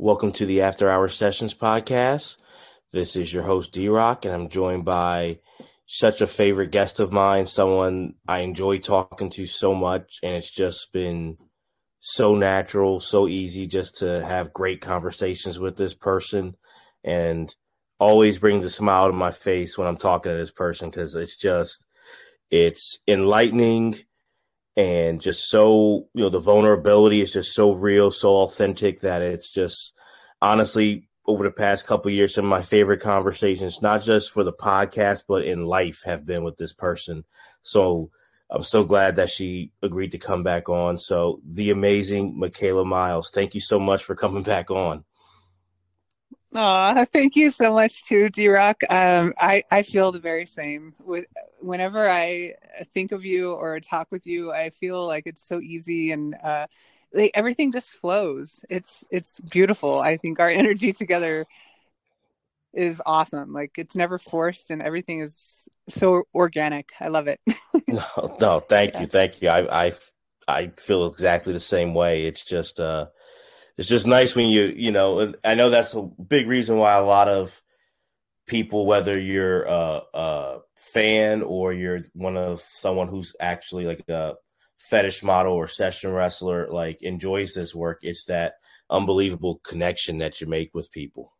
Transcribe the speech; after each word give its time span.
Welcome 0.00 0.30
to 0.34 0.46
the 0.46 0.62
After 0.62 0.88
Hour 0.88 1.08
Sessions 1.08 1.54
podcast. 1.54 2.36
This 2.92 3.16
is 3.16 3.32
your 3.32 3.42
host, 3.42 3.72
D 3.72 3.88
Rock, 3.88 4.24
and 4.24 4.32
I'm 4.32 4.48
joined 4.48 4.84
by 4.84 5.40
such 5.88 6.20
a 6.20 6.28
favorite 6.28 6.70
guest 6.70 7.00
of 7.00 7.10
mine, 7.10 7.46
someone 7.46 8.14
I 8.28 8.42
enjoy 8.42 8.78
talking 8.78 9.28
to 9.30 9.44
so 9.44 9.74
much, 9.74 10.20
and 10.22 10.36
it's 10.36 10.52
just 10.52 10.92
been 10.92 11.36
so 11.98 12.36
natural, 12.36 13.00
so 13.00 13.26
easy 13.26 13.66
just 13.66 13.96
to 13.96 14.24
have 14.24 14.52
great 14.52 14.80
conversations 14.80 15.58
with 15.58 15.76
this 15.76 15.94
person, 15.94 16.54
and 17.02 17.52
always 17.98 18.38
brings 18.38 18.64
a 18.64 18.70
smile 18.70 19.08
to 19.08 19.12
my 19.12 19.32
face 19.32 19.76
when 19.76 19.88
I'm 19.88 19.96
talking 19.96 20.30
to 20.30 20.38
this 20.38 20.52
person 20.52 20.90
because 20.90 21.16
it's 21.16 21.36
just 21.36 21.84
it's 22.52 23.00
enlightening 23.08 23.98
and 24.78 25.20
just 25.20 25.50
so 25.50 26.06
you 26.14 26.22
know 26.22 26.28
the 26.28 26.38
vulnerability 26.38 27.20
is 27.20 27.32
just 27.32 27.52
so 27.52 27.72
real 27.72 28.12
so 28.12 28.36
authentic 28.36 29.00
that 29.00 29.22
it's 29.22 29.50
just 29.50 29.92
honestly 30.40 31.08
over 31.26 31.42
the 31.42 31.50
past 31.50 31.84
couple 31.84 32.10
years 32.12 32.32
some 32.32 32.44
of 32.44 32.48
my 32.48 32.62
favorite 32.62 33.00
conversations 33.00 33.82
not 33.82 34.02
just 34.02 34.30
for 34.30 34.44
the 34.44 34.52
podcast 34.52 35.24
but 35.26 35.44
in 35.44 35.64
life 35.64 36.02
have 36.04 36.24
been 36.24 36.44
with 36.44 36.56
this 36.56 36.72
person. 36.72 37.24
So 37.62 38.10
i'm 38.50 38.62
so 38.62 38.84
glad 38.84 39.16
that 39.16 39.30
she 39.30 39.72
agreed 39.82 40.12
to 40.12 40.18
come 40.18 40.44
back 40.44 40.68
on. 40.68 40.96
So 40.96 41.40
the 41.44 41.70
amazing 41.70 42.38
michaela 42.38 42.84
miles 42.84 43.30
thank 43.30 43.56
you 43.56 43.60
so 43.60 43.80
much 43.80 44.04
for 44.04 44.14
coming 44.14 44.42
back 44.54 44.70
on 44.70 45.04
Oh, 46.54 47.04
thank 47.12 47.36
you 47.36 47.50
so 47.50 47.72
much 47.72 48.04
too, 48.06 48.28
D 48.30 48.48
Rock. 48.48 48.82
Um, 48.88 49.34
I, 49.38 49.64
I 49.70 49.82
feel 49.82 50.12
the 50.12 50.20
very 50.20 50.46
same. 50.46 50.94
With 51.04 51.26
whenever 51.60 52.08
I 52.08 52.54
think 52.94 53.12
of 53.12 53.24
you 53.24 53.52
or 53.52 53.80
talk 53.80 54.08
with 54.10 54.26
you, 54.26 54.52
I 54.52 54.70
feel 54.70 55.06
like 55.06 55.26
it's 55.26 55.42
so 55.42 55.60
easy 55.60 56.12
and 56.12 56.34
uh, 56.42 56.66
like, 57.12 57.32
everything 57.34 57.72
just 57.72 57.90
flows. 57.90 58.64
It's 58.70 59.04
it's 59.10 59.40
beautiful. 59.40 59.98
I 59.98 60.16
think 60.16 60.40
our 60.40 60.48
energy 60.62 60.92
together 60.92 61.46
is 62.72 63.02
awesome. 63.04 63.52
Like 63.52 63.72
it's 63.76 63.96
never 63.96 64.18
forced 64.18 64.70
and 64.70 64.82
everything 64.82 65.20
is 65.20 65.68
so 65.88 66.24
organic. 66.34 66.90
I 67.00 67.08
love 67.08 67.26
it. 67.26 67.40
no, 67.88 68.36
no, 68.40 68.60
thank 68.60 68.94
yeah. 68.94 69.00
you, 69.00 69.06
thank 69.06 69.42
you. 69.42 69.48
I 69.48 69.86
I 69.86 69.92
I 70.46 70.72
feel 70.78 71.06
exactly 71.06 71.52
the 71.52 71.60
same 71.60 71.94
way. 71.94 72.24
It's 72.24 72.42
just 72.42 72.80
uh 72.80 73.06
it's 73.78 73.88
just 73.88 74.06
nice 74.06 74.34
when 74.34 74.48
you 74.48 74.64
you 74.76 74.90
know 74.90 75.32
i 75.44 75.54
know 75.54 75.70
that's 75.70 75.94
a 75.94 76.02
big 76.02 76.46
reason 76.46 76.76
why 76.76 76.94
a 76.94 77.04
lot 77.04 77.28
of 77.28 77.62
people 78.46 78.84
whether 78.86 79.18
you're 79.18 79.62
a, 79.62 80.02
a 80.12 80.58
fan 80.76 81.42
or 81.42 81.72
you're 81.72 82.02
one 82.12 82.36
of 82.36 82.60
someone 82.60 83.08
who's 83.08 83.34
actually 83.40 83.86
like 83.86 84.06
a 84.08 84.34
fetish 84.78 85.22
model 85.22 85.52
or 85.52 85.66
session 85.66 86.10
wrestler 86.12 86.68
like 86.68 87.02
enjoys 87.02 87.54
this 87.54 87.74
work 87.74 88.00
it's 88.02 88.24
that 88.24 88.54
unbelievable 88.90 89.60
connection 89.64 90.18
that 90.18 90.40
you 90.40 90.46
make 90.46 90.74
with 90.74 90.90
people. 90.90 91.32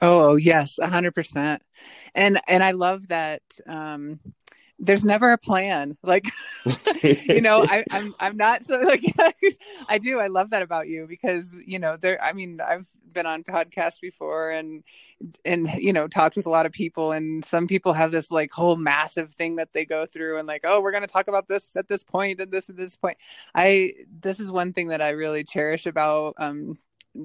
Oh 0.00 0.36
yes 0.36 0.78
100% 0.80 1.58
and 2.14 2.40
and 2.48 2.64
i 2.64 2.70
love 2.70 3.08
that 3.08 3.42
um 3.68 4.18
there's 4.78 5.04
never 5.04 5.32
a 5.32 5.38
plan. 5.38 5.96
Like 6.02 6.26
you 7.02 7.40
know 7.40 7.64
I, 7.64 7.84
i'm 7.90 8.14
i'm 8.20 8.36
not 8.36 8.64
so 8.64 8.76
like 8.84 9.02
i 9.88 9.98
do 9.98 10.20
i 10.20 10.28
love 10.28 10.50
that 10.50 10.62
about 10.62 10.88
you 10.88 11.06
because 11.08 11.54
you 11.66 11.78
know 11.78 11.96
there 11.96 12.22
i 12.22 12.32
mean 12.32 12.60
i've 12.60 12.86
been 13.12 13.26
on 13.26 13.44
podcasts 13.44 14.00
before 14.00 14.50
and 14.50 14.84
and 15.44 15.68
you 15.78 15.92
know 15.92 16.08
talked 16.08 16.36
with 16.36 16.46
a 16.46 16.50
lot 16.50 16.66
of 16.66 16.72
people 16.72 17.12
and 17.12 17.44
some 17.44 17.66
people 17.66 17.92
have 17.92 18.12
this 18.12 18.30
like 18.30 18.52
whole 18.52 18.76
massive 18.76 19.32
thing 19.34 19.56
that 19.56 19.72
they 19.72 19.84
go 19.84 20.06
through 20.06 20.38
and 20.38 20.46
like 20.48 20.62
oh 20.64 20.80
we're 20.80 20.92
going 20.92 21.02
to 21.02 21.08
talk 21.08 21.28
about 21.28 21.48
this 21.48 21.74
at 21.76 21.88
this 21.88 22.02
point 22.02 22.40
and 22.40 22.50
this 22.50 22.68
at 22.68 22.76
this 22.76 22.96
point. 22.96 23.18
I 23.54 23.94
this 24.20 24.40
is 24.40 24.50
one 24.50 24.72
thing 24.72 24.88
that 24.88 25.02
i 25.02 25.10
really 25.10 25.44
cherish 25.44 25.86
about 25.86 26.34
um 26.38 26.78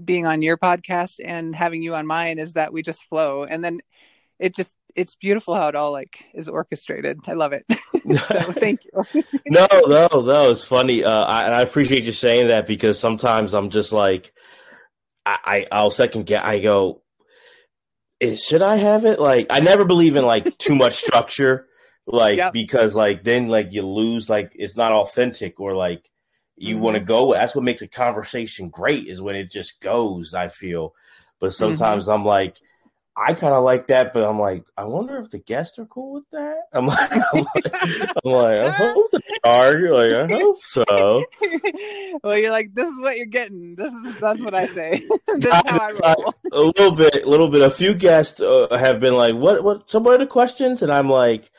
being 0.03 0.25
on 0.25 0.41
your 0.41 0.57
podcast 0.57 1.19
and 1.23 1.55
having 1.55 1.81
you 1.81 1.95
on 1.95 2.05
mine 2.05 2.39
is 2.39 2.53
that 2.53 2.73
we 2.73 2.81
just 2.81 3.07
flow. 3.07 3.43
And 3.43 3.63
then 3.63 3.79
it 4.39 4.55
just 4.55 4.75
it's 4.95 5.15
beautiful 5.15 5.53
how 5.53 5.67
it 5.67 5.75
all 5.75 5.91
like 5.91 6.25
is 6.33 6.49
orchestrated. 6.49 7.19
I 7.27 7.33
love 7.33 7.53
it. 7.53 7.65
so 7.93 8.51
thank 8.53 8.85
you. 8.85 9.23
no, 9.47 9.67
no, 9.85 10.07
no. 10.11 10.51
It's 10.51 10.63
funny, 10.63 11.03
uh, 11.03 11.23
I, 11.23 11.45
and 11.45 11.53
I 11.53 11.61
appreciate 11.61 12.03
you 12.03 12.11
saying 12.11 12.47
that 12.47 12.67
because 12.67 12.99
sometimes 12.99 13.53
I'm 13.53 13.69
just 13.69 13.91
like, 13.91 14.33
I, 15.25 15.67
I 15.71 15.83
will 15.83 15.91
second 15.91 16.25
guess. 16.25 16.43
I 16.43 16.59
go, 16.59 17.03
is, 18.19 18.43
should 18.43 18.61
I 18.61 18.77
have 18.77 19.05
it? 19.05 19.19
Like, 19.19 19.47
I 19.49 19.59
never 19.59 19.83
believe 19.83 20.15
in 20.15 20.25
like 20.25 20.57
too 20.57 20.73
much 20.73 20.95
structure, 20.95 21.67
like 22.05 22.37
yep. 22.37 22.53
because 22.53 22.95
like 22.95 23.23
then 23.23 23.49
like 23.49 23.73
you 23.73 23.81
lose 23.81 24.29
like 24.29 24.53
it's 24.55 24.77
not 24.77 24.93
authentic 24.93 25.59
or 25.59 25.75
like 25.75 26.09
you 26.55 26.75
mm-hmm. 26.75 26.83
want 26.83 26.95
to 26.95 27.03
go. 27.03 27.33
That's 27.33 27.53
what 27.53 27.65
makes 27.65 27.81
a 27.81 27.89
conversation 27.89 28.69
great 28.69 29.07
is 29.07 29.21
when 29.21 29.35
it 29.35 29.51
just 29.51 29.81
goes. 29.81 30.33
I 30.33 30.47
feel, 30.47 30.93
but 31.41 31.53
sometimes 31.53 32.05
mm-hmm. 32.05 32.13
I'm 32.13 32.25
like 32.25 32.57
I 33.19 33.33
kind 33.33 33.55
of 33.55 33.63
like 33.63 33.87
that, 33.87 34.13
but 34.13 34.29
I'm 34.29 34.39
like, 34.39 34.65
I 34.77 34.83
wonder 34.83 35.17
if 35.17 35.31
the 35.31 35.39
guests 35.39 35.79
are 35.79 35.87
cool 35.87 36.13
with 36.13 36.29
that. 36.31 36.57
I'm 36.71 36.85
like, 36.85 37.11
I'm 37.33 37.43
like, 37.55 38.15
I'm 38.23 38.31
like 38.31 38.57
I 38.59 38.69
hope 38.69 39.07
they 39.11 39.19
are. 39.43 39.75
You're 39.75 40.19
like, 40.19 40.31
I 40.31 40.35
hope 40.39 40.61
so. 40.61 41.25
well, 42.23 42.37
you're 42.37 42.51
like, 42.51 42.75
this 42.75 42.87
is 42.87 43.01
what 43.01 43.17
you're 43.17 43.25
getting. 43.25 43.73
This 43.73 43.91
is 43.91 44.19
that's 44.19 44.43
what 44.43 44.53
I 44.53 44.67
say. 44.67 45.01
this 45.35 45.45
is 45.45 45.51
how 45.65 45.79
I 45.79 45.91
roll. 45.93 46.35
a 46.51 46.59
little 46.59 46.91
bit, 46.91 47.23
a 47.23 47.27
little 47.27 47.49
bit. 47.49 47.63
A 47.63 47.71
few 47.71 47.95
guests 47.95 48.39
uh, 48.39 48.67
have 48.69 48.99
been 48.99 49.15
like, 49.15 49.33
what, 49.33 49.63
what? 49.63 49.89
Some 49.89 50.05
of 50.05 50.19
the 50.19 50.27
questions, 50.27 50.83
and 50.83 50.91
I'm 50.91 51.09
like, 51.09 51.49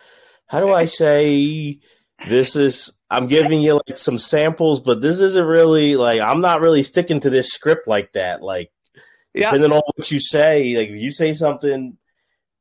how 0.46 0.60
do 0.60 0.72
I 0.72 0.84
say 0.84 1.80
this 2.28 2.54
is? 2.54 2.92
I'm 3.10 3.26
giving 3.26 3.62
you 3.62 3.80
like 3.88 3.98
some 3.98 4.18
samples, 4.18 4.80
but 4.80 5.00
this 5.00 5.18
isn't 5.18 5.44
really 5.44 5.96
like 5.96 6.20
I'm 6.20 6.40
not 6.40 6.60
really 6.60 6.84
sticking 6.84 7.18
to 7.20 7.30
this 7.30 7.48
script 7.48 7.88
like 7.88 8.12
that. 8.12 8.42
Like 8.42 8.70
yeah. 9.34 9.50
depending 9.50 9.72
on 9.72 9.82
what 9.94 10.10
you 10.10 10.20
say, 10.20 10.76
like 10.76 10.88
if 10.88 11.00
you 11.00 11.10
say 11.10 11.34
something 11.34 11.96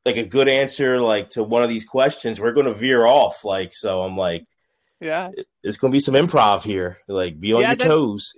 like 0.05 0.17
a 0.17 0.25
good 0.25 0.47
answer, 0.47 1.01
like 1.01 1.31
to 1.31 1.43
one 1.43 1.63
of 1.63 1.69
these 1.69 1.85
questions, 1.85 2.39
we're 2.39 2.53
going 2.53 2.65
to 2.65 2.73
veer 2.73 3.05
off. 3.05 3.43
Like, 3.43 3.73
so 3.73 4.03
I'm 4.03 4.15
like, 4.15 4.45
yeah, 4.99 5.31
it's 5.63 5.77
going 5.77 5.91
to 5.91 5.95
be 5.95 5.99
some 5.99 6.15
improv 6.15 6.63
here. 6.63 6.97
Like, 7.07 7.39
be 7.39 7.53
on 7.53 7.61
yeah, 7.61 7.69
your 7.69 7.75
toes. 7.77 8.33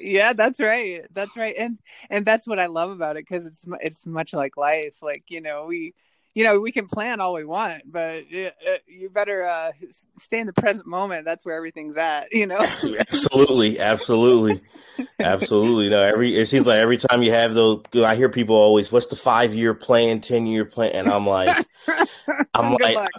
yeah, 0.00 0.32
that's 0.32 0.60
right. 0.60 1.06
That's 1.12 1.36
right. 1.36 1.54
And 1.56 1.78
and 2.10 2.26
that's 2.26 2.46
what 2.46 2.58
I 2.58 2.66
love 2.66 2.90
about 2.90 3.16
it 3.16 3.26
because 3.26 3.46
it's 3.46 3.64
it's 3.80 4.04
much 4.06 4.32
like 4.32 4.56
life. 4.56 4.94
Like 5.00 5.24
you 5.28 5.40
know, 5.40 5.66
we 5.66 5.94
you 6.34 6.44
know, 6.44 6.60
we 6.60 6.72
can 6.72 6.86
plan 6.86 7.20
all 7.20 7.34
we 7.34 7.44
want, 7.44 7.82
but 7.90 8.30
you 8.30 9.10
better 9.10 9.44
uh, 9.44 9.72
stay 10.18 10.40
in 10.40 10.46
the 10.46 10.52
present 10.52 10.86
moment. 10.86 11.24
That's 11.24 11.44
where 11.44 11.56
everything's 11.56 11.96
at, 11.96 12.32
you 12.32 12.46
know. 12.46 12.60
absolutely, 13.00 13.78
absolutely, 13.78 14.60
absolutely. 15.20 15.90
No, 15.90 16.02
every 16.02 16.34
it 16.34 16.46
seems 16.46 16.66
like 16.66 16.78
every 16.78 16.96
time 16.96 17.22
you 17.22 17.32
have 17.32 17.54
those, 17.54 17.82
I 17.94 18.16
hear 18.16 18.28
people 18.28 18.56
always, 18.56 18.90
"What's 18.90 19.06
the 19.06 19.16
five 19.16 19.54
year 19.54 19.74
plan, 19.74 20.20
ten 20.20 20.46
year 20.46 20.64
plan?" 20.64 20.92
And 20.92 21.08
I'm 21.08 21.26
like, 21.26 21.66
I'm 22.54 22.72
like, 22.74 22.96
luck. 22.96 23.10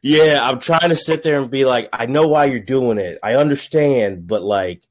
yeah, 0.00 0.38
I'm 0.42 0.58
trying 0.58 0.90
to 0.90 0.96
sit 0.96 1.22
there 1.22 1.40
and 1.40 1.50
be 1.50 1.64
like, 1.64 1.88
I 1.92 2.06
know 2.06 2.28
why 2.28 2.46
you're 2.46 2.60
doing 2.60 2.98
it, 2.98 3.18
I 3.22 3.34
understand, 3.34 4.26
but 4.26 4.42
like, 4.42 4.82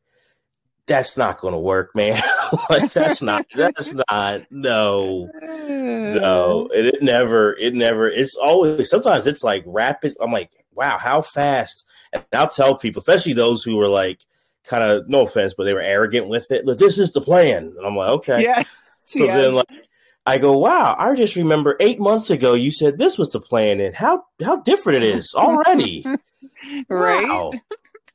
that's 0.85 1.17
not 1.17 1.39
going 1.39 1.53
to 1.53 1.59
work, 1.59 1.95
man. 1.95 2.21
like 2.69 2.91
that's 2.91 3.21
not 3.21 3.45
that's 3.55 3.93
not 3.93 4.45
no 4.49 5.29
no 5.43 6.69
it, 6.73 6.85
it, 6.85 7.03
never 7.03 7.55
it 7.57 7.73
never 7.73 8.09
it's 8.09 8.35
always 8.35 8.89
sometimes 8.89 9.27
it's 9.27 9.43
like 9.43 9.63
rapid. 9.65 10.15
I'm 10.19 10.31
like 10.31 10.51
wow 10.73 10.97
how 10.97 11.21
fast 11.21 11.85
and 12.13 12.23
I'll 12.33 12.47
tell 12.47 12.75
people 12.75 13.01
especially 13.01 13.33
those 13.33 13.63
who 13.63 13.77
were 13.77 13.89
like 13.89 14.19
kind 14.65 14.83
of 14.83 15.09
no 15.09 15.21
offense 15.21 15.53
but 15.57 15.63
they 15.63 15.73
were 15.73 15.81
arrogant 15.81 16.27
with 16.27 16.51
it. 16.51 16.65
Look, 16.65 16.79
this 16.79 16.97
is 16.97 17.11
the 17.11 17.21
plan, 17.21 17.73
and 17.77 17.85
I'm 17.85 17.95
like 17.95 18.09
okay 18.09 18.43
yeah. 18.43 18.63
So 19.05 19.27
then 19.27 19.55
like 19.55 19.67
I 20.25 20.37
go 20.37 20.57
wow 20.57 20.95
I 20.97 21.13
just 21.15 21.35
remember 21.35 21.75
eight 21.79 21.99
months 21.99 22.29
ago 22.29 22.53
you 22.53 22.71
said 22.71 22.97
this 22.97 23.17
was 23.17 23.29
the 23.29 23.41
plan 23.41 23.79
and 23.79 23.93
how 23.93 24.25
how 24.43 24.57
different 24.57 25.03
it 25.03 25.15
is 25.15 25.33
already. 25.35 26.05
right. 26.89 27.27
Wow. 27.27 27.51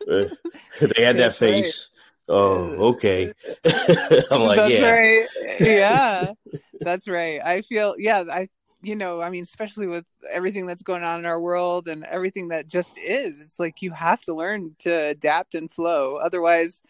They 0.06 1.02
had 1.02 1.18
that 1.18 1.36
face. 1.36 1.90
Oh, 2.28 2.60
okay. 2.94 3.32
I'm 4.30 4.42
like, 4.42 4.56
that's 4.56 4.74
yeah. 4.74 4.90
right. 4.90 5.28
Yeah, 5.60 6.32
that's 6.82 7.08
right. 7.08 7.40
I 7.44 7.62
feel, 7.62 7.94
yeah, 7.98 8.24
I, 8.30 8.48
you 8.82 8.96
know, 8.96 9.20
I 9.20 9.30
mean, 9.30 9.42
especially 9.42 9.86
with 9.86 10.04
everything 10.30 10.66
that's 10.66 10.82
going 10.82 11.02
on 11.02 11.18
in 11.20 11.26
our 11.26 11.40
world 11.40 11.88
and 11.88 12.04
everything 12.04 12.48
that 12.48 12.68
just 12.68 12.98
is, 12.98 13.40
it's 13.40 13.58
like 13.58 13.82
you 13.82 13.92
have 13.92 14.20
to 14.22 14.34
learn 14.34 14.76
to 14.80 14.90
adapt 14.90 15.54
and 15.54 15.70
flow. 15.70 16.16
Otherwise, 16.16 16.82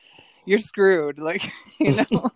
you're 0.45 0.59
screwed. 0.59 1.19
Like, 1.19 1.51
you 1.79 1.97
know, 1.97 2.31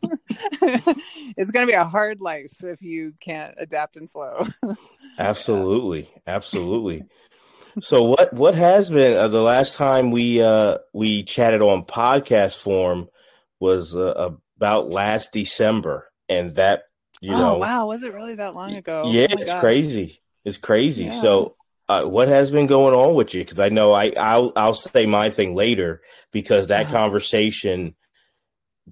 it's 0.61 1.51
going 1.51 1.67
to 1.67 1.71
be 1.71 1.77
a 1.77 1.85
hard 1.85 2.21
life 2.21 2.63
if 2.63 2.83
you 2.83 3.15
can't 3.21 3.55
adapt 3.59 3.97
and 3.97 4.11
flow. 4.11 4.47
absolutely. 5.19 6.09
Absolutely 6.27 7.05
so 7.81 8.03
what 8.05 8.33
what 8.33 8.55
has 8.55 8.91
been 8.91 9.17
uh, 9.17 9.29
the 9.29 9.43
last 9.43 9.75
time 9.75 10.11
we 10.11 10.43
uh 10.43 10.79
we 10.93 11.23
chatted 11.23 11.63
on 11.63 11.85
podcast 11.85 12.57
form 12.57 13.09
was 13.59 13.95
uh, 13.95 14.31
about 14.57 14.91
last 14.91 15.33
December 15.33 16.11
and 16.29 16.55
that 16.57 16.85
you 17.21 17.35
oh, 17.35 17.39
know 17.39 17.59
wow 17.59 17.87
was 17.87 18.03
it 18.03 18.15
really 18.15 18.35
that 18.35 18.55
long 18.55 18.75
ago 18.75 19.05
yeah 19.07 19.27
oh 19.31 19.35
it's 19.41 19.51
God. 19.51 19.61
crazy 19.61 20.21
it's 20.45 20.59
crazy 20.59 21.05
yeah. 21.05 21.21
so 21.21 21.57
uh, 21.89 22.05
what 22.05 22.29
has 22.29 22.51
been 22.53 22.69
going 22.69 22.95
on 22.95 23.15
with 23.15 23.35
you 23.35 23.43
because 23.43 23.59
I 23.59 23.69
know 23.69 23.93
I 23.93 24.13
I'll 24.17 24.53
I'll 24.55 24.75
say 24.75 25.07
my 25.07 25.29
thing 25.31 25.55
later 25.55 26.03
because 26.33 26.69
that 26.69 26.87
uh-huh. 26.87 26.95
conversation 26.95 27.97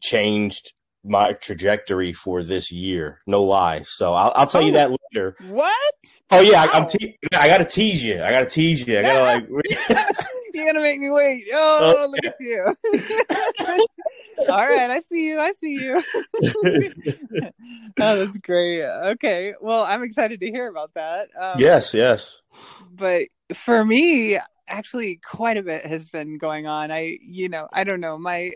changed 0.03 0.73
my 1.09 1.33
trajectory 1.33 2.13
for 2.13 2.43
this 2.43 2.71
year. 2.71 3.21
No 3.27 3.43
lie. 3.43 3.83
So 3.83 4.15
I'll, 4.15 4.33
I'll 4.35 4.47
tell 4.47 4.63
oh, 4.63 4.67
you 4.67 4.73
that 4.73 4.91
later. 4.91 5.37
What? 5.49 5.95
Oh 6.31 6.41
yeah, 6.41 6.67
wow. 6.67 6.73
I, 6.73 6.79
am 6.79 6.89
te- 6.89 7.19
I 7.37 7.49
gotta 7.49 7.65
tease 7.65 8.05
you. 8.05 8.23
I 8.23 8.31
gotta 8.31 8.47
tease 8.47 8.87
you. 8.87 8.99
I 8.99 9.03
gotta 9.03 9.23
like. 9.23 9.49
You're 10.55 10.67
gonna 10.67 10.83
make 10.83 10.99
me 10.99 11.11
wait. 11.11 11.45
Oh, 11.53 11.95
oh 11.99 12.07
look 12.07 12.25
at 12.25 12.37
you. 12.41 12.75
All 14.49 14.69
right, 14.69 14.91
I 14.91 15.01
see 15.01 15.27
you. 15.27 15.39
I 15.39 15.53
see 15.61 15.75
you. 15.75 16.03
oh, 18.01 18.17
that's 18.19 18.39
great. 18.39 18.85
Okay, 18.85 19.55
well, 19.61 19.85
I'm 19.85 20.03
excited 20.03 20.41
to 20.41 20.51
hear 20.51 20.69
about 20.69 20.95
that. 20.95 21.29
Um, 21.39 21.61
yes, 21.61 21.95
yes. 21.95 22.41
But 22.93 23.29
for 23.55 23.85
me, 23.85 24.39
actually, 24.67 25.21
quite 25.25 25.57
a 25.57 25.63
bit 25.63 25.87
has 25.87 26.09
been 26.09 26.39
going 26.39 26.67
on. 26.67 26.91
I, 26.91 27.19
you 27.23 27.49
know, 27.49 27.69
I 27.73 27.85
don't 27.85 28.01
know. 28.01 28.19
My, 28.19 28.53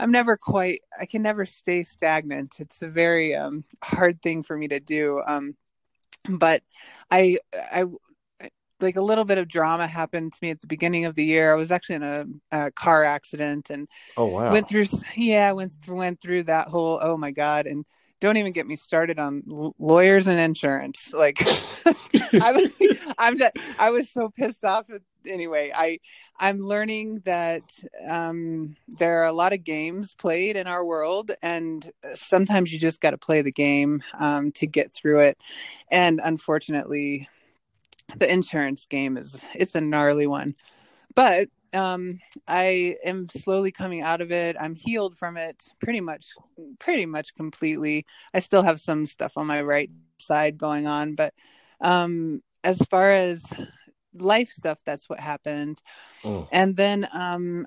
I'm 0.00 0.10
never 0.10 0.36
quite. 0.36 0.82
I 0.98 1.06
can 1.06 1.22
never 1.22 1.44
stay 1.44 1.82
stagnant. 1.82 2.56
It's 2.58 2.82
a 2.82 2.88
very 2.88 3.34
um, 3.34 3.64
hard 3.84 4.22
thing 4.22 4.42
for 4.42 4.56
me 4.56 4.68
to 4.68 4.80
do. 4.80 5.22
Um, 5.26 5.56
but 6.28 6.62
I, 7.10 7.38
I 7.54 7.84
like 8.80 8.96
a 8.96 9.02
little 9.02 9.24
bit 9.24 9.38
of 9.38 9.46
drama 9.46 9.86
happened 9.86 10.32
to 10.32 10.38
me 10.42 10.50
at 10.50 10.60
the 10.60 10.66
beginning 10.66 11.04
of 11.04 11.14
the 11.14 11.24
year. 11.24 11.52
I 11.52 11.56
was 11.56 11.70
actually 11.70 11.96
in 11.96 12.02
a, 12.02 12.24
a 12.50 12.70
car 12.70 13.04
accident 13.04 13.68
and 13.70 13.88
oh 14.16 14.26
wow, 14.26 14.50
went 14.50 14.68
through 14.68 14.86
yeah 15.16 15.52
went 15.52 15.72
went 15.86 16.20
through 16.20 16.44
that 16.44 16.68
whole 16.68 16.98
oh 17.02 17.16
my 17.16 17.30
god 17.30 17.66
and 17.66 17.84
don't 18.20 18.36
even 18.36 18.52
get 18.52 18.66
me 18.66 18.76
started 18.76 19.18
on 19.18 19.42
lawyers 19.78 20.26
and 20.26 20.38
insurance. 20.38 21.12
Like 21.12 21.38
I, 22.34 22.68
I'm 23.18 23.36
just, 23.38 23.52
I 23.78 23.90
was 23.90 24.10
so 24.10 24.28
pissed 24.28 24.64
off. 24.64 24.86
Anyway, 25.26 25.72
I 25.74 25.98
I'm 26.38 26.66
learning 26.66 27.22
that 27.26 27.62
um, 28.08 28.76
there 28.88 29.22
are 29.22 29.26
a 29.26 29.32
lot 29.32 29.52
of 29.52 29.62
games 29.64 30.14
played 30.14 30.56
in 30.56 30.66
our 30.66 30.84
world, 30.84 31.32
and 31.42 31.90
sometimes 32.14 32.72
you 32.72 32.78
just 32.78 33.00
got 33.00 33.10
to 33.10 33.18
play 33.18 33.42
the 33.42 33.52
game 33.52 34.02
um, 34.18 34.52
to 34.52 34.66
get 34.66 34.92
through 34.92 35.20
it. 35.20 35.38
And 35.90 36.20
unfortunately, 36.22 37.28
the 38.16 38.30
insurance 38.30 38.86
game 38.86 39.16
is 39.16 39.44
it's 39.54 39.74
a 39.74 39.80
gnarly 39.80 40.26
one. 40.26 40.54
But 41.14 41.48
um 41.72 42.18
i 42.48 42.96
am 43.04 43.28
slowly 43.28 43.70
coming 43.70 44.02
out 44.02 44.20
of 44.20 44.32
it. 44.32 44.56
I'm 44.58 44.74
healed 44.74 45.16
from 45.16 45.36
it 45.36 45.62
pretty 45.80 46.00
much 46.00 46.26
pretty 46.78 47.06
much 47.06 47.34
completely. 47.36 48.06
I 48.34 48.40
still 48.40 48.62
have 48.62 48.80
some 48.80 49.06
stuff 49.06 49.32
on 49.36 49.46
my 49.46 49.62
right 49.62 49.90
side 50.18 50.58
going 50.58 50.86
on 50.86 51.14
but 51.14 51.32
um 51.80 52.42
as 52.62 52.78
far 52.90 53.10
as 53.10 53.44
life 54.14 54.48
stuff 54.48 54.80
that's 54.84 55.08
what 55.08 55.20
happened 55.20 55.80
oh. 56.24 56.46
and 56.50 56.76
then 56.76 57.08
um 57.12 57.66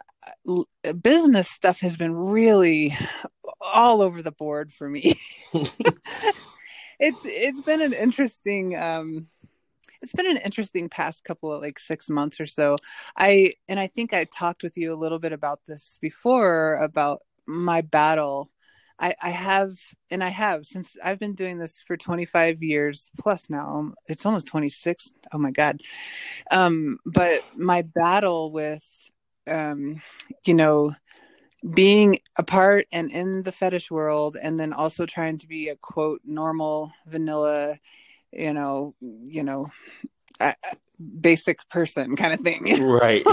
business 1.01 1.49
stuff 1.49 1.79
has 1.79 1.97
been 1.97 2.13
really 2.13 2.95
all 3.61 4.01
over 4.01 4.21
the 4.21 4.31
board 4.31 4.73
for 4.73 4.89
me 4.89 5.19
it's 6.99 7.25
it's 7.25 7.61
been 7.61 7.81
an 7.81 7.93
interesting 7.93 8.77
um 8.77 9.27
it's 10.03 10.11
been 10.11 10.29
an 10.29 10.37
interesting 10.37 10.89
past 10.89 11.23
couple 11.23 11.51
of 11.51 11.61
like 11.61 11.79
six 11.79 12.09
months 12.09 12.39
or 12.39 12.45
so. 12.45 12.75
I 13.17 13.53
and 13.69 13.79
I 13.79 13.87
think 13.87 14.13
I 14.13 14.25
talked 14.25 14.61
with 14.61 14.77
you 14.77 14.93
a 14.93 14.99
little 14.99 15.17
bit 15.17 15.31
about 15.31 15.61
this 15.65 15.97
before 16.01 16.75
about 16.75 17.21
my 17.47 17.81
battle. 17.81 18.51
I, 19.03 19.15
I 19.21 19.29
have 19.31 19.77
and 20.09 20.23
I 20.23 20.29
have 20.29 20.65
since 20.65 20.95
I've 21.03 21.19
been 21.19 21.35
doing 21.35 21.57
this 21.57 21.81
for 21.85 21.97
25 21.97 22.63
years 22.63 23.11
plus 23.19 23.49
now. 23.49 23.91
It's 24.07 24.25
almost 24.25 24.47
26. 24.47 25.13
Oh 25.33 25.37
my 25.37 25.51
god. 25.51 25.81
Um, 26.49 26.99
but 27.05 27.41
my 27.57 27.81
battle 27.81 28.51
with 28.51 28.85
um, 29.45 30.01
you 30.45 30.53
know, 30.53 30.95
being 31.73 32.19
apart 32.37 32.87
and 32.93 33.11
in 33.11 33.43
the 33.43 33.51
fetish 33.51 33.91
world 33.91 34.37
and 34.41 34.57
then 34.57 34.71
also 34.71 35.05
trying 35.05 35.37
to 35.39 35.47
be 35.47 35.67
a 35.67 35.75
quote 35.75 36.21
normal 36.23 36.93
vanilla 37.05 37.77
you 38.31 38.53
know, 38.53 38.95
you 38.99 39.43
know, 39.43 39.69
basic 41.21 41.57
person 41.69 42.15
kind 42.15 42.33
of 42.33 42.39
thing. 42.39 42.79
Right. 42.81 43.25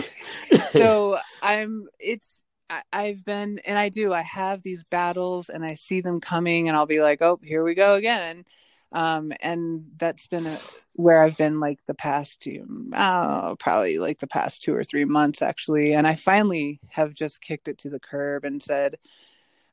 so 0.73 1.19
I'm, 1.41 1.87
it's, 1.99 2.43
I, 2.71 2.83
I've 2.93 3.25
been, 3.25 3.59
and 3.67 3.79
I 3.79 3.89
do, 3.89 4.13
I 4.13 4.23
have 4.23 4.63
these 4.63 4.85
battles 4.85 5.49
and 5.49 5.65
I 5.65 5.75
see 5.75 6.01
them 6.01 6.21
coming 6.21 6.69
and 6.69 6.77
I'll 6.77 6.87
be 6.87 7.03
like, 7.03 7.21
oh, 7.21 7.41
here 7.43 7.65
we 7.65 7.75
go 7.75 7.95
again. 7.95 8.45
Um, 8.93 9.33
and 9.41 9.85
that's 9.99 10.27
been 10.29 10.47
a, 10.47 10.59
where 10.95 11.21
I've 11.21 11.37
been 11.37 11.61
like 11.61 11.85
the 11.87 11.95
past 11.95 12.41
two, 12.41 12.91
oh, 12.95 13.57
probably 13.59 13.99
like 13.99 14.21
the 14.21 14.27
past 14.27 14.63
two 14.63 14.75
or 14.75 14.85
three 14.85 15.05
months 15.05 15.43
actually. 15.43 15.95
And 15.95 16.07
I 16.07 16.15
finally 16.15 16.81
have 16.89 17.13
just 17.13 17.43
kicked 17.43 17.69
it 17.69 17.79
to 17.79 17.91
the 17.91 18.01
curb 18.01 18.45
and 18.45 18.63
said, 18.63 18.97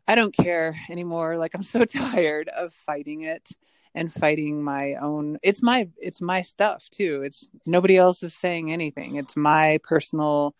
I 0.07 0.15
don't 0.15 0.35
care 0.35 0.79
anymore. 0.89 1.37
Like 1.37 1.53
I'm 1.53 1.63
so 1.63 1.85
tired 1.85 2.49
of 2.49 2.73
fighting 2.73 3.21
it 3.21 3.49
and 3.95 4.13
fighting 4.13 4.63
my 4.63 4.93
own 4.95 5.39
it's 5.41 5.63
my 5.63 5.89
it's 5.97 6.21
my 6.21 6.41
stuff 6.43 6.87
too 6.89 7.23
it's 7.25 7.47
nobody 7.65 7.97
else 7.97 8.21
is 8.21 8.35
saying 8.35 8.71
anything 8.71 9.15
it's 9.15 9.35
my 9.35 9.79
personal 9.81 10.53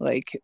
like 0.00 0.42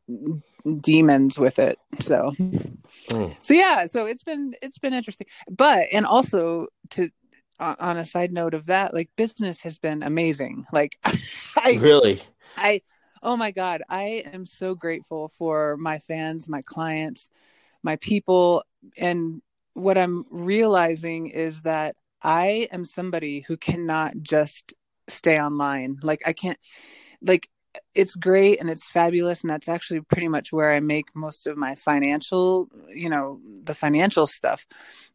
demons 0.81 1.38
with 1.38 1.58
it 1.58 1.79
so. 2.00 2.32
Mm. 2.38 3.37
so 3.43 3.55
yeah 3.55 3.87
so 3.87 4.06
it's 4.06 4.23
been 4.23 4.55
it's 4.62 4.79
been 4.79 4.94
interesting. 4.94 5.26
But 5.50 5.87
and 5.93 6.06
also 6.06 6.69
to 6.91 7.11
on 7.58 7.97
a 7.97 8.05
side 8.05 8.32
note 8.32 8.53
of 8.53 8.67
that 8.67 8.93
like 8.93 9.11
business 9.17 9.61
has 9.62 9.79
been 9.79 10.03
amazing. 10.03 10.67
Like 10.73 10.99
i 11.56 11.79
really? 11.81 12.23
I 12.56 12.82
oh 13.23 13.37
my 13.37 13.50
god 13.50 13.82
i 13.88 14.25
am 14.32 14.44
so 14.44 14.75
grateful 14.75 15.29
for 15.29 15.79
my 15.79 15.99
fans 15.99 16.49
my 16.49 16.62
clients 16.62 17.31
my 17.82 17.97
people. 17.97 18.62
And 18.99 19.43
what 19.73 19.99
i'm 19.99 20.26
realizing 20.31 21.29
is 21.29 21.62
that 21.62 21.97
I 22.23 22.69
am 22.73 22.85
somebody 22.85 23.41
who 23.41 23.56
cannot 23.56 24.14
just 24.20 24.75
stay 25.09 25.38
online. 25.38 25.99
Like 26.02 26.23
I 26.26 26.32
can't 26.32 26.59
like 27.23 27.49
it's 27.94 28.14
great 28.14 28.61
and 28.61 28.70
it's 28.70 28.90
fabulous 28.90 29.43
and 29.43 29.50
that's 29.50 29.69
actually 29.69 30.00
pretty 30.00 30.28
much 30.28 30.52
where 30.52 30.73
I 30.73 30.81
make 30.81 31.14
most 31.14 31.46
of 31.46 31.56
my 31.56 31.75
financial, 31.75 32.69
you 32.88 33.08
know, 33.08 33.40
the 33.64 33.75
financial 33.75 34.26
stuff. 34.26 34.67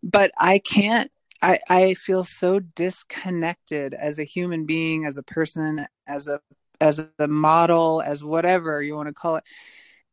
But 0.03 0.31
I 0.39 0.59
can't 0.59 1.11
I 1.41 1.59
I 1.69 1.93
feel 1.95 2.23
so 2.23 2.59
disconnected 2.59 3.93
as 3.93 4.19
a 4.19 4.23
human 4.23 4.65
being, 4.65 5.05
as 5.05 5.17
a 5.17 5.23
person, 5.23 5.85
as 6.07 6.27
a 6.27 6.39
as 6.79 6.99
a 7.19 7.27
model, 7.27 8.01
as 8.01 8.23
whatever 8.23 8.81
you 8.81 8.95
want 8.95 9.07
to 9.07 9.13
call 9.13 9.35
it. 9.37 9.43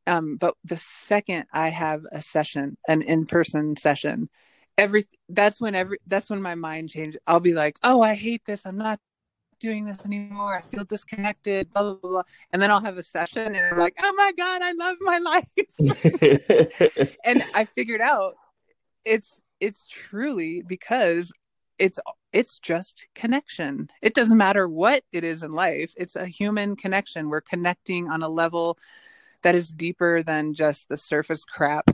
Um, 0.06 0.36
but 0.36 0.54
the 0.64 0.76
second 0.76 1.44
I 1.52 1.68
have 1.68 2.02
a 2.12 2.22
session, 2.22 2.78
an 2.88 3.02
in-person 3.02 3.76
session, 3.76 4.31
every 4.78 5.05
that's 5.28 5.60
when 5.60 5.74
every 5.74 5.98
that's 6.06 6.31
when 6.31 6.40
my 6.40 6.55
mind 6.55 6.90
changes. 6.90 7.20
I'll 7.26 7.40
be 7.40 7.55
like, 7.55 7.76
oh, 7.82 8.00
I 8.02 8.14
hate 8.14 8.43
this. 8.46 8.64
I'm 8.64 8.78
not 8.78 9.00
doing 9.58 9.84
this 9.84 9.98
anymore. 10.05 10.56
I 10.56 10.62
feel 10.62 10.84
disconnected. 10.84 11.70
Blah 11.70 11.94
blah 11.94 12.10
blah. 12.10 12.22
And 12.53 12.60
then 12.60 12.70
I'll 12.70 12.81
have 12.81 12.98
a 12.98 13.03
session, 13.03 13.55
and 13.55 13.67
I'm 13.67 13.79
like, 13.79 13.96
oh 14.03 14.12
my 14.17 14.32
god, 14.36 14.62
I 14.62 14.72
love 14.72 14.96
my 15.00 15.19
life. 17.00 17.10
and 17.24 17.43
I 17.55 17.65
figured 17.65 18.00
out 18.00 18.34
it's 19.05 19.43
it's 19.60 19.86
truly 19.88 20.62
because 20.67 21.32
it's 21.79 21.98
it's 22.32 22.58
just 22.58 23.06
connection. 23.15 23.88
It 24.03 24.15
doesn't 24.15 24.38
matter 24.38 24.69
what 24.69 25.05
it 25.12 25.24
is 25.24 25.43
in 25.43 25.53
life. 25.53 25.93
It's 25.96 26.17
a 26.17 26.27
human 26.27 26.77
connection. 26.77 27.29
We're 27.29 27.41
connecting 27.41 28.08
on 28.08 28.22
a 28.22 28.29
level 28.29 28.79
that 29.43 29.55
is 29.55 29.72
deeper 29.72 30.22
than 30.22 30.55
just 30.55 30.88
the 30.88 30.96
surface 30.96 31.44
crap 31.44 31.91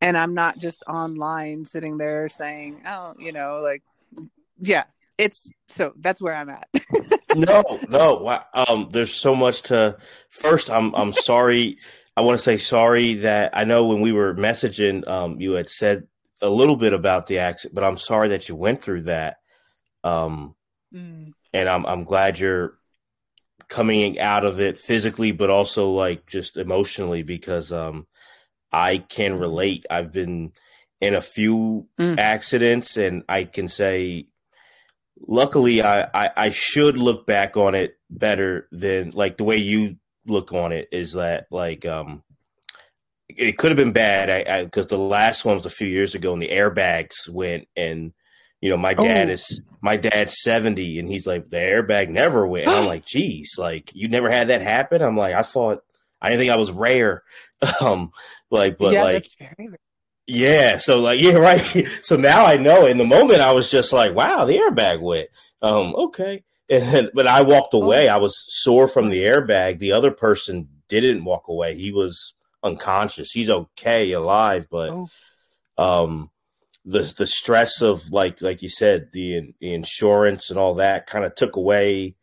and 0.00 0.16
I'm 0.16 0.34
not 0.34 0.58
just 0.58 0.82
online 0.86 1.64
sitting 1.64 1.98
there 1.98 2.28
saying, 2.28 2.82
oh, 2.86 3.14
you 3.18 3.32
know, 3.32 3.60
like, 3.62 3.82
yeah, 4.58 4.84
it's 5.16 5.50
so 5.68 5.92
that's 5.98 6.20
where 6.20 6.34
I'm 6.34 6.50
at. 6.50 6.68
no, 7.36 7.80
no, 7.88 8.40
um, 8.54 8.88
there's 8.92 9.14
so 9.14 9.34
much 9.34 9.62
to. 9.62 9.96
First, 10.30 10.70
I'm 10.70 10.94
I'm 10.94 11.12
sorry. 11.12 11.78
I 12.16 12.22
want 12.22 12.38
to 12.38 12.42
say 12.42 12.56
sorry 12.56 13.14
that 13.14 13.56
I 13.56 13.64
know 13.64 13.86
when 13.86 14.00
we 14.00 14.12
were 14.12 14.34
messaging, 14.34 15.06
um, 15.06 15.40
you 15.40 15.52
had 15.52 15.68
said 15.68 16.06
a 16.40 16.48
little 16.48 16.76
bit 16.76 16.92
about 16.92 17.26
the 17.26 17.40
accident, 17.40 17.74
but 17.74 17.84
I'm 17.84 17.98
sorry 17.98 18.30
that 18.30 18.48
you 18.48 18.56
went 18.56 18.78
through 18.78 19.02
that. 19.02 19.36
Um, 20.02 20.54
mm. 20.94 21.32
and 21.52 21.68
I'm 21.68 21.84
I'm 21.86 22.04
glad 22.04 22.38
you're 22.38 22.78
coming 23.68 24.18
out 24.18 24.44
of 24.44 24.60
it 24.60 24.78
physically, 24.78 25.32
but 25.32 25.50
also 25.50 25.90
like 25.90 26.26
just 26.26 26.56
emotionally 26.56 27.22
because 27.22 27.72
um, 27.72 28.06
I 28.72 28.98
can 28.98 29.38
relate. 29.38 29.86
I've 29.90 30.12
been 30.12 30.52
in 31.00 31.14
a 31.14 31.22
few 31.22 31.88
mm. 31.98 32.18
accidents, 32.18 32.96
and 32.96 33.22
I 33.28 33.44
can 33.44 33.68
say, 33.68 34.28
luckily, 35.20 35.82
I, 35.82 36.02
I, 36.02 36.30
I 36.36 36.50
should 36.50 36.96
look 36.96 37.26
back 37.26 37.56
on 37.56 37.74
it 37.74 37.98
better 38.10 38.68
than 38.72 39.10
like 39.10 39.36
the 39.36 39.44
way 39.44 39.56
you 39.56 39.96
look 40.26 40.52
on 40.52 40.72
it 40.72 40.88
is 40.90 41.12
that 41.12 41.46
like 41.50 41.86
um 41.86 42.22
it 43.28 43.58
could 43.58 43.70
have 43.70 43.76
been 43.76 43.92
bad. 43.92 44.30
I 44.30 44.64
because 44.64 44.86
the 44.86 44.98
last 44.98 45.44
one 45.44 45.56
was 45.56 45.66
a 45.66 45.70
few 45.70 45.88
years 45.88 46.14
ago 46.14 46.32
and 46.32 46.42
the 46.42 46.48
airbags 46.48 47.28
went 47.28 47.68
and 47.76 48.12
you 48.60 48.70
know 48.70 48.76
my 48.76 48.94
dad 48.94 49.28
oh. 49.28 49.32
is 49.32 49.60
my 49.80 49.96
dad's 49.96 50.42
70 50.42 50.98
and 50.98 51.08
he's 51.08 51.26
like 51.26 51.50
the 51.50 51.56
airbag 51.56 52.08
never 52.08 52.46
went. 52.46 52.66
And 52.66 52.74
i'm 52.74 52.86
like 52.86 53.04
geez 53.04 53.56
like 53.58 53.94
you 53.94 54.08
never 54.08 54.30
had 54.30 54.48
that 54.48 54.62
happen? 54.62 55.02
I'm 55.02 55.16
like 55.16 55.34
i 55.34 55.42
thought 55.42 55.82
i 56.20 56.28
didn't 56.30 56.40
think 56.40 56.52
i 56.52 56.56
was 56.56 56.72
rare. 56.72 57.22
Um 57.80 58.10
like, 58.50 58.78
but 58.78 58.92
yeah, 58.92 59.02
like, 59.02 59.26
Yeah, 60.26 60.78
so 60.78 61.00
like 61.00 61.20
yeah, 61.22 61.34
right. 61.34 61.60
So 62.02 62.16
now 62.16 62.44
I 62.44 62.56
know. 62.56 62.86
In 62.86 62.98
the 62.98 63.04
moment, 63.04 63.40
I 63.40 63.52
was 63.52 63.70
just 63.70 63.92
like, 63.92 64.14
"Wow, 64.14 64.44
the 64.44 64.58
airbag 64.58 65.00
went." 65.00 65.28
Um, 65.62 65.94
okay, 65.94 66.44
and 66.68 66.82
then, 66.82 67.10
but 67.14 67.26
I 67.26 67.42
walked 67.42 67.74
oh. 67.74 67.82
away. 67.82 68.08
I 68.08 68.16
was 68.16 68.44
sore 68.48 68.88
from 68.88 69.10
the 69.10 69.22
airbag. 69.22 69.78
The 69.78 69.92
other 69.92 70.10
person 70.10 70.68
didn't 70.88 71.24
walk 71.24 71.48
away. 71.48 71.76
He 71.76 71.92
was 71.92 72.34
unconscious. 72.62 73.32
He's 73.32 73.50
okay, 73.50 74.12
alive, 74.12 74.66
but 74.70 74.90
oh. 74.90 75.08
um, 75.78 76.30
the 76.84 77.12
the 77.16 77.26
stress 77.26 77.80
of 77.80 78.10
like 78.10 78.40
like 78.42 78.62
you 78.62 78.68
said, 78.68 79.10
the, 79.12 79.54
the 79.60 79.74
insurance 79.74 80.50
and 80.50 80.58
all 80.58 80.76
that 80.76 81.06
kind 81.06 81.24
of 81.24 81.34
took 81.34 81.56
away 81.56 82.16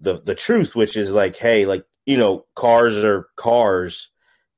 the 0.00 0.20
the 0.20 0.34
truth, 0.34 0.74
which 0.74 0.96
is 0.96 1.10
like, 1.10 1.36
hey, 1.36 1.66
like 1.66 1.84
you 2.04 2.16
know, 2.16 2.46
cars 2.54 2.96
are 2.96 3.28
cars, 3.36 4.10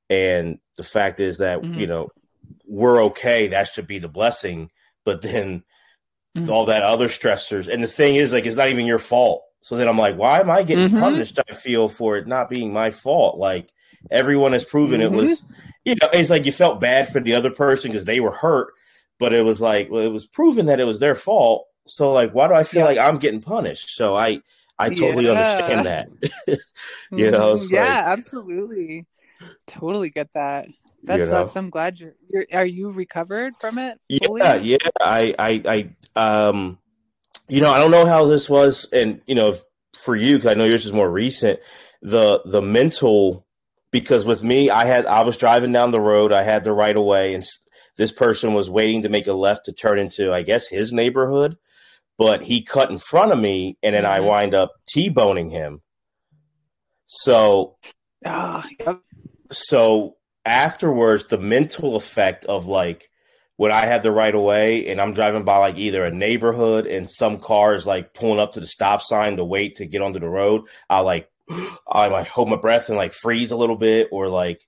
and 0.08 0.58
the 0.76 0.82
fact 0.82 1.20
is 1.20 1.38
that 1.38 1.60
mm-hmm. 1.60 1.78
you 1.78 1.86
know 1.86 2.08
we're 2.66 3.04
okay. 3.04 3.48
That 3.48 3.72
should 3.72 3.86
be 3.86 3.98
the 3.98 4.08
blessing. 4.08 4.70
But 5.04 5.22
then 5.22 5.62
mm-hmm. 6.36 6.50
all 6.50 6.66
that 6.66 6.82
other 6.82 7.08
stressors, 7.08 7.72
and 7.72 7.82
the 7.82 7.88
thing 7.88 8.16
is, 8.16 8.32
like, 8.32 8.46
it's 8.46 8.56
not 8.56 8.68
even 8.68 8.86
your 8.86 8.98
fault. 8.98 9.42
So 9.66 9.76
then 9.76 9.88
I'm 9.88 9.98
like, 9.98 10.16
why 10.16 10.38
am 10.38 10.48
I 10.48 10.62
getting 10.62 10.90
mm-hmm. 10.90 11.00
punished? 11.00 11.40
I 11.40 11.52
feel 11.52 11.88
for 11.88 12.16
it 12.16 12.28
not 12.28 12.48
being 12.48 12.72
my 12.72 12.92
fault. 12.92 13.36
Like 13.36 13.72
everyone 14.12 14.52
has 14.52 14.64
proven 14.64 15.00
it 15.00 15.10
was, 15.10 15.40
mm-hmm. 15.40 15.52
you 15.84 15.96
know, 16.00 16.08
it's 16.12 16.30
like 16.30 16.46
you 16.46 16.52
felt 16.52 16.80
bad 16.80 17.08
for 17.08 17.18
the 17.18 17.34
other 17.34 17.50
person 17.50 17.90
because 17.90 18.04
they 18.04 18.20
were 18.20 18.30
hurt, 18.30 18.74
but 19.18 19.32
it 19.32 19.44
was 19.44 19.60
like, 19.60 19.90
well, 19.90 20.04
it 20.04 20.12
was 20.12 20.24
proven 20.24 20.66
that 20.66 20.78
it 20.78 20.84
was 20.84 21.00
their 21.00 21.16
fault. 21.16 21.66
So 21.88 22.12
like, 22.12 22.30
why 22.30 22.46
do 22.46 22.54
I 22.54 22.62
feel 22.62 22.82
yeah. 22.82 22.86
like 22.86 22.98
I'm 22.98 23.18
getting 23.18 23.40
punished? 23.40 23.96
So 23.96 24.14
I, 24.14 24.40
I 24.78 24.90
totally 24.90 25.24
yeah. 25.24 25.32
understand 25.32 25.86
that. 25.86 26.08
you 27.10 27.32
know, 27.32 27.56
mm-hmm. 27.56 27.74
yeah, 27.74 27.80
like, 27.80 28.18
absolutely, 28.18 29.04
totally 29.66 30.10
get 30.10 30.32
that. 30.34 30.68
That 31.06 31.20
you 31.20 31.26
sucks. 31.26 31.54
Know? 31.54 31.60
I'm 31.60 31.70
glad 31.70 32.00
you're, 32.00 32.14
you're. 32.28 32.46
Are 32.52 32.66
you 32.66 32.90
recovered 32.90 33.56
from 33.58 33.78
it? 33.78 34.00
Fully? 34.24 34.42
Yeah, 34.42 34.56
yeah. 34.56 34.76
I, 35.00 35.34
I, 35.38 35.90
I, 36.16 36.48
um, 36.48 36.78
you 37.48 37.60
know, 37.60 37.72
I 37.72 37.78
don't 37.78 37.92
know 37.92 38.06
how 38.06 38.26
this 38.26 38.50
was, 38.50 38.88
and 38.92 39.20
you 39.26 39.34
know, 39.34 39.56
for 39.96 40.16
you, 40.16 40.36
because 40.36 40.50
I 40.50 40.54
know 40.54 40.64
yours 40.64 40.84
is 40.84 40.92
more 40.92 41.10
recent. 41.10 41.60
The 42.02 42.42
the 42.44 42.60
mental, 42.60 43.46
because 43.90 44.24
with 44.24 44.42
me, 44.42 44.68
I 44.68 44.84
had 44.84 45.06
I 45.06 45.22
was 45.22 45.38
driving 45.38 45.72
down 45.72 45.92
the 45.92 46.00
road, 46.00 46.32
I 46.32 46.42
had 46.42 46.64
the 46.64 46.72
right 46.72 46.96
of 46.96 47.04
way, 47.04 47.34
and 47.34 47.44
this 47.96 48.12
person 48.12 48.52
was 48.52 48.68
waiting 48.68 49.02
to 49.02 49.08
make 49.08 49.26
a 49.26 49.32
left 49.32 49.66
to 49.66 49.72
turn 49.72 49.98
into, 49.98 50.32
I 50.32 50.42
guess, 50.42 50.66
his 50.66 50.92
neighborhood, 50.92 51.56
but 52.18 52.42
he 52.42 52.62
cut 52.62 52.90
in 52.90 52.98
front 52.98 53.32
of 53.32 53.38
me, 53.38 53.78
and 53.82 53.94
then 53.94 54.02
mm-hmm. 54.02 54.12
I 54.12 54.20
wind 54.20 54.54
up 54.54 54.72
t-boning 54.86 55.50
him. 55.50 55.80
So, 57.06 57.76
uh, 58.24 58.62
yep. 58.80 59.00
so 59.50 60.16
afterwards, 60.46 61.26
the 61.26 61.38
mental 61.38 61.96
effect 61.96 62.44
of 62.46 62.66
like 62.66 63.10
when 63.56 63.72
I 63.72 63.86
had 63.86 64.02
the 64.02 64.12
right 64.12 64.34
of 64.34 64.42
way 64.42 64.86
and 64.86 65.00
I'm 65.00 65.12
driving 65.12 65.44
by 65.44 65.58
like 65.58 65.76
either 65.76 66.04
a 66.04 66.10
neighborhood 66.10 66.86
and 66.86 67.10
some 67.10 67.38
cars 67.38 67.86
like 67.86 68.14
pulling 68.14 68.40
up 68.40 68.52
to 68.52 68.60
the 68.60 68.66
stop 68.66 69.02
sign 69.02 69.36
to 69.36 69.44
wait 69.44 69.76
to 69.76 69.86
get 69.86 70.02
onto 70.02 70.20
the 70.20 70.28
road, 70.28 70.62
I 70.88 71.00
like 71.00 71.28
I 71.88 72.08
like 72.08 72.28
hold 72.28 72.48
my 72.48 72.56
breath 72.56 72.88
and 72.88 72.96
like 72.96 73.12
freeze 73.12 73.50
a 73.50 73.56
little 73.56 73.76
bit, 73.76 74.08
or 74.12 74.28
like 74.28 74.60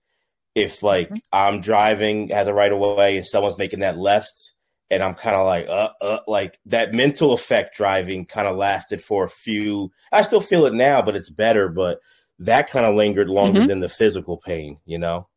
if 0.54 0.82
like 0.82 1.08
mm-hmm. 1.08 1.18
I'm 1.32 1.60
driving 1.60 2.32
at 2.32 2.44
the 2.44 2.54
right 2.54 2.72
of 2.72 2.78
way 2.78 3.16
and 3.16 3.26
someone's 3.26 3.58
making 3.58 3.80
that 3.80 3.96
left 3.96 4.52
and 4.90 5.02
I'm 5.02 5.14
kind 5.14 5.36
of 5.36 5.46
like 5.46 5.68
uh 5.68 5.90
uh 6.00 6.20
like 6.26 6.58
that 6.66 6.94
mental 6.94 7.32
effect 7.32 7.76
driving 7.76 8.24
kind 8.24 8.48
of 8.48 8.56
lasted 8.56 9.02
for 9.02 9.24
a 9.24 9.28
few. 9.28 9.92
I 10.10 10.22
still 10.22 10.40
feel 10.40 10.66
it 10.66 10.74
now, 10.74 11.02
but 11.02 11.16
it's 11.16 11.30
better. 11.30 11.68
But 11.68 12.00
that 12.40 12.70
kind 12.70 12.86
of 12.86 12.94
lingered 12.94 13.28
longer 13.28 13.60
mm-hmm. 13.60 13.68
than 13.68 13.80
the 13.80 13.88
physical 13.88 14.36
pain, 14.36 14.78
you 14.86 14.98
know. 14.98 15.28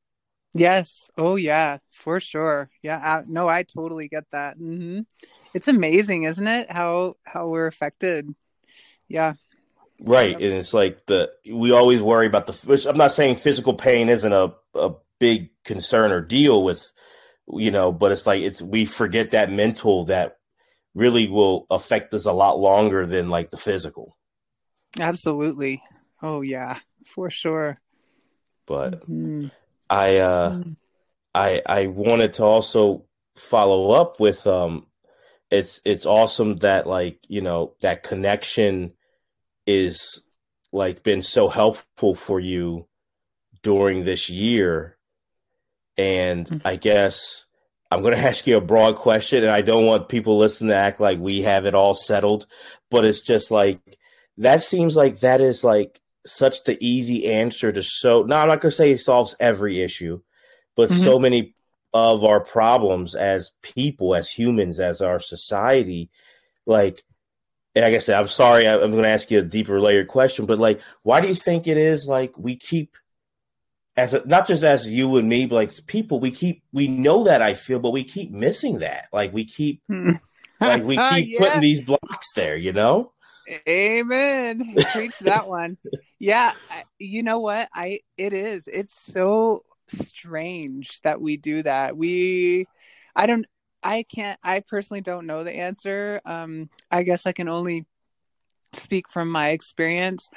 Yes. 0.54 1.10
Oh, 1.18 1.36
yeah, 1.36 1.78
for 1.92 2.20
sure. 2.20 2.70
Yeah. 2.82 2.98
I, 2.98 3.24
no, 3.28 3.48
I 3.48 3.64
totally 3.64 4.08
get 4.08 4.26
that. 4.32 4.60
Mm-hmm. 4.60 5.02
It's 5.54 5.68
amazing, 5.68 6.24
isn't 6.24 6.48
it? 6.48 6.72
How 6.72 7.16
how 7.24 7.48
we're 7.48 7.68
affected. 7.68 8.34
Yeah. 9.08 9.34
Right, 10.04 10.34
and 10.34 10.44
it's 10.44 10.74
like 10.74 11.06
the 11.06 11.32
we 11.46 11.72
always 11.72 12.02
worry 12.02 12.26
about 12.26 12.48
the. 12.48 12.88
I'm 12.90 12.98
not 12.98 13.12
saying 13.12 13.36
physical 13.36 13.76
pain 13.76 14.10
isn't 14.10 14.34
a 14.34 14.54
a 14.74 14.94
big 15.20 15.52
concern 15.64 16.12
or 16.12 16.22
deal 16.22 16.64
with, 16.64 16.92
you 17.48 17.70
know, 17.70 17.92
but 17.92 18.12
it's 18.12 18.26
like 18.26 18.42
it's 18.42 18.62
we 18.62 18.86
forget 18.86 19.32
that 19.32 19.52
mental 19.52 20.06
that 20.06 20.38
really 20.96 21.28
will 21.28 21.68
affect 21.70 22.14
us 22.16 22.26
a 22.26 22.32
lot 22.32 22.60
longer 22.60 23.06
than 23.06 23.30
like 23.30 23.52
the 23.52 23.58
physical. 23.58 24.18
Absolutely. 25.00 25.84
Oh 26.24 26.42
yeah, 26.42 26.80
for 27.06 27.30
sure. 27.30 27.80
But 28.66 29.02
mm-hmm. 29.02 29.48
I 29.92 30.18
uh, 30.20 30.52
mm. 30.52 30.76
I 31.36 31.62
I 31.66 31.88
wanted 31.88 32.36
to 32.36 32.44
also 32.44 33.06
follow 33.36 33.92
up 33.92 34.20
with 34.20 34.48
um, 34.48 34.88
it's 35.52 35.82
it's 35.84 36.06
awesome 36.06 36.56
that 36.58 36.88
like 36.88 37.20
you 37.28 37.42
know 37.42 37.74
that 37.82 38.04
connection 38.04 38.94
is 39.68 40.22
like 40.72 41.04
been 41.04 41.22
so 41.22 41.50
helpful 41.50 42.16
for 42.16 42.40
you 42.40 42.88
during 43.64 44.06
this 44.06 44.30
year, 44.30 44.98
and 45.98 46.48
mm-hmm. 46.48 46.68
I 46.68 46.78
guess. 46.78 47.46
I'm 47.94 48.02
going 48.02 48.14
to 48.18 48.26
ask 48.26 48.48
you 48.48 48.56
a 48.56 48.62
broad 48.62 48.96
question, 48.96 49.44
and 49.44 49.52
I 49.52 49.60
don't 49.60 49.86
want 49.86 50.08
people 50.08 50.38
listening 50.38 50.70
to 50.70 50.76
act 50.76 51.02
like 51.02 51.20
we 51.20 51.42
have 51.42 51.66
it 51.66 51.76
all 51.76 51.94
settled, 51.94 52.48
but 52.90 53.04
it's 53.04 53.20
just 53.20 53.52
like 53.52 53.82
that 54.38 54.62
seems 54.62 54.96
like 54.96 55.20
that 55.20 55.42
is 55.42 55.62
like 55.62 56.01
such 56.26 56.64
the 56.64 56.78
easy 56.86 57.32
answer 57.32 57.72
to 57.72 57.84
so 57.84 58.24
now 58.24 58.42
I'm 58.42 58.48
not 58.48 58.62
gonna 58.62 58.72
say 58.72 58.92
it 58.92 59.00
solves 59.00 59.36
every 59.40 59.82
issue, 59.82 60.22
but 60.76 60.90
mm-hmm. 60.90 61.04
so 61.04 61.20
many 61.20 61.56
of 61.94 62.24
our 62.24 62.40
problems 62.40 63.16
as 63.16 63.52
people, 63.62 64.16
as 64.16 64.30
humans, 64.30 64.80
as 64.80 65.02
our 65.02 65.20
society, 65.20 66.10
like 66.66 67.04
and 67.76 67.86
like 67.86 67.94
I 67.94 68.00
said, 68.00 68.20
I'm 68.20 68.28
sorry, 68.28 68.68
I'm 68.68 68.92
going 68.92 69.04
to 69.04 69.10
ask 69.10 69.32
you 69.32 69.40
a 69.40 69.44
deeper 69.44 69.80
layered 69.80 70.10
question, 70.10 70.46
but 70.46 70.60
like, 70.60 70.82
why 71.04 71.22
do 71.22 71.30
you 71.30 71.36
think 71.36 71.68
it 71.68 71.78
is 71.78 72.06
like 72.06 72.38
we 72.38 72.58
keep, 72.58 72.98
as 73.96 74.14
a, 74.14 74.26
not 74.28 74.46
just 74.46 74.64
as 74.64 74.90
you 74.90 75.16
and 75.18 75.30
me, 75.30 75.46
but 75.46 75.56
like 75.56 75.86
people, 75.88 76.20
we 76.20 76.32
keep, 76.32 76.64
we 76.74 76.90
know 76.90 77.24
that 77.26 77.42
I 77.42 77.54
feel, 77.54 77.80
but 77.80 77.92
we 77.92 78.04
keep 78.04 78.32
missing 78.32 78.80
that. 78.80 79.08
Like 79.14 79.34
we 79.34 79.46
keep, 79.46 79.82
like 80.60 80.84
we 80.84 80.98
keep 81.12 81.30
yeah. 81.30 81.40
putting 81.40 81.62
these 81.62 81.82
blocks 81.82 82.34
there, 82.36 82.58
you 82.58 82.74
know? 82.74 83.14
Amen. 83.68 84.76
Preach 84.92 85.18
that 85.20 85.48
one. 85.48 85.78
Yeah, 86.22 86.54
you 87.00 87.24
know 87.24 87.40
what? 87.40 87.68
I 87.74 88.02
it 88.16 88.32
is. 88.32 88.70
It's 88.72 88.94
so 88.94 89.64
strange 89.88 91.02
that 91.02 91.20
we 91.20 91.36
do 91.36 91.64
that. 91.64 91.98
We 91.98 92.68
I 93.16 93.26
don't 93.26 93.48
I 93.82 94.04
can't 94.04 94.40
I 94.44 94.60
personally 94.60 95.02
don't 95.02 95.26
know 95.26 95.44
the 95.44 95.52
answer. 95.52 96.22
Um 96.24 96.70
I 96.92 97.02
guess 97.02 97.26
I 97.26 97.32
can 97.32 97.50
only 97.50 97.88
speak 98.74 99.10
from 99.10 99.32
my 99.32 99.50
experience. 99.50 100.30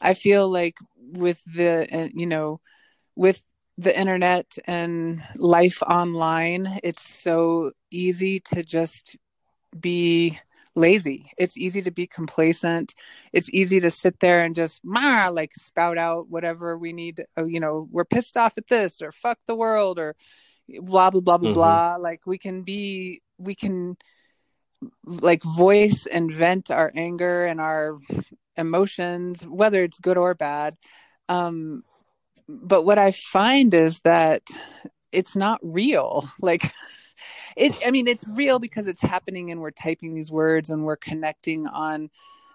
I 0.00 0.14
feel 0.14 0.50
like 0.50 0.76
with 0.96 1.42
the 1.44 2.10
you 2.14 2.26
know 2.26 2.60
with 3.16 3.42
the 3.78 3.98
internet 3.98 4.46
and 4.66 5.22
life 5.36 5.82
online, 5.82 6.80
it's 6.82 7.08
so 7.08 7.72
easy 7.92 8.40
to 8.54 8.64
just 8.64 9.16
be 9.78 10.38
lazy. 10.78 11.30
It's 11.36 11.58
easy 11.58 11.82
to 11.82 11.90
be 11.90 12.06
complacent. 12.06 12.94
It's 13.32 13.52
easy 13.52 13.80
to 13.80 13.90
sit 13.90 14.20
there 14.20 14.44
and 14.44 14.54
just 14.54 14.80
ma 14.84 15.28
like 15.28 15.54
spout 15.54 15.98
out 15.98 16.28
whatever 16.28 16.78
we 16.78 16.92
need. 16.92 17.24
Uh, 17.36 17.44
you 17.44 17.60
know, 17.60 17.88
we're 17.90 18.04
pissed 18.04 18.36
off 18.36 18.56
at 18.56 18.68
this 18.68 19.02
or 19.02 19.12
fuck 19.12 19.38
the 19.46 19.56
world 19.56 19.98
or 19.98 20.16
blah 20.80 21.10
blah 21.10 21.20
blah 21.20 21.38
blah 21.38 21.48
mm-hmm. 21.48 21.54
blah. 21.54 21.96
Like 21.96 22.26
we 22.26 22.38
can 22.38 22.62
be, 22.62 23.22
we 23.38 23.54
can 23.54 23.96
like 25.04 25.42
voice 25.42 26.06
and 26.06 26.32
vent 26.32 26.70
our 26.70 26.92
anger 26.94 27.44
and 27.44 27.60
our 27.60 27.98
emotions, 28.56 29.42
whether 29.46 29.82
it's 29.82 30.00
good 30.00 30.16
or 30.16 30.34
bad. 30.34 30.76
Um, 31.28 31.82
but 32.48 32.82
what 32.82 32.98
I 32.98 33.12
find 33.12 33.74
is 33.74 34.00
that 34.00 34.42
it's 35.12 35.36
not 35.36 35.60
real. 35.62 36.30
Like 36.40 36.72
it 37.56 37.74
i 37.86 37.90
mean 37.90 38.06
it's 38.06 38.26
real 38.28 38.58
because 38.58 38.86
it's 38.86 39.00
happening 39.00 39.50
and 39.50 39.60
we're 39.60 39.70
typing 39.70 40.14
these 40.14 40.30
words 40.30 40.70
and 40.70 40.84
we're 40.84 40.96
connecting 40.96 41.66
on 41.66 42.10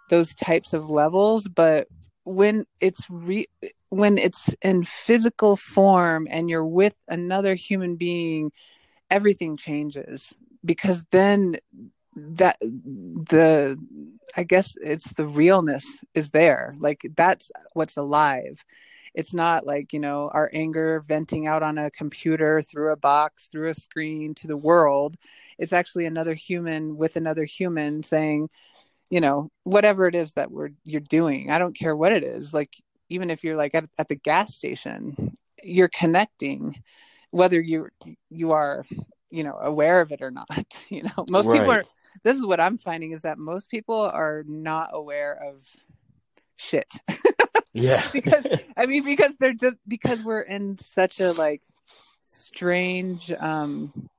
those 0.09 0.33
types 0.35 0.73
of 0.73 0.89
levels 0.89 1.47
but 1.47 1.87
when 2.23 2.65
it's 2.79 3.01
re- 3.09 3.49
when 3.89 4.17
it's 4.17 4.55
in 4.61 4.83
physical 4.83 5.55
form 5.55 6.27
and 6.29 6.49
you're 6.49 6.65
with 6.65 6.95
another 7.07 7.55
human 7.55 7.95
being 7.95 8.51
everything 9.09 9.57
changes 9.57 10.33
because 10.63 11.03
then 11.11 11.57
that 12.15 12.57
the 12.59 13.77
i 14.37 14.43
guess 14.43 14.75
it's 14.81 15.11
the 15.13 15.25
realness 15.25 16.03
is 16.13 16.31
there. 16.31 16.75
Like 16.79 17.05
that's 17.15 17.51
what's 17.73 17.97
alive 17.97 18.63
it's 19.13 19.33
not 19.33 19.65
like 19.65 19.93
you 19.93 19.99
know 19.99 20.29
our 20.33 20.49
anger 20.53 21.03
venting 21.07 21.47
out 21.47 21.63
on 21.63 21.77
a 21.77 21.91
computer 21.91 22.61
through 22.61 22.91
a 22.91 22.97
box 22.97 23.47
through 23.51 23.69
a 23.69 23.73
screen 23.73 24.33
to 24.35 24.47
the 24.47 24.57
world. 24.57 25.15
It's 25.57 25.73
actually 25.73 26.05
another 26.05 26.33
human 26.33 26.97
with 26.97 27.15
another 27.15 27.45
human 27.45 28.03
saying 28.03 28.49
you 29.09 29.21
know 29.21 29.51
whatever 29.63 30.07
it 30.07 30.15
is 30.15 30.33
that 30.33 30.51
we're 30.51 30.69
you're 30.83 31.01
doing 31.01 31.51
i 31.51 31.59
don't 31.59 31.77
care 31.77 31.95
what 31.95 32.13
it 32.13 32.23
is. 32.23 32.53
Like 32.53 32.75
even 33.09 33.29
if 33.29 33.43
you're 33.43 33.57
like 33.57 33.75
at, 33.75 33.85
at 33.97 34.09
the 34.09 34.15
gas 34.15 34.55
station 34.55 35.37
you're 35.63 35.89
connecting 35.89 36.81
whether 37.31 37.59
you 37.59 37.89
you 38.29 38.51
are 38.51 38.85
you 39.29 39.43
know 39.43 39.57
aware 39.61 40.01
of 40.01 40.11
it 40.11 40.21
or 40.21 40.31
not 40.31 40.47
you 40.89 41.03
know. 41.03 41.25
Most 41.29 41.47
right. 41.47 41.59
people 41.59 41.71
are 41.73 41.83
this 42.23 42.37
is 42.37 42.45
what 42.45 42.59
i'm 42.59 42.77
finding 42.77 43.11
is 43.11 43.21
that 43.21 43.37
most 43.37 43.69
people 43.69 43.99
are 43.99 44.43
not 44.47 44.89
aware 44.93 45.33
of 45.33 45.65
shit 46.55 46.91
yeah. 47.73 48.07
Because 48.13 48.45
i 48.77 48.85
mean 48.85 49.03
because 49.03 49.33
they're 49.39 49.53
just 49.53 49.77
because 49.87 50.23
we're 50.23 50.41
in 50.41 50.77
such 50.77 51.19
a 51.19 51.31
like 51.31 51.61
strange 52.21 53.31
um 53.31 54.09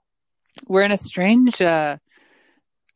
we're 0.66 0.82
in 0.82 0.92
a 0.92 0.96
strange 0.96 1.60
uh 1.60 1.96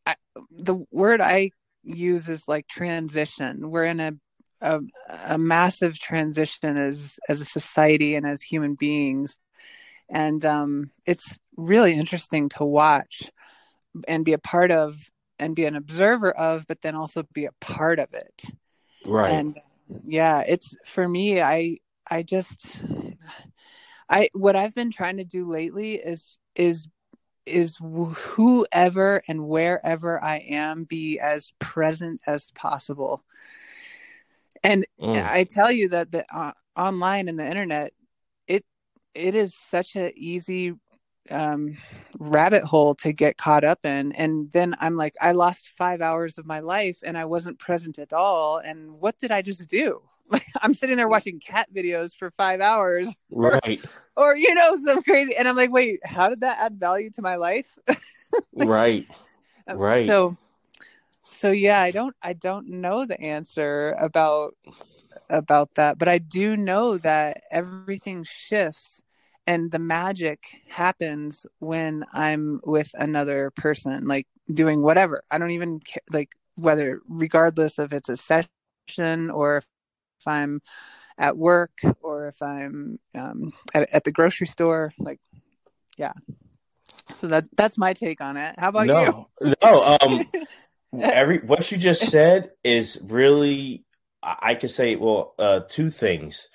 I, 0.05 0.15
the 0.51 0.85
word 0.91 1.21
i 1.21 1.51
use 1.83 2.29
is 2.29 2.47
like 2.47 2.67
transition. 2.67 3.69
We're 3.69 3.85
in 3.85 3.99
a 3.99 4.13
a, 4.61 4.81
a 5.25 5.37
massive 5.37 5.97
transition 5.97 6.77
as 6.77 7.17
as 7.29 7.41
a 7.41 7.45
society 7.45 8.15
and 8.15 8.25
as 8.25 8.41
human 8.41 8.75
beings. 8.75 9.37
And 10.09 10.43
um, 10.43 10.91
it's 11.05 11.39
really 11.55 11.93
interesting 11.93 12.49
to 12.49 12.65
watch 12.65 13.29
and 14.07 14.25
be 14.25 14.33
a 14.33 14.39
part 14.39 14.71
of 14.71 14.97
and 15.37 15.55
be 15.55 15.65
an 15.65 15.75
observer 15.75 16.31
of 16.31 16.65
but 16.67 16.81
then 16.81 16.95
also 16.95 17.23
be 17.33 17.45
a 17.45 17.51
part 17.61 17.99
of 17.99 18.13
it. 18.13 18.43
Right. 19.07 19.31
And 19.31 19.59
yeah 20.05 20.41
it's 20.47 20.75
for 20.85 21.07
me 21.07 21.41
i 21.41 21.77
i 22.09 22.23
just 22.23 22.71
i 24.09 24.29
what 24.33 24.55
i've 24.55 24.75
been 24.75 24.91
trying 24.91 25.17
to 25.17 25.23
do 25.23 25.49
lately 25.49 25.95
is 25.95 26.37
is 26.55 26.87
is 27.45 27.77
whoever 27.77 29.21
and 29.27 29.47
wherever 29.47 30.23
i 30.23 30.37
am 30.37 30.83
be 30.83 31.19
as 31.19 31.53
present 31.59 32.21
as 32.27 32.45
possible 32.53 33.23
and 34.63 34.85
mm. 35.01 35.25
i 35.25 35.43
tell 35.43 35.71
you 35.71 35.89
that 35.89 36.11
the 36.11 36.25
uh, 36.35 36.51
online 36.75 37.27
and 37.27 37.39
the 37.39 37.47
internet 37.47 37.93
it 38.47 38.63
it 39.15 39.35
is 39.35 39.55
such 39.55 39.95
a 39.95 40.13
easy 40.15 40.73
um, 41.29 41.77
rabbit 42.17 42.63
hole 42.63 42.95
to 42.95 43.13
get 43.13 43.37
caught 43.37 43.63
up 43.63 43.85
in. 43.85 44.11
And 44.13 44.51
then 44.51 44.75
I'm 44.79 44.95
like, 44.95 45.15
I 45.21 45.33
lost 45.33 45.69
five 45.77 46.01
hours 46.01 46.37
of 46.37 46.45
my 46.45 46.59
life 46.59 46.99
and 47.03 47.17
I 47.17 47.25
wasn't 47.25 47.59
present 47.59 47.99
at 47.99 48.13
all. 48.13 48.57
And 48.57 48.99
what 48.99 49.17
did 49.17 49.31
I 49.31 49.41
just 49.41 49.67
do? 49.67 50.01
Like 50.31 50.45
I'm 50.61 50.75
sitting 50.75 50.95
there 50.95 51.07
watching 51.07 51.39
cat 51.39 51.69
videos 51.75 52.13
for 52.13 52.29
five 52.29 52.61
hours, 52.61 53.11
right? 53.31 53.83
Or, 54.15 54.33
or 54.33 54.37
you 54.37 54.53
know, 54.53 54.77
some 54.85 55.01
crazy. 55.01 55.35
And 55.35 55.47
I'm 55.47 55.55
like, 55.55 55.71
wait, 55.71 56.05
how 56.05 56.29
did 56.29 56.41
that 56.41 56.59
add 56.59 56.79
value 56.79 57.09
to 57.15 57.23
my 57.23 57.37
life? 57.37 57.75
like, 58.53 58.69
right, 58.69 59.07
um, 59.67 59.79
right. 59.79 60.05
So, 60.05 60.37
so 61.23 61.49
yeah, 61.49 61.81
I 61.81 61.89
don't, 61.89 62.15
I 62.21 62.33
don't 62.33 62.67
know 62.67 63.07
the 63.07 63.19
answer 63.19 63.95
about 63.97 64.55
about 65.31 65.73
that, 65.75 65.97
but 65.97 66.07
I 66.07 66.19
do 66.19 66.55
know 66.55 66.99
that 66.99 67.41
everything 67.49 68.23
shifts 68.23 69.01
and 69.49 69.71
the 69.71 69.79
magic 69.79 70.39
happens 70.67 71.47
when 71.57 72.05
i'm 72.13 72.61
with 72.63 72.91
another 72.93 73.51
person 73.55 74.07
like 74.07 74.27
doing 74.53 74.81
whatever. 74.81 75.23
I 75.29 75.37
don't 75.37 75.51
even 75.51 75.79
care 75.79 76.01
like 76.11 76.35
whether 76.55 77.01
regardless 77.07 77.79
if 77.79 77.93
it's 77.93 78.09
a 78.09 78.17
session 78.17 79.29
or 79.29 79.57
if 79.57 79.65
i'm 80.27 80.61
at 81.17 81.37
work 81.37 81.71
or 82.01 82.27
if 82.27 82.41
i'm 82.41 82.99
um, 83.15 83.53
at, 83.73 83.89
at 83.91 84.03
the 84.03 84.11
grocery 84.11 84.47
store 84.47 84.93
like 84.97 85.19
yeah. 85.97 86.13
So 87.15 87.27
that 87.27 87.45
that's 87.57 87.77
my 87.77 87.93
take 87.93 88.21
on 88.21 88.37
it. 88.37 88.55
How 88.57 88.69
about 88.69 88.87
no, 88.87 89.27
you? 89.41 89.53
no 89.61 89.97
um 90.01 90.25
every 91.01 91.39
what 91.39 91.69
you 91.71 91.77
just 91.77 92.09
said 92.09 92.51
is 92.63 92.99
really 93.03 93.83
i 94.23 94.53
could 94.53 94.69
say 94.69 94.95
well 94.95 95.33
uh 95.39 95.61
two 95.67 95.89
things 95.89 96.47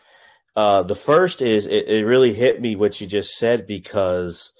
uh, 0.56 0.82
the 0.82 0.94
first 0.94 1.42
is 1.42 1.66
it, 1.66 1.88
it, 1.88 2.06
really 2.06 2.32
hit 2.32 2.60
me 2.60 2.76
what 2.76 3.00
you 3.00 3.06
just 3.06 3.36
said 3.36 3.66
because, 3.66 4.52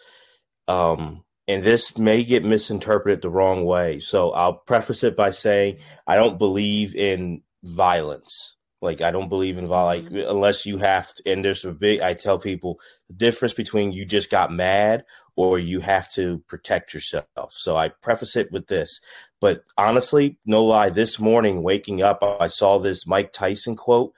um, 0.66 1.22
and 1.46 1.62
this 1.62 1.96
may 1.96 2.24
get 2.24 2.44
misinterpreted 2.44 3.22
the 3.22 3.30
wrong 3.30 3.64
way. 3.64 4.00
So 4.00 4.30
I'll 4.30 4.54
preface 4.54 5.04
it 5.04 5.16
by 5.16 5.30
saying 5.30 5.78
I 6.06 6.16
don't 6.16 6.38
believe 6.38 6.96
in 6.96 7.42
violence. 7.62 8.56
Like 8.82 9.02
I 9.02 9.12
don't 9.12 9.28
believe 9.28 9.56
in 9.56 9.68
violence 9.68 10.10
like, 10.10 10.26
unless 10.26 10.66
you 10.66 10.78
have 10.78 11.14
to. 11.14 11.30
And 11.30 11.44
there's 11.44 11.64
a 11.64 11.70
big. 11.70 12.00
I 12.00 12.14
tell 12.14 12.38
people 12.38 12.80
the 13.08 13.14
difference 13.14 13.54
between 13.54 13.92
you 13.92 14.04
just 14.04 14.30
got 14.30 14.52
mad 14.52 15.04
or 15.36 15.58
you 15.58 15.80
have 15.80 16.10
to 16.12 16.38
protect 16.48 16.92
yourself. 16.92 17.52
So 17.52 17.76
I 17.76 17.88
preface 17.88 18.36
it 18.36 18.50
with 18.50 18.66
this. 18.66 19.00
But 19.40 19.62
honestly, 19.78 20.38
no 20.44 20.64
lie, 20.64 20.90
this 20.90 21.20
morning 21.20 21.62
waking 21.62 22.02
up, 22.02 22.22
I 22.22 22.48
saw 22.48 22.78
this 22.78 23.06
Mike 23.06 23.32
Tyson 23.32 23.76
quote 23.76 24.12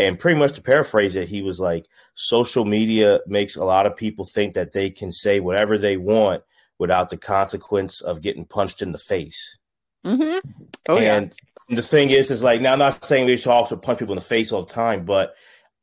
and 0.00 0.18
pretty 0.18 0.38
much 0.38 0.54
to 0.54 0.62
paraphrase 0.62 1.14
it, 1.14 1.28
he 1.28 1.42
was 1.42 1.60
like, 1.60 1.86
social 2.14 2.64
media 2.64 3.20
makes 3.26 3.56
a 3.56 3.64
lot 3.64 3.86
of 3.86 3.96
people 3.96 4.24
think 4.24 4.54
that 4.54 4.72
they 4.72 4.90
can 4.90 5.12
say 5.12 5.40
whatever 5.40 5.78
they 5.78 5.96
want 5.96 6.42
without 6.78 7.10
the 7.10 7.18
consequence 7.18 8.00
of 8.00 8.22
getting 8.22 8.44
punched 8.44 8.82
in 8.82 8.92
the 8.92 8.98
face. 8.98 9.58
Mm-hmm. 10.04 10.48
Oh, 10.88 10.96
and 10.96 11.34
yeah. 11.68 11.76
the 11.76 11.82
thing 11.82 12.10
is, 12.10 12.30
is 12.30 12.42
like, 12.42 12.60
now 12.60 12.72
I'm 12.72 12.78
not 12.78 13.04
saying 13.04 13.26
we 13.26 13.36
should 13.36 13.52
also 13.52 13.76
punch 13.76 13.98
people 13.98 14.14
in 14.14 14.18
the 14.18 14.22
face 14.22 14.50
all 14.50 14.64
the 14.64 14.72
time, 14.72 15.04
but 15.04 15.34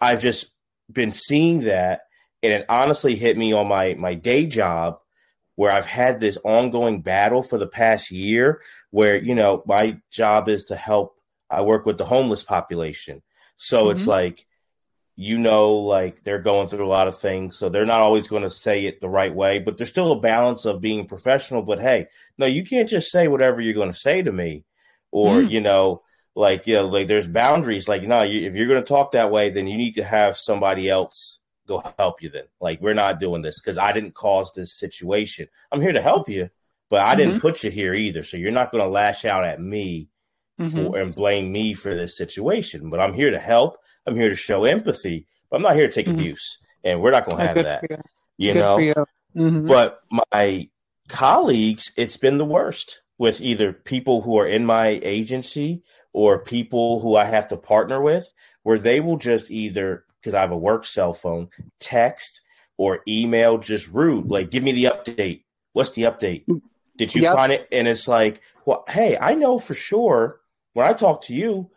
I've 0.02 0.22
just 0.22 0.52
been 0.92 1.12
seeing 1.12 1.62
that. 1.62 2.02
And 2.42 2.54
it 2.54 2.66
honestly 2.70 3.16
hit 3.16 3.38
me 3.38 3.54
on 3.54 3.68
my, 3.68 3.94
my 3.94 4.16
day 4.16 4.46
job 4.46 5.00
where 5.56 5.72
I've 5.72 5.88
had 5.88 6.20
this 6.20 6.38
ongoing 6.44 7.02
battle 7.02 7.42
for 7.42 7.58
the 7.58 7.68
past 7.68 8.12
year 8.12 8.62
where, 8.92 9.18
you 9.18 9.36
know, 9.36 9.64
my 9.66 9.98
job 10.12 10.50
is 10.50 10.66
to 10.66 10.76
help, 10.76 11.16
I 11.50 11.62
work 11.62 11.86
with 11.86 11.98
the 11.98 12.06
homeless 12.06 12.44
population. 12.44 13.22
So 13.58 13.84
mm-hmm. 13.84 13.98
it's 13.98 14.08
like, 14.08 14.46
you 15.16 15.40
know, 15.40 15.74
like 15.74 16.24
they're 16.24 16.40
going 16.40 16.68
through 16.68 16.86
a 16.86 16.88
lot 16.88 17.08
of 17.08 17.18
things. 17.18 17.58
So 17.58 17.70
they're 17.70 17.86
not 17.86 18.02
always 18.02 18.28
going 18.28 18.44
to 18.44 18.50
say 18.50 18.86
it 18.86 19.00
the 19.00 19.10
right 19.10 19.34
way, 19.34 19.60
but 19.60 19.78
there's 19.78 19.90
still 19.90 20.12
a 20.12 20.20
balance 20.20 20.66
of 20.66 20.80
being 20.80 21.08
professional. 21.08 21.64
But 21.64 21.82
hey, 21.82 22.08
no, 22.38 22.46
you 22.46 22.64
can't 22.64 22.88
just 22.88 23.12
say 23.12 23.28
whatever 23.28 23.60
you're 23.60 23.74
going 23.74 23.92
to 23.92 23.98
say 23.98 24.22
to 24.22 24.32
me. 24.32 24.64
Or, 25.12 25.38
mm. 25.38 25.50
you 25.50 25.62
know, 25.62 26.04
like, 26.36 26.68
you 26.68 26.76
know, 26.76 26.88
like 26.88 27.08
there's 27.08 27.28
boundaries. 27.28 27.88
Like, 27.88 28.04
no, 28.04 28.22
you, 28.22 28.48
if 28.48 28.54
you're 28.54 28.68
going 28.68 28.82
to 28.82 28.88
talk 28.88 29.14
that 29.14 29.32
way, 29.32 29.50
then 29.50 29.66
you 29.66 29.76
need 29.76 29.96
to 29.96 30.04
have 30.04 30.38
somebody 30.38 30.88
else 30.88 31.40
go 31.68 31.84
help 31.98 32.22
you 32.22 32.30
then. 32.30 32.46
Like, 32.62 32.80
we're 32.80 32.94
not 32.94 33.20
doing 33.20 33.42
this 33.42 33.60
because 33.60 33.78
I 33.78 33.92
didn't 33.92 34.14
cause 34.14 34.52
this 34.56 34.78
situation. 34.78 35.48
I'm 35.72 35.82
here 35.82 35.94
to 35.94 36.02
help 36.02 36.30
you, 36.30 36.50
but 36.90 37.02
I 37.02 37.10
mm-hmm. 37.10 37.18
didn't 37.18 37.42
put 37.42 37.64
you 37.64 37.72
here 37.72 37.94
either. 37.94 38.24
So 38.24 38.38
you're 38.38 38.52
not 38.52 38.72
going 38.72 38.84
to 38.84 38.90
lash 38.90 39.26
out 39.26 39.46
at 39.46 39.60
me 39.60 40.10
mm-hmm. 40.60 40.88
for 40.88 40.98
and 40.98 41.14
blame 41.14 41.52
me 41.52 41.74
for 41.74 41.94
this 41.94 42.18
situation. 42.18 42.90
But 42.90 43.00
I'm 43.00 43.14
here 43.14 43.32
to 43.32 43.40
help. 43.40 43.78
I'm 44.06 44.16
here 44.16 44.30
to 44.30 44.36
show 44.36 44.66
empathy. 44.66 45.28
But 45.50 45.58
I'm 45.58 45.64
not 45.64 45.76
here 45.76 45.88
to 45.88 45.94
take 45.94 46.08
mm-hmm. 46.08 46.20
abuse, 46.20 46.58
and 46.84 47.02
we're 47.02 47.12
not 47.12 47.26
going 47.26 47.38
to 47.38 47.48
have 47.48 47.64
that. 47.64 47.84
You. 47.90 47.98
you 48.38 48.54
know. 48.54 48.78
You. 48.78 48.94
Mm-hmm. 49.36 49.68
But 49.68 50.02
my 50.32 50.70
colleagues, 51.08 51.92
it's 51.96 52.18
been 52.18 52.38
the 52.38 52.46
worst 52.46 53.02
with 53.18 53.42
either 53.42 53.74
people 53.74 54.22
who 54.22 54.38
are 54.38 54.48
in 54.48 54.66
my 54.66 55.00
agency 55.04 55.84
or 56.14 56.40
people 56.40 57.00
who 57.00 57.16
I 57.16 57.26
have 57.26 57.48
to 57.50 57.58
partner 57.58 58.02
with, 58.02 58.34
where 58.64 58.80
they 58.80 59.00
will 59.00 59.18
just 59.18 59.52
either 59.52 60.06
because 60.20 60.34
I 60.34 60.42
have 60.42 60.52
a 60.52 60.58
work 60.58 60.86
cell 60.86 61.14
phone, 61.14 61.50
text 61.80 62.42
or 62.78 63.02
email 63.08 63.58
just 63.58 63.88
rude, 63.88 64.28
like 64.28 64.52
give 64.52 64.64
me 64.64 64.72
the 64.72 64.86
update. 64.86 65.44
What's 65.74 65.92
the 65.92 66.04
update? 66.04 66.46
Did 66.98 67.14
you 67.14 67.22
yep. 67.22 67.36
find 67.36 67.52
it? 67.52 67.68
And 67.72 67.88
it's 67.88 68.08
like, 68.08 68.42
well, 68.66 68.84
hey, 68.90 69.18
I 69.20 69.36
know 69.36 69.60
for 69.60 69.74
sure 69.74 70.40
when 70.78 70.86
I 70.86 70.94
talk 70.94 71.24
to 71.24 71.34
you, 71.34 71.72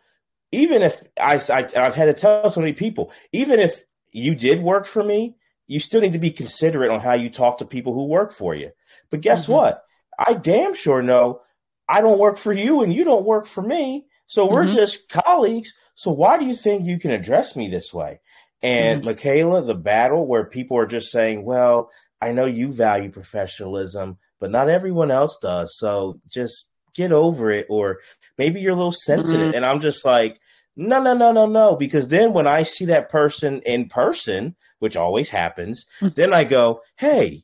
even 0.51 0.83
if 0.83 1.01
I, 1.19 1.41
I 1.49 1.67
I've 1.75 1.95
had 1.95 2.05
to 2.05 2.13
tell 2.13 2.51
so 2.51 2.61
many 2.61 2.73
people, 2.73 3.11
even 3.31 3.59
if 3.59 3.83
you 4.13 4.35
did 4.35 4.61
work 4.61 4.85
for 4.85 5.03
me, 5.03 5.37
you 5.65 5.79
still 5.79 6.01
need 6.01 6.13
to 6.13 6.19
be 6.19 6.29
considerate 6.29 6.91
on 6.91 6.99
how 6.99 7.13
you 7.13 7.31
talk 7.31 7.57
to 7.57 7.65
people 7.65 7.95
who 7.95 8.05
work 8.05 8.31
for 8.31 8.53
you. 8.53 8.69
But 9.09 9.21
guess 9.21 9.45
mm-hmm. 9.45 9.53
what? 9.53 9.83
I 10.19 10.33
damn 10.33 10.75
sure 10.75 11.01
know 11.01 11.41
I 11.89 12.01
don't 12.01 12.19
work 12.19 12.37
for 12.37 12.53
you 12.53 12.83
and 12.83 12.93
you 12.93 13.03
don't 13.03 13.25
work 13.25 13.47
for 13.47 13.63
me. 13.63 14.05
So 14.27 14.47
we're 14.47 14.65
mm-hmm. 14.65 14.75
just 14.75 15.09
colleagues. 15.09 15.73
So 15.95 16.11
why 16.11 16.37
do 16.37 16.45
you 16.45 16.53
think 16.53 16.85
you 16.85 16.99
can 16.99 17.09
address 17.09 17.55
me 17.55 17.69
this 17.69 17.91
way? 17.91 18.21
And 18.61 18.99
mm-hmm. 18.99 19.09
Michaela, 19.09 19.63
the 19.63 19.73
battle 19.73 20.27
where 20.27 20.45
people 20.45 20.77
are 20.77 20.85
just 20.85 21.11
saying, 21.11 21.43
well, 21.43 21.89
I 22.21 22.33
know 22.33 22.45
you 22.45 22.71
value 22.71 23.09
professionalism, 23.09 24.19
but 24.39 24.51
not 24.51 24.69
everyone 24.69 25.09
else 25.09 25.39
does. 25.41 25.75
So 25.75 26.21
just 26.27 26.67
get 26.93 27.11
over 27.11 27.51
it 27.51 27.67
or 27.69 27.99
maybe 28.37 28.59
you're 28.59 28.73
a 28.73 28.75
little 28.75 28.91
sensitive 28.91 29.47
mm-hmm. 29.47 29.55
and 29.55 29.65
i'm 29.65 29.79
just 29.79 30.05
like 30.05 30.39
no 30.75 31.01
no 31.01 31.13
no 31.15 31.31
no 31.31 31.45
no 31.45 31.75
because 31.75 32.07
then 32.07 32.33
when 32.33 32.47
i 32.47 32.63
see 32.63 32.85
that 32.85 33.09
person 33.09 33.61
in 33.65 33.87
person 33.87 34.55
which 34.79 34.95
always 34.95 35.29
happens 35.29 35.85
mm-hmm. 35.99 36.13
then 36.15 36.33
i 36.33 36.43
go 36.43 36.81
hey 36.97 37.43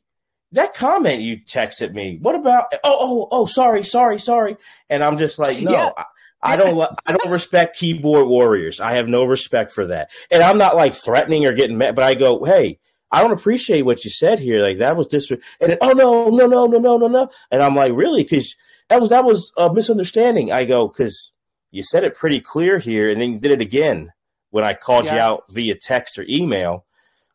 that 0.52 0.74
comment 0.74 1.20
you 1.20 1.36
texted 1.36 1.92
me 1.92 2.18
what 2.22 2.34
about 2.34 2.66
oh 2.84 2.96
oh 3.00 3.28
oh 3.30 3.46
sorry 3.46 3.82
sorry 3.82 4.18
sorry 4.18 4.56
and 4.88 5.04
i'm 5.04 5.18
just 5.18 5.38
like 5.38 5.60
no 5.60 5.72
yeah. 5.72 5.90
I, 5.96 6.04
I 6.40 6.56
don't 6.56 6.80
I 7.04 7.12
don't 7.12 7.30
respect 7.32 7.76
keyboard 7.76 8.28
warriors. 8.28 8.80
I 8.80 8.92
have 8.92 9.08
no 9.08 9.24
respect 9.24 9.72
for 9.72 9.86
that. 9.88 10.10
And 10.30 10.42
I'm 10.42 10.58
not 10.58 10.76
like 10.76 10.94
threatening 10.94 11.46
or 11.46 11.52
getting 11.52 11.78
mad, 11.78 11.96
but 11.96 12.04
I 12.04 12.14
go, 12.14 12.44
"Hey, 12.44 12.78
I 13.10 13.22
don't 13.22 13.32
appreciate 13.32 13.82
what 13.82 14.04
you 14.04 14.10
said 14.10 14.38
here. 14.38 14.62
Like 14.62 14.78
that 14.78 14.96
was 14.96 15.08
this 15.08 15.30
and 15.30 15.40
then, 15.60 15.78
oh 15.80 15.92
no, 15.92 16.28
no, 16.28 16.46
no, 16.46 16.66
no, 16.66 16.78
no, 16.78 16.98
no, 16.98 17.08
no. 17.08 17.30
And 17.50 17.62
I'm 17.62 17.74
like, 17.74 17.92
"Really?" 17.94 18.24
cuz 18.24 18.54
that 18.88 19.00
was 19.00 19.10
that 19.10 19.24
was 19.24 19.52
a 19.56 19.72
misunderstanding. 19.72 20.52
I 20.52 20.64
go 20.64 20.88
because 20.88 21.32
you 21.70 21.82
said 21.82 22.04
it 22.04 22.14
pretty 22.14 22.40
clear 22.40 22.78
here, 22.78 23.10
and 23.10 23.20
then 23.20 23.32
you 23.32 23.38
did 23.38 23.52
it 23.52 23.60
again 23.60 24.12
when 24.50 24.64
I 24.64 24.74
called 24.74 25.06
yeah. 25.06 25.14
you 25.14 25.20
out 25.20 25.44
via 25.50 25.74
text 25.74 26.18
or 26.18 26.24
email. 26.28 26.84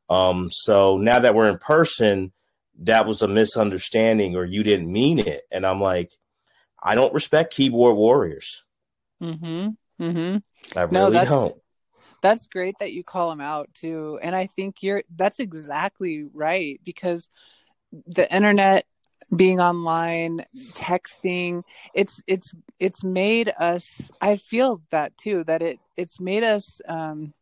Um, 0.09 0.49
so 0.51 0.97
now 0.97 1.19
that 1.19 1.35
we're 1.35 1.49
in 1.49 1.57
person, 1.57 2.31
that 2.81 3.05
was 3.05 3.21
a 3.21 3.27
misunderstanding 3.27 4.35
or 4.35 4.45
you 4.45 4.63
didn't 4.63 4.91
mean 4.91 5.19
it. 5.19 5.43
And 5.51 5.65
I'm 5.65 5.79
like, 5.79 6.11
I 6.81 6.95
don't 6.95 7.13
respect 7.13 7.53
keyboard 7.53 7.95
warriors. 7.95 8.63
Mm-hmm. 9.21 10.03
Mm-hmm. 10.03 10.77
I 10.77 10.81
really 10.81 11.13
no, 11.13 11.25
don't. 11.25 11.55
That's 12.21 12.47
great 12.47 12.75
that 12.79 12.93
you 12.93 13.03
call 13.03 13.29
them 13.29 13.41
out 13.41 13.69
too. 13.73 14.19
And 14.21 14.35
I 14.35 14.47
think 14.47 14.81
you're 14.81 15.03
that's 15.15 15.39
exactly 15.39 16.25
right 16.33 16.79
because 16.83 17.29
the 18.07 18.33
internet 18.33 18.85
being 19.35 19.59
online 19.59 20.45
texting 20.73 21.63
it's 21.93 22.21
it's 22.27 22.53
it's 22.79 23.03
made 23.03 23.51
us 23.57 24.11
i 24.21 24.35
feel 24.35 24.81
that 24.91 25.17
too 25.17 25.43
that 25.45 25.61
it 25.61 25.79
it's 25.97 26.19
made 26.19 26.43
us 26.43 26.81
um 26.87 27.33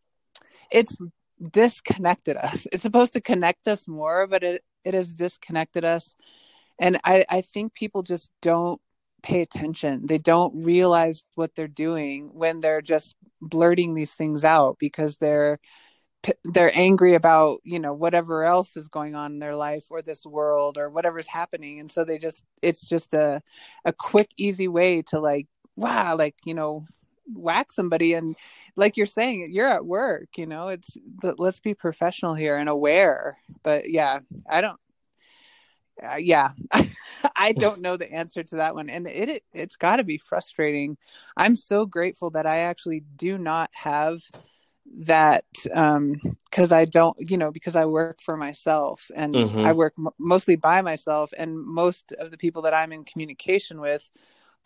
it's 0.71 0.97
disconnected 1.49 2.37
us. 2.37 2.67
It's 2.71 2.83
supposed 2.83 3.13
to 3.13 3.21
connect 3.21 3.67
us 3.67 3.87
more 3.87 4.27
but 4.27 4.43
it 4.43 4.63
it 4.83 4.93
has 4.93 5.13
disconnected 5.13 5.85
us. 5.85 6.15
And 6.79 6.99
i 7.03 7.25
i 7.29 7.41
think 7.41 7.73
people 7.73 8.03
just 8.03 8.29
don't 8.41 8.81
pay 9.23 9.41
attention. 9.41 10.07
They 10.07 10.17
don't 10.17 10.63
realize 10.63 11.23
what 11.35 11.51
they're 11.55 11.67
doing 11.67 12.31
when 12.33 12.59
they're 12.59 12.81
just 12.81 13.15
blurting 13.39 13.93
these 13.93 14.13
things 14.13 14.43
out 14.43 14.77
because 14.79 15.17
they're 15.17 15.59
they're 16.43 16.71
angry 16.75 17.15
about 17.15 17.61
you 17.63 17.79
know 17.79 17.93
whatever 17.93 18.43
else 18.43 18.77
is 18.77 18.87
going 18.87 19.15
on 19.15 19.33
in 19.33 19.39
their 19.39 19.55
life 19.55 19.85
or 19.89 20.01
this 20.01 20.25
world 20.25 20.77
or 20.77 20.89
whatever's 20.89 21.27
happening. 21.27 21.79
And 21.79 21.89
so 21.89 22.03
they 22.03 22.17
just 22.17 22.43
it's 22.61 22.87
just 22.87 23.13
a 23.13 23.41
a 23.85 23.93
quick 23.93 24.29
easy 24.37 24.67
way 24.67 25.01
to 25.03 25.19
like 25.19 25.47
wow 25.75 26.15
like 26.15 26.35
you 26.45 26.53
know 26.53 26.85
whack 27.33 27.71
somebody. 27.71 28.13
And 28.13 28.35
like 28.75 28.97
you're 28.97 29.05
saying 29.05 29.49
you're 29.51 29.67
at 29.67 29.85
work 29.85 30.29
you 30.37 30.45
know 30.45 30.69
it's 30.69 30.95
let's 31.37 31.59
be 31.59 31.73
professional 31.73 32.35
here 32.35 32.57
and 32.57 32.69
aware. 32.69 33.37
But 33.63 33.89
yeah 33.89 34.19
i 34.47 34.61
don't 34.61 34.79
uh, 36.01 36.15
yeah 36.15 36.51
i 37.35 37.51
don't 37.51 37.81
know 37.81 37.97
the 37.97 38.11
answer 38.11 38.43
to 38.43 38.57
that 38.57 38.75
one. 38.75 38.89
And 38.89 39.07
it, 39.07 39.29
it 39.29 39.43
it's 39.53 39.75
got 39.75 39.97
to 39.97 40.03
be 40.03 40.17
frustrating. 40.17 40.97
I'm 41.35 41.55
so 41.55 41.85
grateful 41.85 42.29
that 42.31 42.45
i 42.45 42.59
actually 42.59 43.03
do 43.15 43.37
not 43.37 43.71
have 43.73 44.21
that 44.99 45.45
um 45.73 46.19
because 46.49 46.71
i 46.71 46.85
don't 46.85 47.17
you 47.19 47.37
know 47.37 47.51
because 47.51 47.75
i 47.75 47.85
work 47.85 48.21
for 48.21 48.35
myself 48.35 49.09
and 49.15 49.33
mm-hmm. 49.35 49.65
i 49.65 49.71
work 49.71 49.93
m- 49.97 50.09
mostly 50.19 50.55
by 50.55 50.81
myself 50.81 51.33
and 51.37 51.57
most 51.57 52.13
of 52.19 52.31
the 52.31 52.37
people 52.37 52.63
that 52.63 52.73
i'm 52.73 52.91
in 52.91 53.03
communication 53.03 53.79
with 53.79 54.09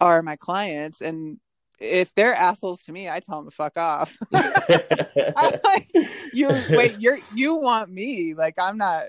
are 0.01 0.21
my 0.21 0.35
clients 0.35 1.01
and 1.01 1.39
if 1.79 2.13
they're 2.15 2.33
assholes 2.33 2.81
to 2.83 2.91
me 2.91 3.09
i 3.09 3.19
tell 3.19 3.37
them 3.37 3.49
to 3.49 3.55
fuck 3.55 3.77
off 3.77 4.17
like, 4.31 5.89
you 6.33 6.49
wait 6.69 6.99
you're 6.99 7.19
you 7.33 7.55
want 7.55 7.89
me 7.89 8.33
like 8.33 8.55
i'm 8.57 8.77
not 8.77 9.05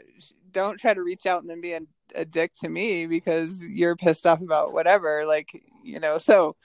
don't 0.52 0.78
try 0.78 0.92
to 0.92 1.02
reach 1.02 1.26
out 1.26 1.40
and 1.40 1.50
then 1.50 1.60
be 1.60 1.72
a, 1.72 1.80
a 2.14 2.24
dick 2.24 2.52
to 2.54 2.68
me 2.68 3.06
because 3.06 3.62
you're 3.64 3.96
pissed 3.96 4.26
off 4.26 4.40
about 4.40 4.72
whatever 4.72 5.24
like 5.26 5.62
you 5.82 6.00
know 6.00 6.18
so 6.18 6.56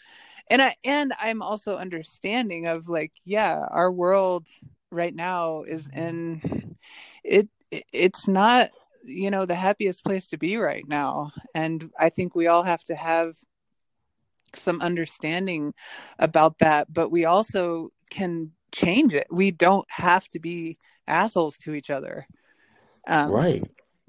and 0.52 0.62
i 0.62 0.76
and 0.84 1.14
i'm 1.20 1.42
also 1.42 1.78
understanding 1.78 2.68
of 2.68 2.88
like 2.88 3.14
yeah 3.26 3.66
our 3.72 3.92
world 3.92 4.48
right 4.92 5.16
now 5.16 5.64
is 5.64 5.90
in 5.96 6.76
it 7.24 7.48
it's 7.72 8.28
not 8.28 8.70
you 9.04 9.32
know 9.32 9.46
the 9.46 9.56
happiest 9.56 10.04
place 10.04 10.28
to 10.28 10.38
be 10.38 10.58
right 10.58 10.88
now. 10.88 11.32
And 11.56 11.90
i 11.98 12.10
think 12.10 12.36
we 12.36 12.48
all 12.48 12.64
have 12.64 12.84
to 12.86 12.96
have 12.96 13.36
some 14.54 14.82
understanding 14.82 15.74
about 16.20 16.60
that 16.60 16.94
but 16.94 17.10
we 17.10 17.26
also 17.26 17.90
can 18.12 18.52
change 18.72 19.14
it. 19.14 19.28
We 19.32 19.52
don't 19.52 19.86
have 19.90 20.28
to 20.30 20.40
be 20.40 20.78
assholes 21.08 21.58
to 21.60 21.74
each 21.74 21.90
other. 21.90 22.26
Um, 23.08 23.32
right 23.32 23.64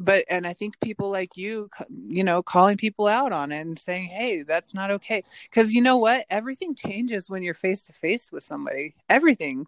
but 0.05 0.25
and 0.29 0.47
i 0.47 0.53
think 0.53 0.79
people 0.81 1.11
like 1.11 1.37
you 1.37 1.69
you 2.09 2.25
know 2.25 2.43
calling 2.43 2.77
people 2.77 3.07
out 3.07 3.33
on 3.33 3.53
it 3.53 3.61
and 3.61 3.79
saying 3.79 4.09
hey 4.09 4.43
that's 4.43 4.75
not 4.75 4.91
okay. 4.91 5.25
Because 5.49 5.75
you 5.75 5.81
know 5.81 5.97
what? 5.97 6.27
Everything 6.31 6.75
changes 6.75 7.29
when 7.29 7.43
you're 7.43 7.55
face 7.55 7.83
to 7.83 7.93
face 7.93 8.31
with 8.31 8.45
somebody. 8.45 8.95
Everything. 9.09 9.67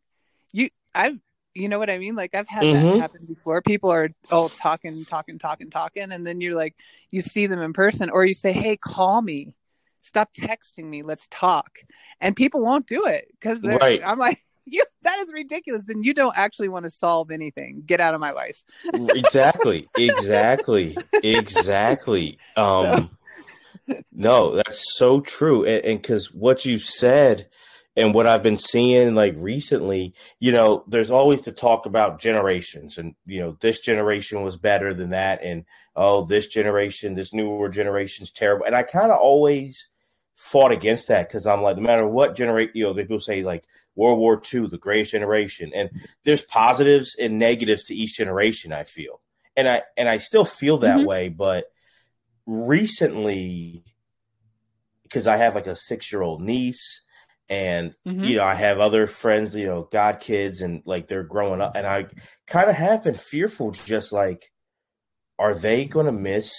You 0.52 0.70
i've 0.94 1.18
you 1.54 1.68
know 1.68 1.78
what 1.78 1.90
i 1.90 1.98
mean? 1.98 2.16
Like 2.16 2.34
i've 2.34 2.48
had 2.48 2.64
mm-hmm. 2.64 2.86
that 2.86 3.00
happen 3.00 3.24
before. 3.26 3.62
People 3.62 3.90
are 3.90 4.10
all 4.30 4.48
talking 4.48 5.04
talking 5.04 5.38
talking 5.38 5.70
talking 5.70 6.12
and 6.12 6.26
then 6.26 6.40
you're 6.40 6.56
like 6.56 6.74
you 7.10 7.20
see 7.20 7.46
them 7.46 7.60
in 7.60 7.72
person 7.72 8.10
or 8.10 8.24
you 8.24 8.34
say 8.34 8.52
hey 8.52 8.76
call 8.76 9.22
me. 9.22 9.54
Stop 10.02 10.34
texting 10.34 10.84
me. 10.84 11.02
Let's 11.02 11.26
talk. 11.30 11.78
And 12.20 12.36
people 12.36 12.62
won't 12.62 12.86
do 12.86 13.06
it 13.06 13.28
because 13.32 13.62
right. 13.62 14.02
i'm 14.04 14.18
like 14.18 14.38
you 14.66 14.84
that 15.02 15.18
is 15.18 15.32
ridiculous. 15.32 15.84
Then 15.84 16.02
you 16.02 16.14
don't 16.14 16.36
actually 16.36 16.68
want 16.68 16.84
to 16.84 16.90
solve 16.90 17.30
anything. 17.30 17.82
Get 17.84 18.00
out 18.00 18.14
of 18.14 18.20
my 18.20 18.30
life. 18.30 18.62
exactly. 18.94 19.86
Exactly. 19.96 20.96
Exactly. 21.22 22.38
Um 22.56 23.10
so. 23.88 24.02
no, 24.12 24.54
that's 24.56 24.96
so 24.96 25.20
true. 25.20 25.64
And 25.64 26.00
because 26.00 26.32
what 26.32 26.64
you 26.64 26.78
said 26.78 27.48
and 27.96 28.14
what 28.14 28.26
I've 28.26 28.42
been 28.42 28.58
seeing 28.58 29.14
like 29.14 29.34
recently, 29.36 30.14
you 30.40 30.52
know, 30.52 30.84
there's 30.88 31.10
always 31.10 31.42
to 31.42 31.52
talk 31.52 31.86
about 31.86 32.20
generations 32.20 32.98
and 32.98 33.14
you 33.26 33.40
know, 33.40 33.56
this 33.60 33.80
generation 33.80 34.42
was 34.42 34.56
better 34.56 34.94
than 34.94 35.10
that 35.10 35.42
and 35.42 35.64
oh, 35.94 36.24
this 36.24 36.46
generation, 36.46 37.14
this 37.14 37.32
newer 37.32 37.68
generation's 37.68 38.30
terrible. 38.30 38.64
And 38.64 38.74
I 38.74 38.82
kind 38.82 39.12
of 39.12 39.18
always 39.18 39.88
fought 40.36 40.72
against 40.72 41.08
that 41.08 41.28
because 41.28 41.46
I'm 41.46 41.62
like, 41.62 41.76
no 41.76 41.82
matter 41.82 42.06
what 42.06 42.34
generation, 42.34 42.72
you 42.74 42.84
know, 42.84 42.94
people 42.94 43.20
say 43.20 43.42
like 43.42 43.64
World 43.96 44.18
War 44.18 44.40
II, 44.52 44.68
the 44.68 44.78
greatest 44.78 45.12
generation, 45.12 45.72
and 45.74 45.90
there's 46.24 46.42
positives 46.42 47.16
and 47.18 47.38
negatives 47.38 47.84
to 47.84 47.94
each 47.94 48.16
generation. 48.16 48.72
I 48.72 48.84
feel, 48.84 49.20
and 49.56 49.68
I 49.68 49.82
and 49.96 50.08
I 50.08 50.18
still 50.18 50.44
feel 50.44 50.78
that 50.78 50.98
mm-hmm. 50.98 51.06
way, 51.06 51.28
but 51.28 51.66
recently, 52.46 53.84
because 55.02 55.26
I 55.26 55.36
have 55.36 55.54
like 55.54 55.66
a 55.66 55.76
six 55.76 56.12
year 56.12 56.22
old 56.22 56.42
niece, 56.42 57.02
and 57.48 57.94
mm-hmm. 58.06 58.24
you 58.24 58.36
know 58.36 58.44
I 58.44 58.54
have 58.54 58.80
other 58.80 59.06
friends, 59.06 59.54
you 59.54 59.66
know, 59.66 59.88
god 59.90 60.20
kids, 60.20 60.60
and 60.60 60.82
like 60.86 61.06
they're 61.06 61.22
growing 61.22 61.60
up, 61.60 61.76
and 61.76 61.86
I 61.86 62.06
kind 62.46 62.68
of 62.68 62.76
have 62.76 63.04
been 63.04 63.14
fearful, 63.14 63.70
just 63.70 64.12
like, 64.12 64.50
are 65.38 65.54
they 65.54 65.84
going 65.84 66.06
to 66.06 66.12
miss 66.12 66.52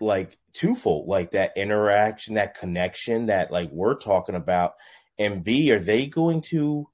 like 0.00 0.36
twofold, 0.52 1.08
like 1.08 1.32
that 1.32 1.52
interaction, 1.56 2.34
that 2.34 2.58
connection 2.58 3.26
that 3.26 3.50
like 3.50 3.70
we're 3.70 3.96
talking 3.96 4.34
about 4.34 4.74
and 5.18 5.42
B, 5.42 5.72
are 5.72 5.80
they 5.80 6.06
going 6.06 6.42
to 6.42 6.88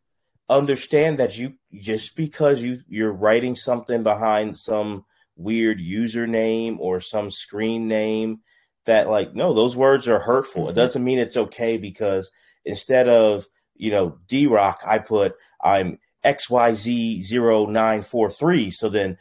understand 0.48 1.18
that 1.18 1.37
you 1.38 1.54
just 1.72 2.16
because 2.16 2.62
you 2.62 2.80
you're 2.88 3.12
writing 3.12 3.54
something 3.54 4.02
behind 4.02 4.56
some 4.56 5.04
weird 5.37 5.78
username 5.78 6.78
or 6.78 7.00
some 7.00 7.30
screen 7.30 7.87
name 7.88 8.40
that 8.84 9.08
like 9.08 9.34
no 9.34 9.54
those 9.54 9.74
words 9.76 10.08
are 10.08 10.18
hurtful. 10.18 10.64
It 10.64 10.72
mm-hmm. 10.72 10.76
doesn't 10.76 11.04
mean 11.04 11.18
it's 11.18 11.37
okay 11.37 11.78
because 11.78 12.30
instead 12.64 13.08
of 13.08 13.46
you 13.74 13.90
know 13.90 14.18
d 14.28 14.46
rock 14.46 14.80
i 14.87 14.98
put 14.98 15.34
i'm 15.60 15.98
xyz0943 16.24 18.72
so 18.72 18.88
then 18.88 19.18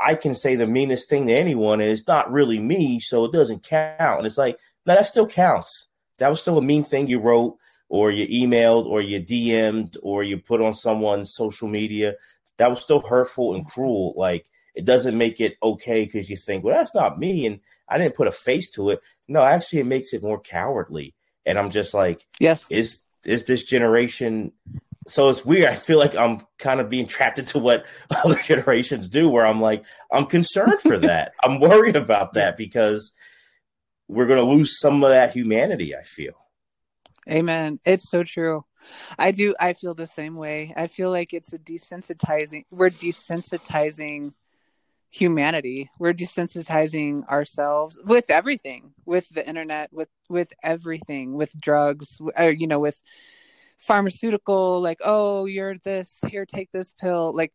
i 0.00 0.14
can 0.14 0.34
say 0.34 0.54
the 0.54 0.66
meanest 0.66 1.08
thing 1.08 1.26
to 1.26 1.32
anyone 1.32 1.80
and 1.80 1.90
it's 1.90 2.06
not 2.06 2.30
really 2.30 2.58
me 2.58 3.00
so 3.00 3.24
it 3.24 3.32
doesn't 3.32 3.64
count. 3.64 4.18
And 4.18 4.26
it's 4.26 4.38
like 4.38 4.58
no 4.86 4.94
that 4.94 5.06
still 5.06 5.26
counts. 5.26 5.88
That 6.18 6.28
was 6.28 6.40
still 6.40 6.58
a 6.58 6.62
mean 6.62 6.84
thing 6.84 7.06
you 7.06 7.20
wrote 7.20 7.56
or 7.88 8.10
you 8.10 8.26
emailed 8.26 8.86
or 8.86 9.00
you 9.00 9.20
DM'd 9.20 9.96
or 10.02 10.22
you 10.22 10.38
put 10.38 10.60
on 10.60 10.74
someone's 10.74 11.34
social 11.34 11.68
media, 11.68 12.14
that 12.56 12.70
was 12.70 12.80
still 12.80 13.00
hurtful 13.00 13.54
and 13.54 13.66
cruel. 13.66 14.14
Like 14.16 14.46
it 14.74 14.84
doesn't 14.84 15.16
make 15.16 15.40
it 15.40 15.56
okay 15.62 16.04
because 16.04 16.28
you 16.28 16.36
think, 16.36 16.64
well, 16.64 16.76
that's 16.76 16.94
not 16.94 17.18
me, 17.18 17.46
and 17.46 17.60
I 17.88 17.98
didn't 17.98 18.16
put 18.16 18.28
a 18.28 18.32
face 18.32 18.70
to 18.72 18.90
it. 18.90 19.00
No, 19.28 19.42
actually, 19.42 19.80
it 19.80 19.86
makes 19.86 20.12
it 20.12 20.22
more 20.22 20.40
cowardly. 20.40 21.14
And 21.46 21.58
I'm 21.58 21.70
just 21.70 21.94
like, 21.94 22.26
yes, 22.40 22.70
is 22.70 23.00
is 23.24 23.44
this 23.46 23.64
generation? 23.64 24.52
So 25.06 25.28
it's 25.28 25.44
weird. 25.44 25.66
I 25.66 25.74
feel 25.74 25.98
like 25.98 26.16
I'm 26.16 26.40
kind 26.58 26.80
of 26.80 26.88
being 26.88 27.06
trapped 27.06 27.38
into 27.38 27.58
what 27.58 27.86
other 28.24 28.40
generations 28.40 29.08
do, 29.08 29.28
where 29.28 29.46
I'm 29.46 29.60
like, 29.60 29.84
I'm 30.10 30.26
concerned 30.26 30.80
for 30.80 30.98
that. 30.98 31.32
I'm 31.42 31.60
worried 31.60 31.96
about 31.96 32.32
that 32.34 32.56
because 32.56 33.12
we're 34.08 34.26
going 34.26 34.44
to 34.44 34.50
lose 34.50 34.80
some 34.80 35.04
of 35.04 35.10
that 35.10 35.32
humanity. 35.32 35.94
I 35.94 36.02
feel. 36.02 36.43
Amen. 37.30 37.78
It's 37.84 38.10
so 38.10 38.22
true. 38.22 38.64
I 39.18 39.30
do. 39.30 39.54
I 39.58 39.72
feel 39.72 39.94
the 39.94 40.06
same 40.06 40.36
way. 40.36 40.74
I 40.76 40.88
feel 40.88 41.10
like 41.10 41.32
it's 41.32 41.52
a 41.52 41.58
desensitizing. 41.58 42.64
We're 42.70 42.90
desensitizing 42.90 44.34
humanity. 45.10 45.90
We're 45.98 46.12
desensitizing 46.12 47.26
ourselves 47.28 47.98
with 48.04 48.28
everything, 48.28 48.92
with 49.06 49.28
the 49.30 49.46
internet, 49.46 49.92
with 49.92 50.08
with 50.28 50.52
everything, 50.62 51.34
with 51.34 51.58
drugs. 51.58 52.18
Or, 52.20 52.38
uh, 52.38 52.48
you 52.48 52.66
know, 52.66 52.80
with 52.80 53.00
pharmaceutical. 53.78 54.80
Like, 54.82 54.98
oh, 55.04 55.46
you're 55.46 55.78
this. 55.78 56.20
Here, 56.28 56.44
take 56.44 56.70
this 56.72 56.92
pill. 56.92 57.34
Like, 57.34 57.52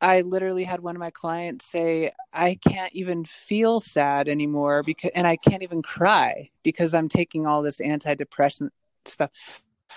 I 0.00 0.20
literally 0.20 0.64
had 0.64 0.80
one 0.80 0.94
of 0.94 1.00
my 1.00 1.10
clients 1.10 1.70
say, 1.70 2.12
I 2.32 2.56
can't 2.56 2.92
even 2.94 3.24
feel 3.24 3.80
sad 3.80 4.28
anymore 4.28 4.82
because, 4.84 5.10
and 5.14 5.26
I 5.26 5.36
can't 5.36 5.64
even 5.64 5.82
cry 5.82 6.50
because 6.62 6.94
I'm 6.94 7.08
taking 7.08 7.46
all 7.46 7.62
this 7.62 7.80
antidepressant 7.80 8.70
stuff. 9.04 9.30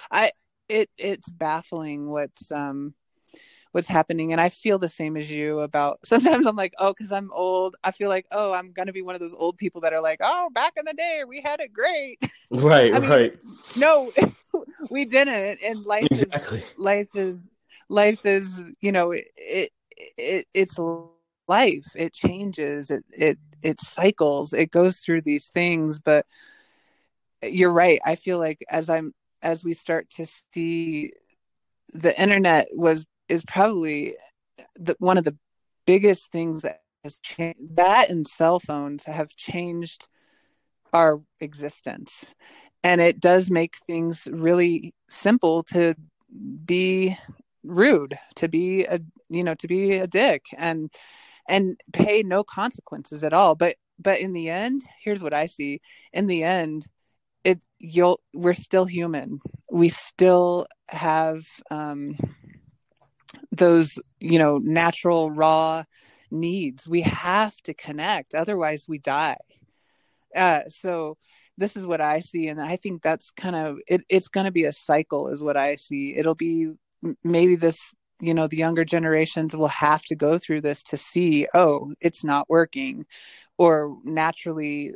I 0.09 0.31
it 0.69 0.89
it's 0.97 1.29
baffling 1.29 2.09
what's 2.09 2.51
um 2.51 2.93
what's 3.73 3.87
happening 3.87 4.31
and 4.31 4.39
i 4.39 4.47
feel 4.47 4.77
the 4.79 4.87
same 4.87 5.17
as 5.17 5.29
you 5.29 5.59
about 5.59 5.99
sometimes 6.05 6.45
i'm 6.45 6.55
like 6.55 6.73
oh 6.77 6.93
because 6.93 7.11
i'm 7.11 7.29
old 7.33 7.75
i 7.83 7.91
feel 7.91 8.07
like 8.09 8.25
oh 8.31 8.53
i'm 8.53 8.71
gonna 8.71 8.93
be 8.93 9.01
one 9.01 9.15
of 9.15 9.21
those 9.21 9.33
old 9.33 9.57
people 9.57 9.81
that 9.81 9.91
are 9.91 10.01
like 10.01 10.19
oh 10.21 10.49
back 10.53 10.73
in 10.77 10.85
the 10.85 10.93
day 10.93 11.23
we 11.27 11.41
had 11.41 11.59
it 11.59 11.73
great. 11.73 12.19
Right 12.53 12.93
mean, 12.93 13.09
right. 13.09 13.39
no 13.77 14.11
we 14.89 15.05
didn't 15.05 15.59
and 15.63 15.85
life 15.85 16.07
exactly. 16.11 16.59
is 16.59 16.71
life 16.77 17.07
is 17.15 17.49
life 17.87 18.25
is 18.25 18.61
you 18.81 18.91
know 18.91 19.11
it, 19.11 19.25
it, 19.37 19.71
it 20.17 20.47
it's 20.53 20.77
life. 21.51 21.87
It 21.95 22.13
changes. 22.13 22.89
It 22.89 23.03
it 23.11 23.37
it 23.61 23.79
cycles. 23.79 24.53
It 24.53 24.71
goes 24.71 24.99
through 24.99 25.21
these 25.21 25.49
things 25.49 25.99
but 25.99 26.25
you're 27.43 27.71
right. 27.71 27.99
I 28.05 28.15
feel 28.15 28.39
like 28.39 28.63
as 28.69 28.89
i'm 28.89 29.13
as 29.41 29.63
we 29.63 29.73
start 29.73 30.09
to 30.11 30.25
see 30.53 31.13
the 31.93 32.19
internet 32.19 32.67
was 32.73 33.05
is 33.27 33.43
probably 33.43 34.15
the, 34.75 34.95
one 34.99 35.17
of 35.17 35.23
the 35.23 35.37
biggest 35.85 36.31
things 36.31 36.61
that 36.61 36.81
has 37.03 37.17
changed 37.17 37.75
that 37.75 38.09
and 38.09 38.27
cell 38.27 38.59
phones 38.59 39.05
have 39.05 39.35
changed 39.35 40.07
our 40.93 41.21
existence. 41.39 42.33
And 42.83 42.99
it 42.99 43.19
does 43.19 43.49
make 43.49 43.77
things 43.87 44.27
really 44.31 44.93
simple 45.09 45.63
to 45.63 45.95
be 46.65 47.17
rude 47.63 48.17
to 48.35 48.47
be 48.47 48.85
a 48.85 48.99
you 49.29 49.43
know 49.43 49.53
to 49.53 49.67
be 49.67 49.97
a 49.97 50.07
dick 50.07 50.45
and 50.57 50.89
and 51.47 51.79
pay 51.93 52.23
no 52.23 52.43
consequences 52.43 53.23
at 53.23 53.33
all. 53.33 53.55
But 53.55 53.75
but 53.99 54.19
in 54.19 54.33
the 54.33 54.49
end 54.49 54.83
here's 55.03 55.21
what 55.21 55.33
i 55.33 55.45
see. 55.45 55.81
In 56.13 56.27
the 56.27 56.43
end 56.43 56.85
it 57.43 57.65
you'll 57.79 58.19
we're 58.33 58.53
still 58.53 58.85
human. 58.85 59.39
We 59.71 59.89
still 59.89 60.67
have 60.89 61.43
um 61.69 62.17
those 63.51 63.99
you 64.19 64.39
know 64.39 64.57
natural 64.57 65.31
raw 65.31 65.83
needs. 66.29 66.87
We 66.87 67.01
have 67.01 67.55
to 67.63 67.73
connect 67.73 68.35
otherwise 68.35 68.85
we 68.87 68.97
die. 68.97 69.37
Uh 70.35 70.61
so 70.67 71.17
this 71.57 71.75
is 71.75 71.85
what 71.85 72.01
i 72.01 72.21
see 72.21 72.47
and 72.47 72.61
i 72.61 72.75
think 72.77 73.03
that's 73.03 73.29
kind 73.29 73.55
of 73.55 73.77
it, 73.85 74.01
it's 74.09 74.29
going 74.29 74.45
to 74.45 74.51
be 74.51 74.63
a 74.63 74.71
cycle 74.71 75.27
is 75.27 75.43
what 75.43 75.57
i 75.57 75.75
see. 75.75 76.15
It'll 76.15 76.35
be 76.35 76.71
maybe 77.23 77.55
this 77.55 77.93
you 78.21 78.33
know 78.33 78.47
the 78.47 78.57
younger 78.57 78.85
generations 78.85 79.55
will 79.55 79.67
have 79.67 80.03
to 80.03 80.15
go 80.15 80.37
through 80.37 80.61
this 80.61 80.83
to 80.83 80.97
see 80.97 81.47
oh 81.53 81.93
it's 81.99 82.23
not 82.23 82.49
working 82.49 83.05
or 83.57 83.97
naturally 84.03 84.93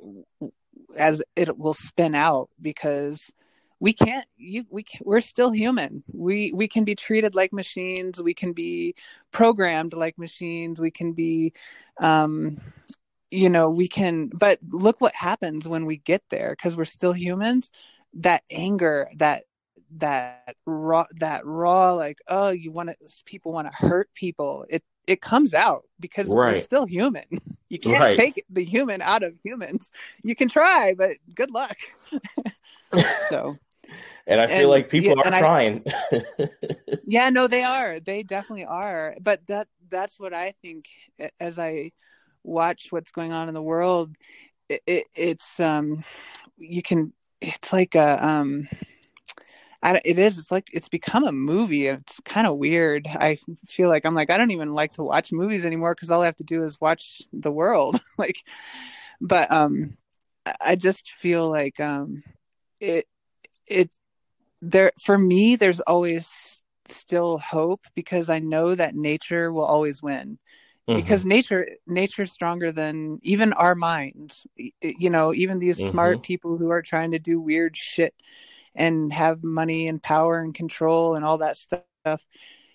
as 0.98 1.22
it 1.36 1.58
will 1.58 1.74
spin 1.74 2.16
out 2.16 2.50
because 2.62 3.32
we 3.80 3.94
can't 3.94 4.26
you 4.38 4.66
we 4.70 4.84
can, 4.84 5.02
we're 5.04 5.22
still 5.22 5.52
human. 5.52 6.04
We 6.12 6.52
we 6.54 6.68
can 6.68 6.84
be 6.86 6.96
treated 6.96 7.36
like 7.36 7.52
machines. 7.54 8.22
We 8.22 8.34
can 8.34 8.54
be 8.54 8.96
programmed 9.32 9.94
like 9.94 10.18
machines. 10.18 10.80
We 10.80 10.92
can 10.92 11.14
be 11.14 11.54
um 12.00 12.58
you 13.32 13.50
know 13.50 13.70
we 13.70 13.88
can 13.88 14.30
but 14.34 14.60
look 14.70 15.02
what 15.02 15.16
happens 15.16 15.68
when 15.68 15.86
we 15.86 15.98
get 15.98 16.24
there 16.30 16.52
because 16.52 16.78
we're 16.78 16.86
still 16.86 17.14
humans. 17.14 17.70
That 18.16 18.44
anger 18.50 19.10
that 19.18 19.44
that 19.98 20.56
raw 20.66 21.06
that 21.20 21.46
raw 21.46 21.94
like 21.94 22.20
oh 22.28 22.50
you 22.50 22.72
want 22.72 22.90
to 22.90 22.96
people 23.26 23.52
want 23.52 23.68
to 23.68 23.88
hurt 23.88 24.10
people. 24.14 24.66
It 24.70 24.84
it 25.08 25.22
comes 25.22 25.54
out 25.54 25.84
because 26.00 26.28
right. 26.28 26.56
we're 26.56 26.62
still 26.62 26.86
human. 26.86 27.26
You 27.68 27.80
can't 27.80 28.00
right. 28.00 28.16
take 28.16 28.46
the 28.48 28.64
human 28.64 29.02
out 29.02 29.24
of 29.24 29.34
humans. 29.44 29.92
You 30.24 30.36
can 30.36 30.48
try 30.48 30.94
but 30.96 31.18
good 31.34 31.50
luck. 31.50 31.76
So 33.28 33.58
and 34.28 34.40
i 34.40 34.48
feel 34.48 34.58
and, 34.60 34.70
like 34.70 34.90
people 34.90 35.16
yeah, 35.18 35.36
are 35.36 35.40
trying 35.40 35.84
I, 35.88 36.26
yeah 37.06 37.30
no 37.32 37.48
they 37.48 37.64
are. 37.64 38.00
They 38.00 38.24
definitely 38.24 38.66
are. 38.66 39.16
But 39.20 39.46
that 39.48 39.68
that's 39.90 40.20
what 40.20 40.34
i 40.34 40.54
think 40.62 40.88
as 41.40 41.58
i 41.60 41.92
watch 42.44 42.88
what's 42.92 43.12
going 43.12 43.34
on 43.34 43.48
in 43.48 43.54
the 43.54 43.62
world 43.62 44.16
it, 44.70 44.82
it, 44.86 45.08
it's 45.16 45.60
um 45.60 46.04
you 46.58 46.82
can 46.82 47.14
it's 47.42 47.74
like 47.74 47.96
a 47.96 48.26
um 48.26 48.68
I, 49.86 50.02
it 50.04 50.18
is. 50.18 50.40
It's 50.40 50.52
like 50.52 50.68
it's 50.74 50.90
become 50.90 51.26
a 51.26 51.32
movie. 51.32 51.86
It's 51.86 52.20
kind 52.22 52.48
of 52.48 52.58
weird. 52.58 53.08
I 53.08 53.38
feel 53.68 53.88
like 53.88 54.04
I'm 54.04 54.16
like 54.16 54.32
I 54.32 54.38
don't 54.38 54.50
even 54.50 54.74
like 54.74 54.94
to 54.94 55.04
watch 55.04 55.32
movies 55.32 55.64
anymore 55.64 55.94
because 55.94 56.10
all 56.10 56.24
I 56.24 56.26
have 56.26 56.36
to 56.38 56.44
do 56.44 56.64
is 56.64 56.82
watch 56.82 57.22
the 57.32 57.52
world. 57.52 58.02
like, 58.18 58.38
but 59.22 59.52
um, 59.52 59.96
I 60.60 60.76
just 60.76 61.12
feel 61.12 61.52
like 61.52 61.80
um, 61.80 62.24
it 62.80 63.06
it 63.68 63.96
there 64.60 64.92
for 65.04 65.20
me. 65.20 65.56
There's 65.56 65.82
always 65.82 66.64
still 66.88 67.38
hope 67.38 67.82
because 67.94 68.28
I 68.28 68.40
know 68.40 68.74
that 68.74 68.96
nature 68.96 69.54
will 69.54 69.66
always 69.66 70.02
win. 70.02 70.40
Mm-hmm. 70.88 71.00
because 71.00 71.26
nature 71.26 71.68
nature's 71.88 72.32
stronger 72.32 72.72
than 72.72 73.18
even 73.24 73.54
our 73.54 73.74
minds 73.74 74.46
you 74.56 75.10
know 75.10 75.34
even 75.34 75.58
these 75.58 75.80
mm-hmm. 75.80 75.90
smart 75.90 76.22
people 76.22 76.60
who 76.60 76.70
are 76.70 76.84
trying 76.84 77.10
to 77.14 77.18
do 77.18 77.42
weird 77.42 77.76
shit 77.76 78.14
and 78.76 79.12
have 79.14 79.44
money 79.44 79.88
and 79.88 80.02
power 80.02 80.40
and 80.40 80.54
control 80.54 81.16
and 81.16 81.26
all 81.26 81.40
that 81.40 81.58
stuff. 81.58 82.26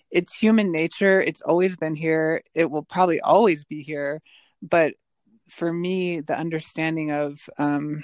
It's 0.09 0.33
human 0.33 0.71
nature. 0.71 1.21
It's 1.21 1.41
always 1.41 1.77
been 1.77 1.95
here. 1.95 2.41
It 2.53 2.69
will 2.69 2.83
probably 2.83 3.21
always 3.21 3.63
be 3.63 3.83
here. 3.83 4.21
But 4.61 4.95
for 5.49 5.71
me, 5.71 6.21
the 6.21 6.37
understanding 6.37 7.11
of, 7.11 7.49
um, 7.57 8.03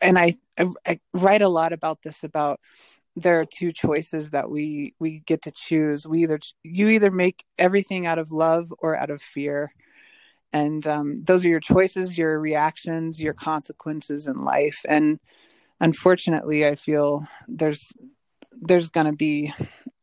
and 0.00 0.18
I, 0.18 0.36
I, 0.58 0.68
I 0.86 1.00
write 1.12 1.42
a 1.42 1.48
lot 1.48 1.72
about 1.72 2.02
this 2.02 2.24
about 2.24 2.60
there 3.16 3.40
are 3.40 3.44
two 3.44 3.72
choices 3.72 4.30
that 4.30 4.50
we 4.50 4.94
we 4.98 5.18
get 5.20 5.42
to 5.42 5.50
choose 5.50 6.06
we 6.06 6.22
either 6.22 6.38
you 6.62 6.88
either 6.88 7.10
make 7.10 7.44
everything 7.58 8.06
out 8.06 8.18
of 8.18 8.30
love 8.30 8.72
or 8.78 8.96
out 8.96 9.10
of 9.10 9.20
fear 9.20 9.72
and 10.52 10.86
um, 10.86 11.22
those 11.24 11.44
are 11.44 11.48
your 11.48 11.60
choices 11.60 12.16
your 12.16 12.38
reactions 12.38 13.20
your 13.20 13.34
consequences 13.34 14.26
in 14.26 14.44
life 14.44 14.84
and 14.88 15.18
unfortunately 15.80 16.66
i 16.66 16.74
feel 16.74 17.26
there's 17.48 17.92
there's 18.60 18.90
going 18.90 19.06
to 19.06 19.12
be 19.12 19.52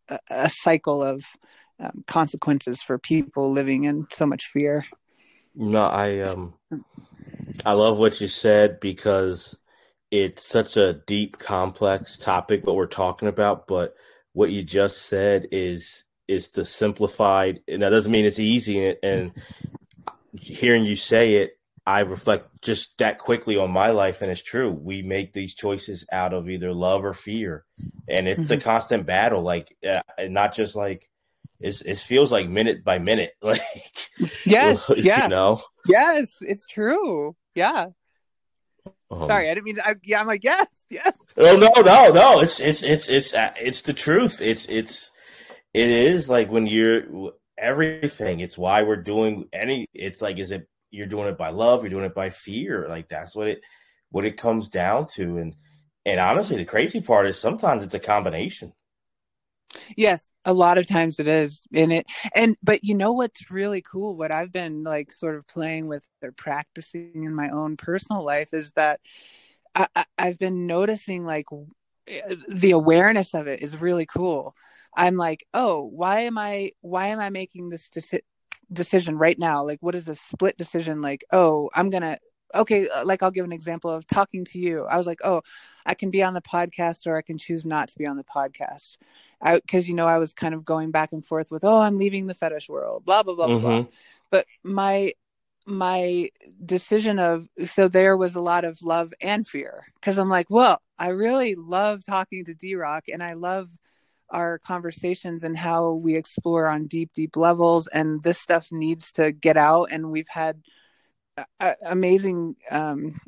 a, 0.10 0.20
a, 0.30 0.50
cycle 0.50 1.04
of 1.04 1.24
um, 1.80 2.04
consequences 2.08 2.82
for 2.82 2.98
people 2.98 3.52
living 3.52 3.84
in 3.84 4.08
so 4.12 4.26
much 4.26 4.46
fear. 4.48 4.86
No 5.56 5.86
i 5.86 6.20
um 6.22 6.54
i 7.66 7.74
love 7.74 7.98
what 7.98 8.20
you 8.22 8.28
said 8.28 8.80
because 8.80 9.58
it's 10.12 10.48
such 10.48 10.78
a 10.78 10.94
deep 11.06 11.38
complex 11.40 12.18
topic 12.18 12.66
what 12.66 12.76
we're 12.76 12.86
talking 12.86 13.28
about 13.28 13.68
but 13.68 13.96
what 14.34 14.52
you 14.52 14.63
just 14.63 15.08
said 15.08 15.48
is 15.52 16.04
is 16.28 16.50
the 16.50 16.66
simplified 16.66 17.62
and 17.68 17.82
that 17.82 17.90
doesn't 17.90 18.12
mean 18.12 18.26
it's 18.26 18.40
easy 18.40 18.96
and 19.02 19.32
hearing 20.40 20.86
you 20.86 20.96
say 20.96 21.36
it 21.36 21.57
I 21.88 22.02
reflect 22.02 22.50
just 22.62 22.97
that 22.97 23.17
quickly 23.17 23.56
on 23.56 23.71
my 23.71 23.91
life, 23.91 24.21
and 24.21 24.30
it's 24.30 24.43
true. 24.43 24.69
We 24.71 25.04
make 25.04 25.32
these 25.32 25.56
choices 25.56 26.06
out 26.12 26.34
of 26.34 26.50
either 26.50 26.73
love 26.73 27.06
or 27.06 27.13
fear, 27.13 27.63
and 28.10 28.28
it's 28.28 28.52
mm-hmm. 28.52 28.60
a 28.60 28.62
constant 28.62 29.06
battle. 29.06 29.41
Like, 29.41 29.73
uh, 29.88 30.02
not 30.23 30.54
just 30.54 30.76
like 30.76 31.10
it's, 31.62 31.82
it 31.82 31.97
feels 31.97 32.30
like 32.30 32.50
minute 32.50 32.84
by 32.84 33.00
minute. 33.00 33.32
Like, 33.41 33.62
yes, 34.45 34.91
yeah, 34.97 35.23
you 35.23 35.30
know, 35.30 35.62
yes, 35.88 36.36
it's 36.41 36.65
true. 36.65 37.38
Yeah. 37.56 37.88
Um, 39.10 39.26
Sorry, 39.26 39.50
I 39.50 39.54
didn't 39.54 39.63
mean 39.63 39.76
to. 39.76 39.88
I, 39.88 39.95
yeah, 40.04 40.19
I'm 40.19 40.28
like, 40.28 40.43
yes, 40.43 40.67
yes. 40.89 41.17
Oh 41.38 41.56
no, 41.56 41.82
no, 41.82 42.10
no! 42.10 42.41
It's 42.41 42.60
it's 42.60 42.84
it's 42.84 43.08
it's 43.08 43.34
uh, 43.34 43.54
it's 43.62 43.84
the 43.84 43.93
truth. 43.93 44.41
It's 44.41 44.65
it's 44.65 45.10
it 45.73 45.88
is 45.88 46.30
like 46.30 46.52
when 46.52 46.67
you're 46.67 47.32
everything. 47.58 48.41
It's 48.41 48.58
why 48.58 48.84
we're 48.84 48.97
doing 48.97 49.47
any. 49.54 49.88
It's 49.93 50.21
like, 50.21 50.38
is 50.38 50.52
it 50.52 50.67
you're 50.91 51.08
doing 51.08 51.28
it 51.28 51.38
by 51.38 51.50
love, 51.50 51.84
you're 51.84 51.89
doing 51.89 52.06
it 52.06 52.15
by 52.15 52.30
fear. 52.30 52.88
Like 52.88 53.10
that's 53.10 53.36
what 53.36 53.47
it 53.47 53.62
what 54.10 54.26
it 54.26 54.38
comes 54.38 54.69
down 54.69 55.08
to. 55.08 55.38
And 55.38 55.56
and 56.06 56.19
honestly, 56.19 56.58
the 56.58 56.65
crazy 56.65 57.02
part 57.02 57.28
is 57.28 57.39
sometimes 57.39 57.84
it's 57.84 57.93
a 57.93 58.00
combination. 58.00 58.73
Yes, 59.97 60.32
a 60.45 60.54
lot 60.54 60.78
of 60.78 60.88
times 60.88 61.19
it 61.19 61.28
is 61.28 61.67
in 61.71 61.91
it. 61.91 62.06
And 62.34 62.56
but 62.63 62.84
you 62.84 62.95
know 62.95 63.13
what's 63.13 63.52
really 63.52 63.82
cool? 63.82 64.15
What 64.15 64.32
I've 64.32 64.52
been 64.52 64.84
like 64.84 65.12
sort 65.12 65.36
of 65.36 65.47
playing 65.47 65.88
with 65.88 66.06
or 66.21 66.32
practicing 66.32 67.23
in 67.23 67.36
my 67.36 67.50
own 67.50 67.78
personal 67.78 68.23
life 68.23 68.54
is 68.54 68.71
that 68.71 69.00
I, 69.76 69.88
I, 69.95 70.06
I've 70.17 70.39
been 70.39 70.67
noticing 70.67 71.26
like 71.26 71.45
the 72.47 72.71
awareness 72.71 73.34
of 73.34 73.47
it 73.47 73.62
is 73.62 73.80
really 73.80 74.06
cool. 74.06 74.56
I'm 74.95 75.17
like, 75.17 75.45
oh, 75.54 75.84
why 75.84 76.21
am 76.21 76.38
I 76.38 76.71
why 76.82 77.08
am 77.08 77.19
I 77.19 77.30
making 77.30 77.69
this 77.69 77.89
deci- 77.89 78.21
decision 78.71 79.17
right 79.17 79.38
now? 79.38 79.63
Like 79.63 79.80
what 79.82 79.95
is 79.95 80.08
a 80.10 80.15
split 80.15 80.58
decision? 80.58 81.01
Like 81.01 81.23
oh 81.32 81.69
i'm 81.73 81.89
gonna 81.89 82.17
okay 82.56 82.88
uh, 82.89 83.06
like 83.06 83.23
i'll 83.23 83.32
give 83.32 83.45
an 83.45 83.51
example 83.51 83.91
of 83.91 84.08
talking 84.08 84.45
to 84.45 84.60
you. 84.60 84.86
I 84.86 84.97
was 84.97 85.08
like 85.08 85.19
oh 85.23 85.41
i 85.86 85.93
can 85.93 86.10
be 86.12 86.23
on 86.23 86.34
the 86.34 86.41
podcast 86.41 87.08
or 87.08 87.17
i 87.17 87.21
can 87.21 87.38
choose 87.38 87.65
not 87.65 87.89
to 87.89 87.97
be 87.97 88.08
on 88.08 88.17
the 88.17 88.23
podcast. 88.23 88.97
Because 89.43 89.88
you 89.88 89.95
know 89.95 90.08
i 90.08 90.17
was 90.17 90.34
kind 90.34 90.53
of 90.53 90.65
going 90.65 90.91
back 90.91 91.12
and 91.12 91.23
forth 91.23 91.51
with 91.51 91.63
oh 91.63 91.80
i'm 91.80 91.97
leaving 91.97 92.27
the 92.27 92.34
fetish 92.34 92.69
world 92.69 93.06
blah 93.06 93.23
blah 93.23 93.36
blah 93.36 93.47
mm-hmm. 93.47 93.62
blah. 93.62 93.86
But 94.30 94.45
my 94.63 95.13
my 95.65 96.30
decision 96.65 97.19
of 97.19 97.49
so 97.65 97.89
there 97.89 98.15
was 98.15 98.36
a 98.36 98.41
lot 98.41 98.63
of 98.63 98.82
love 98.82 99.13
and 99.21 99.45
fear. 99.45 99.86
Because 99.95 100.17
i'm 100.17 100.30
like 100.30 100.49
well 100.49 100.82
i 100.97 101.10
really 101.10 101.56
love 101.56 102.06
talking 102.06 102.45
to 102.45 102.53
d 102.53 102.75
rock 102.75 103.06
and 103.12 103.21
i 103.23 103.34
love 103.34 103.69
our 104.30 104.60
conversations 104.60 105.44
and 105.44 105.58
how 105.58 105.94
we 105.94 106.16
explore 106.16 106.68
on 106.68 106.88
deep 106.88 107.12
deep 107.13 107.36
levels 107.36 107.88
and 107.88 108.22
this 108.24 108.40
stuff 108.40 108.68
needs 108.72 109.12
to 109.13 109.32
get 109.32 109.58
out. 109.58 109.90
And 109.92 110.12
we've 110.12 110.28
had 110.28 110.62
uh, 111.60 111.74
amazing 111.86 112.56
um, 112.72 113.20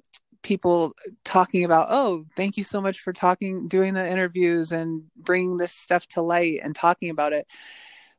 people 0.42 0.94
talking 1.26 1.64
about 1.64 1.88
oh 1.90 2.26
thank 2.36 2.58
you 2.58 2.64
so 2.64 2.82
much 2.82 3.02
for 3.02 3.12
talking 3.14 3.68
doing 3.68 3.94
the 3.94 4.08
interviews 4.08 4.72
and 4.72 5.04
bringing 5.16 5.58
this 5.58 5.74
stuff 5.74 6.08
to 6.08 6.22
light 6.22 6.60
and 6.64 6.76
talking 6.76 7.10
about 7.10 7.34
it. 7.34 7.46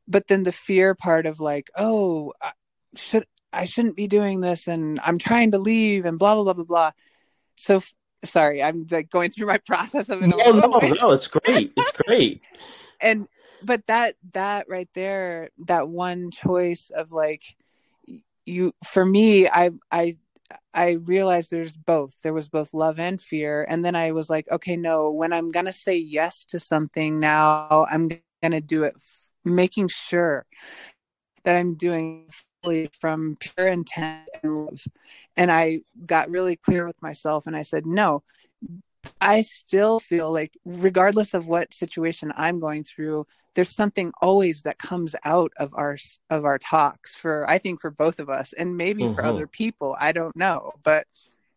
But 0.06 0.26
then 0.26 0.42
the 0.42 0.52
fear 0.52 0.94
part 0.94 1.26
of 1.26 1.40
like 1.40 1.70
oh 1.76 2.32
should 2.96 3.26
i 3.52 3.64
shouldn't 3.64 3.96
be 3.96 4.06
doing 4.06 4.40
this 4.40 4.68
and 4.68 5.00
i'm 5.02 5.18
trying 5.18 5.52
to 5.52 5.58
leave 5.58 6.04
and 6.04 6.18
blah 6.18 6.34
blah 6.34 6.44
blah 6.44 6.52
blah 6.52 6.64
blah. 6.64 6.90
So 7.56 7.80
sorry 8.24 8.62
i'm 8.62 8.86
like 8.90 9.10
going 9.10 9.30
through 9.30 9.46
my 9.46 9.58
process 9.66 10.08
of 10.08 10.22
it 10.22 10.26
no 10.26 10.36
no 10.52 10.78
no 10.78 11.10
it's 11.12 11.28
great 11.28 11.72
it's 11.76 11.92
great 11.92 12.42
and 13.00 13.26
but 13.62 13.86
that 13.86 14.14
that 14.32 14.66
right 14.68 14.88
there 14.94 15.50
that 15.66 15.88
one 15.88 16.30
choice 16.30 16.90
of 16.94 17.12
like 17.12 17.42
you 18.46 18.72
for 18.84 19.04
me 19.04 19.48
i 19.48 19.70
i 19.90 20.16
I 20.74 20.92
realized 20.92 21.50
there's 21.50 21.76
both. 21.76 22.14
There 22.22 22.34
was 22.34 22.48
both 22.48 22.74
love 22.74 22.98
and 22.98 23.20
fear. 23.20 23.64
And 23.68 23.84
then 23.84 23.94
I 23.94 24.12
was 24.12 24.28
like, 24.28 24.50
okay, 24.50 24.76
no, 24.76 25.10
when 25.10 25.32
I'm 25.32 25.48
going 25.48 25.66
to 25.66 25.72
say 25.72 25.96
yes 25.96 26.44
to 26.46 26.58
something 26.58 27.20
now, 27.20 27.86
I'm 27.90 28.08
going 28.08 28.52
to 28.52 28.60
do 28.60 28.84
it, 28.84 28.94
f- 28.96 29.30
making 29.44 29.88
sure 29.88 30.46
that 31.44 31.56
I'm 31.56 31.74
doing 31.74 32.28
from 33.00 33.36
pure 33.40 33.68
intent 33.68 34.28
and 34.42 34.56
love. 34.56 34.84
And 35.36 35.50
I 35.50 35.80
got 36.06 36.30
really 36.30 36.56
clear 36.56 36.86
with 36.86 37.00
myself 37.02 37.46
and 37.46 37.56
I 37.56 37.62
said, 37.62 37.86
no, 37.86 38.22
I 39.20 39.42
still 39.42 39.98
feel 39.98 40.32
like, 40.32 40.56
regardless 40.64 41.34
of 41.34 41.46
what 41.46 41.74
situation 41.74 42.32
I'm 42.36 42.60
going 42.60 42.84
through, 42.84 43.26
there's 43.54 43.74
something 43.74 44.12
always 44.20 44.62
that 44.62 44.78
comes 44.78 45.16
out 45.24 45.52
of 45.56 45.72
our 45.74 45.96
of 46.28 46.44
our 46.44 46.58
talks. 46.58 47.14
For 47.14 47.48
I 47.48 47.58
think 47.58 47.80
for 47.80 47.90
both 47.90 48.20
of 48.20 48.28
us, 48.28 48.52
and 48.52 48.76
maybe 48.76 49.04
mm-hmm. 49.04 49.14
for 49.14 49.24
other 49.24 49.46
people, 49.46 49.96
I 49.98 50.12
don't 50.12 50.36
know. 50.36 50.72
But 50.82 51.06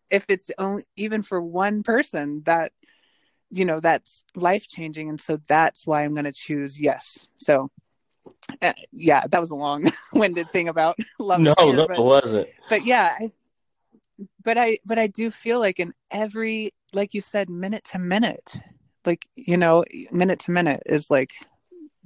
if 0.10 0.26
it's 0.30 0.52
only 0.58 0.84
even 0.96 1.22
for 1.22 1.42
one 1.42 1.84
person, 1.84 2.44
that 2.46 2.72
you 3.50 3.66
know 3.66 3.80
that's 3.80 4.24
life 4.36 4.68
changing, 4.68 5.10
and 5.10 5.20
so 5.20 5.38
that's 5.48 5.86
why 5.86 6.04
I'm 6.04 6.14
going 6.14 6.26
to 6.26 6.32
choose 6.32 6.82
yes. 6.82 7.30
So 7.38 7.70
uh, 8.62 8.74
yeah, 8.92 9.26
that 9.28 9.40
was 9.40 9.52
a 9.52 9.56
long 9.56 9.92
winded 10.14 10.52
thing 10.52 10.70
about 10.70 10.98
love. 11.20 11.42
No, 11.42 11.54
no, 11.60 11.88
but, 11.88 11.98
it 11.98 12.04
wasn't. 12.04 12.48
But 12.70 12.86
yeah, 12.86 13.16
I, 13.20 13.32
but 14.44 14.58
I 14.58 14.80
but 14.86 15.00
I 15.00 15.08
do 15.08 15.32
feel 15.32 15.60
like 15.60 15.80
in 15.80 15.94
every 16.12 16.74
like 16.94 17.14
you 17.14 17.22
said 17.22 17.50
minute 17.50 17.84
to 17.86 18.00
minute 18.00 18.56
like 19.06 19.28
you 19.36 19.58
know 19.58 19.84
minute 20.12 20.40
to 20.40 20.52
minute 20.52 20.84
is 20.86 21.10
like 21.10 21.32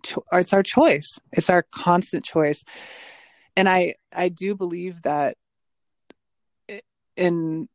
cho- 0.03 0.25
it's 0.31 0.53
our 0.53 0.63
choice 0.63 1.19
it's 1.31 1.49
our 1.49 1.65
constant 1.71 2.23
choice 2.23 2.63
and 3.55 3.67
i 3.69 3.95
i 4.13 4.29
do 4.29 4.55
believe 4.55 5.01
that 5.03 5.37
in 7.15 7.67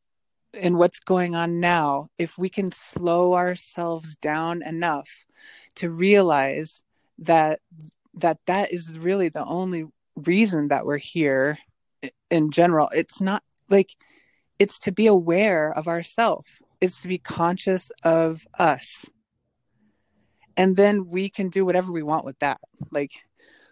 in 0.55 0.77
what's 0.77 1.01
going 1.01 1.35
on 1.35 1.61
now 1.61 2.09
if 2.19 2.37
we 2.37 2.49
can 2.49 2.71
slow 2.73 3.35
ourselves 3.35 4.17
down 4.17 4.63
enough 4.63 5.25
to 5.75 5.91
realize 5.91 6.83
that 7.19 7.61
that 8.15 8.39
that 8.47 8.73
is 8.73 8.99
really 8.99 9.29
the 9.29 9.45
only 9.45 9.87
reason 10.17 10.69
that 10.69 10.85
we're 10.85 10.99
here 10.99 11.59
in 12.31 12.51
general. 12.51 12.89
It's 12.95 13.21
not 13.21 13.43
like 13.69 13.97
it's 14.59 14.79
to 14.81 14.93
be 14.93 15.07
aware 15.07 15.73
of 15.73 15.89
ourself. 15.89 16.47
It's 16.81 17.03
to 17.03 17.09
be 17.09 17.19
conscious 17.19 17.91
of 18.03 18.47
us. 18.59 19.07
And 20.57 20.77
then 20.77 21.09
we 21.09 21.31
can 21.31 21.49
do 21.49 21.65
whatever 21.65 21.93
we 21.93 22.03
want 22.03 22.25
with 22.25 22.39
that. 22.41 22.61
Like 22.91 23.13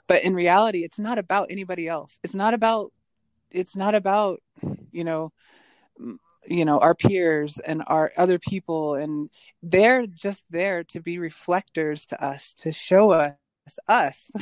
but 0.07 0.25
in 0.25 0.35
reality 0.35 0.83
it's 0.83 0.99
not 0.99 1.19
about 1.19 1.51
anybody 1.51 1.87
else. 1.87 2.19
It's 2.25 2.35
not 2.35 2.55
about 2.55 2.93
it's 3.51 3.77
not 3.77 3.95
about 3.95 4.41
you 4.91 5.05
know 5.05 5.33
you 6.47 6.65
know 6.65 6.79
our 6.79 6.95
peers 6.95 7.59
and 7.59 7.83
our 7.87 8.13
other 8.17 8.39
people. 8.39 8.95
And 8.95 9.31
they're 9.63 10.07
just 10.07 10.45
there 10.51 10.85
to 10.85 11.01
be 11.01 11.19
reflectors 11.19 12.07
to 12.07 12.25
us 12.25 12.55
to 12.55 12.73
show 12.73 13.11
us 13.13 13.35
us. 13.89 14.31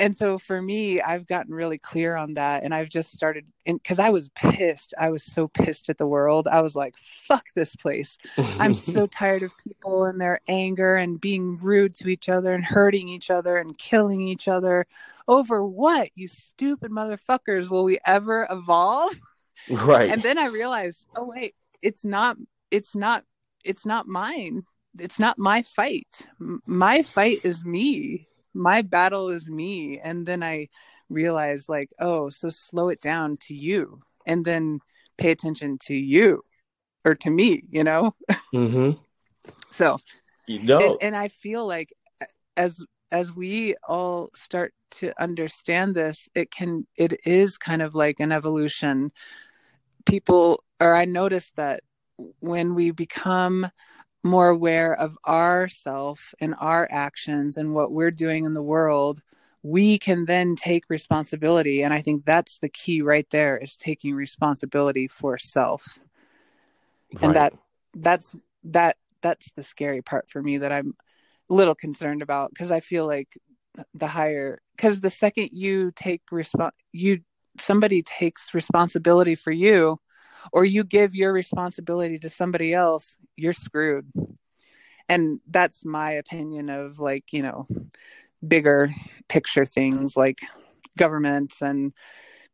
And 0.00 0.16
so 0.16 0.38
for 0.38 0.60
me 0.60 1.00
i've 1.02 1.26
gotten 1.26 1.54
really 1.54 1.76
clear 1.76 2.16
on 2.16 2.34
that 2.34 2.64
and 2.64 2.74
i've 2.74 2.88
just 2.88 3.14
started 3.14 3.44
because 3.66 3.98
i 3.98 4.08
was 4.08 4.30
pissed. 4.30 4.94
I 4.98 5.10
was 5.10 5.22
so 5.22 5.46
pissed 5.46 5.90
at 5.90 5.98
the 5.98 6.06
world. 6.06 6.48
I 6.48 6.62
was 6.62 6.74
like 6.74 6.94
fuck 6.98 7.44
this 7.54 7.76
place. 7.76 8.16
I'm 8.58 8.72
so 8.94 9.06
tired 9.06 9.42
of 9.42 9.52
people 9.58 10.06
and 10.06 10.18
their 10.18 10.40
anger 10.48 10.96
and 10.96 11.20
being 11.20 11.58
rude 11.58 11.94
to 11.96 12.08
each 12.08 12.30
other 12.30 12.54
and 12.54 12.64
hurting 12.64 13.10
each 13.10 13.30
other 13.30 13.58
and 13.58 13.76
killing 13.76 14.26
each 14.26 14.48
other 14.48 14.86
over 15.28 15.62
what 15.64 16.08
you 16.14 16.28
stupid 16.28 16.90
motherfuckers 16.90 17.68
will 17.68 17.84
we 17.84 17.98
ever 18.06 18.48
evolve? 18.50 19.12
Right. 19.68 20.08
And 20.08 20.22
then 20.22 20.38
i 20.38 20.46
realized 20.46 21.06
oh 21.14 21.26
wait 21.26 21.54
it's 21.82 22.02
not 22.02 22.38
it's 22.70 22.94
not 22.94 23.24
it's 23.62 23.84
not 23.84 24.08
mine 24.08 24.64
it's 24.98 25.18
not 25.18 25.38
my 25.38 25.62
fight. 25.62 26.26
My 26.66 27.02
fight 27.02 27.40
is 27.44 27.64
me. 27.64 28.28
My 28.54 28.82
battle 28.82 29.28
is 29.28 29.48
me. 29.48 29.98
And 29.98 30.26
then 30.26 30.42
i 30.42 30.68
realize 31.08 31.68
like 31.68 31.90
oh 31.98 32.28
so 32.28 32.50
slow 32.50 32.88
it 32.88 33.00
down 33.00 33.36
to 33.36 33.54
you. 33.54 34.00
And 34.26 34.44
then 34.44 34.80
pay 35.18 35.30
attention 35.30 35.78
to 35.86 35.94
you 35.94 36.42
or 37.04 37.14
to 37.16 37.30
me 37.30 37.62
you 37.70 37.84
know? 37.84 38.14
Mm-hmm. 38.54 38.92
so 39.70 39.98
you 40.46 40.60
know 40.60 40.80
and, 40.80 40.96
and 41.00 41.16
i 41.16 41.28
feel 41.28 41.66
like 41.66 41.92
as 42.56 42.84
as 43.12 43.34
we 43.34 43.74
all 43.88 44.30
start 44.34 44.72
to 44.90 45.12
understand 45.20 45.94
this 45.94 46.28
it 46.34 46.50
can 46.50 46.86
it 46.96 47.20
is 47.24 47.58
kind 47.58 47.82
of 47.82 47.94
like 47.94 48.20
an 48.20 48.32
evolution. 48.32 49.12
People 50.06 50.62
or 50.80 50.94
i 50.94 51.04
notice 51.04 51.50
that 51.56 51.82
when 52.40 52.74
we 52.74 52.90
become 52.90 53.68
more 54.22 54.48
aware 54.48 54.94
of 54.94 55.16
ourself 55.26 56.34
and 56.40 56.54
our 56.58 56.86
actions 56.90 57.56
and 57.56 57.74
what 57.74 57.92
we're 57.92 58.10
doing 58.10 58.44
in 58.44 58.54
the 58.54 58.62
world 58.62 59.22
we 59.62 59.98
can 59.98 60.24
then 60.24 60.56
take 60.56 60.84
responsibility 60.88 61.82
and 61.82 61.92
i 61.92 62.00
think 62.00 62.24
that's 62.24 62.58
the 62.58 62.68
key 62.68 63.02
right 63.02 63.28
there 63.30 63.58
is 63.58 63.76
taking 63.76 64.14
responsibility 64.14 65.08
for 65.08 65.36
self 65.36 65.98
right. 67.14 67.22
and 67.22 67.36
that 67.36 67.52
that's 67.94 68.34
that 68.64 68.96
that's 69.22 69.52
the 69.52 69.62
scary 69.62 70.02
part 70.02 70.28
for 70.28 70.42
me 70.42 70.58
that 70.58 70.72
i'm 70.72 70.94
a 71.48 71.54
little 71.54 71.74
concerned 71.74 72.22
about 72.22 72.50
because 72.50 72.70
i 72.70 72.80
feel 72.80 73.06
like 73.06 73.36
the 73.94 74.06
higher 74.06 74.60
because 74.76 75.00
the 75.00 75.10
second 75.10 75.50
you 75.52 75.92
take 75.94 76.22
response 76.30 76.74
you 76.92 77.20
somebody 77.58 78.02
takes 78.02 78.54
responsibility 78.54 79.34
for 79.34 79.50
you 79.50 79.98
or 80.52 80.64
you 80.64 80.84
give 80.84 81.14
your 81.14 81.32
responsibility 81.32 82.18
to 82.18 82.28
somebody 82.28 82.72
else, 82.74 83.16
you're 83.36 83.52
screwed. 83.52 84.10
And 85.08 85.40
that's 85.48 85.84
my 85.84 86.12
opinion 86.12 86.70
of 86.70 86.98
like, 87.00 87.32
you 87.32 87.42
know, 87.42 87.66
bigger 88.46 88.90
picture 89.28 89.64
things 89.66 90.16
like 90.16 90.38
governments 90.96 91.62
and 91.62 91.92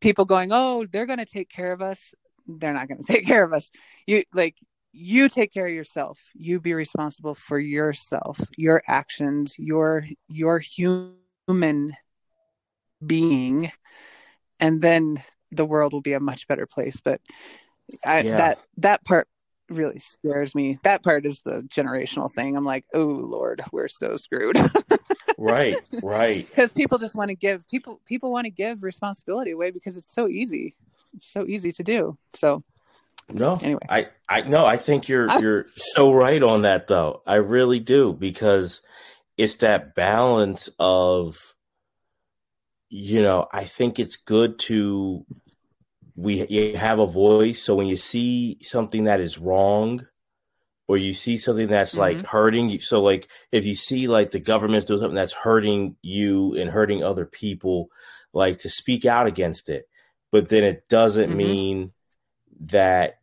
people 0.01 0.25
going, 0.25 0.49
"Oh, 0.51 0.85
they're 0.91 1.05
going 1.05 1.19
to 1.19 1.25
take 1.25 1.49
care 1.49 1.71
of 1.71 1.81
us." 1.81 2.13
They're 2.47 2.73
not 2.73 2.87
going 2.87 3.03
to 3.03 3.13
take 3.13 3.25
care 3.25 3.43
of 3.43 3.53
us. 3.53 3.69
You 4.05 4.23
like 4.33 4.57
you 4.91 5.29
take 5.29 5.53
care 5.53 5.67
of 5.67 5.73
yourself. 5.73 6.19
You 6.33 6.59
be 6.59 6.73
responsible 6.73 7.35
for 7.35 7.59
yourself, 7.59 8.39
your 8.57 8.81
actions, 8.87 9.55
your 9.59 10.07
your 10.27 10.59
human 10.59 11.95
being 13.05 13.71
and 14.59 14.81
then 14.81 15.23
the 15.51 15.65
world 15.65 15.93
will 15.93 16.01
be 16.01 16.13
a 16.13 16.19
much 16.19 16.47
better 16.47 16.65
place 16.65 16.99
but 17.03 17.21
I, 18.03 18.21
yeah. 18.21 18.37
that 18.37 18.59
that 18.77 19.05
part 19.05 19.27
really 19.69 19.99
scares 19.99 20.55
me. 20.55 20.79
That 20.83 21.03
part 21.03 21.25
is 21.25 21.41
the 21.41 21.61
generational 21.63 22.31
thing. 22.31 22.55
I'm 22.55 22.65
like, 22.65 22.85
oh 22.93 23.05
Lord, 23.05 23.61
we're 23.71 23.87
so 23.87 24.17
screwed. 24.17 24.57
right, 25.37 25.77
right. 26.01 26.47
Because 26.47 26.71
people 26.73 26.97
just 26.97 27.15
want 27.15 27.29
to 27.29 27.35
give 27.35 27.67
people 27.67 27.99
people 28.05 28.31
want 28.31 28.45
to 28.45 28.51
give 28.51 28.83
responsibility 28.83 29.51
away 29.51 29.71
because 29.71 29.97
it's 29.97 30.13
so 30.13 30.27
easy. 30.27 30.75
It's 31.15 31.31
so 31.31 31.45
easy 31.45 31.71
to 31.73 31.83
do. 31.83 32.15
So 32.33 32.63
no, 33.29 33.55
anyway, 33.55 33.81
I 33.89 34.07
I 34.29 34.41
no, 34.41 34.65
I 34.65 34.77
think 34.77 35.07
you're 35.07 35.27
ah. 35.29 35.39
you're 35.39 35.65
so 35.75 36.13
right 36.13 36.41
on 36.41 36.61
that 36.63 36.87
though. 36.87 37.21
I 37.25 37.35
really 37.35 37.79
do 37.79 38.13
because 38.13 38.81
it's 39.37 39.55
that 39.57 39.95
balance 39.95 40.69
of 40.79 41.37
you 42.89 43.21
know 43.21 43.47
i 43.51 43.65
think 43.65 43.99
it's 43.99 44.17
good 44.17 44.59
to 44.59 45.25
we 46.17 46.45
you 46.47 46.75
have 46.75 46.99
a 46.99 47.07
voice. 47.07 47.63
So 47.63 47.75
when 47.75 47.87
you 47.87 47.95
see 47.95 48.57
something 48.63 49.05
that 49.05 49.21
is 49.21 49.37
wrong, 49.37 50.05
or 50.87 50.97
you 50.97 51.13
see 51.13 51.37
something 51.37 51.67
that's 51.67 51.91
mm-hmm. 51.91 52.17
like 52.17 52.25
hurting 52.25 52.69
you, 52.69 52.81
so 52.81 53.01
like 53.01 53.29
if 53.51 53.65
you 53.65 53.75
see 53.75 54.07
like 54.07 54.31
the 54.31 54.39
government's 54.39 54.87
doing 54.87 54.99
something 54.99 55.15
that's 55.15 55.33
hurting 55.33 55.95
you 56.01 56.55
and 56.55 56.69
hurting 56.69 57.03
other 57.03 57.25
people, 57.25 57.89
like 58.33 58.59
to 58.59 58.69
speak 58.69 59.05
out 59.05 59.27
against 59.27 59.69
it. 59.69 59.87
But 60.31 60.49
then 60.49 60.63
it 60.63 60.89
doesn't 60.89 61.29
mm-hmm. 61.29 61.37
mean 61.37 61.91
that 62.61 63.19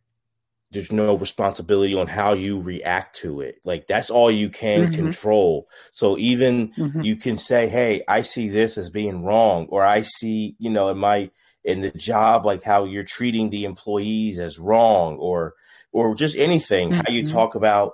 there's 0.71 0.91
no 0.91 1.17
responsibility 1.17 1.95
on 1.95 2.07
how 2.07 2.33
you 2.33 2.59
react 2.61 3.17
to 3.17 3.41
it. 3.41 3.59
Like 3.65 3.87
that's 3.87 4.09
all 4.09 4.31
you 4.31 4.49
can 4.49 4.87
mm-hmm. 4.87 4.95
control. 4.95 5.67
So 5.91 6.17
even 6.17 6.69
mm-hmm. 6.69 7.01
you 7.01 7.17
can 7.17 7.37
say, 7.37 7.67
"Hey, 7.67 8.03
I 8.07 8.21
see 8.21 8.47
this 8.47 8.77
as 8.77 8.89
being 8.89 9.23
wrong," 9.23 9.67
or 9.69 9.83
"I 9.83 10.01
see, 10.01 10.55
you 10.59 10.69
know, 10.69 10.87
in 10.89 10.97
my 10.97 11.29
in 11.65 11.81
the 11.81 11.91
job 11.91 12.45
like 12.45 12.63
how 12.63 12.85
you're 12.85 13.03
treating 13.03 13.49
the 13.49 13.65
employees 13.65 14.39
as 14.39 14.57
wrong," 14.57 15.17
or 15.17 15.55
or 15.91 16.15
just 16.15 16.37
anything 16.37 16.89
mm-hmm. 16.89 17.01
how 17.05 17.11
you 17.11 17.23
mm-hmm. 17.23 17.33
talk 17.33 17.55
about 17.55 17.93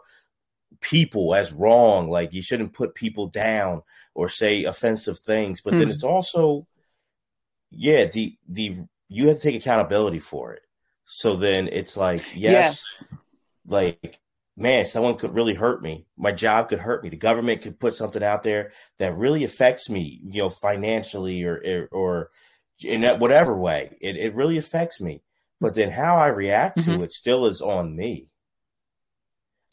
people 0.82 1.34
as 1.34 1.53
wrong. 1.53 2.09
Like 2.09 2.34
you 2.34 2.41
shouldn't 2.41 2.74
put 2.74 2.95
people 2.95 3.28
down 3.28 3.82
or 4.13 4.30
say 4.30 4.65
offensive 4.65 5.19
things. 5.19 5.61
But 5.61 5.72
then 5.72 5.84
mm-hmm. 5.84 5.91
it's 5.91 6.03
also, 6.03 6.67
yeah, 7.69 8.05
the 8.05 8.36
the 8.47 8.78
you 9.07 9.28
have 9.28 9.38
to 9.38 9.43
take 9.43 9.55
accountability 9.55 10.19
for 10.19 10.53
it. 10.53 10.61
So 11.05 11.36
then 11.36 11.67
it's 11.67 11.97
like, 11.97 12.26
yes, 12.34 12.86
yes. 13.01 13.05
like, 13.67 14.19
man, 14.55 14.86
someone 14.86 15.17
could 15.17 15.36
really 15.36 15.53
hurt 15.53 15.84
me. 15.84 16.05
My 16.17 16.32
job 16.32 16.69
could 16.69 16.80
hurt 16.80 17.03
me. 17.03 17.09
The 17.09 17.17
government 17.17 17.61
could 17.61 17.80
put 17.80 17.93
something 17.93 18.24
out 18.24 18.43
there 18.43 18.72
that 18.97 19.17
really 19.17 19.43
affects 19.43 19.89
me, 19.89 20.22
you 20.24 20.41
know, 20.41 20.49
financially 20.49 21.43
or, 21.43 21.61
or, 21.65 21.88
or 21.91 22.30
in 22.84 23.01
that 23.01 23.19
whatever 23.19 23.55
way. 23.55 23.97
It, 24.01 24.17
it 24.17 24.36
really 24.36 24.57
affects 24.57 25.01
me. 25.01 25.21
But 25.59 25.75
then 25.75 25.91
how 25.91 26.15
I 26.15 26.27
react 26.27 26.79
mm-hmm. 26.79 26.97
to 26.97 27.03
it 27.03 27.11
still 27.11 27.45
is 27.45 27.61
on 27.61 27.95
me. 27.95 28.27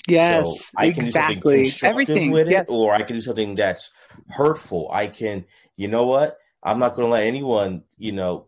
Yes, 0.06 0.46
so 0.46 0.64
I 0.76 0.92
can 0.92 1.04
exactly. 1.04 1.64
do 1.64 1.70
something 1.70 1.90
Everything 1.90 2.30
with 2.30 2.48
it, 2.48 2.52
yes. 2.52 2.66
or 2.68 2.94
I 2.94 3.02
can 3.02 3.16
do 3.16 3.20
something 3.20 3.56
that's 3.56 3.90
hurtful. 4.30 4.88
I 4.90 5.06
can, 5.06 5.44
you 5.76 5.88
know 5.88 6.06
what? 6.06 6.38
I'm 6.62 6.78
not 6.78 6.94
going 6.94 7.06
to 7.06 7.12
let 7.12 7.24
anyone, 7.24 7.82
you 7.98 8.12
know, 8.12 8.46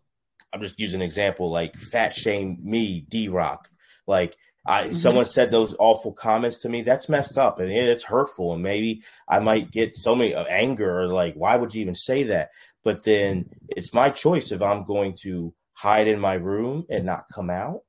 I'm 0.53 0.63
just 0.63 0.81
using 0.81 1.01
an 1.01 1.07
example 1.07 1.51
like 1.51 1.77
fat 1.77 2.15
shame 2.15 2.59
me, 2.63 3.05
D 3.09 3.29
Rock. 3.29 3.69
Like 4.07 4.37
I 4.67 4.85
mm-hmm. 4.85 4.95
someone 4.95 5.25
said 5.25 5.51
those 5.51 5.75
awful 5.79 6.13
comments 6.13 6.59
to 6.59 6.69
me, 6.69 6.83
that's 6.83 7.09
messed 7.09 7.39
up 7.39 7.61
and 7.61 7.71
it's 7.71 8.05
hurtful. 8.05 8.55
And 8.55 8.63
maybe 8.63 9.03
I 9.29 9.39
might 9.39 9.71
get 9.71 9.97
so 9.97 10.15
many 10.15 10.35
uh, 10.35 10.45
anger 10.45 11.01
or 11.01 11.07
like, 11.09 11.35
why 11.35 11.57
would 11.57 11.75
you 11.75 11.83
even 11.83 11.95
say 11.95 12.25
that? 12.25 12.51
But 12.83 13.03
then 13.03 13.51
it's 13.69 13.93
my 13.93 14.11
choice 14.11 14.53
if 14.53 14.63
I'm 14.63 14.85
going 14.85 15.17
to 15.23 15.53
hide 15.73 16.09
in 16.09 16.21
my 16.21 16.35
room 16.35 16.87
and 16.89 17.05
not 17.05 17.27
come 17.33 17.51
out, 17.51 17.81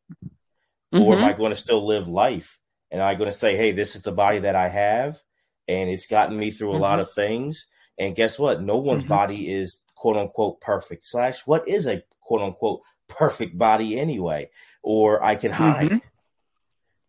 mm-hmm. 0.93 1.01
or 1.01 1.17
am 1.17 1.23
I 1.23 1.33
going 1.33 1.51
to 1.51 1.57
still 1.57 1.85
live 1.85 2.07
life? 2.07 2.59
And 2.89 3.01
am 3.01 3.07
I 3.07 3.15
going 3.15 3.31
to 3.31 3.37
say, 3.37 3.55
hey, 3.55 3.71
this 3.71 3.95
is 3.95 4.01
the 4.01 4.11
body 4.11 4.39
that 4.39 4.55
I 4.55 4.67
have, 4.67 5.21
and 5.67 5.89
it's 5.89 6.07
gotten 6.07 6.37
me 6.37 6.51
through 6.51 6.71
a 6.71 6.73
mm-hmm. 6.73 6.81
lot 6.81 6.99
of 6.99 7.11
things. 7.11 7.67
And 7.97 8.15
guess 8.15 8.37
what? 8.37 8.61
No 8.61 8.77
one's 8.77 9.03
mm-hmm. 9.03 9.09
body 9.09 9.51
is 9.51 9.81
quote 9.95 10.17
unquote 10.17 10.59
perfect. 10.59 11.05
Slash, 11.05 11.45
what 11.45 11.67
is 11.67 11.87
a 11.87 12.03
quote 12.19 12.41
unquote 12.41 12.81
perfect 13.07 13.57
body 13.57 13.99
anyway, 13.99 14.49
or 14.81 15.23
I 15.23 15.35
can 15.35 15.51
hide. 15.51 15.89
Mm-hmm. 15.89 16.07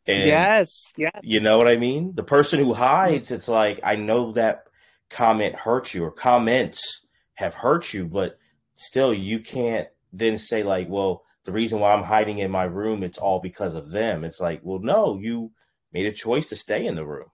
And 0.07 0.27
yes, 0.27 0.93
yes. 0.97 1.21
You 1.23 1.41
know 1.41 1.59
what 1.59 1.69
I 1.69 1.77
mean? 1.77 2.15
The 2.15 2.25
person 2.25 2.59
who 2.59 2.75
hides, 2.75 3.31
it's 3.31 3.49
like 3.49 3.81
I 3.85 3.95
know 3.97 4.33
that 4.33 4.65
comment 5.11 5.55
hurts 5.55 5.95
you 5.95 6.05
or 6.05 6.11
comments 6.11 7.07
have 7.43 7.55
hurt 7.55 7.93
you, 7.93 8.07
but 8.07 8.39
still 8.75 9.13
you 9.13 9.41
can't 9.41 9.89
then 10.13 10.39
say 10.39 10.63
like, 10.63 10.89
well, 10.89 11.25
the 11.45 11.53
reason 11.53 11.81
why 11.81 11.93
I'm 11.93 12.05
hiding 12.05 12.39
in 12.39 12.51
my 12.51 12.65
room, 12.65 13.03
it's 13.03 13.19
all 13.19 13.41
because 13.41 13.75
of 13.75 13.91
them. 13.91 14.25
It's 14.25 14.41
like, 14.41 14.61
well, 14.63 14.79
no, 14.79 15.19
you 15.19 15.51
made 15.93 16.07
a 16.07 16.13
choice 16.13 16.47
to 16.47 16.57
stay 16.57 16.87
in 16.87 16.95
the 16.95 17.05
room. 17.05 17.29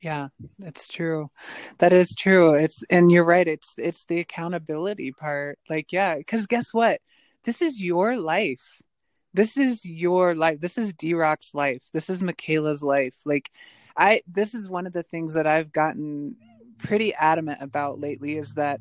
Yeah, 0.00 0.28
that's 0.60 0.86
true. 0.86 1.30
That 1.78 1.92
is 1.92 2.14
true. 2.16 2.54
It's 2.54 2.84
and 2.88 3.10
you're 3.10 3.24
right. 3.24 3.48
It's 3.48 3.74
it's 3.76 4.04
the 4.04 4.20
accountability 4.20 5.10
part. 5.10 5.58
Like, 5.68 5.92
yeah, 5.92 6.16
because 6.16 6.46
guess 6.46 6.72
what? 6.72 7.00
This 7.42 7.60
is 7.60 7.82
your 7.82 8.16
life. 8.16 8.80
This 9.34 9.56
is 9.56 9.84
your 9.84 10.34
life. 10.34 10.60
This 10.60 10.78
is 10.78 10.92
D 10.92 11.14
Rock's 11.14 11.52
life. 11.52 11.82
This 11.92 12.08
is 12.08 12.22
Michaela's 12.22 12.82
life. 12.82 13.14
Like, 13.24 13.50
I 13.96 14.22
this 14.28 14.54
is 14.54 14.70
one 14.70 14.86
of 14.86 14.92
the 14.92 15.02
things 15.02 15.34
that 15.34 15.48
I've 15.48 15.72
gotten 15.72 16.36
pretty 16.78 17.14
adamant 17.14 17.62
about 17.62 18.00
lately 18.00 18.36
is 18.36 18.54
that 18.54 18.80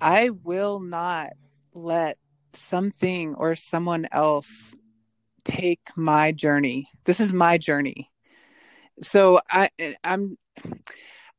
I 0.00 0.30
will 0.30 0.80
not 0.80 1.30
let 1.74 2.18
something 2.52 3.34
or 3.34 3.54
someone 3.54 4.06
else 4.10 4.74
take 5.44 5.80
my 5.96 6.32
journey. 6.32 6.88
This 7.04 7.20
is 7.20 7.32
my 7.32 7.58
journey. 7.58 8.10
So 9.02 9.40
I 9.50 9.70
I'm 10.02 10.38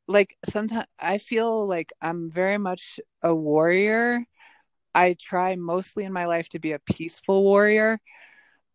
like 0.07 0.37
sometimes 0.49 0.87
I 0.99 1.17
feel 1.17 1.67
like 1.67 1.91
I'm 2.01 2.29
very 2.29 2.57
much 2.57 2.99
a 3.21 3.33
warrior. 3.33 4.23
I 4.95 5.15
try 5.19 5.55
mostly 5.55 6.05
in 6.05 6.13
my 6.13 6.25
life 6.25 6.49
to 6.49 6.59
be 6.59 6.71
a 6.71 6.79
peaceful 6.79 7.43
warrior. 7.43 7.99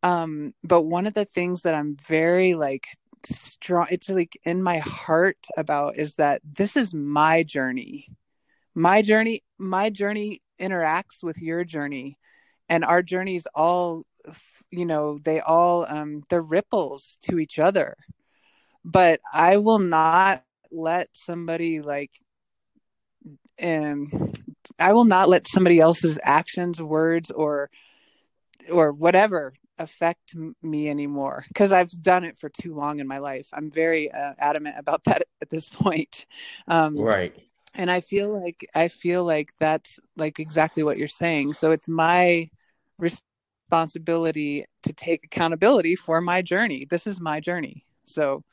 Um, 0.03 0.53
but 0.63 0.83
one 0.83 1.07
of 1.07 1.15
the 1.15 1.25
things 1.25 1.63
that 1.63 1.75
I'm 1.75 1.97
very 1.97 2.55
like 2.55 2.87
strong, 3.27 3.87
it's 3.91 4.09
like 4.09 4.39
in 4.45 4.63
my 4.63 4.79
heart 4.79 5.39
about 5.57 5.97
is 5.97 6.15
that 6.17 6.43
this 6.45 6.77
is 6.77 6.95
my 6.95 7.43
journey. 7.43 8.09
My 8.75 9.03
journey, 9.03 9.45
my 9.59 9.91
journey 9.91 10.43
interacts 10.61 11.23
with 11.23 11.39
your 11.39 11.65
journey, 11.65 12.19
and 12.69 12.85
our 12.85 13.03
journeys 13.03 13.47
all, 13.55 14.05
you 14.71 14.87
know, 14.87 15.19
they 15.19 15.41
all, 15.41 15.87
um, 15.89 16.23
they're 16.31 16.43
ripples 16.43 17.19
to 17.23 17.39
each 17.39 17.59
other 17.59 17.97
but 18.85 19.21
I 19.33 19.59
will 19.59 19.79
not 19.79 20.45
let 20.71 21.09
somebody 21.13 21.81
like 21.81 22.11
um 23.63 24.11
I 24.79 24.93
will 24.93 25.05
not 25.05 25.29
let 25.29 25.47
somebody 25.49 25.79
else's 25.81 26.19
actions, 26.23 26.83
words 26.83 27.31
or 27.31 27.71
or 28.71 28.93
whatever 28.93 29.55
affect 29.79 30.35
me 30.63 30.89
anymore 30.89 31.45
because 31.49 31.73
I've 31.73 31.91
done 32.03 32.25
it 32.25 32.39
for 32.39 32.49
too 32.49 32.75
long 32.75 33.01
in 33.01 33.09
my 33.09 33.19
life. 33.19 33.49
I'm 33.53 33.71
very 33.71 34.11
uh, 34.11 34.35
adamant 34.39 34.77
about 34.79 35.05
that 35.05 35.23
at 35.41 35.51
this 35.51 35.69
point. 35.69 36.27
Um, 36.69 36.97
right. 36.97 37.35
And 37.75 37.91
I 37.91 38.01
feel 38.01 38.39
like 38.39 38.69
I 38.75 38.89
feel 38.89 39.25
like 39.25 39.53
that's 39.59 39.99
like 40.17 40.39
exactly 40.39 40.83
what 40.83 40.99
you're 40.99 41.09
saying. 41.09 41.55
So 41.55 41.71
it's 41.71 41.89
my 41.89 42.51
responsibility 42.99 44.67
to 44.83 44.93
take 44.93 45.25
accountability 45.25 45.97
for 45.97 46.21
my 46.21 46.43
journey. 46.43 46.87
This 46.89 47.07
is 47.07 47.19
my 47.19 47.41
journey. 47.41 47.87
So 48.05 48.45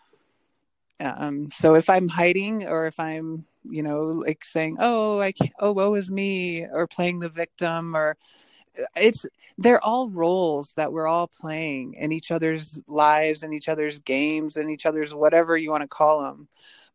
um, 0.99 1.49
so 1.51 1.75
if 1.75 1.89
I'm 1.89 2.07
hiding 2.09 2.65
or 2.67 2.85
if 2.85 2.99
I'm, 2.99 3.45
you 3.63 3.83
know, 3.83 4.03
like 4.03 4.43
saying, 4.43 4.77
"Oh, 4.79 5.19
I 5.19 5.31
can't," 5.31 5.51
"Oh, 5.59 5.71
woe 5.71 5.93
is 5.95 6.11
me," 6.11 6.65
or 6.65 6.87
playing 6.87 7.19
the 7.19 7.29
victim, 7.29 7.95
or 7.95 8.17
it's 8.95 9.25
they're 9.57 9.83
all 9.83 10.09
roles 10.09 10.73
that 10.75 10.91
we're 10.91 11.07
all 11.07 11.27
playing 11.27 11.95
in 11.95 12.11
each 12.11 12.31
other's 12.31 12.81
lives 12.87 13.43
and 13.43 13.53
each 13.53 13.69
other's 13.69 13.99
games 13.99 14.57
and 14.57 14.69
each 14.69 14.85
other's 14.85 15.13
whatever 15.13 15.57
you 15.57 15.71
want 15.71 15.81
to 15.83 15.87
call 15.87 16.23
them. 16.23 16.47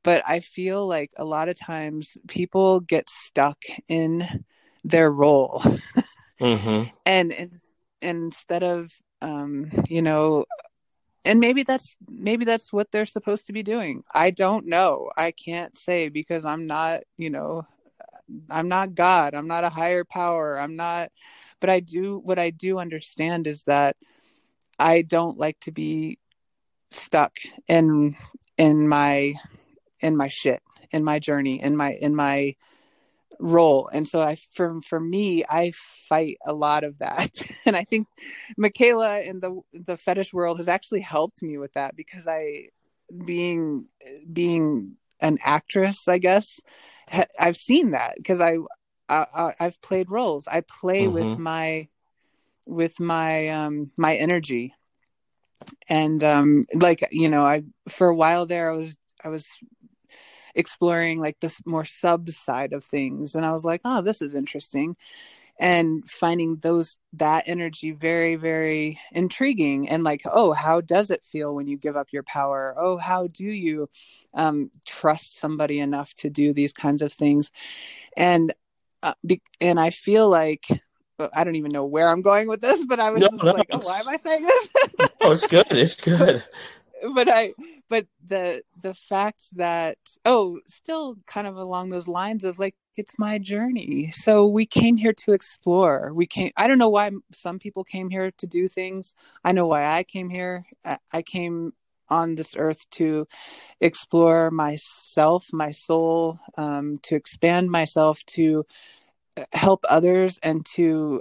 But 0.02 0.22
I 0.26 0.40
feel 0.40 0.86
like 0.86 1.12
a 1.16 1.24
lot 1.24 1.48
of 1.48 1.58
times 1.58 2.18
people 2.28 2.80
get 2.80 3.08
stuck 3.08 3.58
in 3.88 4.44
their 4.84 5.10
role, 5.10 5.62
mm-hmm. 6.40 6.90
and, 7.06 7.32
and 7.32 7.52
instead 8.02 8.62
of 8.62 8.90
um, 9.22 9.70
you 9.88 10.02
know 10.02 10.44
and 11.24 11.40
maybe 11.40 11.62
that's 11.62 11.96
maybe 12.06 12.44
that's 12.44 12.72
what 12.72 12.90
they're 12.90 13.06
supposed 13.06 13.46
to 13.46 13.52
be 13.52 13.62
doing. 13.62 14.04
I 14.12 14.30
don't 14.30 14.66
know. 14.66 15.10
I 15.16 15.30
can't 15.30 15.76
say 15.78 16.08
because 16.08 16.44
i'm 16.44 16.66
not 16.66 17.00
you 17.16 17.30
know 17.30 17.66
i'm 18.50 18.68
not 18.68 18.94
god. 18.94 19.34
I'm 19.34 19.48
not 19.48 19.64
a 19.64 19.70
higher 19.70 20.04
power. 20.04 20.58
I'm 20.58 20.76
not 20.76 21.10
but 21.60 21.70
i 21.70 21.80
do 21.80 22.18
what 22.18 22.38
i 22.38 22.50
do 22.50 22.78
understand 22.78 23.46
is 23.46 23.64
that 23.64 23.96
i 24.78 25.02
don't 25.02 25.38
like 25.38 25.58
to 25.60 25.72
be 25.72 26.18
stuck 26.90 27.38
in 27.68 28.16
in 28.56 28.88
my 28.88 29.34
in 30.00 30.16
my 30.16 30.28
shit 30.28 30.62
in 30.90 31.04
my 31.04 31.18
journey 31.18 31.60
in 31.60 31.76
my 31.76 31.92
in 31.94 32.14
my 32.14 32.54
role. 33.40 33.88
And 33.92 34.08
so 34.08 34.20
i 34.20 34.36
for 34.54 34.80
for 34.82 35.00
me 35.00 35.44
i 35.48 35.72
fight 36.08 36.38
a 36.46 36.52
lot 36.52 36.84
of 36.84 36.98
that. 36.98 37.30
And 37.66 37.76
i 37.76 37.84
think 37.84 38.06
michaela 38.56 39.20
in 39.20 39.40
the 39.40 39.60
the 39.72 39.96
fetish 39.96 40.32
world 40.32 40.58
has 40.58 40.68
actually 40.68 41.00
helped 41.00 41.42
me 41.42 41.58
with 41.58 41.72
that 41.74 41.96
because 41.96 42.28
i 42.28 42.68
being 43.24 43.86
being 44.32 44.96
an 45.20 45.38
actress 45.42 46.08
i 46.08 46.18
guess 46.18 46.60
ha, 47.08 47.24
i've 47.38 47.56
seen 47.56 47.92
that 47.92 48.14
because 48.16 48.40
I, 48.40 48.56
I 49.08 49.54
i've 49.60 49.80
played 49.80 50.10
roles. 50.10 50.46
I 50.48 50.60
play 50.62 51.04
mm-hmm. 51.04 51.14
with 51.14 51.38
my 51.38 51.88
with 52.66 53.00
my 53.00 53.48
um 53.48 53.90
my 53.96 54.16
energy. 54.16 54.74
And 55.88 56.22
um 56.22 56.64
like 56.74 57.06
you 57.10 57.28
know 57.28 57.44
i 57.44 57.64
for 57.88 58.08
a 58.08 58.14
while 58.14 58.46
there 58.46 58.70
i 58.70 58.76
was 58.76 58.96
i 59.22 59.28
was 59.28 59.48
exploring 60.54 61.18
like 61.18 61.40
this 61.40 61.60
more 61.66 61.84
sub 61.84 62.30
side 62.30 62.72
of 62.72 62.84
things. 62.84 63.34
And 63.34 63.44
i 63.44 63.52
was 63.52 63.64
like 63.64 63.80
oh 63.84 64.02
this 64.02 64.22
is 64.22 64.34
interesting. 64.34 64.96
And 65.56 66.10
finding 66.10 66.56
those 66.56 66.98
that 67.12 67.44
energy 67.46 67.92
very 67.92 68.36
very 68.36 68.98
intriguing. 69.12 69.88
And 69.88 70.02
like 70.04 70.22
oh 70.26 70.52
how 70.52 70.80
does 70.80 71.10
it 71.10 71.24
feel 71.24 71.54
when 71.54 71.66
you 71.66 71.76
give 71.76 71.96
up 71.96 72.08
your 72.12 72.24
power? 72.24 72.74
Oh 72.76 72.96
how 72.96 73.26
do 73.26 73.44
you 73.44 73.88
um, 74.34 74.72
trust 74.84 75.38
somebody 75.38 75.78
enough 75.78 76.12
to 76.14 76.28
do 76.28 76.52
these 76.52 76.72
kinds 76.72 77.02
of 77.02 77.12
things? 77.12 77.52
And 78.16 78.52
uh, 79.04 79.14
be- 79.24 79.42
and 79.60 79.78
i 79.78 79.90
feel 79.90 80.28
like 80.28 80.66
I 81.32 81.44
don't 81.44 81.54
even 81.54 81.70
know 81.70 81.84
where 81.84 82.08
I'm 82.08 82.22
going 82.22 82.48
with 82.48 82.60
this, 82.60 82.84
but 82.84 82.98
I 82.98 83.10
was 83.10 83.22
no, 83.22 83.28
just 83.28 83.44
no, 83.44 83.52
like, 83.52 83.68
oh, 83.70 83.78
why 83.78 84.00
am 84.00 84.08
I 84.08 84.16
saying 84.16 84.42
this? 84.42 84.68
oh, 85.22 85.32
it's 85.32 85.46
good. 85.46 85.66
It's 85.70 85.94
good. 86.00 86.42
but 87.14 87.28
I, 87.28 87.54
but 87.88 88.06
the 88.26 88.62
the 88.80 88.94
fact 88.94 89.44
that 89.56 89.98
oh, 90.24 90.60
still 90.66 91.16
kind 91.26 91.46
of 91.46 91.56
along 91.56 91.90
those 91.90 92.08
lines 92.08 92.44
of 92.44 92.58
like 92.58 92.74
it's 92.96 93.18
my 93.18 93.38
journey. 93.38 94.10
So 94.10 94.46
we 94.46 94.66
came 94.66 94.96
here 94.96 95.12
to 95.12 95.32
explore. 95.32 96.12
We 96.12 96.26
came. 96.26 96.50
I 96.56 96.66
don't 96.66 96.78
know 96.78 96.88
why 96.88 97.10
some 97.32 97.58
people 97.58 97.84
came 97.84 98.10
here 98.10 98.32
to 98.38 98.46
do 98.46 98.66
things. 98.66 99.14
I 99.44 99.52
know 99.52 99.66
why 99.66 99.84
I 99.84 100.02
came 100.02 100.28
here. 100.28 100.66
I 101.12 101.22
came 101.22 101.74
on 102.08 102.34
this 102.34 102.54
earth 102.56 102.88
to 102.90 103.26
explore 103.80 104.50
myself, 104.50 105.48
my 105.52 105.70
soul, 105.70 106.38
um, 106.56 106.98
to 107.02 107.14
expand 107.16 107.70
myself, 107.70 108.24
to 108.26 108.64
help 109.52 109.84
others 109.88 110.38
and 110.42 110.64
to 110.64 111.20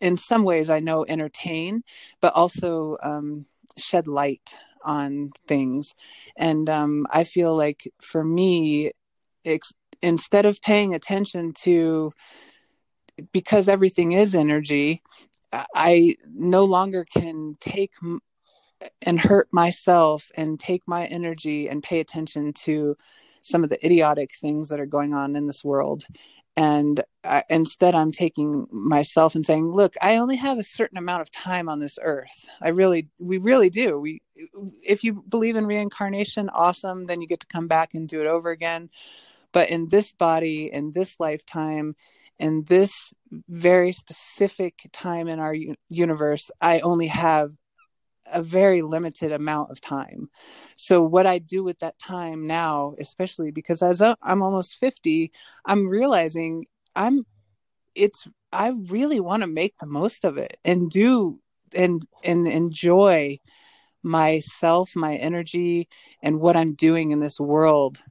in 0.00 0.16
some 0.16 0.44
ways 0.44 0.68
i 0.68 0.80
know 0.80 1.04
entertain 1.08 1.82
but 2.20 2.32
also 2.34 2.96
um, 3.02 3.46
shed 3.76 4.06
light 4.06 4.56
on 4.84 5.30
things. 5.48 5.94
And 6.36 6.68
um, 6.68 7.06
i 7.10 7.24
feel 7.24 7.56
like 7.56 7.90
for 8.00 8.22
me 8.22 8.92
ex- 9.44 9.72
instead 10.02 10.46
of 10.46 10.60
paying 10.60 10.94
attention 10.94 11.52
to 11.62 12.12
because 13.32 13.68
everything 13.68 14.12
is 14.12 14.34
energy 14.34 15.02
i 15.74 16.16
no 16.34 16.64
longer 16.64 17.04
can 17.04 17.56
take 17.60 17.92
and 19.02 19.20
hurt 19.20 19.48
myself 19.52 20.30
and 20.34 20.58
take 20.58 20.82
my 20.86 21.06
energy 21.06 21.68
and 21.68 21.82
pay 21.82 22.00
attention 22.00 22.52
to 22.52 22.96
some 23.40 23.62
of 23.64 23.70
the 23.70 23.84
idiotic 23.84 24.32
things 24.40 24.68
that 24.68 24.80
are 24.80 24.86
going 24.86 25.14
on 25.14 25.36
in 25.36 25.46
this 25.46 25.64
world. 25.64 26.04
And 26.56 27.02
I, 27.24 27.42
instead 27.50 27.96
i'm 27.96 28.12
taking 28.12 28.68
myself 28.70 29.34
and 29.34 29.44
saying 29.44 29.72
look 29.72 29.94
i 30.00 30.18
only 30.18 30.36
have 30.36 30.58
a 30.58 30.62
certain 30.62 30.98
amount 30.98 31.22
of 31.22 31.30
time 31.32 31.68
on 31.68 31.80
this 31.80 31.98
earth. 32.00 32.48
I 32.62 32.68
really 32.68 33.08
we 33.18 33.38
really 33.38 33.70
do. 33.70 33.98
We 33.98 34.22
if 34.84 35.02
you 35.02 35.24
believe 35.28 35.56
in 35.56 35.66
reincarnation 35.66 36.48
awesome. 36.50 37.06
Then 37.06 37.20
you 37.20 37.26
get 37.26 37.40
to 37.40 37.46
come 37.46 37.66
back 37.66 37.94
and 37.94 38.08
do 38.08 38.20
it 38.20 38.28
over 38.28 38.50
again. 38.50 38.88
But 39.52 39.70
in 39.70 39.88
this 39.88 40.12
body 40.12 40.70
in 40.72 40.92
this 40.92 41.16
lifetime 41.18 41.96
in 42.38 42.64
this 42.64 43.12
very 43.48 43.90
specific 43.92 44.88
time 44.92 45.26
in 45.26 45.40
our 45.40 45.56
universe 45.88 46.52
i 46.60 46.80
only 46.80 47.08
have 47.08 47.52
a 48.32 48.42
very 48.42 48.82
limited 48.82 49.32
amount 49.32 49.70
of 49.70 49.80
time. 49.80 50.30
So 50.76 51.02
what 51.02 51.26
I 51.26 51.38
do 51.38 51.62
with 51.62 51.78
that 51.80 51.98
time 51.98 52.46
now, 52.46 52.94
especially 52.98 53.50
because 53.50 53.82
as 53.82 54.00
I'm 54.00 54.42
almost 54.42 54.78
50, 54.78 55.30
I'm 55.64 55.88
realizing 55.88 56.66
I'm 56.96 57.26
it's 57.94 58.26
I 58.52 58.68
really 58.68 59.20
want 59.20 59.42
to 59.42 59.46
make 59.46 59.74
the 59.78 59.86
most 59.86 60.24
of 60.24 60.36
it 60.36 60.58
and 60.64 60.90
do 60.90 61.40
and 61.72 62.06
and 62.22 62.46
enjoy 62.46 63.38
myself, 64.02 64.92
my 64.94 65.16
energy 65.16 65.88
and 66.22 66.40
what 66.40 66.56
I'm 66.56 66.74
doing 66.74 67.10
in 67.10 67.20
this 67.20 67.40
world 67.40 68.02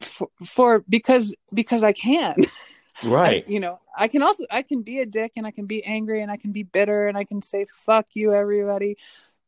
for, 0.00 0.28
for 0.44 0.84
because 0.88 1.34
because 1.52 1.82
I 1.82 1.92
can. 1.92 2.36
Right. 3.02 3.48
You 3.48 3.60
know, 3.60 3.80
I 3.96 4.08
can 4.08 4.22
also 4.22 4.44
I 4.50 4.62
can 4.62 4.82
be 4.82 5.00
a 5.00 5.06
dick 5.06 5.32
and 5.36 5.46
I 5.46 5.50
can 5.50 5.66
be 5.66 5.84
angry 5.84 6.22
and 6.22 6.30
I 6.30 6.36
can 6.36 6.52
be 6.52 6.62
bitter 6.62 7.08
and 7.08 7.16
I 7.16 7.24
can 7.24 7.42
say 7.42 7.66
fuck 7.84 8.06
you 8.14 8.32
everybody, 8.32 8.96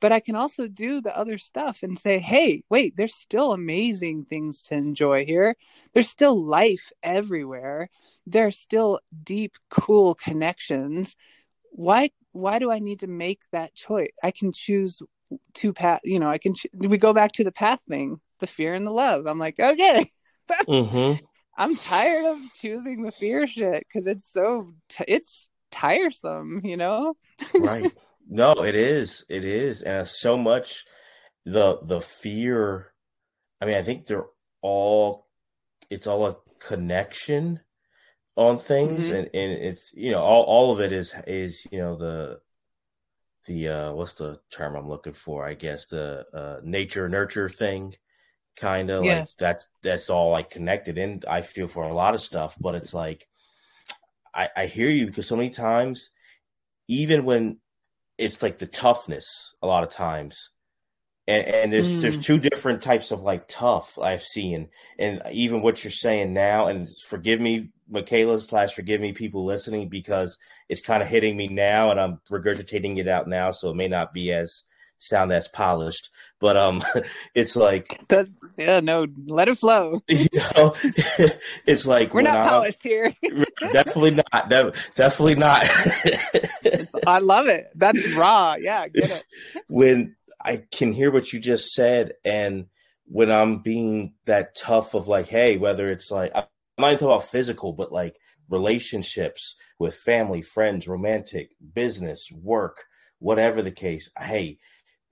but 0.01 0.13
I 0.13 0.21
can 0.21 0.37
also 0.37 0.69
do 0.69 1.01
the 1.01 1.17
other 1.17 1.39
stuff 1.39 1.83
and 1.83 1.99
say, 1.99 2.19
"Hey, 2.19 2.63
wait, 2.69 2.97
there's 2.97 3.15
still 3.15 3.53
amazing 3.53 4.25
things 4.25 4.63
to 4.65 4.75
enjoy 4.75 5.25
here. 5.25 5.57
There's 5.93 6.09
still 6.09 6.43
life 6.45 6.93
everywhere. 7.03 7.91
There's 8.27 8.59
still 8.59 9.01
deep 9.25 9.57
cool 9.71 10.15
connections. 10.15 11.17
Why 11.71 12.11
why 12.33 12.59
do 12.59 12.71
I 12.71 12.79
need 12.79 13.01
to 13.01 13.07
make 13.07 13.41
that 13.53 13.75
choice? 13.75 14.11
I 14.23 14.31
can 14.31 14.53
choose 14.53 15.03
two 15.55 15.73
path, 15.73 16.01
you 16.05 16.19
know, 16.19 16.29
I 16.29 16.39
can 16.39 16.55
we 16.73 16.99
go 16.99 17.13
back 17.13 17.33
to 17.33 17.45
the 17.45 17.53
path 17.53 17.81
thing, 17.89 18.21
the 18.41 18.47
fear 18.47 18.75
and 18.75 18.87
the 18.87 18.91
love. 18.93 19.27
I'm 19.27 19.39
like, 19.39 19.59
"Okay, 19.61 20.07
mm-hmm. 20.69 21.25
I'm 21.59 21.75
tired 21.75 22.25
of 22.25 22.39
choosing 22.61 23.03
the 23.03 23.11
fear 23.11 23.47
shit 23.49 23.85
because 23.87 24.07
it's 24.07 24.31
so 24.31 24.73
t- 24.89 25.05
it's 25.09 25.49
tiresome, 25.73 26.61
you 26.65 26.77
know. 26.77 27.17
right. 27.55 27.93
No, 28.29 28.53
it 28.63 28.75
is. 28.75 29.25
It 29.29 29.45
is, 29.45 29.83
and 29.83 30.07
so 30.07 30.37
much 30.37 30.85
the 31.45 31.79
the 31.83 32.01
fear. 32.01 32.93
I 33.61 33.67
mean, 33.67 33.77
I 33.77 33.83
think 33.83 34.07
they're 34.07 34.27
all. 34.63 35.27
It's 35.91 36.07
all 36.07 36.27
a 36.27 36.37
connection 36.61 37.61
on 38.37 38.59
things, 38.59 39.07
mm-hmm. 39.07 39.15
and 39.15 39.31
and 39.35 39.53
it's 39.53 39.91
you 39.95 40.13
know 40.13 40.23
all 40.23 40.45
all 40.45 40.73
of 40.73 40.81
it 40.81 40.93
is 40.93 41.13
is 41.27 41.67
you 41.73 41.79
know 41.79 41.97
the 41.97 42.41
the 43.47 43.69
uh 43.69 43.93
what's 43.93 44.15
the 44.15 44.39
term 44.53 44.77
I'm 44.77 44.89
looking 44.89 45.13
for? 45.13 45.45
I 45.45 45.55
guess 45.55 45.87
the 45.87 46.25
uh 46.33 46.61
nature 46.63 47.09
nurture 47.09 47.49
thing 47.49 47.95
kind 48.57 48.91
of 48.91 49.05
like 49.05 49.27
that's 49.39 49.67
that's 49.83 50.11
all 50.11 50.31
like 50.31 50.51
connected 50.51 50.99
in 50.99 51.23
i 51.29 51.43
feel 51.43 51.69
for 51.69 51.85
a 51.85 51.95
lot 51.95 52.15
of 52.15 52.21
stuff 52.21 52.57
but 52.61 52.75
it's 52.75 52.93
like 52.93 53.29
i 54.35 54.49
i 54.57 54.67
hear 54.67 54.91
you 54.91 55.07
because 55.07 55.27
so 55.29 55.37
many 55.37 55.51
times 55.51 56.11
even 56.89 57.25
when 57.25 57.59
it's 58.19 58.43
like 58.43 58.59
the 58.59 58.67
toughness 58.67 59.55
a 59.63 59.67
lot 59.67 59.85
of 59.85 59.93
times 59.93 60.51
and, 61.29 61.47
and 61.47 61.73
there's 61.73 61.89
mm. 61.89 62.01
there's 62.01 62.19
two 62.19 62.39
different 62.39 62.83
types 62.83 63.13
of 63.13 63.23
like 63.23 63.47
tough 63.47 63.99
i've 64.01 64.23
seen 64.23 64.69
and 64.99 65.23
even 65.31 65.63
what 65.63 65.85
you're 65.85 65.91
saying 65.91 66.33
now 66.33 66.67
and 66.67 66.89
forgive 67.07 67.41
me 67.41 67.71
michaela 67.89 68.41
slash 68.41 68.75
forgive 68.75 69.01
me 69.01 69.13
people 69.13 69.45
listening 69.45 69.89
because 69.89 70.37
it's 70.69 70.81
kind 70.81 71.03
of 71.03 71.09
hitting 71.09 71.37
me 71.37 71.47
now 71.47 71.91
and 71.91 72.01
i'm 72.01 72.19
regurgitating 72.31 72.99
it 72.99 73.07
out 73.07 73.29
now 73.29 73.51
so 73.51 73.71
it 73.71 73.77
may 73.77 73.89
not 73.89 74.13
be 74.13 74.33
as 74.33 74.65
sound 74.99 75.33
as 75.33 75.49
polished, 75.49 76.11
but 76.41 76.57
um, 76.57 76.85
it's 77.35 77.57
like 77.57 78.01
that. 78.09 78.29
Yeah, 78.57 78.81
no, 78.81 79.07
let 79.27 79.49
it 79.49 79.59
flow. 79.59 80.03
You 80.09 80.27
know, 80.57 80.75
it's 81.67 81.87
like 81.87 82.13
we're 82.13 82.23
not 82.23 82.49
polished 82.49 82.83
here. 82.83 83.15
definitely 83.73 84.23
not. 84.33 84.51
definitely 84.95 85.37
not. 85.37 85.65
I 87.07 87.19
love 87.21 87.47
it. 87.47 87.69
That's 87.75 88.13
raw. 88.15 88.57
Yeah, 88.59 88.89
get 88.89 89.11
it. 89.11 89.25
When 89.69 90.17
I 90.45 90.63
can 90.71 90.93
hear 90.93 91.11
what 91.11 91.33
you 91.33 91.41
just 91.41 91.69
said, 91.73 92.15
and 92.25 92.67
when 93.07 93.31
I'm 93.31 93.63
being 93.63 94.15
that 94.27 94.57
tough 94.57 94.95
of 94.95 95.09
like, 95.09 95.29
hey, 95.29 95.57
whether 95.57 95.91
it's 95.91 96.11
like 96.11 96.33
I'm 96.35 96.45
not 96.79 96.93
talking 96.93 97.09
about 97.09 97.25
physical, 97.25 97.73
but 97.73 97.93
like 97.93 98.17
relationships 98.51 99.57
with 99.79 99.95
family, 99.95 100.43
friends, 100.43 100.87
romantic, 100.87 101.51
business, 101.75 102.29
work, 102.33 102.85
whatever 103.19 103.63
the 103.63 103.73
case. 103.73 104.11
Hey, 104.19 104.59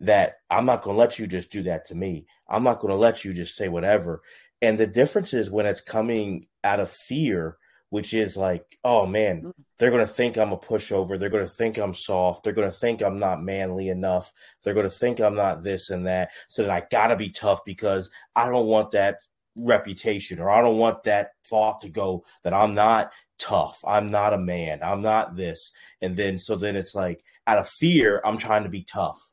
that 0.00 0.36
I'm 0.50 0.66
not 0.66 0.82
going 0.82 0.94
to 0.94 1.00
let 1.00 1.18
you 1.18 1.26
just 1.26 1.50
do 1.50 1.62
that 1.64 1.86
to 1.86 1.94
me. 1.94 2.26
I'm 2.48 2.62
not 2.62 2.80
going 2.80 2.92
to 2.92 2.96
let 2.96 3.24
you 3.24 3.32
just 3.32 3.56
say 3.56 3.68
whatever. 3.68 4.20
And 4.62 4.78
the 4.78 4.86
difference 4.86 5.34
is 5.34 5.50
when 5.50 5.66
it's 5.66 5.80
coming 5.80 6.46
out 6.64 6.80
of 6.80 6.90
fear, 6.90 7.56
which 7.90 8.14
is 8.14 8.36
like, 8.36 8.78
oh 8.84 9.06
man, 9.06 9.42
mm. 9.42 9.52
they're 9.78 9.90
going 9.90 10.06
to 10.06 10.12
think 10.12 10.36
I'm 10.36 10.52
a 10.52 10.58
pushover. 10.58 11.18
They're 11.18 11.28
going 11.28 11.44
to 11.44 11.50
think 11.50 11.78
I'm 11.78 11.94
soft. 11.94 12.42
They're 12.42 12.52
going 12.52 12.70
to 12.70 12.76
think 12.76 13.02
I'm 13.02 13.18
not 13.18 13.42
manly 13.42 13.88
enough. 13.88 14.32
They're 14.62 14.74
going 14.74 14.88
to 14.88 14.90
think 14.90 15.20
I'm 15.20 15.36
not 15.36 15.62
this 15.62 15.90
and 15.90 16.06
that. 16.06 16.30
So 16.48 16.62
that 16.62 16.70
I 16.70 16.86
got 16.90 17.08
to 17.08 17.16
be 17.16 17.30
tough 17.30 17.64
because 17.64 18.10
I 18.34 18.48
don't 18.48 18.66
want 18.66 18.90
that 18.92 19.18
reputation 19.56 20.40
or 20.40 20.50
I 20.50 20.60
don't 20.60 20.78
want 20.78 21.04
that 21.04 21.30
thought 21.46 21.80
to 21.82 21.88
go 21.88 22.24
that 22.44 22.52
I'm 22.52 22.74
not 22.74 23.12
tough. 23.38 23.82
I'm 23.86 24.10
not 24.10 24.34
a 24.34 24.38
man. 24.38 24.80
I'm 24.82 25.00
not 25.00 25.36
this. 25.36 25.72
And 26.02 26.16
then, 26.16 26.38
so 26.38 26.56
then 26.56 26.76
it's 26.76 26.94
like 26.94 27.22
out 27.46 27.58
of 27.58 27.68
fear, 27.68 28.20
I'm 28.24 28.36
trying 28.36 28.64
to 28.64 28.68
be 28.68 28.82
tough 28.82 29.26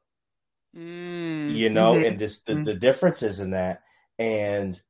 mm, 0.75 1.55
you 1.55 1.69
know, 1.69 1.93
mm-hmm. 1.93 2.05
and 2.05 2.19
this 2.19 2.39
the, 2.41 2.53
mm-hmm. 2.53 2.63
the 2.63 2.73
differences 2.75 3.39
in 3.39 3.51
that 3.51 3.81
and 4.17 4.81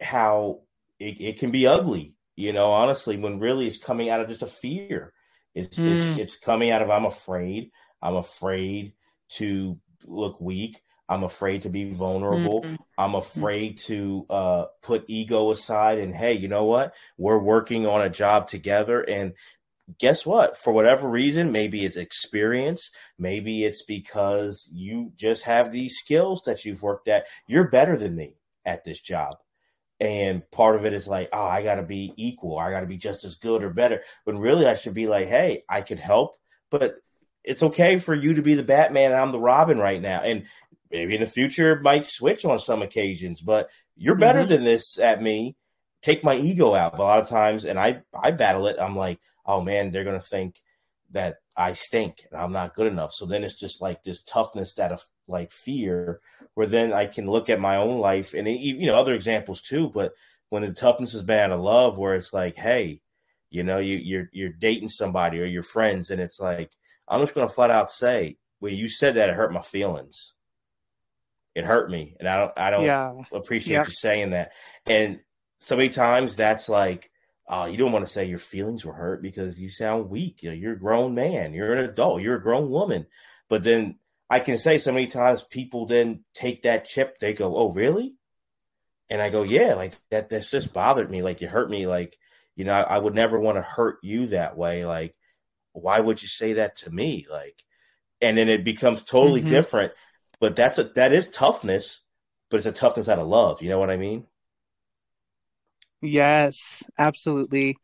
how 0.00 0.60
it, 0.98 1.20
it 1.20 1.38
can 1.38 1.50
be 1.50 1.66
ugly, 1.66 2.14
you 2.36 2.52
know, 2.52 2.72
honestly, 2.72 3.16
when 3.16 3.38
really 3.38 3.66
it's 3.66 3.78
coming 3.78 4.10
out 4.10 4.20
of 4.20 4.28
just 4.28 4.42
a 4.42 4.46
fear. 4.46 5.12
It's, 5.54 5.78
mm. 5.78 5.86
it's 5.86 6.18
it's 6.18 6.36
coming 6.36 6.70
out 6.70 6.82
of 6.82 6.90
I'm 6.90 7.06
afraid. 7.06 7.70
I'm 8.02 8.16
afraid 8.16 8.92
to 9.30 9.78
look 10.04 10.40
weak. 10.40 10.82
I'm 11.08 11.22
afraid 11.22 11.62
to 11.62 11.70
be 11.70 11.90
vulnerable. 11.90 12.62
Mm-hmm. 12.62 12.74
I'm 12.98 13.14
afraid 13.14 13.78
to 13.86 14.26
uh, 14.28 14.64
put 14.82 15.04
ego 15.06 15.50
aside 15.50 15.98
and 15.98 16.14
hey, 16.14 16.34
you 16.34 16.48
know 16.48 16.64
what? 16.64 16.94
We're 17.16 17.38
working 17.38 17.86
on 17.86 18.02
a 18.02 18.10
job 18.10 18.48
together, 18.48 19.00
and 19.00 19.34
guess 19.98 20.26
what? 20.26 20.56
For 20.56 20.72
whatever 20.72 21.08
reason, 21.08 21.52
maybe 21.52 21.84
it's 21.84 21.96
experience, 21.96 22.90
maybe 23.18 23.64
it's 23.64 23.84
because 23.84 24.68
you 24.72 25.12
just 25.16 25.44
have 25.44 25.70
these 25.70 25.96
skills 25.96 26.42
that 26.46 26.64
you've 26.64 26.82
worked 26.82 27.08
at. 27.08 27.26
You're 27.46 27.68
better 27.68 27.96
than 27.96 28.16
me 28.16 28.36
at 28.64 28.84
this 28.84 29.00
job. 29.00 29.36
And 29.98 30.48
part 30.50 30.76
of 30.76 30.84
it 30.84 30.92
is 30.92 31.08
like, 31.08 31.30
oh, 31.32 31.46
I 31.46 31.62
got 31.62 31.76
to 31.76 31.82
be 31.82 32.12
equal. 32.16 32.58
I 32.58 32.70
got 32.70 32.80
to 32.80 32.86
be 32.86 32.98
just 32.98 33.24
as 33.24 33.36
good 33.36 33.62
or 33.62 33.70
better. 33.70 34.02
When 34.24 34.38
really 34.38 34.66
I 34.66 34.74
should 34.74 34.94
be 34.94 35.06
like, 35.06 35.28
hey, 35.28 35.64
I 35.68 35.80
could 35.80 35.98
help, 35.98 36.38
but 36.70 36.96
it's 37.42 37.62
okay 37.62 37.96
for 37.96 38.14
you 38.14 38.34
to 38.34 38.42
be 38.42 38.54
the 38.54 38.62
Batman 38.62 39.12
and 39.12 39.20
I'm 39.20 39.32
the 39.32 39.40
Robin 39.40 39.78
right 39.78 40.02
now. 40.02 40.20
And 40.20 40.46
maybe 40.90 41.14
in 41.14 41.20
the 41.20 41.26
future 41.26 41.72
it 41.72 41.82
might 41.82 42.04
switch 42.04 42.44
on 42.44 42.58
some 42.58 42.82
occasions, 42.82 43.40
but 43.40 43.70
you're 43.96 44.16
better 44.16 44.40
mm-hmm. 44.40 44.48
than 44.48 44.64
this 44.64 44.98
at 44.98 45.22
me 45.22 45.56
take 46.06 46.22
my 46.22 46.36
ego 46.36 46.74
out. 46.74 46.92
But 46.96 47.02
a 47.02 47.04
lot 47.04 47.18
of 47.18 47.28
times, 47.28 47.64
and 47.64 47.78
I 47.78 48.02
I 48.18 48.30
battle 48.30 48.68
it. 48.68 48.76
I'm 48.78 48.96
like, 48.96 49.18
oh 49.44 49.60
man, 49.60 49.90
they're 49.90 50.04
gonna 50.04 50.20
think 50.20 50.60
that 51.10 51.36
I 51.56 51.72
stink 51.72 52.26
and 52.30 52.40
I'm 52.40 52.52
not 52.52 52.74
good 52.74 52.86
enough. 52.86 53.12
So 53.12 53.26
then 53.26 53.44
it's 53.44 53.58
just 53.58 53.80
like 53.80 54.02
this 54.02 54.22
toughness 54.22 54.74
that 54.74 54.92
of 54.92 55.02
like 55.28 55.52
fear, 55.52 56.20
where 56.54 56.66
then 56.66 56.92
I 56.92 57.06
can 57.06 57.28
look 57.28 57.50
at 57.50 57.60
my 57.60 57.76
own 57.76 57.98
life 57.98 58.34
and 58.34 58.48
you 58.48 58.86
know 58.86 58.94
other 58.94 59.14
examples 59.14 59.62
too. 59.62 59.90
But 59.90 60.12
when 60.48 60.62
the 60.62 60.72
toughness 60.72 61.12
is 61.12 61.22
bad 61.22 61.50
of 61.50 61.60
love, 61.60 61.98
where 61.98 62.14
it's 62.14 62.32
like, 62.32 62.54
hey, 62.56 63.02
you 63.50 63.64
know, 63.64 63.78
you 63.78 63.96
you're 63.96 64.28
you're 64.32 64.52
dating 64.52 64.90
somebody 64.90 65.40
or 65.40 65.44
your 65.44 65.62
friends, 65.62 66.10
and 66.10 66.20
it's 66.20 66.38
like 66.38 66.70
I'm 67.08 67.20
just 67.20 67.34
gonna 67.34 67.48
flat 67.48 67.72
out 67.72 67.90
say, 67.90 68.36
when 68.60 68.74
you 68.74 68.88
said 68.88 69.14
that, 69.16 69.28
it 69.28 69.36
hurt 69.36 69.52
my 69.52 69.60
feelings. 69.60 70.34
It 71.56 71.64
hurt 71.64 71.90
me, 71.90 72.16
and 72.20 72.28
I 72.28 72.38
don't 72.38 72.52
I 72.56 72.70
don't 72.70 72.84
yeah. 72.84 73.12
appreciate 73.32 73.86
you 73.86 73.92
saying 73.92 74.30
that. 74.30 74.52
And 74.84 75.20
so 75.56 75.76
many 75.76 75.88
times 75.88 76.36
that's 76.36 76.68
like 76.68 77.10
uh, 77.48 77.68
you 77.70 77.76
don't 77.76 77.92
want 77.92 78.04
to 78.04 78.10
say 78.10 78.24
your 78.24 78.38
feelings 78.38 78.84
were 78.84 78.92
hurt 78.92 79.22
because 79.22 79.60
you 79.60 79.68
sound 79.68 80.10
weak. 80.10 80.42
You 80.42 80.50
know, 80.50 80.56
you're 80.56 80.72
a 80.72 80.78
grown 80.78 81.14
man, 81.14 81.54
you're 81.54 81.72
an 81.72 81.84
adult, 81.84 82.22
you're 82.22 82.36
a 82.36 82.42
grown 82.42 82.70
woman. 82.70 83.06
But 83.48 83.62
then 83.62 83.98
I 84.28 84.40
can 84.40 84.58
say 84.58 84.78
so 84.78 84.92
many 84.92 85.06
times 85.06 85.44
people 85.44 85.86
then 85.86 86.24
take 86.34 86.62
that 86.62 86.86
chip, 86.86 87.18
they 87.20 87.34
go, 87.34 87.56
Oh, 87.56 87.72
really? 87.72 88.16
And 89.08 89.22
I 89.22 89.30
go, 89.30 89.44
Yeah, 89.44 89.74
like 89.74 89.94
that 90.10 90.28
that's 90.28 90.50
just 90.50 90.74
bothered 90.74 91.10
me. 91.10 91.22
Like 91.22 91.40
you 91.40 91.48
hurt 91.48 91.70
me, 91.70 91.86
like, 91.86 92.18
you 92.56 92.64
know, 92.64 92.72
I, 92.72 92.82
I 92.82 92.98
would 92.98 93.14
never 93.14 93.38
want 93.38 93.56
to 93.58 93.62
hurt 93.62 93.98
you 94.02 94.28
that 94.28 94.56
way. 94.56 94.84
Like, 94.84 95.14
why 95.72 96.00
would 96.00 96.22
you 96.22 96.28
say 96.28 96.54
that 96.54 96.78
to 96.78 96.90
me? 96.90 97.26
Like, 97.30 97.62
and 98.20 98.36
then 98.36 98.48
it 98.48 98.64
becomes 98.64 99.02
totally 99.02 99.40
mm-hmm. 99.40 99.50
different. 99.50 99.92
But 100.40 100.56
that's 100.56 100.78
a 100.78 100.84
that 100.96 101.12
is 101.12 101.28
toughness, 101.28 102.00
but 102.50 102.56
it's 102.56 102.66
a 102.66 102.72
toughness 102.72 103.08
out 103.08 103.20
of 103.20 103.28
love. 103.28 103.62
You 103.62 103.68
know 103.68 103.78
what 103.78 103.90
I 103.90 103.96
mean? 103.96 104.26
Yes, 106.06 106.82
absolutely. 106.98 107.76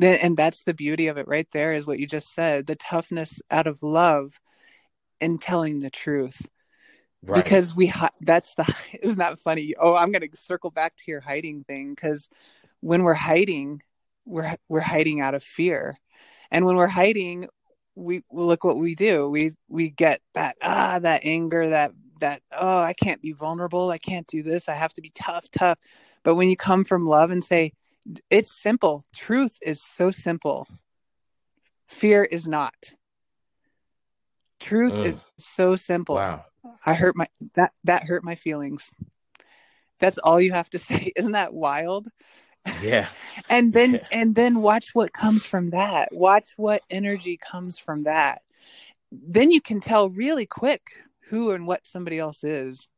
And 0.00 0.36
that's 0.36 0.64
the 0.64 0.74
beauty 0.74 1.08
of 1.08 1.16
it 1.16 1.26
right 1.26 1.48
there 1.52 1.72
is 1.72 1.86
what 1.86 1.98
you 1.98 2.06
just 2.06 2.32
said 2.34 2.66
the 2.66 2.76
toughness 2.76 3.40
out 3.50 3.66
of 3.66 3.82
love 3.82 4.38
and 5.20 5.40
telling 5.40 5.80
the 5.80 5.90
truth. 5.90 6.46
Right. 7.22 7.42
Because 7.42 7.74
we, 7.74 7.92
that's 8.20 8.54
the, 8.54 8.72
isn't 9.02 9.18
that 9.18 9.38
funny? 9.40 9.74
Oh, 9.80 9.96
I'm 9.96 10.12
going 10.12 10.28
to 10.28 10.36
circle 10.36 10.70
back 10.70 10.96
to 10.96 11.04
your 11.10 11.20
hiding 11.20 11.64
thing 11.64 11.94
because 11.94 12.28
when 12.80 13.02
we're 13.02 13.14
hiding, 13.14 13.82
we're, 14.24 14.54
we're 14.68 14.80
hiding 14.80 15.20
out 15.20 15.34
of 15.34 15.42
fear. 15.42 15.96
And 16.50 16.64
when 16.64 16.76
we're 16.76 16.86
hiding, 16.86 17.48
we 17.96 18.22
look 18.30 18.62
what 18.62 18.78
we 18.78 18.94
do. 18.94 19.28
We, 19.28 19.52
we 19.68 19.90
get 19.90 20.20
that, 20.34 20.56
ah, 20.62 21.00
that 21.00 21.22
anger, 21.24 21.70
that, 21.70 21.92
that, 22.20 22.42
oh, 22.56 22.78
I 22.78 22.92
can't 22.92 23.20
be 23.20 23.32
vulnerable. 23.32 23.90
I 23.90 23.98
can't 23.98 24.26
do 24.28 24.42
this. 24.44 24.68
I 24.68 24.74
have 24.74 24.92
to 24.92 25.00
be 25.00 25.10
tough, 25.14 25.50
tough 25.50 25.78
but 26.28 26.34
when 26.34 26.50
you 26.50 26.58
come 26.58 26.84
from 26.84 27.06
love 27.06 27.30
and 27.30 27.42
say, 27.42 27.72
it's 28.28 28.54
simple, 28.54 29.02
truth 29.16 29.56
is 29.62 29.80
so 29.80 30.10
simple, 30.10 30.68
fear 31.86 32.22
is 32.22 32.46
not. 32.46 32.74
Truth 34.60 34.92
is 35.06 35.16
so 35.38 35.74
simple. 35.74 36.16
Wow. 36.16 36.44
I 36.84 36.92
hurt 36.92 37.16
my 37.16 37.28
that 37.54 37.72
that 37.84 38.02
hurt 38.02 38.24
my 38.24 38.34
feelings. 38.34 38.94
That's 40.00 40.18
all 40.18 40.38
you 40.38 40.52
have 40.52 40.68
to 40.68 40.78
say. 40.88 41.12
Isn't 41.16 41.32
that 41.32 41.54
wild? 41.54 42.08
Yeah. 42.82 43.08
and 43.48 43.72
then 43.72 43.94
yeah. 43.94 44.06
and 44.12 44.34
then 44.34 44.60
watch 44.60 44.94
what 44.94 45.14
comes 45.14 45.46
from 45.46 45.70
that. 45.70 46.10
Watch 46.12 46.50
what 46.58 46.82
energy 46.90 47.38
comes 47.38 47.78
from 47.78 48.02
that. 48.02 48.42
Then 49.10 49.50
you 49.50 49.62
can 49.62 49.80
tell 49.80 50.10
really 50.10 50.44
quick 50.44 50.90
who 51.30 51.52
and 51.52 51.66
what 51.66 51.86
somebody 51.86 52.18
else 52.18 52.44
is 52.44 52.90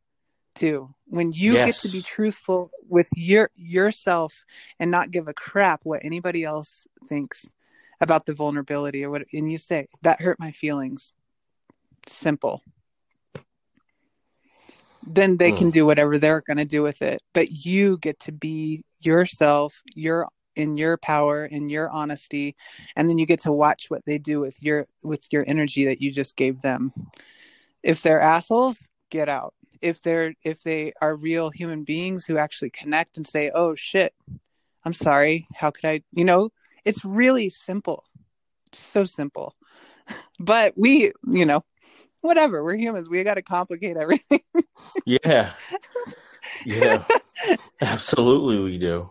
too 0.61 0.94
when 1.06 1.32
you 1.32 1.54
yes. 1.54 1.82
get 1.82 1.88
to 1.88 1.96
be 1.96 2.02
truthful 2.02 2.70
with 2.88 3.08
your 3.16 3.50
yourself 3.56 4.44
and 4.78 4.90
not 4.90 5.11
give 5.11 5.26
a 5.26 5.34
crap 5.34 5.80
what 5.84 6.04
anybody 6.04 6.44
else 6.44 6.86
thinks 7.08 7.50
about 8.00 8.26
the 8.26 8.34
vulnerability 8.34 9.04
or 9.04 9.11
what 9.11 9.22
and 9.32 9.50
you 9.50 9.58
say 9.58 9.88
that 10.02 10.20
hurt 10.20 10.38
my 10.38 10.52
feelings. 10.52 11.12
Simple. 12.06 12.62
Then 15.06 15.38
they 15.38 15.50
mm. 15.50 15.56
can 15.56 15.70
do 15.70 15.86
whatever 15.86 16.18
they're 16.18 16.42
going 16.42 16.58
to 16.58 16.64
do 16.64 16.82
with 16.82 17.00
it 17.00 17.22
but 17.32 17.50
you 17.50 17.96
get 17.98 18.20
to 18.20 18.32
be 18.32 18.84
yourself 19.00 19.82
your 19.94 20.28
in 20.56 20.76
your 20.76 20.98
power 20.98 21.46
in 21.46 21.70
your 21.70 21.88
honesty 21.88 22.54
and 22.96 23.08
then 23.08 23.16
you 23.16 23.24
get 23.24 23.40
to 23.40 23.52
watch 23.52 23.86
what 23.88 24.04
they 24.04 24.18
do 24.18 24.40
with 24.40 24.62
your 24.62 24.86
with 25.02 25.22
your 25.32 25.44
energy 25.46 25.86
that 25.86 26.02
you 26.02 26.12
just 26.12 26.36
gave 26.36 26.61
them. 26.61 26.92
If 27.82 28.02
they're 28.02 28.20
assholes 28.20 28.76
get 29.11 29.28
out 29.28 29.54
if 29.81 30.01
they're 30.03 30.35
if 30.45 30.62
they 30.62 30.93
are 31.01 31.14
real 31.14 31.51
human 31.51 31.85
beings 31.85 32.24
who 32.24 32.39
actually 32.39 32.70
connect 32.70 33.16
and 33.16 33.26
say 33.26 33.51
oh 33.55 33.74
shit 33.74 34.14
i'm 34.85 34.93
sorry 34.93 35.47
how 35.55 35.70
could 35.70 35.85
i 35.85 36.03
you 36.12 36.24
know? 36.24 36.51
It's 36.85 37.05
really 37.05 37.49
simple. 37.49 38.05
It's 38.66 38.81
so 38.81 39.05
simple. 39.05 39.55
But 40.41 40.72
we 40.76 41.12
you 41.31 41.47
know 41.47 41.62
whatever 42.20 42.64
we're 42.64 42.76
humans 42.76 43.09
we 43.09 43.22
got 43.22 43.35
to 43.35 43.43
complicate 43.43 43.97
everything. 43.97 44.41
Yeah. 45.05 45.53
Yeah. 46.66 47.05
Absolutely 47.81 48.59
we 48.59 48.78
do. 48.78 49.11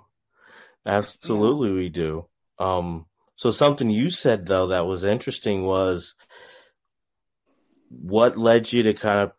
Absolutely 0.85 1.71
we 1.71 1.87
do. 1.89 2.25
Um 2.57 3.05
so 3.37 3.51
something 3.51 3.89
you 3.89 4.09
said 4.09 4.45
though 4.45 4.67
that 4.67 4.85
was 4.85 5.05
interesting 5.05 5.63
was 5.63 6.15
what 7.87 8.37
led 8.37 8.73
you 8.73 8.83
to 8.83 8.93
kind 8.93 9.19
of 9.19 9.31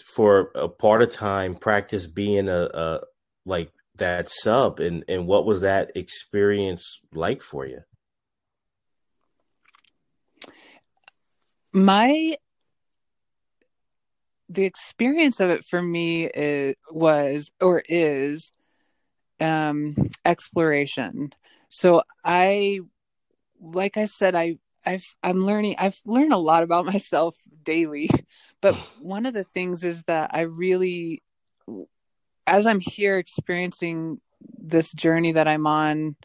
for 0.00 0.50
a 0.54 0.68
part 0.68 1.02
of 1.02 1.12
time 1.12 1.54
practice 1.54 2.06
being 2.06 2.48
a, 2.48 2.68
a 2.74 3.00
like 3.44 3.72
that 3.96 4.30
sub 4.30 4.80
and 4.80 5.04
and 5.08 5.26
what 5.26 5.46
was 5.46 5.62
that 5.62 5.92
experience 5.94 7.00
like 7.12 7.42
for 7.42 7.66
you? 7.66 7.80
My 11.72 12.36
the 14.48 14.64
experience 14.64 15.40
of 15.40 15.50
it 15.50 15.64
for 15.64 15.82
me 15.82 16.26
is, 16.26 16.74
was 16.90 17.50
or 17.60 17.82
is 17.88 18.52
um 19.40 19.96
exploration. 20.24 21.32
So 21.68 22.02
i 22.24 22.80
like 23.60 23.96
i 23.96 24.04
said 24.04 24.34
i 24.34 24.58
i've 24.84 25.04
i'm 25.22 25.44
learning 25.44 25.74
i've 25.78 26.00
learned 26.04 26.32
a 26.32 26.38
lot 26.38 26.62
about 26.62 26.86
myself 26.94 27.36
daily 27.62 28.10
but 28.66 28.74
one 29.00 29.26
of 29.26 29.34
the 29.34 29.44
things 29.44 29.84
is 29.84 30.02
that 30.08 30.30
I 30.34 30.40
really, 30.40 31.22
as 32.48 32.66
I'm 32.66 32.80
here 32.80 33.16
experiencing 33.16 34.20
this 34.58 34.92
journey 34.92 35.30
that 35.32 35.46
I'm 35.46 35.68
on 35.68 36.16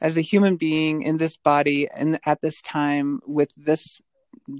as 0.00 0.16
a 0.16 0.22
human 0.22 0.56
being 0.56 1.02
in 1.02 1.18
this 1.18 1.36
body 1.36 1.86
and 1.94 2.18
at 2.24 2.40
this 2.40 2.62
time 2.62 3.20
with 3.26 3.50
this 3.54 4.00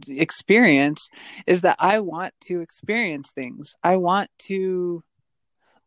experience, 0.07 1.09
is 1.47 1.63
that 1.63 1.77
I 1.79 2.01
want 2.01 2.35
to 2.49 2.61
experience 2.61 3.31
things. 3.35 3.75
I 3.83 3.97
want 3.97 4.29
to 4.41 5.03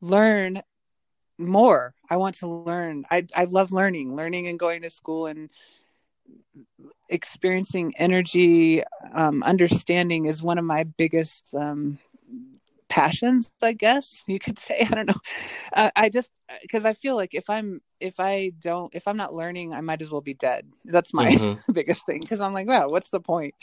learn 0.01 0.63
more. 1.37 1.93
I 2.09 2.17
want 2.17 2.33
to 2.39 2.47
learn. 2.47 3.05
I 3.11 3.27
I 3.35 3.43
love 3.43 3.71
learning, 3.71 4.15
learning 4.15 4.47
and 4.47 4.57
going 4.57 4.81
to 4.81 4.89
school 4.89 5.27
and 5.27 5.51
experiencing 7.09 7.93
energy 7.97 8.83
um, 9.13 9.43
understanding 9.43 10.25
is 10.25 10.43
one 10.43 10.57
of 10.57 10.65
my 10.65 10.83
biggest 10.83 11.53
um, 11.55 11.97
passions 12.89 13.49
i 13.61 13.73
guess 13.73 14.23
you 14.27 14.39
could 14.39 14.57
say. 14.57 14.79
I 14.89 14.95
don't 14.95 15.07
know. 15.07 15.21
Uh, 15.73 15.91
i 15.95 16.09
just 16.09 16.29
because 16.61 16.85
i 16.85 16.93
feel 16.93 17.15
like 17.15 17.33
if 17.33 17.49
i'm 17.49 17.81
if 17.99 18.19
i 18.19 18.51
don't 18.59 18.93
if 18.95 19.07
i'm 19.07 19.17
not 19.17 19.33
learning 19.33 19.73
i 19.73 19.81
might 19.81 20.01
as 20.01 20.11
well 20.11 20.21
be 20.21 20.33
dead. 20.33 20.67
That's 20.85 21.13
my 21.13 21.31
mm-hmm. 21.31 21.71
biggest 21.73 22.05
thing 22.05 22.21
because 22.21 22.41
i'm 22.41 22.53
like 22.53 22.67
wow 22.67 22.89
what's 22.89 23.09
the 23.09 23.21
point? 23.21 23.55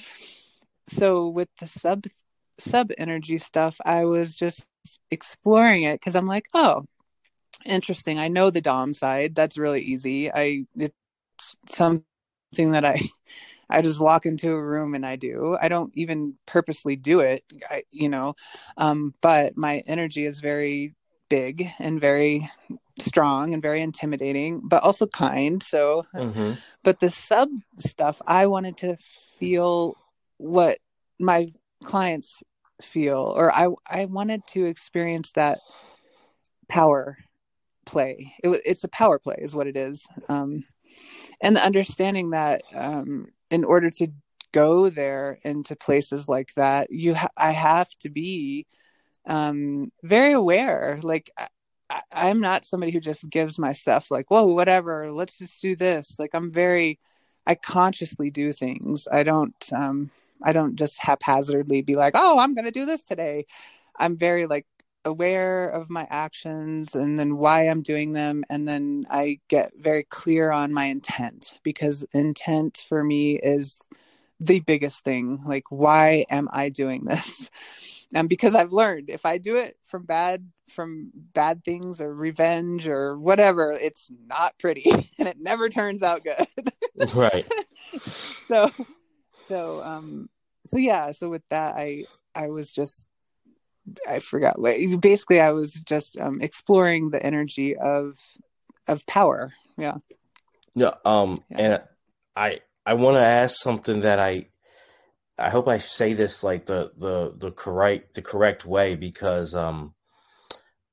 So 0.89 1.29
with 1.29 1.49
the 1.61 1.67
sub 1.67 2.05
sub 2.59 2.93
energy 2.99 3.39
stuff 3.39 3.81
i 3.85 4.05
was 4.05 4.37
just 4.37 4.69
exploring 5.11 5.83
it 5.83 5.95
because 5.95 6.15
i'm 6.15 6.27
like 6.27 6.47
oh 6.55 6.85
interesting. 7.65 8.19
I 8.19 8.29
know 8.29 8.51
the 8.51 8.61
dom 8.61 8.93
side. 8.93 9.35
That's 9.35 9.59
really 9.59 9.81
easy. 9.81 10.31
I 10.33 10.67
it's 10.77 10.95
some 11.69 12.05
that 12.73 12.85
I 12.85 13.09
I 13.71 13.81
just 13.81 13.99
walk 13.99 14.27
into 14.27 14.53
a 14.53 14.63
room 14.63 14.95
and 14.95 15.07
I 15.07 15.17
do. 15.17 15.57
I 15.61 15.69
don't 15.69 15.91
even 15.95 16.35
purposely 16.47 16.97
do 16.97 17.21
it, 17.21 17.45
I, 17.71 17.85
you 17.91 18.11
know. 18.11 18.37
Um, 18.77 19.15
but 19.23 19.57
my 19.57 19.83
energy 19.87 20.27
is 20.27 20.41
very 20.41 20.95
big 21.31 21.71
and 21.79 21.99
very 21.99 22.51
strong 22.99 23.55
and 23.55 23.63
very 23.63 23.81
intimidating, 23.81 24.61
but 24.65 24.83
also 24.83 25.07
kind. 25.07 25.63
So, 25.63 26.05
mm-hmm. 26.15 26.53
but 26.83 27.01
the 27.01 27.09
sub 27.09 27.49
stuff, 27.79 28.21
I 28.27 28.47
wanted 28.47 28.77
to 28.79 28.97
feel 28.97 29.97
what 30.37 30.79
my 31.19 31.53
clients 31.83 32.43
feel, 32.83 33.33
or 33.37 33.53
I 33.53 33.69
I 33.87 34.05
wanted 34.05 34.47
to 34.49 34.67
experience 34.67 35.33
that 35.33 35.59
power 36.69 37.17
play. 37.85 38.35
It, 38.43 38.63
it's 38.65 38.85
a 38.85 38.89
power 38.89 39.19
play, 39.19 39.37
is 39.39 39.55
what 39.55 39.67
it 39.67 39.77
is. 39.77 40.05
Um, 40.29 40.65
and 41.45 41.55
the 41.55 41.65
understanding 41.65 42.31
that 42.31 42.63
um, 42.75 43.29
in 43.51 43.65
order 43.65 43.91
to 43.91 44.09
go 44.53 44.89
there 44.89 45.39
into 45.43 45.77
places 45.77 46.29
like 46.29 46.53
that 46.55 46.91
you 46.91 47.15
ha- 47.15 47.29
i 47.37 47.51
have 47.51 47.89
to 48.01 48.09
be 48.09 48.67
um, 49.27 49.91
very 50.03 50.33
aware 50.33 50.99
like 51.03 51.31
I, 51.37 51.49
I, 52.13 52.29
am 52.29 52.41
not 52.41 52.65
somebody 52.65 52.93
who 52.93 53.01
just 53.01 53.29
gives 53.31 53.59
my 53.59 53.73
stuff 53.73 54.11
like, 54.11 54.31
whoa, 54.31 54.45
whatever, 54.45 55.11
let's 55.13 55.39
just 55.39 55.61
do 55.63 55.77
this. 55.77 56.19
Like 56.19 56.31
I'm 56.35 56.51
very, 56.51 56.99
I 57.47 57.55
consciously 57.55 58.31
do 58.31 58.53
things. 58.53 59.07
I 59.11 59.23
don't, 59.23 59.55
um, 59.73 60.11
I 60.43 60.53
don't 60.53 60.77
just 60.77 60.99
haphazardly 60.99 61.83
be 61.83 61.97
like, 61.97 62.15
oh, 62.17 62.39
I'm 62.39 62.55
going 62.55 62.65
to 62.65 62.71
do 62.71 62.87
this 62.87 63.03
today. 63.03 63.47
I'm 63.99 64.17
very 64.17 64.47
like 64.47 64.67
aware 65.05 65.69
of 65.69 65.91
my 65.91 66.07
actions 66.11 66.95
and 66.95 67.19
then 67.19 67.37
why 67.37 67.69
I'm 67.69 67.83
doing 67.83 68.13
them. 68.13 68.45
And 68.49 68.67
then 68.67 69.07
I 69.11 69.41
get 69.49 69.73
very 69.79 70.05
clear 70.05 70.51
on 70.51 70.73
my 70.73 70.87
intent 70.87 71.59
because 71.63 72.05
intent 72.13 72.85
for 72.89 73.05
me 73.05 73.37
is 73.37 73.81
the 74.41 74.61
biggest 74.61 75.05
thing. 75.05 75.43
Like, 75.47 75.65
why 75.71 76.27
am 76.31 76.49
I 76.53 76.69
doing 76.69 77.05
this? 77.05 77.51
And 78.17 78.29
because 78.29 78.55
I've 78.55 78.73
learned 78.73 79.11
if 79.11 79.27
I 79.27 79.39
do 79.39 79.57
it 79.57 79.77
from 79.87 80.05
bad 80.05 80.49
from 80.69 81.11
bad 81.15 81.65
things 81.65 82.01
or 82.01 82.15
revenge 82.15 82.87
or 82.87 83.19
whatever, 83.19 83.73
it's 83.73 84.09
not 84.29 84.57
pretty 84.57 84.85
and 85.19 85.27
it 85.27 85.37
never 85.41 85.69
turns 85.69 86.01
out 86.01 86.23
good. 86.23 87.13
right. 87.15 87.45
so 87.99 88.71
so 89.49 89.83
um 89.83 90.29
so 90.65 90.79
yeah, 90.79 91.11
so 91.11 91.29
with 91.29 91.43
that 91.51 91.75
I 91.75 92.05
I 92.37 92.51
was 92.51 92.71
just 92.71 93.09
I 94.09 94.19
forgot 94.19 94.59
what 94.59 94.77
basically 95.01 95.41
I 95.41 95.53
was 95.53 95.75
just 95.75 96.19
um 96.19 96.41
exploring 96.41 97.11
the 97.11 97.25
energy 97.25 97.77
of 97.77 98.19
of 98.87 99.07
power. 99.07 99.53
Yeah. 99.77 99.97
Yeah, 100.75 100.95
um 101.05 101.43
yeah. 101.51 101.59
and 101.59 101.83
I 102.37 102.61
I 102.87 102.95
want 102.95 103.17
to 103.17 103.25
ask 103.25 103.57
something 103.57 104.01
that 104.01 104.19
I 104.19 104.47
I 105.39 105.51
hope 105.51 105.69
I 105.69 105.79
say 105.79 106.15
this 106.15 106.43
like 106.43 106.67
the 106.67 106.93
the 106.97 107.35
the 107.37 107.51
correct 107.51 108.15
the 108.15 108.23
correct 108.23 108.65
way 108.65 108.95
because 108.95 109.55
um 109.55 109.95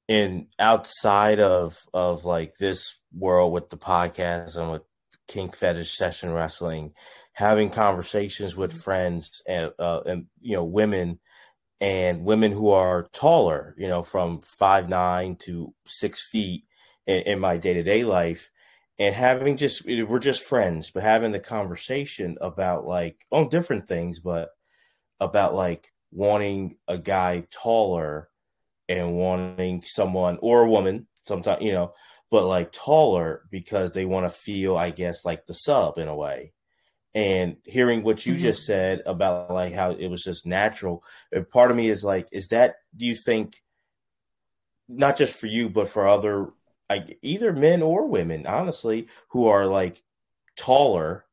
in 0.08 0.48
outside 0.60 1.40
of 1.40 1.78
of 1.94 2.26
like 2.26 2.56
this 2.56 2.98
world 3.14 3.54
with 3.54 3.70
the 3.70 3.78
podcast 3.78 4.56
and 4.58 4.72
with 4.72 4.82
kink 5.28 5.56
fetish 5.56 5.96
session 5.98 6.32
wrestling 6.32 6.94
having 7.34 7.70
conversations 7.70 8.56
with 8.56 8.74
friends 8.74 9.42
and 9.48 9.72
uh, 9.80 10.02
and 10.06 10.26
you 10.42 10.56
know 10.56 10.64
women 10.64 11.20
and 11.82 12.24
women 12.24 12.52
who 12.52 12.70
are 12.70 13.10
taller 13.12 13.76
you 13.78 13.88
know 13.88 14.04
from 14.04 14.40
five 14.42 14.88
nine 14.88 15.36
to 15.36 15.74
six 15.86 16.22
feet 16.22 16.64
in, 17.08 17.22
in 17.22 17.40
my 17.40 17.58
day-to-day 17.58 18.04
life 18.04 18.52
and 19.00 19.16
having 19.16 19.58
just 19.58 19.84
we're 19.86 20.20
just 20.20 20.44
friends 20.44 20.92
but 20.92 21.04
having 21.04 21.32
the 21.32 21.40
conversation 21.40 22.38
about 22.40 22.86
like 22.86 23.26
on 23.32 23.50
different 23.50 23.88
things 23.88 24.20
but 24.20 24.50
about 25.20 25.56
like 25.56 25.92
wanting 26.12 26.78
a 26.88 26.98
guy 26.98 27.44
taller 27.52 28.30
and 28.88 29.14
wanting 29.16 29.82
someone 29.84 30.38
or 30.42 30.62
a 30.62 30.70
woman 30.70 31.08
sometimes 31.28 31.64
you 31.64 31.72
know 31.72 31.94
but 32.30 32.46
like 32.46 32.72
taller 32.72 33.44
because 33.50 33.92
they 33.92 34.06
want 34.06 34.26
to 34.26 34.30
feel 34.30 34.78
i 34.78 34.92
guess 34.92 35.26
like 35.26 35.46
the 35.48 35.54
sub 35.54 35.98
in 35.98 36.08
a 36.08 36.16
way 36.16 36.54
and 37.14 37.58
hearing 37.64 38.04
what 38.04 38.26
you 38.26 38.34
mm-hmm. 38.34 38.44
just 38.44 38.66
said 38.66 39.02
about 39.06 39.52
like 39.52 39.74
how 39.74 39.92
it 39.92 40.08
was 40.08 40.24
just 40.24 40.46
natural 40.46 41.04
part 41.52 41.72
of 41.72 41.78
me 41.78 41.90
is 41.90 42.04
like 42.04 42.28
is 42.32 42.48
that 42.48 42.76
do 42.96 43.06
you 43.06 43.16
think 43.16 43.62
not 44.88 45.18
just 45.18 45.38
for 45.38 45.48
you 45.48 45.70
but 45.70 45.90
for 45.90 46.08
other 46.08 46.54
like 46.92 47.20
either 47.22 47.54
men 47.54 47.82
or 47.82 48.06
women, 48.06 48.46
honestly, 48.46 49.08
who 49.30 49.48
are 49.48 49.66
like 49.66 50.04
taller, 50.58 51.24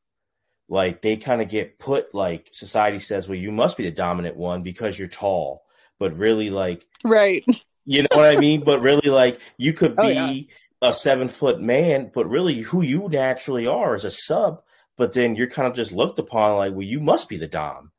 like 0.69 1.03
they 1.03 1.17
kind 1.17 1.43
of 1.43 1.49
get 1.49 1.81
put 1.81 2.15
like 2.15 2.49
society 2.53 3.01
says, 3.01 3.29
well, 3.29 3.39
you 3.39 3.51
must 3.51 3.77
be 3.77 3.83
the 3.83 3.91
dominant 3.91 4.37
one 4.37 4.63
because 4.63 4.97
you're 4.97 5.09
tall, 5.09 5.65
but 5.99 6.17
really 6.17 6.51
like 6.51 6.87
right. 7.05 7.45
You 7.91 8.03
know 8.03 8.19
what 8.19 8.37
I 8.37 8.39
mean? 8.39 8.65
But 8.65 8.83
really, 8.83 9.09
like 9.09 9.41
you 9.57 9.73
could 9.73 9.97
be 9.97 10.03
oh, 10.03 10.09
yeah. 10.09 10.43
a 10.83 10.93
seven 10.93 11.27
foot 11.27 11.59
man, 11.59 12.11
but 12.13 12.29
really 12.29 12.61
who 12.61 12.83
you 12.83 13.09
naturally 13.09 13.67
are 13.67 13.95
is 13.95 14.05
a 14.05 14.11
sub. 14.11 14.63
But 14.99 15.15
then 15.15 15.37
you're 15.37 15.47
kind 15.47 15.69
of 15.69 15.75
just 15.75 15.93
looked 15.93 16.19
upon 16.19 16.57
like, 16.57 16.73
well, 16.73 16.83
you 16.83 17.01
must 17.01 17.29
be 17.29 17.39
the 17.39 17.49
dom. 17.49 17.93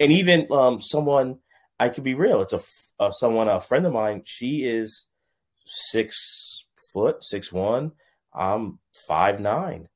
And 0.00 0.10
even 0.10 0.46
um, 0.50 0.80
someone, 0.80 1.38
I 1.78 1.90
could 1.90 2.04
be 2.04 2.14
real. 2.14 2.40
It's 2.42 2.54
a 2.54 2.60
uh, 2.98 3.10
someone, 3.12 3.48
a 3.48 3.60
friend 3.60 3.86
of 3.86 3.92
mine. 3.92 4.22
She 4.24 4.64
is 4.64 5.06
six 5.64 6.66
foot, 6.92 7.22
six 7.22 7.52
one. 7.52 7.92
I'm 8.34 8.78
five 9.06 9.40
nine, 9.40 9.88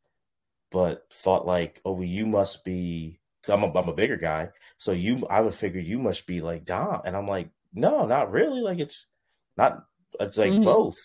but 0.70 1.02
thought 1.10 1.46
like, 1.46 1.80
oh, 1.84 1.92
well, 1.92 2.04
you 2.04 2.26
must 2.26 2.64
be. 2.64 3.20
I'm 3.46 3.62
a, 3.62 3.78
I'm 3.78 3.88
a 3.88 3.94
bigger 3.94 4.16
guy, 4.16 4.50
so 4.78 4.92
you. 4.92 5.26
I 5.28 5.40
would 5.40 5.54
figure 5.54 5.80
you 5.80 5.98
must 5.98 6.26
be 6.26 6.40
like 6.40 6.64
Dom, 6.64 7.02
and 7.04 7.16
I'm 7.16 7.28
like, 7.28 7.50
no, 7.74 8.06
not 8.06 8.30
really. 8.30 8.60
Like 8.60 8.78
it's 8.78 9.06
not. 9.56 9.84
It's 10.20 10.38
like 10.38 10.52
mm-hmm. 10.52 10.64
both. 10.64 10.96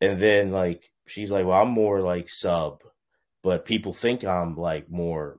And 0.00 0.20
then 0.20 0.52
like 0.52 0.90
she's 1.06 1.30
like, 1.30 1.46
well, 1.46 1.60
I'm 1.60 1.70
more 1.70 2.00
like 2.00 2.28
sub, 2.28 2.82
but 3.46 3.64
people 3.64 3.92
think 3.92 4.24
I'm 4.24 4.56
like 4.56 4.90
more 4.90 5.38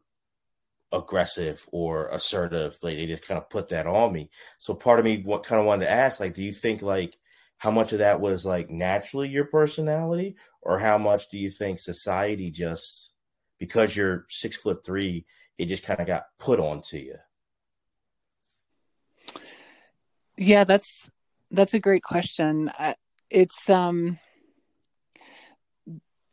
aggressive 0.94 1.68
or 1.74 2.08
assertive. 2.08 2.78
Like 2.82 2.96
they 2.96 3.06
just 3.06 3.28
kind 3.28 3.38
of 3.38 3.50
put 3.50 3.68
that 3.68 3.86
on 3.86 4.14
me. 4.14 4.30
So 4.60 4.74
part 4.76 5.00
of 5.00 5.04
me 5.04 5.24
what 5.26 5.44
kind 5.44 5.60
of 5.60 5.66
wanted 5.66 5.88
to 5.88 5.92
ask, 5.92 6.22
like, 6.22 6.34
do 6.34 6.42
you 6.42 6.54
think 6.54 6.82
like 6.82 7.18
how 7.58 7.70
much 7.70 7.92
of 7.92 8.00
that 8.00 8.22
was 8.22 8.46
like 8.46 8.70
naturally 8.70 9.28
your 9.28 9.44
personality 9.44 10.38
or 10.62 10.80
how 10.80 10.98
much 10.98 11.28
do 11.28 11.38
you 11.38 11.50
think 11.50 11.80
society 11.80 12.50
just 12.50 13.12
because 13.60 13.94
you're 13.94 14.26
six 14.30 14.56
foot 14.56 14.86
three 14.86 15.26
it 15.58 15.66
just 15.66 15.84
kind 15.84 16.00
of 16.00 16.08
got 16.08 16.28
put 16.40 16.62
onto 16.62 16.96
you 16.96 17.16
yeah 20.38 20.64
that's 20.64 21.10
that's 21.52 21.74
a 21.74 21.80
great 21.80 22.04
question 22.04 22.72
it's 23.30 23.70
um 23.70 24.20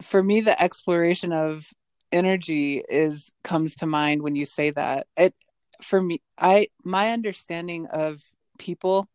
for 0.04 0.22
me 0.22 0.40
the 0.40 0.60
exploration 0.60 1.32
of 1.32 1.68
energy 2.12 2.82
is 2.88 3.32
comes 3.42 3.76
to 3.76 3.86
mind 3.86 4.22
when 4.22 4.36
you 4.36 4.46
say 4.46 4.70
that. 4.70 5.06
It 5.16 5.34
for 5.82 6.00
me 6.00 6.22
i 6.38 6.68
my 6.84 7.10
understanding 7.10 7.86
of 7.86 8.22
people 8.58 9.08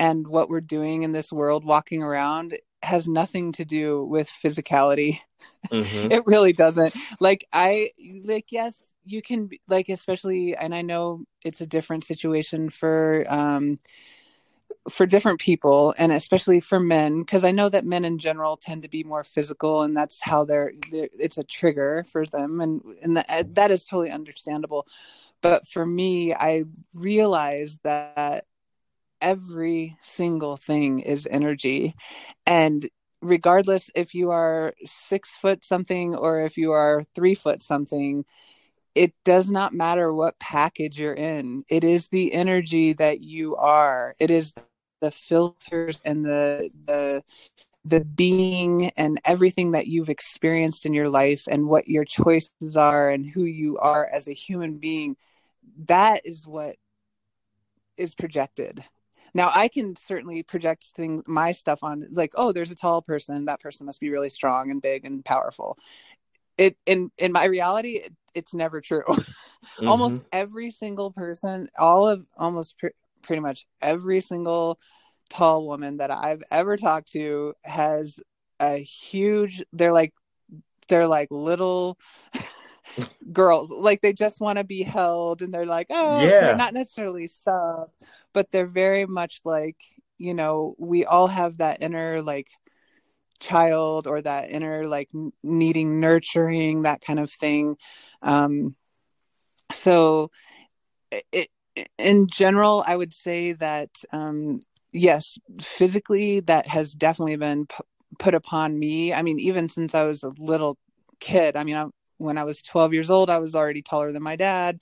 and 0.00 0.26
what 0.26 0.48
we're 0.48 0.60
doing 0.60 1.04
in 1.04 1.12
this 1.12 1.32
world 1.32 1.64
walking 1.64 2.02
around 2.02 2.58
has 2.82 3.08
nothing 3.08 3.52
to 3.52 3.64
do 3.64 4.04
with 4.04 4.28
physicality. 4.28 5.20
Mm-hmm. 5.70 6.10
it 6.12 6.24
really 6.26 6.52
doesn't. 6.52 6.94
Like 7.20 7.46
i 7.52 7.90
like 8.24 8.46
yes 8.50 8.92
you 9.04 9.22
can 9.22 9.48
like 9.68 9.88
especially 9.88 10.56
and 10.56 10.74
i 10.74 10.82
know 10.82 11.22
it's 11.44 11.60
a 11.60 11.66
different 11.66 12.04
situation 12.04 12.70
for 12.70 13.24
um 13.28 13.78
for 14.88 15.06
different 15.06 15.40
people 15.40 15.94
and 15.98 16.12
especially 16.12 16.60
for 16.60 16.78
men 16.78 17.20
because 17.20 17.44
i 17.44 17.50
know 17.50 17.68
that 17.68 17.84
men 17.84 18.04
in 18.04 18.18
general 18.18 18.56
tend 18.56 18.82
to 18.82 18.88
be 18.88 19.02
more 19.04 19.24
physical 19.24 19.82
and 19.82 19.96
that's 19.96 20.20
how 20.20 20.44
they're, 20.44 20.72
they're 20.90 21.08
it's 21.18 21.38
a 21.38 21.44
trigger 21.44 22.04
for 22.10 22.26
them 22.26 22.60
and 22.60 22.82
and 23.02 23.16
that, 23.16 23.26
uh, 23.28 23.44
that 23.52 23.70
is 23.70 23.84
totally 23.84 24.10
understandable. 24.10 24.86
But 25.42 25.66
for 25.68 25.84
me 25.84 26.34
i 26.34 26.64
realize 26.94 27.78
that 27.84 28.44
every 29.20 29.96
single 30.02 30.56
thing 30.56 31.00
is 31.00 31.28
energy 31.30 31.94
and 32.44 32.88
regardless 33.22 33.90
if 33.94 34.14
you 34.14 34.30
are 34.30 34.74
six 34.84 35.34
foot 35.34 35.64
something 35.64 36.14
or 36.14 36.42
if 36.42 36.56
you 36.56 36.72
are 36.72 37.02
three 37.14 37.34
foot 37.34 37.62
something 37.62 38.24
it 38.96 39.12
does 39.24 39.50
not 39.50 39.74
matter 39.74 40.12
what 40.12 40.38
package 40.38 40.98
you're 40.98 41.12
in. 41.12 41.64
It 41.68 41.84
is 41.84 42.08
the 42.08 42.32
energy 42.32 42.94
that 42.94 43.20
you 43.20 43.54
are. 43.56 44.16
It 44.18 44.30
is 44.30 44.54
the 45.00 45.10
filters 45.10 45.98
and 46.04 46.24
the 46.24 46.70
the 46.86 47.22
the 47.84 48.04
being 48.04 48.90
and 48.96 49.20
everything 49.24 49.72
that 49.72 49.86
you've 49.86 50.08
experienced 50.08 50.86
in 50.86 50.92
your 50.92 51.08
life 51.08 51.44
and 51.48 51.68
what 51.68 51.86
your 51.86 52.04
choices 52.04 52.76
are 52.76 53.10
and 53.10 53.24
who 53.26 53.44
you 53.44 53.78
are 53.78 54.08
as 54.12 54.26
a 54.26 54.32
human 54.32 54.78
being 54.78 55.16
that 55.86 56.22
is 56.24 56.46
what 56.46 56.76
is 57.96 58.14
projected 58.14 58.84
now 59.36 59.50
I 59.54 59.68
can 59.68 59.96
certainly 59.96 60.42
project 60.42 60.84
things, 60.96 61.24
my 61.26 61.52
stuff 61.52 61.80
on 61.82 62.08
like, 62.12 62.32
oh, 62.36 62.52
there's 62.52 62.70
a 62.70 62.74
tall 62.74 63.02
person. 63.02 63.44
That 63.44 63.60
person 63.60 63.84
must 63.84 64.00
be 64.00 64.08
really 64.08 64.30
strong 64.30 64.70
and 64.70 64.80
big 64.80 65.04
and 65.04 65.22
powerful. 65.22 65.76
It 66.56 66.78
in 66.86 67.10
in 67.18 67.32
my 67.32 67.44
reality, 67.44 67.96
it, 67.96 68.14
it's 68.34 68.54
never 68.54 68.80
true. 68.80 69.02
mm-hmm. 69.08 69.88
Almost 69.88 70.24
every 70.32 70.70
single 70.70 71.10
person, 71.10 71.68
all 71.78 72.08
of 72.08 72.24
almost 72.38 72.76
pretty 73.26 73.40
much 73.40 73.66
every 73.82 74.20
single 74.20 74.78
tall 75.28 75.66
woman 75.66 75.96
that 75.98 76.10
I've 76.10 76.42
ever 76.50 76.76
talked 76.76 77.12
to 77.12 77.54
has 77.64 78.20
a 78.60 78.78
huge. 78.78 79.62
They're 79.72 79.92
like 79.92 80.14
they're 80.88 81.08
like 81.08 81.28
little 81.30 81.98
girls 83.32 83.70
like 83.70 84.00
they 84.00 84.12
just 84.12 84.40
want 84.40 84.58
to 84.58 84.64
be 84.64 84.82
held 84.82 85.42
and 85.42 85.52
they're 85.52 85.66
like 85.66 85.88
oh 85.90 86.22
yeah 86.22 86.40
they're 86.40 86.56
not 86.56 86.72
necessarily 86.72 87.28
sub 87.28 87.90
but 88.32 88.50
they're 88.50 88.66
very 88.66 89.04
much 89.04 89.40
like 89.44 89.76
you 90.16 90.32
know 90.32 90.74
we 90.78 91.04
all 91.04 91.26
have 91.26 91.58
that 91.58 91.82
inner 91.82 92.22
like 92.22 92.48
child 93.40 94.06
or 94.06 94.22
that 94.22 94.50
inner 94.50 94.86
like 94.86 95.10
needing 95.42 96.00
nurturing 96.00 96.82
that 96.82 97.00
kind 97.02 97.18
of 97.18 97.30
thing 97.30 97.76
um 98.22 98.74
so 99.72 100.30
it 101.32 101.50
in 101.98 102.26
general 102.28 102.84
i 102.86 102.96
would 102.96 103.12
say 103.12 103.52
that 103.52 103.90
um 104.12 104.60
yes, 104.96 105.38
physically 105.60 106.40
that 106.40 106.66
has 106.66 106.92
definitely 106.92 107.36
been 107.36 107.66
p- 107.66 107.76
put 108.18 108.34
upon 108.34 108.78
me. 108.78 109.12
I 109.12 109.22
mean, 109.22 109.38
even 109.38 109.68
since 109.68 109.94
I 109.94 110.04
was 110.04 110.22
a 110.22 110.32
little 110.38 110.78
kid. 111.20 111.56
I 111.56 111.64
mean, 111.64 111.76
I, 111.76 111.86
when 112.18 112.38
I 112.38 112.44
was 112.44 112.62
12 112.62 112.94
years 112.94 113.10
old, 113.10 113.30
I 113.30 113.38
was 113.38 113.54
already 113.54 113.82
taller 113.82 114.12
than 114.12 114.22
my 114.22 114.36
dad. 114.36 114.80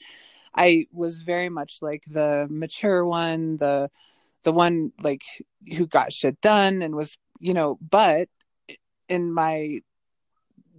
I 0.55 0.87
was 0.93 1.23
very 1.23 1.49
much 1.49 1.79
like 1.83 2.05
the 2.09 2.47
mature 2.49 3.05
one, 3.05 3.57
the 3.57 3.91
the 4.45 4.53
one 4.53 4.93
like 5.03 5.23
who 5.77 5.87
got 5.87 6.13
shit 6.13 6.41
done 6.41 6.83
and 6.83 6.95
was, 6.95 7.17
you 7.41 7.55
know, 7.55 7.79
but 7.81 8.29
in 9.09 9.33
my 9.33 9.81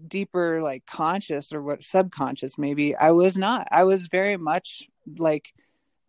deeper 0.08 0.62
like 0.62 0.86
conscious 0.86 1.52
or 1.52 1.62
what 1.62 1.84
subconscious 1.84 2.58
maybe, 2.58 2.96
I 2.96 3.12
was 3.12 3.36
not. 3.36 3.68
I 3.72 3.84
was 3.84 4.08
very 4.08 4.38
much 4.38 4.84
like 5.18 5.54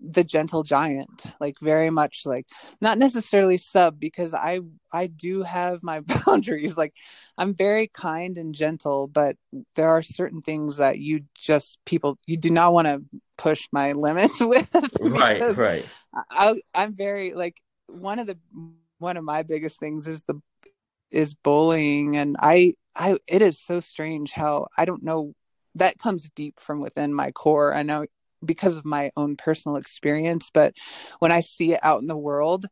the 0.01 0.25
gentle 0.25 0.63
giant 0.63 1.25
like 1.41 1.55
very 1.63 1.91
much 1.91 2.23
like 2.27 2.47
not 2.81 2.99
necessarily 2.99 3.57
sub 3.57 3.99
because 3.99 4.35
i 4.35 4.61
i 4.93 5.07
do 5.07 5.43
have 5.43 5.83
my 5.83 6.01
boundaries. 6.27 6.77
Like 6.77 6.93
i'm 7.39 7.55
very 7.55 7.87
kind 7.89 8.37
and 8.37 8.55
gentle 8.55 9.07
but 9.07 9.37
there 9.75 9.89
are 9.89 10.03
certain 10.03 10.43
things 10.43 10.77
that 10.77 10.99
you 10.99 11.25
just 11.35 11.79
people 11.87 12.19
you 12.27 12.37
do 12.37 12.51
not 12.51 12.73
want 12.73 12.87
to 12.89 13.03
push 13.39 13.69
my 13.73 13.93
limits 13.93 14.41
with 14.41 14.69
right 15.01 15.57
right. 15.57 15.87
I, 16.31 16.61
i'm 16.75 16.95
very 16.95 17.35
like 17.35 17.57
one 17.87 18.19
of 18.19 18.27
the 18.27 18.39
one 18.99 19.17
of 19.17 19.25
my 19.25 19.43
biggest 19.43 19.79
things 19.79 20.09
is 20.09 20.23
the 20.23 20.41
is 21.11 21.35
bullying 21.35 22.17
and 22.17 22.37
i 22.39 22.75
i 22.95 23.17
it 23.27 23.41
is 23.43 23.61
so 23.61 23.81
strange 23.81 24.33
how 24.33 24.67
i 24.77 24.85
don't 24.85 25.03
know 25.03 25.35
that 25.77 25.99
comes 25.99 26.29
deep 26.35 26.59
from 26.59 26.81
within 26.81 27.15
my 27.15 27.31
core. 27.31 27.75
I 27.75 27.83
know 27.83 28.07
because 28.45 28.77
of 28.77 28.85
my 28.85 29.11
own 29.17 29.37
personal 29.37 29.77
experience 29.77 30.51
but 30.53 30.75
when 31.19 31.33
i 31.33 31.41
see 31.41 31.73
it 31.73 31.81
out 31.83 32.01
in 32.01 32.07
the 32.07 32.17
world 32.17 32.67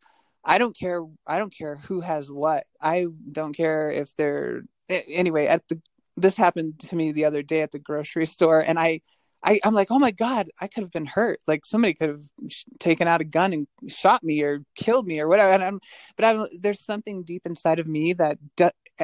i 0.45 0.59
don't 0.59 0.77
care 0.77 1.03
i 1.27 1.39
don't 1.39 1.57
care 1.57 1.77
who 1.77 2.01
has 2.01 2.31
what 2.31 2.65
i 2.81 3.07
don't 3.33 3.57
care 3.57 3.91
if 3.91 4.15
they're 4.17 4.63
anyway 4.89 5.47
at 5.47 5.67
the 5.69 5.81
this 6.17 6.37
happened 6.37 6.79
to 6.79 6.95
me 6.95 7.11
the 7.11 7.25
other 7.25 7.43
day 7.43 7.63
at 7.63 7.73
the 7.73 7.79
grocery 7.79 8.27
store 8.37 8.61
and 8.61 8.79
i 8.79 9.01
I, 9.47 9.61
I'm 9.63 9.75
like, 9.75 9.91
oh 9.91 9.99
my 9.99 10.11
God, 10.11 10.49
I 10.61 10.69
could 10.69 10.83
have 10.83 10.91
been 10.91 11.05
hurt. 11.05 11.39
Like 11.47 11.67
somebody 11.67 11.93
could 11.93 12.09
have 12.09 12.23
sh- 12.49 12.65
taken 12.81 13.07
out 13.07 13.21
a 13.21 13.25
gun 13.25 13.53
and 13.53 13.67
shot 13.89 14.25
me 14.25 14.43
or 14.43 14.63
killed 14.75 15.07
me 15.07 15.21
or 15.21 15.29
whatever. 15.29 15.53
And 15.53 15.63
I'm, 15.63 15.81
but 16.17 16.25
I'm, 16.25 16.47
there's 16.61 16.83
something 16.83 17.25
deep 17.25 17.43
inside 17.45 17.79
of 17.79 17.87
me 17.87 18.15
that 18.15 18.39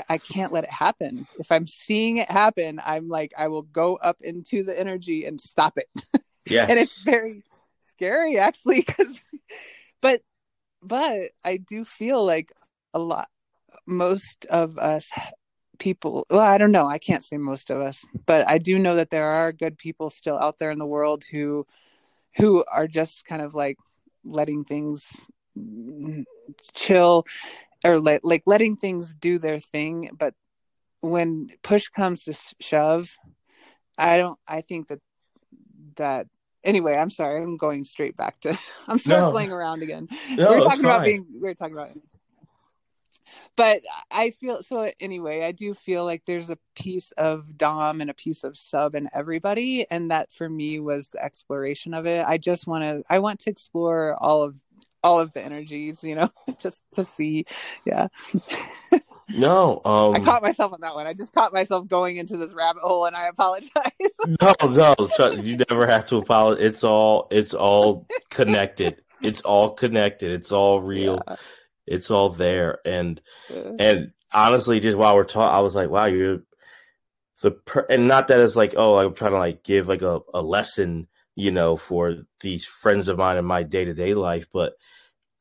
I 0.08 0.18
can't 0.18 0.52
let 0.52 0.64
it 0.64 0.72
happen. 0.72 1.26
If 1.38 1.50
I'm 1.52 1.66
seeing 1.66 2.18
it 2.18 2.30
happen, 2.30 2.80
I'm 2.82 3.08
like, 3.08 3.32
I 3.36 3.48
will 3.48 3.62
go 3.62 3.96
up 3.96 4.16
into 4.22 4.62
the 4.62 4.78
energy 4.78 5.24
and 5.26 5.40
stop 5.40 5.76
it. 5.76 5.88
Yeah. 6.46 6.66
and 6.68 6.78
it's 6.78 7.02
very 7.02 7.42
scary 7.82 8.38
actually 8.38 8.82
because 8.86 9.20
but 10.00 10.22
but 10.82 11.30
I 11.44 11.58
do 11.58 11.84
feel 11.84 12.24
like 12.24 12.52
a 12.94 12.98
lot 12.98 13.28
most 13.86 14.46
of 14.46 14.78
us 14.78 15.10
people 15.78 16.26
well 16.30 16.40
I 16.40 16.58
don't 16.58 16.72
know, 16.72 16.86
I 16.86 16.98
can't 16.98 17.24
say 17.24 17.36
most 17.36 17.70
of 17.70 17.80
us, 17.80 18.04
but 18.26 18.48
I 18.48 18.58
do 18.58 18.78
know 18.78 18.96
that 18.96 19.10
there 19.10 19.28
are 19.28 19.52
good 19.52 19.78
people 19.78 20.10
still 20.10 20.38
out 20.38 20.58
there 20.58 20.70
in 20.70 20.78
the 20.78 20.86
world 20.86 21.24
who 21.30 21.66
who 22.36 22.64
are 22.70 22.86
just 22.86 23.24
kind 23.26 23.42
of 23.42 23.54
like 23.54 23.76
letting 24.24 24.64
things 24.64 25.26
chill 26.74 27.26
or 27.84 27.98
let, 27.98 28.24
like 28.24 28.42
letting 28.46 28.76
things 28.76 29.14
do 29.14 29.38
their 29.38 29.58
thing 29.58 30.10
but 30.16 30.34
when 31.00 31.48
push 31.62 31.88
comes 31.88 32.24
to 32.24 32.34
shove 32.60 33.10
i 33.98 34.16
don't 34.16 34.38
i 34.46 34.60
think 34.60 34.88
that 34.88 35.00
that 35.96 36.26
anyway 36.64 36.96
i'm 36.96 37.10
sorry 37.10 37.42
i'm 37.42 37.56
going 37.56 37.84
straight 37.84 38.16
back 38.16 38.40
to 38.40 38.58
i'm 38.88 38.98
circling 38.98 39.48
no. 39.50 39.54
around 39.54 39.82
again. 39.82 40.08
No, 40.30 40.50
we 40.50 40.56
are 40.56 40.60
talking 40.60 40.84
about 40.84 41.04
being 41.04 41.26
we 41.40 41.48
are 41.48 41.54
talking 41.54 41.74
about 41.74 41.90
but 43.56 43.82
i 44.10 44.30
feel 44.30 44.62
so 44.62 44.90
anyway 45.00 45.44
i 45.44 45.52
do 45.52 45.74
feel 45.74 46.04
like 46.04 46.22
there's 46.26 46.50
a 46.50 46.58
piece 46.74 47.12
of 47.12 47.56
dom 47.56 48.00
and 48.00 48.10
a 48.10 48.14
piece 48.14 48.44
of 48.44 48.56
sub 48.56 48.94
in 48.94 49.08
everybody 49.12 49.86
and 49.90 50.10
that 50.10 50.32
for 50.32 50.48
me 50.48 50.80
was 50.80 51.08
the 51.08 51.22
exploration 51.22 51.94
of 51.94 52.06
it. 52.06 52.24
I 52.26 52.38
just 52.38 52.66
want 52.66 52.84
to 52.84 53.02
i 53.08 53.18
want 53.18 53.40
to 53.40 53.50
explore 53.50 54.16
all 54.20 54.42
of 54.42 54.54
all 55.02 55.18
of 55.18 55.32
the 55.32 55.42
energies 55.42 56.04
you 56.04 56.14
know 56.14 56.30
just 56.58 56.82
to 56.92 57.04
see 57.04 57.46
yeah 57.86 58.08
No, 59.36 59.80
um, 59.84 60.14
I 60.14 60.20
caught 60.20 60.42
myself 60.42 60.72
on 60.72 60.80
that 60.80 60.94
one. 60.94 61.06
I 61.06 61.14
just 61.14 61.32
caught 61.32 61.52
myself 61.52 61.86
going 61.88 62.16
into 62.16 62.36
this 62.36 62.52
rabbit 62.52 62.82
hole, 62.82 63.04
and 63.04 63.16
I 63.16 63.28
apologize. 63.28 63.70
no, 64.40 64.54
no, 64.62 65.30
you 65.32 65.56
never 65.68 65.86
have 65.86 66.06
to 66.08 66.16
apologize. 66.16 66.64
It's 66.64 66.84
all, 66.84 67.28
it's 67.30 67.54
all 67.54 68.06
connected. 68.30 69.02
It's 69.22 69.42
all 69.42 69.70
connected. 69.70 70.32
It's 70.32 70.52
all 70.52 70.80
real. 70.80 71.22
Yeah. 71.26 71.36
It's 71.86 72.10
all 72.10 72.30
there. 72.30 72.78
And 72.84 73.20
yeah. 73.48 73.72
and 73.78 74.12
honestly, 74.32 74.80
just 74.80 74.96
while 74.96 75.16
we're 75.16 75.24
talking, 75.24 75.54
I 75.54 75.62
was 75.62 75.74
like, 75.74 75.90
wow, 75.90 76.06
you're 76.06 76.42
the 77.42 77.50
per- 77.52 77.86
and 77.88 78.08
not 78.08 78.28
that 78.28 78.40
it's 78.40 78.56
like, 78.56 78.74
oh, 78.76 78.98
I'm 78.98 79.14
trying 79.14 79.32
to 79.32 79.38
like 79.38 79.64
give 79.64 79.88
like 79.88 80.02
a, 80.02 80.20
a 80.32 80.42
lesson, 80.42 81.08
you 81.34 81.50
know, 81.50 81.76
for 81.76 82.22
these 82.40 82.64
friends 82.64 83.08
of 83.08 83.18
mine 83.18 83.38
in 83.38 83.44
my 83.44 83.62
day 83.62 83.84
to 83.84 83.94
day 83.94 84.14
life, 84.14 84.46
but 84.52 84.74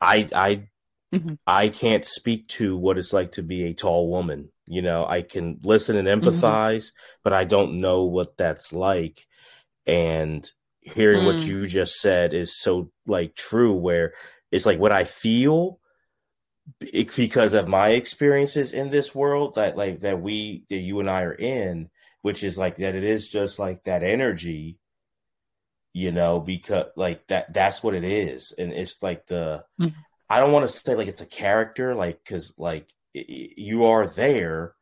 I 0.02 0.28
I 0.34 0.69
Mm-hmm. 1.14 1.36
I 1.48 1.70
can't 1.70 2.06
speak 2.06 2.48
to 2.50 2.78
what 2.78 2.98
it's 2.98 3.14
like 3.14 3.34
to 3.34 3.44
be 3.44 3.66
a 3.66 3.74
tall 3.74 4.10
woman. 4.10 4.50
You 4.68 4.82
know, 4.84 5.06
I 5.06 5.24
can 5.24 5.60
listen 5.64 5.98
and 5.98 6.08
mm-hmm. 6.08 6.28
empathize, 6.28 6.76
mm-hmm. 6.76 7.20
but 7.24 7.34
I 7.34 7.46
don't 7.46 7.82
know 7.82 8.04
what 8.04 8.38
that's 8.38 8.72
like. 8.72 9.26
And 9.88 10.50
hearing 10.82 11.24
mm. 11.24 11.26
what 11.26 11.40
you 11.40 11.66
just 11.68 11.96
said 11.96 12.34
is 12.34 12.60
so 12.60 12.92
like 13.08 13.36
true, 13.36 13.74
where 13.74 14.14
it's 14.52 14.66
like 14.66 14.80
what 14.80 14.92
I 14.92 15.04
feel 15.04 15.80
it, 16.80 17.16
because 17.16 17.54
of 17.54 17.68
my 17.68 17.90
experiences 17.90 18.74
in 18.74 18.90
this 18.90 19.14
world 19.16 19.56
that 19.56 19.78
like 19.78 20.02
that 20.02 20.22
we 20.22 20.64
that 20.70 20.78
you 20.78 21.00
and 21.00 21.10
I 21.10 21.24
are 21.24 21.34
in, 21.34 21.90
which 22.22 22.44
is 22.44 22.58
like 22.58 22.78
that 22.78 22.96
it 22.96 23.04
is 23.04 23.28
just 23.28 23.58
like 23.58 23.84
that 23.84 24.04
energy, 24.04 24.78
you 25.94 26.12
know, 26.12 26.40
because 26.40 26.90
like 26.96 27.26
that 27.28 27.52
that's 27.52 27.82
what 27.82 27.96
it 27.96 28.04
is, 28.04 28.54
and 28.58 28.72
it's 28.72 28.96
like 29.02 29.26
the 29.26 29.64
mm-hmm. 29.80 29.96
I 30.30 30.40
don't 30.40 30.52
want 30.52 30.70
to 30.70 30.76
say 30.76 30.96
like 30.96 31.08
it's 31.08 31.22
a 31.22 31.26
character, 31.26 31.96
like 31.96 32.24
because 32.24 32.54
like 32.58 32.88
it, 33.14 33.58
you 33.58 33.86
are 33.86 34.08
there, 34.08 34.76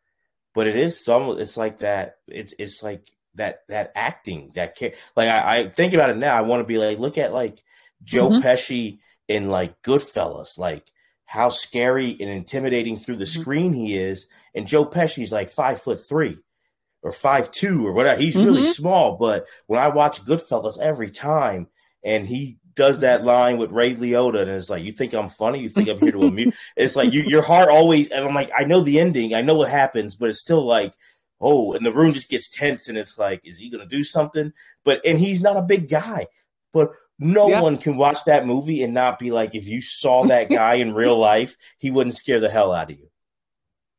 but 0.53 0.67
it 0.67 0.75
is 0.75 1.03
some. 1.03 1.39
It's 1.39 1.57
like 1.57 1.79
that. 1.79 2.17
It's 2.27 2.53
it's 2.59 2.83
like 2.83 3.09
that 3.35 3.61
that 3.69 3.91
acting 3.95 4.51
that 4.55 4.75
care. 4.75 4.93
Like 5.15 5.29
I, 5.29 5.59
I 5.59 5.69
think 5.69 5.93
about 5.93 6.09
it 6.09 6.17
now. 6.17 6.35
I 6.35 6.41
want 6.41 6.61
to 6.61 6.67
be 6.67 6.77
like 6.77 6.99
look 6.99 7.17
at 7.17 7.33
like 7.33 7.63
Joe 8.03 8.29
mm-hmm. 8.29 8.45
Pesci 8.45 8.99
in 9.27 9.49
like 9.49 9.81
Goodfellas, 9.81 10.57
like 10.57 10.91
how 11.25 11.49
scary 11.49 12.11
and 12.11 12.29
intimidating 12.29 12.97
through 12.97 13.17
the 13.17 13.25
mm-hmm. 13.25 13.41
screen 13.41 13.73
he 13.73 13.97
is. 13.97 14.27
And 14.55 14.67
Joe 14.67 14.85
Pesci's 14.85 15.31
like 15.31 15.49
five 15.49 15.81
foot 15.81 15.99
three 16.07 16.37
or 17.03 17.11
five 17.11 17.51
two 17.51 17.85
or 17.85 17.93
whatever. 17.93 18.19
He's 18.19 18.35
mm-hmm. 18.35 18.45
really 18.45 18.65
small, 18.65 19.17
but 19.17 19.45
when 19.67 19.81
I 19.81 19.89
watch 19.89 20.25
Goodfellas 20.25 20.79
every 20.79 21.11
time, 21.11 21.67
and 22.03 22.27
he 22.27 22.57
does 22.77 22.99
that 22.99 23.25
line 23.25 23.57
with 23.57 23.71
Ray 23.71 23.95
Liotta, 23.95 24.43
and 24.43 24.51
it's 24.51 24.69
like, 24.69 24.85
you 24.85 24.93
think 24.93 25.13
I'm 25.13 25.29
funny? 25.29 25.59
You 25.59 25.67
think 25.67 25.89
I'm 25.89 25.99
here 25.99 26.11
to 26.11 26.23
amuse? 26.23 26.55
it's 26.77 26.95
like 26.95 27.11
you, 27.11 27.23
your 27.23 27.41
heart 27.41 27.69
always, 27.69 28.07
and 28.09 28.23
I'm 28.23 28.35
like, 28.35 28.51
I 28.57 28.63
know 28.63 28.81
the 28.81 28.99
ending, 28.99 29.33
I 29.33 29.41
know 29.41 29.55
what 29.55 29.69
happens, 29.69 30.15
but 30.15 30.29
it's 30.29 30.39
still 30.39 30.63
like, 30.63 30.93
oh, 31.41 31.73
and 31.73 31.85
the 31.85 31.91
room 31.91 32.13
just 32.13 32.29
gets 32.29 32.47
tense, 32.47 32.87
and 32.87 32.97
it's 32.97 33.17
like, 33.17 33.41
is 33.43 33.57
he 33.57 33.69
gonna 33.69 33.87
do 33.87 34.03
something? 34.03 34.53
But 34.85 35.01
and 35.03 35.19
he's 35.19 35.41
not 35.41 35.57
a 35.57 35.63
big 35.63 35.89
guy, 35.89 36.27
but 36.71 36.91
no 37.19 37.47
one 37.47 37.77
can 37.77 37.97
watch 37.97 38.23
that 38.25 38.45
movie 38.45 38.83
and 38.83 38.93
not 38.93 39.17
be 39.17 39.31
like, 39.31 39.55
if 39.55 39.67
you 39.67 39.81
saw 39.81 40.25
that 40.25 40.49
guy 40.49 40.75
in 40.75 40.93
real 40.93 41.17
life, 41.17 41.57
he 41.79 41.89
wouldn't 41.89 42.15
scare 42.15 42.39
the 42.39 42.49
hell 42.49 42.71
out 42.71 42.91
of 42.91 42.99
you. 42.99 43.09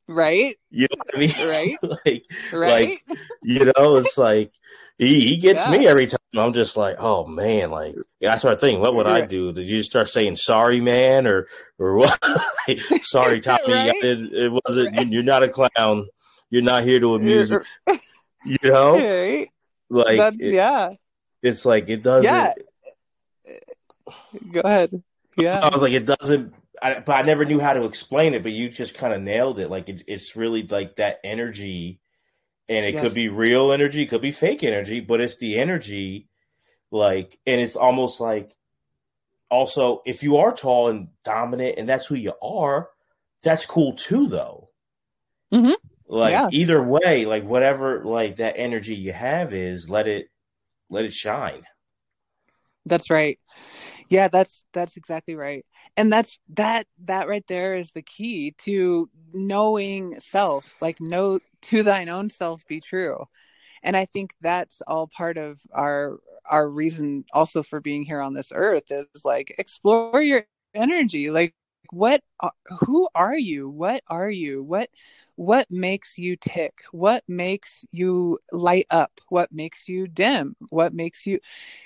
Right. 0.06 0.56
You 0.70 0.86
know 0.90 0.96
what 0.96 1.16
I 1.16 1.18
mean? 1.18 1.48
Right. 1.48 1.76
like, 2.06 2.24
right. 2.52 3.00
like, 3.08 3.18
you 3.42 3.64
know, 3.76 3.96
it's 3.96 4.16
like 4.16 4.52
he, 4.98 5.20
he 5.20 5.36
gets 5.36 5.64
yeah. 5.64 5.70
me 5.70 5.86
every 5.86 6.08
time. 6.08 6.18
I'm 6.36 6.52
just 6.52 6.76
like, 6.76 6.96
oh 6.98 7.24
man, 7.24 7.70
like 7.70 7.94
I 8.26 8.36
start 8.36 8.60
thinking, 8.60 8.80
what 8.80 8.96
would 8.96 9.06
I 9.06 9.24
do? 9.24 9.52
Did 9.52 9.64
you 9.64 9.78
just 9.78 9.90
start 9.90 10.08
saying 10.08 10.36
sorry, 10.36 10.80
man, 10.80 11.26
or 11.26 11.46
or 11.78 11.94
what? 11.94 12.22
sorry, 13.02 13.40
Tommy, 13.40 13.72
right? 13.72 13.94
it, 13.94 14.32
it, 14.32 14.52
wasn't. 14.52 14.96
Right. 14.96 15.06
You're 15.06 15.22
not 15.22 15.44
a 15.44 15.48
clown. 15.48 16.08
You're 16.50 16.62
not 16.62 16.82
here 16.82 17.00
to 17.00 17.14
amuse 17.14 17.50
me. 17.50 17.58
You 18.44 18.56
know, 18.62 18.92
right. 18.92 19.50
like 19.90 20.16
that's 20.16 20.40
it, 20.40 20.54
yeah. 20.54 20.90
It's 21.42 21.64
like 21.64 21.88
it 21.88 22.04
doesn't. 22.04 22.24
Yeah. 22.24 22.54
Go 24.52 24.60
ahead. 24.60 25.02
Yeah. 25.36 25.58
I 25.58 25.68
was 25.68 25.82
like, 25.82 25.92
it 25.92 26.06
doesn't. 26.06 26.54
I, 26.80 27.00
but 27.00 27.16
I 27.16 27.22
never 27.22 27.44
knew 27.44 27.58
how 27.58 27.74
to 27.74 27.84
explain 27.84 28.34
it. 28.34 28.44
But 28.44 28.52
you 28.52 28.70
just 28.70 28.96
kind 28.96 29.12
of 29.12 29.20
nailed 29.20 29.58
it. 29.58 29.68
Like 29.68 29.88
it, 29.88 30.04
it's 30.06 30.36
really 30.36 30.62
like 30.62 30.96
that 30.96 31.18
energy 31.24 31.98
and 32.68 32.84
it 32.84 32.94
yes. 32.94 33.02
could 33.02 33.14
be 33.14 33.28
real 33.28 33.72
energy, 33.72 34.06
could 34.06 34.20
be 34.20 34.30
fake 34.30 34.62
energy, 34.62 35.00
but 35.00 35.20
it's 35.20 35.36
the 35.36 35.58
energy, 35.58 36.28
like, 36.90 37.38
and 37.46 37.60
it's 37.60 37.76
almost 37.76 38.20
like, 38.20 38.54
also, 39.50 40.02
if 40.04 40.22
you 40.22 40.38
are 40.38 40.52
tall 40.52 40.88
and 40.88 41.08
dominant, 41.24 41.76
and 41.78 41.88
that's 41.88 42.06
who 42.06 42.14
you 42.14 42.34
are, 42.42 42.90
that's 43.42 43.64
cool 43.64 43.94
too, 43.94 44.28
though. 44.28 44.68
Mm-hmm. 45.52 45.72
Like 46.06 46.32
yeah. 46.32 46.48
either 46.52 46.82
way, 46.82 47.24
like 47.24 47.44
whatever, 47.44 48.04
like 48.04 48.36
that 48.36 48.58
energy 48.58 48.94
you 48.94 49.12
have 49.12 49.52
is, 49.54 49.88
let 49.88 50.06
it, 50.06 50.28
let 50.90 51.04
it 51.04 51.12
shine. 51.12 51.62
That's 52.84 53.10
right. 53.10 53.38
Yeah 54.08 54.28
that's 54.28 54.64
that's 54.72 54.96
exactly 54.96 55.34
right. 55.34 55.64
And 55.96 56.12
that's 56.12 56.38
that 56.54 56.86
that 57.04 57.28
right 57.28 57.44
there 57.48 57.76
is 57.76 57.90
the 57.92 58.02
key 58.02 58.52
to 58.58 59.08
knowing 59.32 60.18
self 60.20 60.74
like 60.80 61.00
know 61.00 61.40
to 61.62 61.82
thine 61.82 62.08
own 62.08 62.30
self 62.30 62.66
be 62.66 62.80
true. 62.80 63.26
And 63.82 63.96
i 63.96 64.06
think 64.06 64.34
that's 64.40 64.82
all 64.86 65.06
part 65.08 65.38
of 65.38 65.60
our 65.72 66.18
our 66.46 66.68
reason 66.68 67.24
also 67.32 67.62
for 67.62 67.80
being 67.80 68.02
here 68.02 68.20
on 68.20 68.32
this 68.32 68.52
earth 68.54 68.84
is 68.90 69.06
like 69.24 69.54
explore 69.58 70.22
your 70.22 70.46
energy. 70.74 71.30
Like 71.30 71.54
what 71.92 72.22
who 72.80 73.08
are 73.14 73.36
you? 73.36 73.68
What 73.68 74.02
are 74.08 74.30
you? 74.30 74.62
What 74.62 74.90
what 75.36 75.70
makes 75.70 76.18
you 76.18 76.36
tick? 76.36 76.82
What 76.92 77.22
makes 77.28 77.84
you 77.92 78.38
light 78.52 78.86
up? 78.90 79.20
What 79.28 79.52
makes 79.52 79.88
you 79.88 80.08
dim? 80.08 80.56
What 80.70 80.92
makes 80.92 81.26
you 81.26 81.40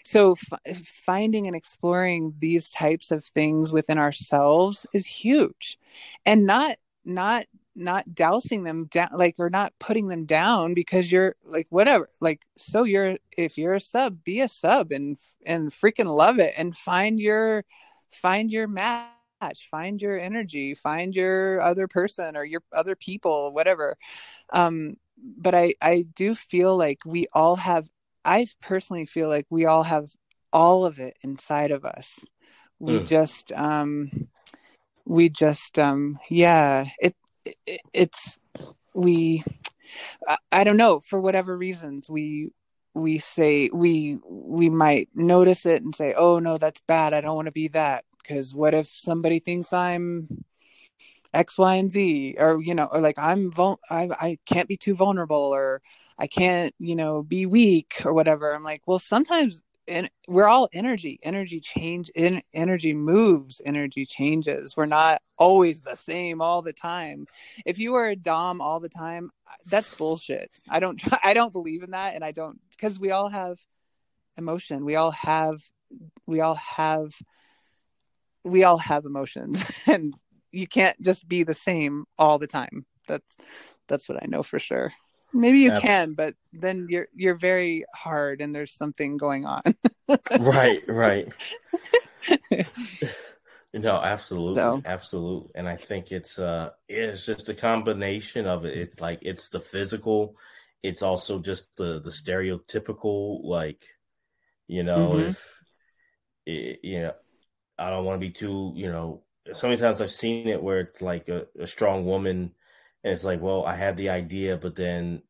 so 0.05 0.36
f- 0.66 0.76
finding 0.76 1.46
and 1.46 1.57
exploring 1.57 2.34
these 2.38 2.70
types 2.70 3.11
of 3.11 3.24
things 3.26 3.72
within 3.72 3.98
ourselves 3.98 4.86
is 4.92 5.07
huge. 5.07 5.78
And 6.24 6.46
not 6.46 6.76
not 7.05 7.46
not 7.74 8.14
dousing 8.14 8.64
them 8.64 8.86
down 8.86 9.11
like 9.14 9.34
or 9.38 9.50
not 9.50 9.72
putting 9.78 10.09
them 10.09 10.24
down 10.26 10.74
because 10.74 11.11
you're 11.11 11.36
like 11.44 11.66
whatever. 11.70 12.09
Like 12.20 12.42
so 12.57 12.84
you're 12.84 13.18
if 13.36 13.59
you're 13.59 13.74
a 13.74 13.80
sub 13.80 14.22
be 14.24 14.40
a 14.40 14.48
sub 14.48 14.92
and 14.92 15.18
and 15.46 15.70
freaking 15.70 16.07
love 16.14 16.38
it 16.38 16.55
and 16.57 16.76
find 16.76 17.20
your 17.20 17.64
find 18.11 18.53
your 18.53 18.68
match 18.68 19.09
find 19.70 20.01
your 20.01 20.18
energy 20.18 20.74
find 20.74 21.14
your 21.14 21.61
other 21.61 21.88
person 21.88 22.36
or 22.36 22.45
your 22.45 22.62
other 22.72 22.97
people 22.97 23.53
whatever. 23.53 23.97
Um 24.53 24.97
but 25.18 25.55
i 25.55 25.74
i 25.80 26.05
do 26.14 26.34
feel 26.34 26.76
like 26.76 26.99
we 27.05 27.26
all 27.32 27.57
have 27.57 27.86
i 28.24 28.47
personally 28.61 29.07
feel 29.07 29.28
like 29.28 29.47
we 29.51 29.66
all 29.66 29.84
have 29.84 30.09
all 30.53 30.84
of 30.84 30.99
it 30.99 31.16
inside 31.22 31.70
of 31.70 31.84
us. 31.84 32.18
We 32.78 32.95
mm. 32.95 33.07
just 33.07 33.53
um 33.53 34.28
we 35.05 35.28
just 35.28 35.78
um 35.78 36.18
yeah 36.28 36.86
it, 37.01 37.14
it 37.45 37.80
it's 37.93 38.38
we 38.95 39.43
I, 40.28 40.36
I 40.51 40.64
don't 40.64 40.76
know 40.76 41.01
for 41.01 41.20
whatever 41.20 41.57
reasons 41.57 42.09
we 42.09 42.51
we 42.95 43.18
say 43.18 43.70
we 43.72 44.18
we 44.28 44.68
might 44.68 45.09
notice 45.14 45.64
it 45.64 45.82
and 45.82 45.95
say 45.95 46.14
oh 46.16 46.38
no 46.38 46.59
that's 46.59 46.80
bad. 46.86 47.14
I 47.14 47.20
don't 47.20 47.36
want 47.36 47.47
to 47.47 47.53
be 47.53 47.68
that 47.68 48.05
because 48.22 48.54
what 48.54 48.74
if 48.74 48.88
somebody 48.88 49.38
thinks 49.38 49.72
i'm 49.72 50.44
x 51.34 51.56
y 51.56 51.76
and 51.76 51.90
z? 51.90 52.36
Or 52.38 52.60
you 52.60 52.74
know 52.74 52.88
or 52.92 53.00
like 53.00 53.18
i'm 53.18 53.50
vul- 53.50 53.80
I, 53.90 54.08
I 54.18 54.38
can't 54.46 54.68
be 54.68 54.76
too 54.76 54.94
vulnerable 54.94 55.36
or 55.36 55.80
i 56.18 56.26
can't 56.26 56.74
you 56.78 56.96
know 56.96 57.22
be 57.22 57.46
weak 57.46 58.02
or 58.04 58.12
whatever. 58.12 58.54
I'm 58.54 58.64
like 58.64 58.82
well 58.86 58.98
sometimes 58.98 59.62
and 59.88 60.08
we're 60.28 60.46
all 60.46 60.68
energy. 60.72 61.18
Energy 61.24 61.60
change 61.60 62.08
in 62.10 62.40
energy 62.54 62.94
moves 62.94 63.60
energy 63.64 64.06
changes. 64.06 64.76
We're 64.76 64.86
not 64.86 65.20
always 65.38 65.80
the 65.80 65.96
same 65.96 66.40
all 66.40 66.62
the 66.62 66.72
time. 66.72 67.26
If 67.66 67.80
you 67.80 67.94
are 67.94 68.08
a 68.08 68.16
dom 68.16 68.60
all 68.60 68.78
the 68.78 68.88
time 68.88 69.30
that's 69.66 69.94
bullshit. 69.96 70.50
I 70.68 70.80
don't 70.80 71.00
i 71.24 71.34
don't 71.34 71.52
believe 71.52 71.82
in 71.82 71.90
that 71.92 72.14
and 72.14 72.24
i 72.24 72.32
don't 72.32 72.60
because 72.70 72.98
we 72.98 73.10
all 73.10 73.28
have 73.28 73.58
emotion. 74.36 74.84
We 74.84 74.96
all 74.96 75.10
have 75.12 75.60
we 76.26 76.40
all 76.40 76.54
have 76.54 77.14
we 78.45 78.64
all 78.64 78.78
have 78.78 79.05
emotions 79.05 79.64
and 79.86 80.14
you 80.51 80.66
can't 80.66 81.01
just 81.01 81.28
be 81.28 81.43
the 81.43 81.55
same 81.55 82.05
all 82.18 82.38
the 82.38 82.47
time. 82.47 82.84
That's 83.09 83.36
that's 83.88 84.09
what 84.09 84.22
i 84.22 84.26
know 84.26 84.43
for 84.43 84.59
sure. 84.59 84.93
Maybe 85.34 85.61
you 85.61 85.72
can 85.72 86.14
but 86.14 86.34
then 86.53 86.86
you're 86.90 87.09
you're 87.14 87.34
very 87.34 87.84
hard 87.95 88.40
and 88.40 88.55
there's 88.55 88.72
something 88.72 89.16
going 89.16 89.47
on. 89.47 89.62
Right 90.40 90.80
right. 90.88 91.28
No 93.74 93.97
absolutely 93.97 94.57
so. 94.57 94.82
absolutely 94.84 95.51
and 95.55 95.66
i 95.66 95.76
think 95.76 96.12
it's 96.12 96.38
uh 96.38 96.68
it's 96.90 97.24
just 97.24 97.49
a 97.49 97.55
combination 97.55 98.47
of 98.47 98.66
it. 98.66 98.76
It's 98.76 99.01
like 99.01 99.20
it's 99.22 99.49
the 99.49 99.61
physical 99.61 100.36
it's 100.82 101.03
also 101.03 101.38
just 101.38 101.74
the 101.76 102.01
the 102.01 102.11
stereotypical 102.11 103.43
like 103.45 103.86
you 104.66 104.82
know 104.82 105.11
mm-hmm. 105.11 105.28
if 105.30 105.62
it, 106.47 106.80
you 106.82 107.03
know 107.03 107.14
I 107.83 107.91
don't 107.91 108.05
want 108.05 108.20
to 108.20 108.26
be 108.26 108.33
too, 108.33 108.72
you 108.76 108.91
know, 108.91 109.22
so 109.53 109.66
many 109.66 109.78
times 109.80 110.01
I've 110.01 110.11
seen 110.11 110.49
it 110.49 110.62
where 110.62 110.80
it's 110.80 111.03
like 111.03 111.28
a, 111.28 111.47
a 111.59 111.66
strong 111.66 112.07
woman 112.07 112.53
and 113.03 113.12
it's 113.12 113.24
like, 113.24 113.41
well, 113.41 113.64
I 113.64 113.74
have 113.74 113.97
the 113.97 114.11
idea, 114.11 114.57
but 114.57 114.76
then 114.76 115.22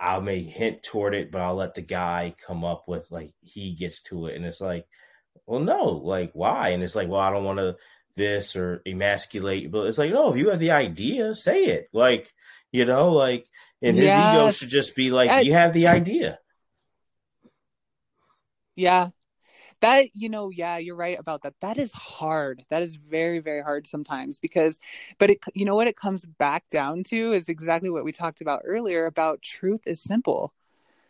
I 0.00 0.18
may 0.18 0.42
hint 0.42 0.82
toward 0.82 1.14
it, 1.14 1.30
but 1.30 1.40
I'll 1.40 1.54
let 1.54 1.74
the 1.74 1.82
guy 1.82 2.34
come 2.44 2.64
up 2.64 2.84
with 2.88 3.10
like 3.10 3.32
he 3.40 3.74
gets 3.74 4.02
to 4.02 4.26
it. 4.26 4.34
And 4.34 4.44
it's 4.44 4.60
like, 4.60 4.86
well, 5.46 5.60
no, 5.60 5.84
like 5.84 6.32
why? 6.32 6.70
And 6.70 6.82
it's 6.82 6.96
like, 6.96 7.08
well, 7.08 7.20
I 7.20 7.30
don't 7.30 7.44
want 7.44 7.60
to 7.60 7.76
this 8.16 8.56
or 8.56 8.82
emasculate, 8.84 9.70
but 9.70 9.86
it's 9.86 9.98
like, 9.98 10.12
no, 10.12 10.32
if 10.32 10.36
you 10.36 10.50
have 10.50 10.58
the 10.58 10.72
idea, 10.72 11.34
say 11.34 11.66
it. 11.66 11.88
Like, 11.92 12.32
you 12.72 12.84
know, 12.84 13.12
like, 13.12 13.46
and 13.82 13.96
his 13.96 14.06
yes. 14.06 14.34
ego 14.34 14.50
should 14.50 14.68
just 14.70 14.96
be 14.96 15.10
like, 15.10 15.30
I, 15.30 15.40
you 15.40 15.52
have 15.52 15.72
the 15.72 15.86
idea. 15.86 16.38
Yeah, 18.74 19.10
that 19.80 20.08
you 20.14 20.28
know 20.28 20.50
yeah 20.50 20.78
you're 20.78 20.96
right 20.96 21.18
about 21.18 21.42
that. 21.42 21.54
That 21.60 21.78
is 21.78 21.92
hard. 21.92 22.64
That 22.70 22.82
is 22.82 22.96
very 22.96 23.38
very 23.38 23.62
hard 23.62 23.86
sometimes 23.86 24.40
because 24.40 24.80
but 25.18 25.30
it 25.30 25.38
you 25.54 25.64
know 25.64 25.74
what 25.74 25.88
it 25.88 25.96
comes 25.96 26.24
back 26.26 26.68
down 26.70 27.04
to 27.04 27.32
is 27.32 27.48
exactly 27.48 27.90
what 27.90 28.04
we 28.04 28.12
talked 28.12 28.40
about 28.40 28.62
earlier 28.64 29.06
about 29.06 29.42
truth 29.42 29.86
is 29.86 30.02
simple. 30.02 30.52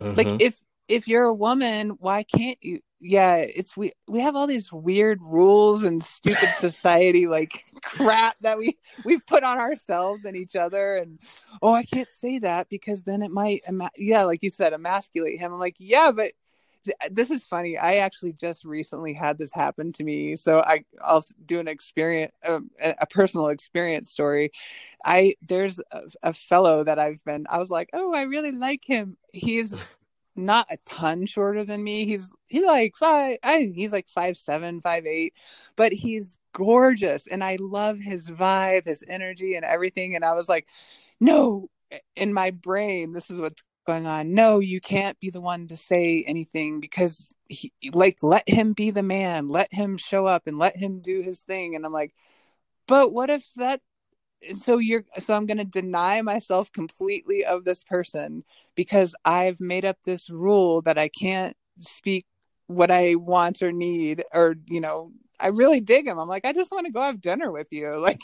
Mm-hmm. 0.01 0.15
like 0.15 0.43
if 0.43 0.63
if 0.89 1.09
you're 1.09 1.25
a 1.25 1.35
woman 1.35 1.91
why 2.01 2.23
can't 2.23 2.59
you 2.61 2.81
yeah 3.01 3.37
it's 3.37 3.77
we 3.77 3.93
we 4.09 4.21
have 4.21 4.37
all 4.37 4.47
these 4.47 4.73
weird 4.73 5.21
rules 5.23 5.85
and 5.85 6.03
stupid 6.03 6.51
society 6.59 7.27
like 7.27 7.65
crap 7.83 8.37
that 8.41 8.59
we 8.59 8.77
we've 9.05 9.25
put 9.27 9.43
on 9.43 9.59
ourselves 9.59 10.25
and 10.25 10.37
each 10.37 10.57
other 10.57 10.97
and 10.97 11.19
oh 11.63 11.73
i 11.73 11.83
can't 11.83 12.09
say 12.09 12.39
that 12.39 12.69
because 12.69 13.03
then 13.03 13.23
it 13.23 13.31
might 13.31 13.63
yeah 13.97 14.25
like 14.25 14.43
you 14.43 14.51
said 14.51 14.73
emasculate 14.73 15.39
him. 15.39 15.53
I'm 15.53 15.59
like 15.59 15.77
yeah 15.79 16.11
but 16.13 16.33
this 17.11 17.31
is 17.31 17.45
funny. 17.45 17.77
I 17.79 17.97
actually 17.97 18.33
just 18.33 18.65
recently 18.65 19.13
had 19.13 19.39
this 19.39 19.53
happen 19.53 19.93
to 19.93 20.05
me, 20.05 20.37
so 20.37 20.61
I 20.61 20.85
I'll 21.03 21.25
do 21.45 21.61
an 21.61 21.69
experience, 21.69 22.33
um, 22.47 22.71
a, 22.81 22.95
a 23.01 23.07
personal 23.07 23.49
experience 23.49 24.11
story. 24.11 24.53
I 25.05 25.37
there's 25.43 25.81
a, 25.91 26.03
a, 26.23 26.33
fellow 26.33 26.85
that 26.85 26.99
I've 26.99 27.25
been. 27.25 27.47
I 27.51 27.59
was 27.59 27.71
like, 27.71 27.91
oh, 27.93 28.13
I 28.15 28.23
really 28.23 28.53
like 28.53 28.85
him. 28.85 29.17
He's 29.33 29.75
not 30.37 30.67
a 30.71 30.79
ton 30.87 31.27
shorter 31.27 31.65
than 31.65 31.83
me. 31.83 32.07
He's 32.07 32.31
he's 32.47 32.65
like 32.65 32.97
five. 32.97 33.39
I 33.43 33.73
he's 33.75 33.93
like 33.93 34.09
five 34.09 34.37
seven, 34.37 34.81
five 34.81 35.07
eight, 35.07 35.35
but 35.77 35.93
he's 35.93 36.39
gorgeous, 36.53 37.27
and 37.27 37.43
I 37.45 37.57
love 37.61 37.99
his 37.99 38.31
vibe, 38.31 38.87
his 38.87 39.05
energy, 39.09 39.55
and 39.55 39.65
everything. 39.65 40.17
And 40.17 40.25
I 40.25 40.35
was 40.35 40.49
like, 40.49 40.67
no, 41.21 41.69
in 42.15 42.33
my 42.33 42.51
brain, 42.51 43.13
this 43.13 43.31
is 43.31 43.41
what's 43.41 43.63
going 43.87 44.07
on. 44.07 44.35
No 44.35 44.59
you 44.59 44.81
can't 44.81 45.19
be 45.21 45.31
the 45.31 45.41
one 45.41 45.69
to 45.69 45.77
say 45.77 46.25
anything 46.27 46.81
because 46.81 47.35
he, 47.49 47.73
like 47.93 48.19
let 48.23 48.49
him 48.49 48.73
be 48.73 48.91
the 48.91 49.03
man. 49.03 49.49
Let 49.49 49.73
him 49.73 49.97
show 49.97 50.27
up 50.27 50.47
and 50.47 50.59
let 50.59 50.77
him 50.77 51.01
do 51.01 51.23
his 51.23 51.41
thing. 51.43 51.75
And 51.75 51.87
i'm 51.87 51.93
like 51.93 52.13
but 52.87 53.13
what 53.13 53.31
if 53.31 53.45
that 53.57 53.81
so 54.55 54.79
you're 54.79 55.05
so 55.19 55.35
i'm 55.35 55.47
going 55.47 55.59
to 55.59 55.65
deny 55.65 56.23
myself 56.23 56.71
completely 56.73 57.45
of 57.45 57.65
this 57.65 57.83
person 57.85 58.45
because 58.75 59.15
i've 59.25 59.61
made 59.61 59.85
up 59.85 59.97
this 60.05 60.31
rule 60.31 60.83
that 60.83 60.99
i 60.99 61.09
can't 61.09 61.57
speak 61.81 62.27
what 62.67 62.91
i 62.91 63.15
want 63.15 63.63
or 63.63 63.73
need 63.73 64.25
or 64.33 64.57
you 64.67 64.81
know 64.81 65.11
i 65.39 65.49
really 65.49 65.81
dig 65.81 66.07
him. 66.07 66.19
I'm 66.19 66.29
like 66.29 66.45
i 66.45 66.53
just 66.53 66.71
want 66.73 66.87
to 66.87 66.93
go 66.93 67.03
have 67.03 67.21
dinner 67.21 67.51
with 67.51 67.69
you. 67.71 67.97
Like 68.07 68.21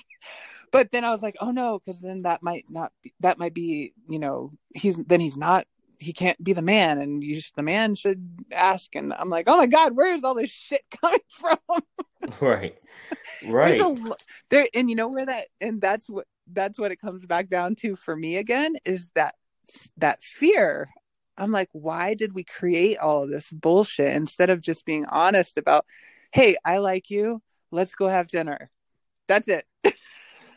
but 0.72 0.90
then 0.90 1.04
I 1.04 1.10
was 1.10 1.22
like, 1.22 1.36
oh 1.40 1.50
no, 1.50 1.78
because 1.78 2.00
then 2.00 2.22
that 2.22 2.42
might 2.42 2.64
not 2.68 2.92
be, 3.02 3.12
that 3.20 3.38
might 3.38 3.52
be, 3.52 3.92
you 4.08 4.18
know, 4.18 4.52
he's 4.74 4.96
then 4.96 5.20
he's 5.20 5.36
not 5.36 5.66
he 5.98 6.12
can't 6.12 6.42
be 6.42 6.52
the 6.52 6.62
man 6.62 6.98
and 6.98 7.22
you 7.22 7.40
the 7.56 7.62
man 7.62 7.94
should 7.94 8.28
ask. 8.50 8.94
And 8.96 9.12
i'm 9.12 9.30
like 9.30 9.44
oh 9.48 9.56
my 9.56 9.66
god 9.66 9.92
where's 9.94 10.24
all 10.24 10.34
this 10.34 10.50
shit 10.50 10.82
coming 11.00 11.20
from? 11.30 11.58
Right. 12.40 12.76
Right. 13.44 13.80
a, 13.80 13.96
there 14.48 14.68
and 14.74 14.88
you 14.88 14.94
know 14.94 15.08
where 15.08 15.26
that 15.26 15.48
and 15.60 15.80
that's 15.80 16.08
what 16.08 16.26
that's 16.52 16.78
what 16.78 16.92
it 16.92 17.00
comes 17.00 17.26
back 17.26 17.48
down 17.48 17.74
to 17.76 17.96
for 17.96 18.14
me 18.14 18.36
again 18.36 18.76
is 18.84 19.10
that 19.16 19.34
that 19.96 20.22
fear. 20.22 20.88
I'm 21.36 21.50
like 21.50 21.68
why 21.72 22.14
did 22.14 22.32
we 22.32 22.44
create 22.44 22.98
all 22.98 23.24
of 23.24 23.30
this 23.30 23.52
bullshit? 23.52 24.14
Instead 24.14 24.50
of 24.50 24.60
just 24.60 24.86
being 24.86 25.04
honest 25.06 25.58
about 25.58 25.84
hey 26.32 26.56
i 26.64 26.78
like 26.78 27.10
you 27.10 27.40
let's 27.70 27.94
go 27.94 28.08
have 28.08 28.28
dinner 28.28 28.70
that's 29.28 29.48
it 29.48 29.64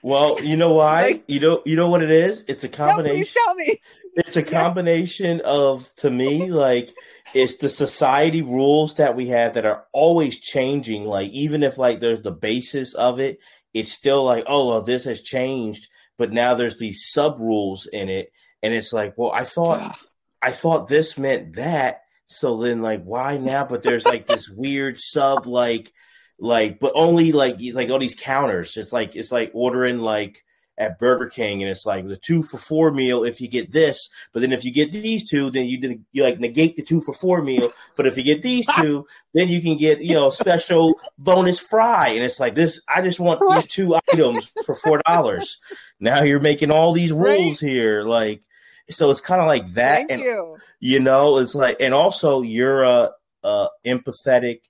Well, 0.06 0.40
you 0.44 0.56
know 0.56 0.76
why? 0.76 1.02
Like, 1.02 1.24
you 1.26 1.40
know, 1.40 1.64
you 1.66 1.76
know 1.76 1.90
what 1.90 2.04
it 2.04 2.12
is. 2.12 2.44
It's 2.48 2.64
a 2.64 2.70
combination. 2.70 3.34
No, 3.36 3.44
tell 3.46 3.56
me. 3.56 3.82
It's 4.18 4.38
a 4.38 4.44
combination 4.44 5.38
yes. 5.38 5.46
of, 5.46 5.96
to 5.96 6.12
me, 6.12 6.46
like 6.52 6.94
it's 7.34 7.58
the 7.58 7.70
society 7.70 8.44
rules 8.44 8.94
that 8.94 9.16
we 9.16 9.30
have 9.30 9.56
that 9.56 9.66
are 9.66 9.86
always 9.92 10.40
changing. 10.40 11.06
Like 11.06 11.32
even 11.32 11.64
if 11.64 11.80
like 11.80 12.00
there's 12.00 12.22
the 12.22 12.32
basis 12.32 12.94
of 12.94 13.20
it, 13.20 13.40
it's 13.74 13.92
still 13.92 14.24
like, 14.24 14.44
oh 14.46 14.68
well, 14.68 14.84
this 14.84 15.06
has 15.06 15.24
changed, 15.24 15.90
but 16.20 16.32
now 16.32 16.54
there's 16.54 16.78
these 16.78 17.10
sub 17.12 17.40
rules 17.40 17.88
in 17.88 18.08
it, 18.08 18.32
and 18.62 18.76
it's 18.76 18.94
like, 18.94 19.16
well, 19.18 19.32
I 19.32 19.44
thought, 19.44 19.98
I 20.40 20.52
thought 20.52 20.88
this 20.88 21.18
meant 21.18 21.56
that. 21.56 22.04
So 22.28 22.58
then, 22.58 22.82
like, 22.82 23.04
why 23.04 23.38
now? 23.38 23.66
But 23.66 23.84
there's 23.84 24.06
like 24.06 24.26
this 24.26 24.50
weird 24.50 25.00
sub, 25.00 25.46
like, 25.46 25.92
like, 26.40 26.80
but 26.80 26.94
only 26.96 27.32
like 27.32 27.58
like 27.74 27.90
all 27.90 28.00
these 28.00 28.16
counters. 28.16 28.78
It's 28.78 28.92
like 28.92 29.16
it's 29.16 29.32
like 29.32 29.52
ordering 29.54 30.00
like 30.00 30.44
at 30.78 31.00
Burger 31.00 31.28
King, 31.28 31.62
and 31.62 31.72
it's 31.72 31.86
like 31.86 32.08
the 32.08 32.18
two 32.18 32.42
for 32.42 32.58
four 32.58 32.92
meal 32.92 33.24
if 33.24 33.40
you 33.40 33.48
get 33.48 33.72
this, 33.72 34.10
but 34.34 34.42
then 34.42 34.52
if 34.52 34.66
you 34.66 34.74
get 34.74 34.92
these 34.92 35.30
two, 35.30 35.50
then 35.50 35.66
you 35.66 36.00
you 36.12 36.24
like 36.24 36.40
negate 36.40 36.76
the 36.76 36.84
two 36.84 37.02
for 37.02 37.14
four 37.14 37.42
meal. 37.42 37.72
But 37.96 38.08
if 38.08 38.18
you 38.18 38.24
get 38.24 38.42
these 38.42 38.68
two, 38.76 39.06
then 39.34 39.48
you 39.48 39.62
can 39.62 39.78
get 39.78 40.02
you 40.02 40.16
know 40.16 40.30
special 40.30 41.00
bonus 41.18 41.60
fry, 41.60 42.10
and 42.10 42.24
it's 42.24 42.40
like 42.40 42.56
this. 42.56 42.82
I 42.88 43.02
just 43.02 43.20
want 43.20 43.42
these 43.54 43.68
two 43.68 43.96
items 44.12 44.52
for 44.66 44.76
four 44.76 45.02
dollars. 45.08 45.60
Now 46.00 46.24
you're 46.24 46.40
making 46.40 46.72
all 46.72 46.94
these 46.94 47.14
rules 47.14 47.60
here, 47.60 48.04
like 48.04 48.42
so 48.90 49.10
it's 49.12 49.22
kind 49.22 49.42
of 49.42 49.48
like 49.48 49.66
that. 49.74 50.08
Thank 50.08 50.12
and 50.12 50.22
you. 50.22 50.58
you 50.80 51.00
know, 51.00 51.38
it's 51.38 51.56
like, 51.56 51.78
and 51.80 51.94
also 51.94 52.42
you're 52.42 52.84
a, 52.84 53.12
a 53.44 53.68
empathetic 53.86 54.62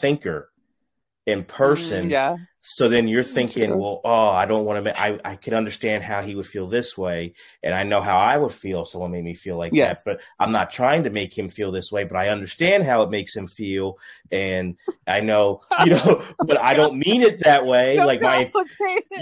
thinker 0.00 0.51
in 1.26 1.44
person. 1.44 2.06
Mm, 2.06 2.10
yeah. 2.10 2.36
So 2.64 2.88
then 2.88 3.08
you're 3.08 3.24
thinking, 3.24 3.76
well, 3.76 4.00
oh, 4.04 4.28
I 4.28 4.46
don't 4.46 4.64
want 4.64 4.84
to. 4.84 5.00
I 5.00 5.18
I 5.24 5.34
can 5.34 5.52
understand 5.52 6.04
how 6.04 6.22
he 6.22 6.36
would 6.36 6.46
feel 6.46 6.68
this 6.68 6.96
way, 6.96 7.34
and 7.60 7.74
I 7.74 7.82
know 7.82 8.00
how 8.00 8.18
I 8.18 8.36
would 8.36 8.52
feel. 8.52 8.84
Someone 8.84 9.10
made 9.10 9.24
me 9.24 9.34
feel 9.34 9.56
like 9.56 9.72
yes. 9.72 10.04
that, 10.04 10.18
but 10.18 10.20
I'm 10.38 10.52
not 10.52 10.70
trying 10.70 11.02
to 11.02 11.10
make 11.10 11.36
him 11.36 11.48
feel 11.48 11.72
this 11.72 11.90
way. 11.90 12.04
But 12.04 12.18
I 12.18 12.28
understand 12.28 12.84
how 12.84 13.02
it 13.02 13.10
makes 13.10 13.34
him 13.34 13.48
feel, 13.48 13.98
and 14.30 14.76
I 15.08 15.20
know, 15.20 15.62
you 15.84 15.90
know, 15.90 16.22
but 16.46 16.60
I 16.60 16.74
don't 16.74 16.98
mean 16.98 17.22
it 17.22 17.40
that 17.40 17.66
way. 17.66 17.96
So 17.96 18.06
like 18.06 18.22
my, 18.22 18.48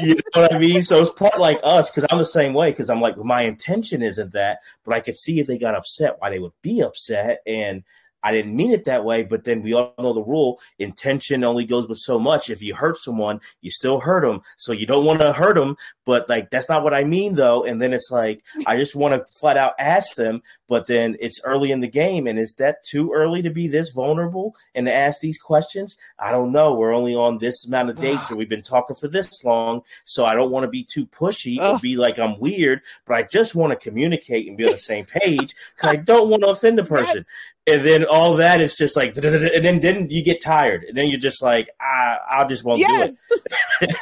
you 0.02 0.16
know 0.16 0.42
what 0.42 0.54
I 0.54 0.58
mean. 0.58 0.82
So 0.82 1.00
it's 1.00 1.08
part 1.08 1.40
like 1.40 1.60
us 1.64 1.90
because 1.90 2.06
I'm 2.10 2.18
the 2.18 2.26
same 2.26 2.52
way. 2.52 2.72
Because 2.72 2.90
I'm 2.90 3.00
like, 3.00 3.16
my 3.16 3.40
intention 3.44 4.02
isn't 4.02 4.34
that, 4.34 4.58
but 4.84 4.94
I 4.94 5.00
could 5.00 5.16
see 5.16 5.40
if 5.40 5.46
they 5.46 5.56
got 5.56 5.74
upset, 5.74 6.16
why 6.18 6.28
they 6.28 6.40
would 6.40 6.52
be 6.60 6.82
upset, 6.82 7.40
and 7.46 7.84
I 8.22 8.32
didn't 8.32 8.56
mean 8.56 8.72
it 8.72 8.84
that 8.84 9.04
way, 9.04 9.22
but 9.22 9.44
then 9.44 9.62
we 9.62 9.74
all 9.74 9.94
know 9.98 10.12
the 10.12 10.22
rule 10.22 10.60
intention 10.78 11.44
only 11.44 11.64
goes 11.64 11.88
with 11.88 11.98
so 11.98 12.18
much. 12.18 12.50
If 12.50 12.62
you 12.62 12.74
hurt 12.74 12.96
someone, 12.98 13.40
you 13.60 13.70
still 13.70 14.00
hurt 14.00 14.22
them. 14.22 14.42
So 14.58 14.72
you 14.72 14.86
don't 14.86 15.04
want 15.04 15.20
to 15.20 15.32
hurt 15.32 15.54
them, 15.54 15.76
but 16.04 16.28
like 16.28 16.50
that's 16.50 16.68
not 16.68 16.82
what 16.82 16.94
I 16.94 17.04
mean 17.04 17.34
though. 17.34 17.64
And 17.64 17.80
then 17.80 17.92
it's 17.92 18.10
like, 18.10 18.42
I 18.66 18.76
just 18.76 18.94
want 18.94 19.14
to 19.14 19.32
flat 19.32 19.56
out 19.56 19.74
ask 19.78 20.16
them, 20.16 20.42
but 20.70 20.86
then 20.86 21.16
it's 21.18 21.40
early 21.42 21.72
in 21.72 21.80
the 21.80 21.88
game. 21.88 22.28
And 22.28 22.38
is 22.38 22.52
that 22.54 22.84
too 22.84 23.12
early 23.12 23.42
to 23.42 23.50
be 23.50 23.66
this 23.66 23.90
vulnerable 23.90 24.54
and 24.76 24.86
to 24.86 24.94
ask 24.94 25.20
these 25.20 25.36
questions? 25.36 25.96
I 26.16 26.30
don't 26.30 26.52
know. 26.52 26.74
We're 26.74 26.94
only 26.94 27.16
on 27.16 27.38
this 27.38 27.66
amount 27.66 27.90
of 27.90 27.98
dates 27.98 28.30
and 28.30 28.38
we've 28.38 28.48
been 28.48 28.62
talking 28.62 28.94
for 28.94 29.08
this 29.08 29.42
long. 29.42 29.82
So 30.04 30.24
I 30.24 30.36
don't 30.36 30.52
want 30.52 30.62
to 30.62 30.68
be 30.68 30.84
too 30.84 31.06
pushy 31.06 31.58
or 31.58 31.80
be 31.80 31.96
like 31.96 32.20
I'm 32.20 32.38
weird, 32.38 32.82
but 33.04 33.16
I 33.16 33.24
just 33.24 33.56
want 33.56 33.72
to 33.72 33.76
communicate 33.76 34.46
and 34.46 34.56
be 34.56 34.64
on 34.64 34.72
the 34.72 34.78
same 34.78 35.04
page 35.22 35.56
because 35.74 35.90
I 35.90 35.96
don't 35.96 36.30
want 36.30 36.44
to 36.44 36.50
offend 36.50 36.78
the 36.78 36.84
person. 36.84 37.16
Yes 37.16 37.24
and 37.66 37.84
then 37.84 38.04
all 38.04 38.36
that 38.36 38.60
is 38.60 38.74
just 38.74 38.96
like, 38.96 39.16
and 39.16 39.64
then 39.64 39.80
then 39.80 40.08
you 40.10 40.24
get 40.24 40.40
tired, 40.40 40.82
and 40.84 40.96
then 40.96 41.08
you're 41.08 41.20
just 41.20 41.42
like, 41.42 41.68
I, 41.80 42.18
I 42.30 42.44
just 42.44 42.64
won't 42.64 42.80
yes. 42.80 43.16
do 43.30 43.36
it. 43.82 43.94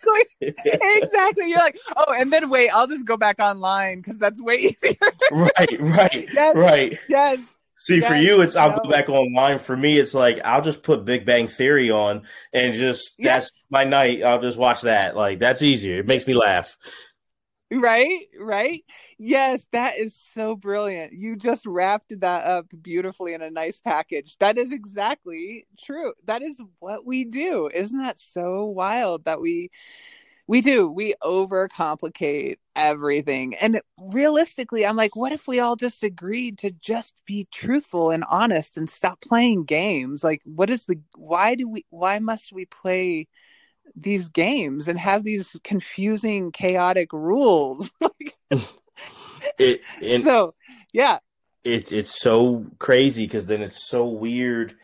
exactly, 0.39 0.97
exactly. 1.01 1.49
You're 1.49 1.59
like, 1.59 1.77
oh, 1.95 2.13
and 2.13 2.31
then 2.31 2.49
wait, 2.49 2.69
I'll 2.69 2.87
just 2.87 3.05
go 3.05 3.17
back 3.17 3.37
online 3.39 3.99
because 4.01 4.17
that's 4.17 4.41
way 4.41 4.55
easier. 4.55 4.95
right, 5.31 5.77
right, 5.79 6.27
yes. 6.33 6.55
right. 6.55 6.99
Yes. 7.09 7.39
See, 7.77 7.99
yes. 7.99 8.07
for 8.07 8.15
you, 8.15 8.41
it's 8.41 8.55
I'll 8.55 8.71
no. 8.71 8.79
go 8.83 8.89
back 8.89 9.09
online. 9.09 9.57
For 9.57 9.75
me, 9.75 9.97
it's 9.97 10.13
like 10.13 10.39
I'll 10.45 10.61
just 10.61 10.83
put 10.83 11.03
Big 11.03 11.25
Bang 11.25 11.47
Theory 11.47 11.89
on 11.89 12.23
and 12.53 12.75
just 12.75 13.15
yes. 13.17 13.49
that's 13.49 13.51
my 13.71 13.83
night. 13.85 14.21
I'll 14.23 14.41
just 14.41 14.57
watch 14.57 14.81
that. 14.81 15.15
Like 15.15 15.39
that's 15.39 15.63
easier. 15.63 15.99
It 15.99 16.07
makes 16.07 16.27
me 16.27 16.35
laugh. 16.35 16.77
Right, 17.71 18.27
right. 18.39 18.83
Yes, 19.23 19.67
that 19.71 19.99
is 19.99 20.15
so 20.15 20.55
brilliant. 20.55 21.13
You 21.13 21.35
just 21.35 21.67
wrapped 21.67 22.19
that 22.21 22.43
up 22.43 22.65
beautifully 22.81 23.35
in 23.35 23.43
a 23.43 23.51
nice 23.51 23.79
package. 23.79 24.35
That 24.39 24.57
is 24.57 24.71
exactly 24.73 25.67
true. 25.79 26.13
That 26.25 26.41
is 26.41 26.59
what 26.79 27.05
we 27.05 27.23
do. 27.25 27.69
Isn't 27.71 27.99
that 27.99 28.19
so 28.19 28.65
wild 28.65 29.25
that 29.25 29.39
we 29.39 29.69
we 30.47 30.61
do. 30.61 30.89
We 30.89 31.13
overcomplicate 31.23 32.57
everything. 32.75 33.55
And 33.55 33.81
realistically, 33.99 34.85
I'm 34.85 34.95
like, 34.95 35.15
what 35.15 35.31
if 35.31 35.47
we 35.47 35.59
all 35.59 35.75
just 35.75 36.03
agreed 36.03 36.57
to 36.59 36.71
just 36.71 37.15
be 37.27 37.47
truthful 37.51 38.09
and 38.09 38.25
honest 38.29 38.75
and 38.77 38.89
stop 38.89 39.21
playing 39.21 39.65
games? 39.65 40.23
Like 40.23 40.41
what 40.45 40.71
is 40.71 40.87
the 40.87 40.99
why 41.15 41.55
do 41.55 41.69
we 41.69 41.85
why 41.91 42.19
must 42.19 42.53
we 42.53 42.65
play 42.65 43.27
these 43.95 44.29
games 44.29 44.87
and 44.87 44.99
have 44.99 45.23
these 45.23 45.59
confusing 45.63 46.51
chaotic 46.51 47.13
rules? 47.13 47.91
it, 49.57 49.81
and 50.03 50.23
so 50.23 50.53
yeah. 50.93 51.19
it, 51.63 51.91
it's 51.91 52.21
so 52.21 52.65
crazy 52.79 53.25
because 53.25 53.45
then 53.45 53.61
it's 53.61 53.87
so 53.87 54.05
weird 54.05 54.75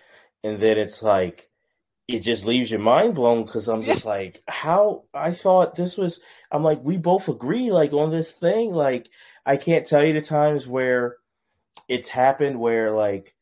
and 0.43 0.59
then 0.59 0.77
it's 0.77 1.01
like 1.01 1.49
it 2.07 2.19
just 2.19 2.45
leaves 2.45 2.71
your 2.71 2.79
mind 2.79 3.15
blown 3.15 3.43
because 3.43 3.67
i'm 3.67 3.83
just 3.83 4.05
like 4.15 4.41
how 4.47 5.03
i 5.13 5.31
thought 5.31 5.75
this 5.75 5.97
was 5.97 6.19
i'm 6.51 6.63
like 6.63 6.79
we 6.83 6.97
both 6.97 7.27
agree 7.27 7.71
like 7.71 7.93
on 7.93 8.11
this 8.11 8.31
thing 8.31 8.71
like 8.71 9.09
i 9.45 9.57
can't 9.57 9.87
tell 9.87 10.05
you 10.05 10.13
the 10.13 10.21
times 10.21 10.67
where 10.67 11.17
it's 11.87 12.09
happened 12.09 12.59
where 12.59 12.91
like 12.91 13.33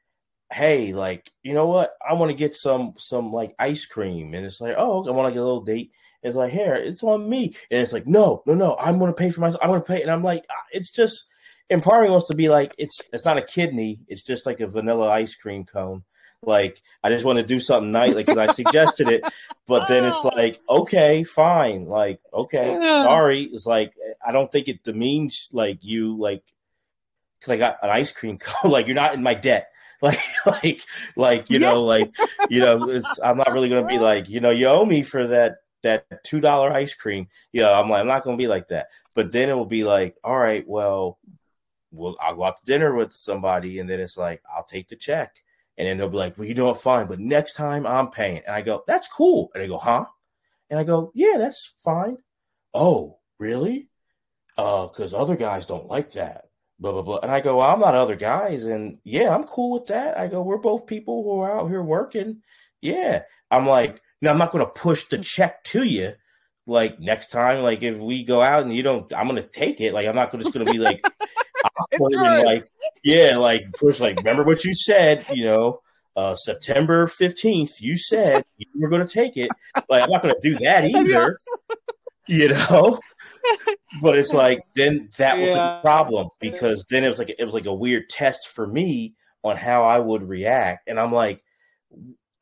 hey 0.52 0.94
like 0.94 1.32
you 1.44 1.54
know 1.54 1.68
what? 1.68 1.92
I 2.08 2.14
want 2.14 2.30
to 2.30 2.38
get 2.38 2.56
some 2.56 2.94
some 2.98 3.32
like 3.34 3.56
ice 3.58 3.86
cream 3.86 4.34
and 4.34 4.46
it's 4.46 4.62
like 4.62 4.76
oh 4.78 5.08
i 5.08 5.12
want 5.12 5.28
to 5.28 5.34
get 5.34 5.42
a 5.42 5.46
little 5.46 5.64
date 5.64 5.92
it's 6.26 6.36
like, 6.36 6.52
here, 6.52 6.74
it's 6.74 7.04
on 7.04 7.30
me. 7.30 7.56
And 7.70 7.82
it's 7.82 7.94
like, 7.94 8.08
no, 8.08 8.42
no, 8.46 8.56
no, 8.56 8.76
I'm 8.80 8.98
going 8.98 9.12
to 9.12 9.16
pay 9.16 9.30
for 9.30 9.42
myself. 9.42 9.62
I'm 9.62 9.70
going 9.70 9.82
to 9.82 9.88
pay. 9.88 10.02
And 10.02 10.10
I'm 10.10 10.24
like, 10.24 10.46
ah, 10.50 10.64
it's 10.72 10.90
just 10.90 11.26
empowering 11.70 12.12
us 12.12 12.26
to 12.26 12.36
be 12.36 12.50
like, 12.50 12.74
it's 12.78 13.00
it's 13.14 13.26
not 13.26 13.38
a 13.38 13.42
kidney. 13.42 14.02
It's 14.08 14.22
just 14.22 14.46
like 14.46 14.60
a 14.60 14.68
vanilla 14.68 15.10
ice 15.10 15.36
cream 15.36 15.66
cone. 15.66 16.04
Like, 16.42 16.82
I 17.04 17.10
just 17.10 17.26
want 17.26 17.38
to 17.38 17.44
do 17.44 17.60
something 17.60 17.92
nightly 17.92 18.24
because 18.24 18.38
I 18.38 18.52
suggested 18.52 19.08
it. 19.08 19.24
But 19.68 19.88
then 19.88 20.06
it's 20.06 20.24
like, 20.36 20.60
okay, 20.68 21.24
fine. 21.24 21.86
Like, 21.86 22.20
okay, 22.34 22.78
sorry. 22.82 23.44
It's 23.44 23.66
like, 23.66 23.94
I 24.26 24.32
don't 24.32 24.52
think 24.52 24.68
it 24.68 24.84
demeans 24.84 25.50
like 25.52 25.84
you, 25.84 26.18
like, 26.18 26.44
because 27.40 27.54
I 27.54 27.58
got 27.58 27.78
an 27.84 27.90
ice 27.92 28.12
cream 28.12 28.38
cone. 28.40 28.72
like, 28.72 28.88
you're 28.88 28.96
not 28.96 29.14
in 29.14 29.24
my 29.24 29.34
debt 29.34 29.70
like 30.02 30.20
like 30.46 30.82
like 31.16 31.50
you 31.50 31.58
know 31.58 31.84
like 31.84 32.10
you 32.50 32.60
know 32.60 33.02
i'm 33.24 33.38
not 33.38 33.54
really 33.54 33.70
gonna 33.70 33.88
be 33.88 33.98
like 33.98 34.28
you 34.28 34.42
know 34.42 34.50
you 34.50 34.68
owe 34.68 34.84
me 34.84 35.02
for 35.02 35.26
that 35.26 35.60
that 35.86 36.24
two 36.24 36.40
dollar 36.40 36.72
ice 36.72 36.94
cream. 36.94 37.28
Know, 37.54 37.74
I'm 37.74 37.90
like, 37.90 38.02
I'm 38.02 38.08
not 38.08 38.24
gonna 38.24 38.38
be 38.38 38.48
like 38.48 38.68
that. 38.68 38.88
But 39.16 39.32
then 39.32 39.50
it 39.50 39.54
will 39.54 39.66
be 39.66 39.84
like, 39.84 40.16
all 40.24 40.38
right, 40.38 40.64
well, 40.68 41.20
well, 41.92 42.18
I'll 42.20 42.36
go 42.36 42.44
out 42.44 42.58
to 42.58 42.66
dinner 42.66 42.94
with 42.94 43.14
somebody, 43.14 43.80
and 43.80 43.90
then 43.90 44.00
it's 44.00 44.18
like, 44.18 44.42
I'll 44.54 44.66
take 44.66 44.90
the 44.90 44.96
check, 44.96 45.36
and 45.78 45.88
then 45.88 45.98
they'll 45.98 46.10
be 46.10 46.18
like, 46.18 46.38
well, 46.38 46.48
you 46.48 46.54
know 46.54 46.66
what, 46.66 46.82
fine, 46.82 47.08
but 47.08 47.20
next 47.20 47.54
time 47.54 47.88
I'm 47.88 48.10
paying, 48.10 48.42
and 48.46 48.56
I 48.56 48.62
go, 48.62 48.84
that's 48.88 49.08
cool, 49.08 49.50
and 49.54 49.64
they 49.64 49.68
go, 49.68 49.78
huh? 49.78 50.06
And 50.70 50.80
I 50.80 50.84
go, 50.84 51.12
yeah, 51.16 51.38
that's 51.38 51.74
fine. 51.84 52.18
Oh, 52.74 53.20
really? 53.40 53.90
Uh, 54.58 54.88
because 54.88 55.14
other 55.14 55.36
guys 55.36 55.66
don't 55.66 55.88
like 55.88 56.12
that. 56.14 56.46
Blah 56.80 56.92
blah 56.92 57.04
blah. 57.04 57.20
And 57.24 57.32
I 57.32 57.40
go, 57.40 57.58
well, 57.58 57.70
I'm 57.70 57.80
not 57.80 57.96
other 57.96 58.18
guys, 58.18 58.66
and 58.66 58.98
yeah, 59.04 59.34
I'm 59.34 59.46
cool 59.46 59.74
with 59.74 59.88
that. 59.88 60.18
I 60.18 60.28
go, 60.28 60.42
we're 60.42 60.58
both 60.58 60.88
people 60.88 61.24
who 61.24 61.40
are 61.40 61.60
out 61.60 61.70
here 61.70 61.84
working. 61.84 62.42
Yeah. 62.82 63.24
I'm 63.50 63.66
like, 63.66 64.02
now 64.22 64.32
I'm 64.32 64.38
not 64.38 64.52
going 64.52 64.66
to 64.66 64.72
push 64.72 65.06
the 65.06 65.18
check 65.18 65.64
to 65.66 65.84
you. 65.84 66.14
Like 66.68 67.00
next 67.00 67.28
time, 67.28 67.62
like 67.62 67.84
if 67.84 67.98
we 67.98 68.24
go 68.24 68.42
out 68.42 68.64
and 68.64 68.76
you 68.76 68.82
don't, 68.82 69.12
I'm 69.14 69.28
going 69.28 69.42
to 69.42 69.48
take 69.48 69.82
it. 69.82 69.94
Like 69.94 70.08
I'm 70.08 70.16
not 70.16 70.32
just 70.32 70.52
going 70.52 70.66
to 70.66 70.72
be 70.72 70.80
like, 70.80 71.06
like 72.00 72.68
yeah, 73.04 73.38
like 73.38 73.72
push. 73.74 74.00
Like 74.00 74.18
remember 74.18 74.44
what 74.44 74.64
you 74.64 74.74
said, 74.74 75.26
you 75.32 75.46
know. 75.46 75.82
Uh, 76.18 76.34
September 76.34 77.08
15th, 77.08 77.82
you 77.82 77.98
said 77.98 78.46
you 78.58 78.68
were 78.80 78.88
going 78.88 79.06
to 79.06 79.14
take 79.14 79.36
it. 79.36 79.50
Like, 79.90 80.04
I'm 80.04 80.10
not 80.10 80.24
going 80.24 80.34
to 80.34 80.40
do 80.42 80.56
that 80.60 80.86
either, 80.90 81.38
you 82.26 82.48
know? 82.48 83.00
but 84.02 84.18
it's 84.18 84.32
like, 84.32 84.62
then 84.76 85.10
that 85.18 85.38
was 85.38 85.50
yeah. 85.50 85.78
a 85.78 85.82
problem 85.82 86.30
because 86.40 86.86
then 86.90 87.04
it 87.04 87.10
was 87.10 87.20
like, 87.20 87.36
it 87.38 87.44
was 87.44 87.54
like 87.54 87.66
a 87.66 87.74
weird 87.74 88.08
test 88.08 88.48
for 88.48 88.66
me 88.66 89.14
on 89.44 89.58
how 89.58 89.84
I 89.84 90.00
would 90.00 90.24
react. 90.24 90.88
And 90.88 91.02
I'm 91.02 91.12
like, 91.12 91.44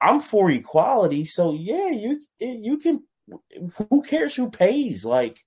I'm 0.03 0.19
for 0.19 0.51
equality, 0.51 1.25
so 1.25 1.53
yeah, 1.53 1.89
you 1.89 2.19
you 2.39 2.77
can. 2.77 3.03
Who 3.89 4.01
cares 4.01 4.35
who 4.35 4.51
pays? 4.51 5.05
Like, 5.05 5.39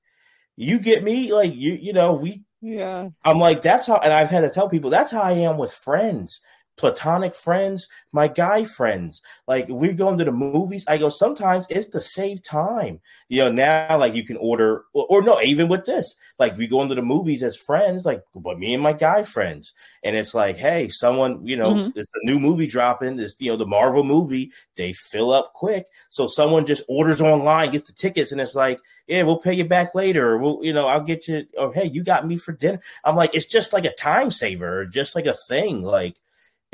you 0.56 0.80
get 0.80 1.04
me. 1.04 1.32
Like 1.32 1.54
you, 1.54 1.74
you 1.74 1.92
know, 1.92 2.14
we. 2.14 2.42
Yeah. 2.62 3.10
I'm 3.22 3.38
like 3.38 3.62
that's 3.62 3.86
how, 3.86 3.98
and 3.98 4.12
I've 4.12 4.30
had 4.30 4.40
to 4.40 4.50
tell 4.50 4.68
people 4.68 4.90
that's 4.90 5.12
how 5.12 5.20
I 5.20 5.32
am 5.32 5.58
with 5.58 5.72
friends 5.72 6.40
platonic 6.76 7.34
friends, 7.34 7.88
my 8.12 8.28
guy 8.28 8.64
friends. 8.64 9.22
Like 9.46 9.66
we're 9.68 9.94
going 9.94 10.18
to 10.18 10.24
the 10.24 10.32
movies, 10.32 10.84
I 10.86 10.98
go 10.98 11.08
sometimes 11.08 11.66
it's 11.70 11.88
to 11.88 12.00
save 12.00 12.42
time. 12.42 13.00
You 13.28 13.44
know, 13.44 13.52
now 13.52 13.98
like 13.98 14.14
you 14.14 14.24
can 14.24 14.36
order 14.36 14.84
or, 14.92 15.06
or 15.06 15.22
no, 15.22 15.40
even 15.40 15.68
with 15.68 15.84
this, 15.84 16.14
like 16.38 16.56
we 16.56 16.66
go 16.66 16.82
into 16.82 16.94
the 16.94 17.02
movies 17.02 17.42
as 17.42 17.56
friends, 17.56 18.04
like 18.04 18.22
but 18.34 18.58
me 18.58 18.74
and 18.74 18.82
my 18.82 18.92
guy 18.92 19.22
friends, 19.22 19.72
and 20.04 20.16
it's 20.16 20.34
like, 20.34 20.56
hey, 20.56 20.88
someone, 20.88 21.46
you 21.46 21.56
know, 21.56 21.74
mm-hmm. 21.74 21.98
it's 21.98 22.08
a 22.14 22.26
new 22.26 22.38
movie 22.38 22.66
dropping. 22.66 23.16
This, 23.16 23.34
you 23.38 23.50
know, 23.50 23.56
the 23.56 23.66
Marvel 23.66 24.04
movie, 24.04 24.52
they 24.76 24.92
fill 24.92 25.32
up 25.32 25.52
quick, 25.54 25.86
so 26.10 26.26
someone 26.26 26.66
just 26.66 26.84
orders 26.88 27.20
online, 27.20 27.70
gets 27.70 27.88
the 27.88 27.94
tickets, 27.94 28.32
and 28.32 28.40
it's 28.40 28.54
like, 28.54 28.80
yeah, 29.06 29.22
we'll 29.22 29.38
pay 29.38 29.54
you 29.54 29.64
back 29.64 29.94
later. 29.94 30.32
Or 30.32 30.38
we'll, 30.38 30.58
you 30.62 30.72
know, 30.72 30.86
I'll 30.86 31.02
get 31.02 31.28
you. 31.28 31.46
Or 31.58 31.72
hey, 31.72 31.86
you 31.86 32.04
got 32.04 32.26
me 32.26 32.36
for 32.36 32.52
dinner. 32.52 32.80
I'm 33.04 33.16
like, 33.16 33.34
it's 33.34 33.46
just 33.46 33.72
like 33.72 33.84
a 33.84 33.94
time 33.94 34.30
saver, 34.30 34.84
just 34.86 35.14
like 35.14 35.26
a 35.26 35.34
thing, 35.48 35.82
like 35.82 36.16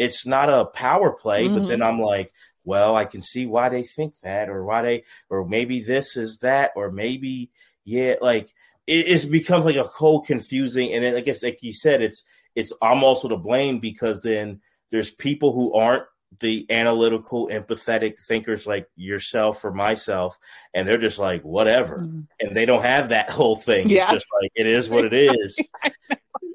it's 0.02 0.26
not 0.26 0.50
a 0.50 0.64
power 0.64 1.12
play, 1.12 1.44
mm-hmm. 1.44 1.58
but 1.60 1.68
then 1.68 1.82
I'm 1.82 2.00
like, 2.00 2.32
well, 2.64 2.96
I 2.96 3.04
can 3.04 3.22
see 3.22 3.46
why 3.46 3.68
they 3.68 3.82
think 3.82 4.18
that, 4.20 4.48
or 4.48 4.64
why 4.64 4.82
they, 4.82 5.04
or 5.30 5.46
maybe 5.46 5.80
this 5.82 6.16
is 6.16 6.38
that, 6.38 6.72
or 6.76 6.90
maybe, 6.90 7.50
yeah, 7.84 8.14
like 8.20 8.52
it, 8.86 9.24
it 9.24 9.30
becomes 9.30 9.64
like 9.64 9.76
a 9.76 9.84
whole 9.84 10.20
confusing. 10.20 10.92
And 10.92 11.04
then 11.04 11.16
I 11.16 11.20
guess, 11.20 11.42
like 11.42 11.62
you 11.62 11.72
said, 11.72 12.02
it's, 12.02 12.24
it's, 12.54 12.72
I'm 12.82 13.04
also 13.04 13.28
to 13.28 13.36
blame 13.36 13.78
because 13.78 14.20
then 14.20 14.60
there's 14.90 15.10
people 15.10 15.52
who 15.52 15.74
aren't 15.74 16.04
the 16.40 16.66
analytical, 16.70 17.48
empathetic 17.48 18.18
thinkers 18.18 18.66
like 18.66 18.88
yourself 18.96 19.64
or 19.64 19.72
myself, 19.72 20.38
and 20.74 20.86
they're 20.86 20.98
just 20.98 21.18
like, 21.18 21.42
whatever. 21.42 21.98
Mm-hmm. 21.98 22.20
And 22.40 22.56
they 22.56 22.66
don't 22.66 22.82
have 22.82 23.10
that 23.10 23.30
whole 23.30 23.56
thing. 23.56 23.88
Yeah. 23.88 24.04
It's 24.04 24.12
just 24.14 24.26
like, 24.40 24.50
it 24.54 24.66
is 24.66 24.88
what 24.88 25.04
it 25.04 25.12
is. 25.36 25.58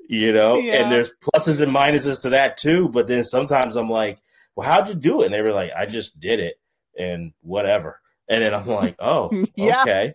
You 0.08 0.32
know, 0.32 0.58
yeah. 0.58 0.82
and 0.82 0.92
there's 0.92 1.12
pluses 1.22 1.62
and 1.62 1.72
minuses 1.72 2.22
to 2.22 2.30
that 2.30 2.58
too. 2.58 2.90
But 2.90 3.08
then 3.08 3.24
sometimes 3.24 3.76
I'm 3.76 3.90
like, 3.90 4.20
well, 4.56 4.68
how'd 4.68 4.90
you 4.90 4.96
do 4.96 5.22
it? 5.22 5.26
And 5.26 5.34
they 5.34 5.42
were 5.42 5.54
like, 5.54 5.72
I 5.76 5.86
just 5.86 6.20
did 6.20 6.40
it 6.40 6.56
and 6.98 7.34
whatever. 7.42 8.00
And 8.30 8.42
then 8.42 8.54
I'm 8.54 8.68
like, 8.68 8.96
oh, 9.00 9.30
yeah. 9.56 9.82
okay. 9.82 10.14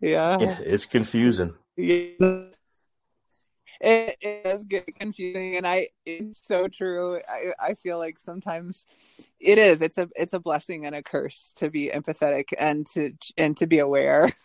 Yeah. 0.00 0.38
It's 0.40 0.86
confusing. 0.86 1.54
Yeah. 1.76 2.44
It, 3.80 4.16
it 4.20 4.44
does 4.44 4.64
get 4.64 4.92
confusing 4.98 5.56
and 5.56 5.66
i 5.66 5.88
it's 6.04 6.46
so 6.46 6.66
true. 6.68 7.20
I, 7.28 7.52
I 7.60 7.74
feel 7.74 7.98
like 7.98 8.18
sometimes 8.18 8.86
it 9.38 9.58
is. 9.58 9.82
It's 9.82 9.98
a 9.98 10.08
it's 10.16 10.32
a 10.32 10.40
blessing 10.40 10.86
and 10.86 10.94
a 10.94 11.02
curse 11.02 11.52
to 11.56 11.70
be 11.70 11.90
empathetic 11.94 12.46
and 12.58 12.86
to 12.94 13.12
and 13.36 13.56
to 13.58 13.66
be 13.66 13.78
aware. 13.78 14.32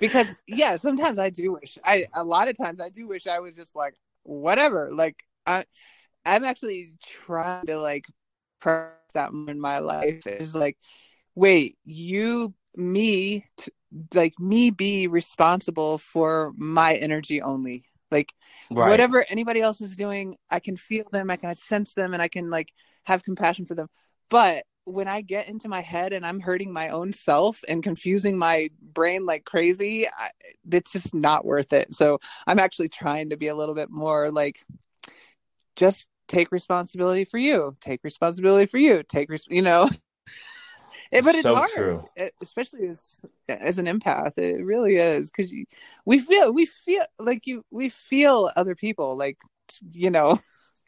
Because 0.00 0.26
yeah 0.46 0.76
sometimes 0.76 1.18
i 1.18 1.30
do 1.30 1.52
wish 1.52 1.78
i 1.84 2.06
a 2.14 2.22
lot 2.22 2.48
of 2.48 2.56
times 2.56 2.80
i 2.80 2.88
do 2.88 3.08
wish 3.08 3.26
i 3.26 3.40
was 3.40 3.54
just 3.54 3.74
like 3.74 3.94
whatever 4.22 4.90
like 4.92 5.16
i 5.46 5.64
I'm 6.28 6.44
actually 6.44 6.92
trying 7.02 7.66
to 7.66 7.80
like 7.80 8.06
press 8.60 8.92
that 9.14 9.30
in 9.32 9.60
my 9.60 9.78
life 9.78 10.26
is 10.26 10.54
like, 10.54 10.76
wait, 11.34 11.76
you, 11.84 12.54
me, 12.76 13.46
t- 13.56 13.72
like 14.14 14.38
me 14.38 14.70
be 14.70 15.06
responsible 15.06 15.96
for 15.98 16.52
my 16.56 16.94
energy 16.94 17.40
only. 17.40 17.84
Like 18.10 18.32
right. 18.70 18.88
whatever 18.88 19.24
anybody 19.28 19.60
else 19.60 19.80
is 19.80 19.96
doing, 19.96 20.36
I 20.50 20.60
can 20.60 20.76
feel 20.76 21.04
them, 21.10 21.30
I 21.30 21.36
can 21.36 21.54
sense 21.56 21.94
them, 21.94 22.14
and 22.14 22.22
I 22.22 22.28
can 22.28 22.50
like 22.50 22.72
have 23.04 23.24
compassion 23.24 23.66
for 23.66 23.74
them. 23.74 23.88
But 24.30 24.64
when 24.84 25.08
I 25.08 25.20
get 25.20 25.48
into 25.48 25.68
my 25.68 25.80
head 25.80 26.12
and 26.14 26.24
I'm 26.24 26.40
hurting 26.40 26.72
my 26.72 26.88
own 26.88 27.12
self 27.12 27.62
and 27.68 27.82
confusing 27.82 28.38
my 28.38 28.70
brain 28.80 29.26
like 29.26 29.44
crazy, 29.44 30.08
I, 30.08 30.30
it's 30.70 30.92
just 30.92 31.14
not 31.14 31.44
worth 31.44 31.72
it. 31.74 31.94
So 31.94 32.18
I'm 32.46 32.58
actually 32.58 32.88
trying 32.88 33.30
to 33.30 33.36
be 33.36 33.48
a 33.48 33.54
little 33.54 33.74
bit 33.74 33.90
more 33.90 34.30
like, 34.30 34.64
just 35.76 36.08
take 36.28 36.52
responsibility 36.52 37.24
for 37.24 37.38
you 37.38 37.74
take 37.80 38.00
responsibility 38.04 38.66
for 38.66 38.76
you 38.78 39.02
take 39.02 39.30
res- 39.30 39.46
you 39.48 39.62
know 39.62 39.88
it, 41.10 41.24
but 41.24 41.34
it's 41.34 41.42
so 41.42 41.56
hard 41.56 41.68
true. 41.70 42.08
especially 42.42 42.88
as 42.88 43.24
as 43.48 43.78
an 43.78 43.86
empath 43.86 44.36
it 44.38 44.64
really 44.64 44.96
is 44.96 45.30
because 45.30 45.52
we 46.04 46.18
feel 46.18 46.52
we 46.52 46.66
feel 46.66 47.04
like 47.18 47.46
you 47.46 47.64
we 47.70 47.88
feel 47.88 48.50
other 48.56 48.74
people 48.74 49.16
like 49.16 49.38
you 49.92 50.10
know 50.10 50.38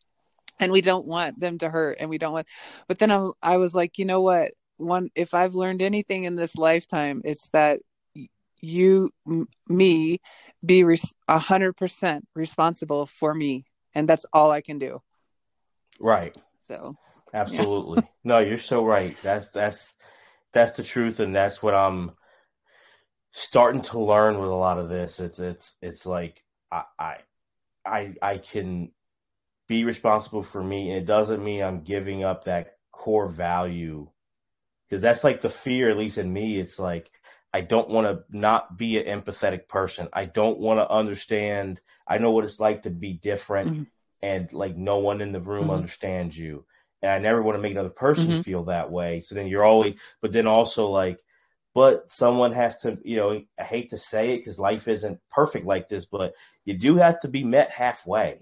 and 0.60 0.72
we 0.72 0.80
don't 0.80 1.06
want 1.06 1.38
them 1.38 1.59
to 1.59 1.68
hurt 1.68 1.98
and 2.01 2.10
we 2.10 2.18
don't 2.18 2.32
want 2.32 2.47
but 2.88 2.98
then 2.98 3.10
I, 3.10 3.30
I 3.42 3.56
was 3.56 3.74
like 3.74 3.98
you 3.98 4.05
know 4.05 4.20
what 4.20 4.52
one 4.76 5.10
if 5.14 5.34
i've 5.34 5.55
learned 5.55 5.82
anything 5.82 6.24
in 6.24 6.36
this 6.36 6.56
lifetime 6.56 7.20
it's 7.24 7.48
that 7.48 7.80
you 8.62 9.10
m- 9.26 9.48
me 9.68 10.20
be 10.64 10.84
a 11.28 11.38
hundred 11.38 11.74
percent 11.74 12.26
responsible 12.34 13.06
for 13.06 13.34
me 13.34 13.64
and 13.94 14.09
that's 14.09 14.26
all 14.32 14.51
i 14.51 14.60
can 14.60 14.78
do 14.78 15.02
Right. 16.01 16.34
So 16.59 16.97
absolutely. 17.32 18.02
Yeah. 18.02 18.09
no, 18.24 18.39
you're 18.39 18.59
so 18.59 18.85
right. 18.85 19.16
That's 19.23 19.48
that's 19.48 19.94
that's 20.52 20.77
the 20.77 20.82
truth 20.82 21.20
and 21.20 21.35
that's 21.35 21.62
what 21.62 21.74
I'm 21.74 22.12
starting 23.31 23.82
to 23.82 24.01
learn 24.01 24.39
with 24.39 24.51
a 24.51 24.55
lot 24.55 24.78
of 24.78 24.89
this. 24.89 25.20
It's 25.20 25.39
it's 25.39 25.73
it's 25.81 26.07
like 26.07 26.43
I 26.70 26.85
I 26.98 27.16
I, 27.85 28.15
I 28.20 28.39
can 28.39 28.93
be 29.69 29.85
responsible 29.85 30.43
for 30.43 30.62
me 30.62 30.90
and 30.90 30.98
it 30.98 31.07
doesn't 31.07 31.43
mean 31.43 31.62
I'm 31.62 31.82
giving 31.82 32.24
up 32.24 32.44
that 32.44 32.77
core 32.93 33.28
value 33.28 34.09
because 34.89 35.01
that's 35.01 35.24
like 35.24 35.40
the 35.40 35.48
fear 35.48 35.89
at 35.89 35.97
least 35.97 36.19
in 36.19 36.31
me 36.32 36.59
it's 36.59 36.78
like 36.78 37.11
I 37.52 37.62
don't 37.62 37.89
want 37.89 38.07
to 38.07 38.24
not 38.36 38.77
be 38.77 38.98
an 38.98 39.20
empathetic 39.20 39.66
person. 39.69 40.09
I 40.12 40.24
don't 40.24 40.59
want 40.59 40.78
to 40.78 40.89
understand. 40.89 41.81
I 42.07 42.19
know 42.19 42.31
what 42.31 42.44
it's 42.44 42.61
like 42.61 42.82
to 42.82 42.90
be 42.90 43.12
different. 43.12 43.70
Mm-hmm 43.70 43.82
and 44.23 44.52
like 44.52 44.77
no 44.77 44.98
one 44.98 45.20
in 45.20 45.32
the 45.32 45.40
room 45.40 45.65
mm-hmm. 45.65 45.73
understands 45.73 46.36
you. 46.36 46.65
And 47.02 47.10
I 47.10 47.18
never 47.18 47.43
want 47.43 47.56
to 47.56 47.62
make 47.62 47.72
another 47.72 47.89
person 47.89 48.28
mm-hmm. 48.28 48.40
feel 48.40 48.64
that 48.64 48.90
way. 48.90 49.20
So 49.20 49.35
then 49.35 49.47
you're 49.47 49.64
always, 49.64 49.94
but 50.20 50.32
then 50.32 50.47
also 50.47 50.89
like, 50.89 51.18
but 51.74 52.10
someone 52.10 52.52
has 52.52 52.78
to, 52.78 52.98
you 53.05 53.16
know, 53.16 53.43
I 53.59 53.62
hate 53.62 53.90
to 53.90 53.98
say 53.98 54.35
it 54.35 54.39
because 54.39 54.59
life 54.59 54.89
isn't 54.89 55.20
perfect 55.31 55.64
like 55.64 55.89
this, 55.89 56.05
but 56.05 56.35
you 56.64 56.74
do 56.77 56.97
have 56.97 57.20
to 57.20 57.28
be 57.28 57.44
met 57.44 57.70
halfway. 57.70 58.40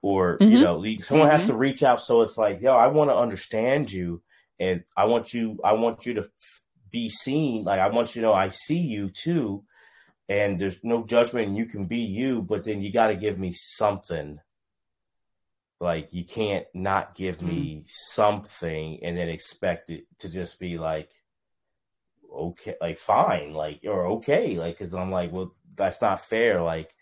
Or, 0.00 0.38
mm-hmm. 0.38 0.52
you 0.52 0.60
know, 0.60 0.84
someone 1.02 1.28
has 1.28 1.42
mm-hmm. 1.42 1.50
to 1.50 1.56
reach 1.56 1.82
out. 1.82 2.00
So 2.00 2.22
it's 2.22 2.38
like, 2.38 2.60
yo, 2.60 2.72
I 2.76 2.86
want 2.88 3.10
to 3.10 3.16
understand 3.16 3.90
you 3.90 4.22
and 4.60 4.84
I 4.96 5.06
want 5.06 5.34
you, 5.34 5.58
I 5.64 5.72
want 5.72 6.06
you 6.06 6.14
to 6.14 6.30
be 6.90 7.08
seen. 7.08 7.64
Like, 7.64 7.80
I 7.80 7.88
want 7.88 8.14
you 8.14 8.22
to 8.22 8.28
know 8.28 8.34
I 8.34 8.48
see 8.48 8.78
you 8.78 9.10
too. 9.10 9.64
And 10.28 10.60
there's 10.60 10.78
no 10.82 11.04
judgment 11.04 11.48
and 11.48 11.56
you 11.56 11.66
can 11.66 11.86
be 11.86 11.98
you, 11.98 12.42
but 12.42 12.64
then 12.64 12.80
you 12.80 12.92
got 12.92 13.08
to 13.08 13.16
give 13.16 13.38
me 13.38 13.52
something 13.52 14.38
like 15.80 16.12
you 16.12 16.24
can't 16.24 16.66
not 16.72 17.14
give 17.14 17.42
me 17.42 17.82
mm. 17.82 17.88
something 17.88 19.00
and 19.02 19.16
then 19.16 19.28
expect 19.28 19.90
it 19.90 20.06
to 20.18 20.28
just 20.28 20.58
be 20.58 20.78
like 20.78 21.10
okay 22.32 22.74
like 22.80 22.98
fine 22.98 23.52
like 23.52 23.80
or 23.84 24.06
okay 24.06 24.56
like 24.56 24.78
because 24.78 24.94
i'm 24.94 25.10
like 25.10 25.32
well 25.32 25.54
that's 25.74 26.00
not 26.00 26.20
fair 26.20 26.62
like 26.62 26.94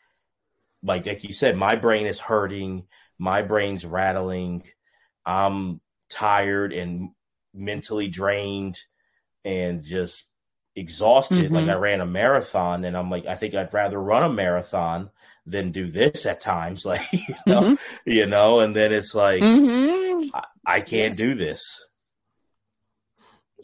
like 0.82 1.06
like 1.06 1.24
you 1.24 1.32
said 1.32 1.56
my 1.56 1.76
brain 1.76 2.06
is 2.06 2.20
hurting 2.20 2.84
my 3.18 3.42
brain's 3.42 3.86
rattling 3.86 4.62
i'm 5.24 5.80
tired 6.10 6.72
and 6.72 7.10
mentally 7.54 8.08
drained 8.08 8.78
and 9.44 9.82
just 9.82 10.26
exhausted 10.74 11.38
mm-hmm. 11.38 11.54
like 11.54 11.68
i 11.68 11.74
ran 11.74 12.00
a 12.00 12.06
marathon 12.06 12.84
and 12.84 12.96
i'm 12.96 13.10
like 13.10 13.26
i 13.26 13.34
think 13.34 13.54
i'd 13.54 13.74
rather 13.74 14.00
run 14.00 14.22
a 14.22 14.32
marathon 14.32 15.10
than 15.46 15.72
do 15.72 15.90
this 15.90 16.26
at 16.26 16.40
times 16.40 16.84
like 16.86 17.12
you 17.12 17.34
know 17.46 17.62
mm-hmm. 17.62 18.10
you 18.10 18.26
know 18.26 18.60
and 18.60 18.74
then 18.74 18.92
it's 18.92 19.14
like 19.14 19.42
mm-hmm. 19.42 20.28
I, 20.34 20.44
I, 20.64 20.80
can't 20.80 21.16
do 21.16 21.34
this 21.34 21.62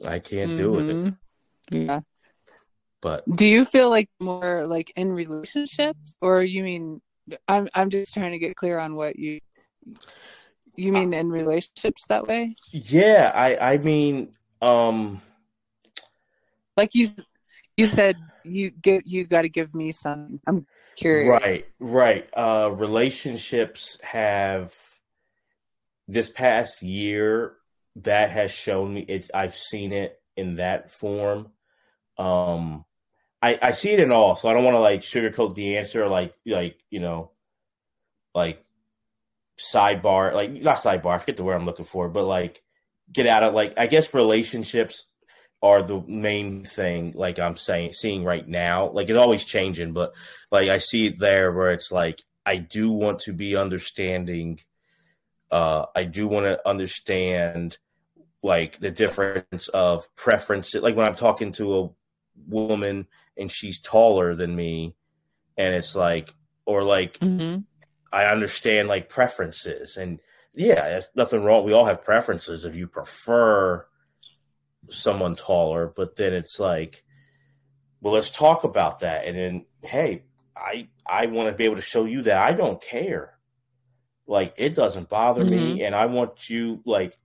i 0.05 0.19
can't 0.19 0.57
do 0.57 0.79
it 0.79 0.83
mm-hmm. 0.83 1.77
yeah 1.77 2.01
but 3.01 3.25
do 3.31 3.47
you 3.47 3.65
feel 3.65 3.91
like 3.91 4.09
more 4.19 4.67
like 4.67 4.93
in 4.97 5.13
relationships 5.13 6.17
or 6.21 6.43
you 6.43 6.65
mean 6.65 7.01
i'm 7.47 7.69
i'm 7.75 7.91
just 7.91 8.13
trying 8.13 8.33
to 8.33 8.39
get 8.39 8.57
clear 8.57 8.79
on 8.79 8.95
what 8.95 9.17
you 9.17 9.39
you 10.75 10.93
mean 10.93 11.13
in 11.13 11.31
relationships 11.31 12.05
that 12.09 12.27
way 12.27 12.55
yeah 12.71 13.33
i 13.35 13.75
i 13.75 13.79
mean 13.79 14.33
um 14.63 15.21
like 16.77 16.95
you 16.95 17.09
you 17.77 17.87
said 17.87 18.17
you 18.45 18.71
get 18.71 19.07
you 19.07 19.27
got 19.27 19.43
to 19.43 19.49
give 19.49 19.75
me 19.75 19.93
some 19.93 20.41
i'm 20.47 20.67
curious 20.99 21.41
right 21.43 21.67
right. 21.79 22.29
Uh 22.35 22.71
relationships 22.75 23.99
have 24.03 24.75
this 26.09 26.29
past 26.29 26.83
year 26.83 27.55
that 27.97 28.31
has 28.31 28.51
shown 28.51 28.95
me 28.95 29.01
it 29.03 29.31
i've 29.35 29.55
seen 29.55 29.93
it 29.93 30.21
in 30.37 30.57
that 30.57 30.91
form. 30.91 31.49
Um 32.17 32.85
i 33.41 33.59
i 33.63 33.71
see 33.71 33.91
it 33.91 34.01
in 34.01 34.11
all 34.11 34.35
so 34.35 34.49
i 34.49 34.53
don't 34.53 34.65
want 34.65 34.75
to 34.75 34.81
like 34.81 35.01
sugarcoat 35.01 35.55
the 35.55 35.77
answer 35.77 36.09
like 36.09 36.35
like 36.45 36.79
you 36.91 37.01
know 37.01 37.31
like 38.35 38.65
sidebar 39.59 40.33
like 40.35 40.51
not 40.51 40.77
sidebar 40.77 41.15
i 41.15 41.19
forget 41.19 41.37
the 41.37 41.45
word 41.45 41.55
i'm 41.55 41.67
looking 41.67 41.85
for 41.85 42.09
but 42.09 42.25
like 42.25 42.63
get 43.13 43.27
out 43.27 43.43
of 43.43 43.55
like 43.55 43.75
i 43.77 43.87
guess 43.87 44.15
relationships 44.15 45.05
are 45.63 45.83
the 45.83 46.01
main 46.07 46.65
thing 46.65 47.13
like 47.17 47.39
i'm 47.39 47.57
saying 47.57 47.93
seeing 47.93 48.25
right 48.25 48.47
now. 48.47 48.91
Like 48.91 49.09
it's 49.09 49.19
always 49.19 49.45
changing 49.45 49.93
but 49.93 50.15
like 50.51 50.69
i 50.69 50.79
see 50.79 51.07
it 51.07 51.19
there 51.19 51.53
where 51.53 51.73
it's 51.73 51.91
like 51.91 52.23
i 52.47 52.57
do 52.57 52.91
want 52.91 53.21
to 53.21 53.33
be 53.33 53.57
understanding 53.57 54.61
uh 55.51 55.87
i 55.97 56.05
do 56.05 56.29
want 56.29 56.47
to 56.47 56.69
understand 56.69 57.79
like 58.43 58.79
the 58.79 58.91
difference 58.91 59.69
of 59.69 60.15
preference. 60.15 60.75
Like 60.75 60.95
when 60.95 61.07
i'm 61.09 61.17
talking 61.17 61.53
to 61.53 61.81
a 61.81 61.91
woman 62.47 63.09
and 63.37 63.51
she's 63.51 63.81
taller 63.81 64.35
than 64.37 64.55
me 64.55 64.95
and 65.57 65.75
it's 65.75 65.97
like 65.97 66.33
or 66.67 66.85
like 66.85 67.19
mm-hmm. 67.19 67.63
i 68.13 68.27
understand 68.27 68.87
like 68.87 69.09
preferences. 69.09 69.97
And 69.97 70.21
yeah 70.55 70.89
there's 70.89 71.11
nothing 71.17 71.43
wrong. 71.43 71.65
We 71.65 71.73
all 71.73 71.85
have 71.85 72.05
preferences 72.05 72.65
if 72.65 72.77
you 72.77 72.87
prefer 72.87 73.88
someone 74.91 75.35
taller, 75.35 75.93
but 75.95 76.17
then 76.17 76.33
it's 76.33 76.59
like, 76.59 77.05
well, 78.01 78.15
let's 78.15 78.31
talk 78.31 78.65
about 78.65 79.01
that. 79.01 79.27
And 79.27 79.37
then, 79.37 79.67
hey, 79.83 80.25
I 80.57 80.89
I 81.07 81.27
want 81.27 81.51
to 81.51 81.57
be 81.57 81.65
able 81.65 81.77
to 81.77 81.83
show 81.83 82.05
you 82.05 82.23
that 82.23 82.37
I 82.39 82.53
don't 82.53 82.81
care. 82.81 83.39
Like 84.27 84.55
it 84.57 84.75
doesn't 84.75 85.09
bother 85.09 85.45
mm-hmm. 85.45 85.75
me, 85.75 85.85
and 85.85 85.95
I 85.95 86.07
want 86.07 86.51
you 86.51 86.83
like 86.85 87.17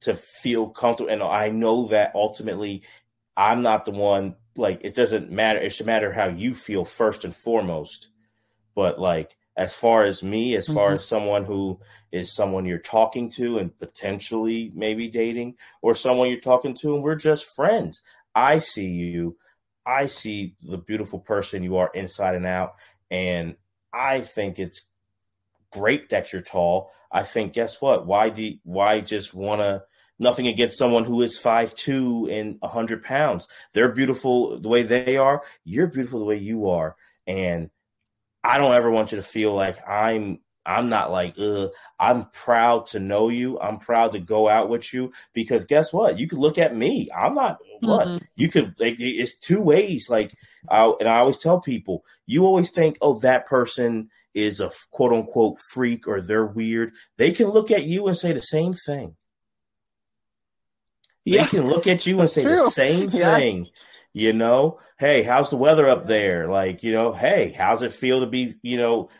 to 0.00 0.14
feel 0.14 0.68
comfortable. 0.68 1.10
And 1.10 1.22
I 1.22 1.50
know 1.50 1.86
that 1.88 2.12
ultimately, 2.14 2.82
I'm 3.36 3.62
not 3.62 3.84
the 3.84 3.90
one. 3.90 4.36
Like 4.56 4.80
it 4.84 4.94
doesn't 4.94 5.30
matter. 5.30 5.58
It 5.58 5.70
should 5.70 5.86
matter 5.86 6.12
how 6.12 6.28
you 6.28 6.54
feel 6.54 6.84
first 6.84 7.24
and 7.24 7.34
foremost. 7.34 8.08
But 8.74 9.00
like 9.00 9.36
as 9.56 9.74
far 9.74 10.04
as 10.04 10.22
me, 10.22 10.56
as 10.56 10.66
far 10.66 10.88
mm-hmm. 10.88 10.96
as 10.96 11.06
someone 11.06 11.44
who 11.44 11.78
is 12.10 12.34
someone 12.34 12.64
you're 12.64 12.78
talking 12.78 13.30
to 13.30 13.58
and 13.58 13.76
potentially 13.78 14.72
maybe 14.74 15.08
dating, 15.08 15.54
or 15.82 15.94
someone 15.94 16.28
you're 16.28 16.40
talking 16.40 16.74
to 16.74 16.94
and 16.94 17.02
we're 17.02 17.14
just 17.14 17.54
friends. 17.54 18.02
I 18.34 18.58
see 18.58 18.88
you. 18.88 19.36
I 19.86 20.06
see 20.06 20.54
the 20.62 20.78
beautiful 20.78 21.20
person 21.20 21.62
you 21.62 21.76
are 21.76 21.90
inside 21.94 22.34
and 22.34 22.46
out. 22.46 22.74
And 23.10 23.56
I 23.92 24.22
think 24.22 24.58
it's 24.58 24.82
great 25.70 26.08
that 26.08 26.32
you're 26.32 26.42
tall. 26.42 26.90
I 27.12 27.22
think 27.22 27.52
guess 27.52 27.80
what? 27.80 28.06
Why 28.06 28.30
do 28.30 28.42
you, 28.42 28.58
why 28.64 29.00
just 29.00 29.34
want 29.34 29.60
to 29.60 29.84
nothing 30.18 30.46
against 30.46 30.78
someone 30.78 31.04
who 31.04 31.22
is 31.22 31.38
five 31.38 31.74
two 31.74 32.28
and 32.30 32.58
hundred 32.62 33.02
pounds. 33.02 33.48
They're 33.72 33.92
beautiful 33.92 34.58
the 34.60 34.68
way 34.68 34.82
they 34.82 35.16
are. 35.16 35.42
You're 35.64 35.86
beautiful 35.86 36.20
the 36.20 36.24
way 36.24 36.36
you 36.36 36.68
are, 36.70 36.96
and 37.26 37.70
I 38.44 38.58
don't 38.58 38.74
ever 38.74 38.90
want 38.90 39.10
you 39.10 39.16
to 39.16 39.22
feel 39.22 39.54
like 39.54 39.88
I'm 39.88 40.38
I'm 40.66 40.88
not 40.88 41.10
like, 41.10 41.38
uh, 41.38 41.68
I'm 41.98 42.24
proud 42.26 42.86
to 42.88 42.98
know 42.98 43.28
you. 43.28 43.60
I'm 43.60 43.78
proud 43.78 44.12
to 44.12 44.18
go 44.18 44.48
out 44.48 44.70
with 44.70 44.94
you 44.94 45.12
because 45.34 45.66
guess 45.66 45.92
what? 45.92 46.18
You 46.18 46.26
could 46.26 46.38
look 46.38 46.56
at 46.56 46.74
me. 46.74 47.10
I'm 47.14 47.34
not 47.34 47.58
what 47.80 48.06
mm-hmm. 48.06 48.24
you 48.36 48.48
could. 48.48 48.74
Like, 48.78 48.96
it's 48.98 49.36
two 49.36 49.60
ways. 49.60 50.08
Like, 50.08 50.34
I, 50.68 50.90
and 51.00 51.08
I 51.08 51.18
always 51.18 51.36
tell 51.36 51.60
people, 51.60 52.04
you 52.26 52.46
always 52.46 52.70
think, 52.70 52.96
oh, 53.02 53.18
that 53.20 53.46
person 53.46 54.08
is 54.32 54.60
a 54.60 54.70
quote 54.90 55.12
unquote 55.12 55.58
freak 55.58 56.08
or 56.08 56.22
they're 56.22 56.46
weird. 56.46 56.92
They 57.18 57.32
can 57.32 57.48
look 57.48 57.70
at 57.70 57.84
you 57.84 58.08
and 58.08 58.16
say 58.16 58.32
the 58.32 58.40
same 58.40 58.72
thing. 58.72 59.16
Yeah. 61.26 61.42
They 61.42 61.58
can 61.58 61.68
look 61.68 61.86
at 61.86 62.06
you 62.06 62.20
and 62.20 62.30
say 62.30 62.42
true. 62.42 62.56
the 62.56 62.70
same 62.70 63.10
yeah. 63.12 63.36
thing. 63.36 63.68
You 64.14 64.32
know, 64.32 64.80
hey, 64.98 65.22
how's 65.22 65.50
the 65.50 65.56
weather 65.56 65.88
up 65.88 66.04
there? 66.04 66.48
Like, 66.48 66.82
you 66.82 66.92
know, 66.92 67.12
hey, 67.12 67.52
how's 67.56 67.82
it 67.82 67.92
feel 67.92 68.20
to 68.20 68.26
be, 68.26 68.54
you 68.62 68.76
know, 68.76 69.10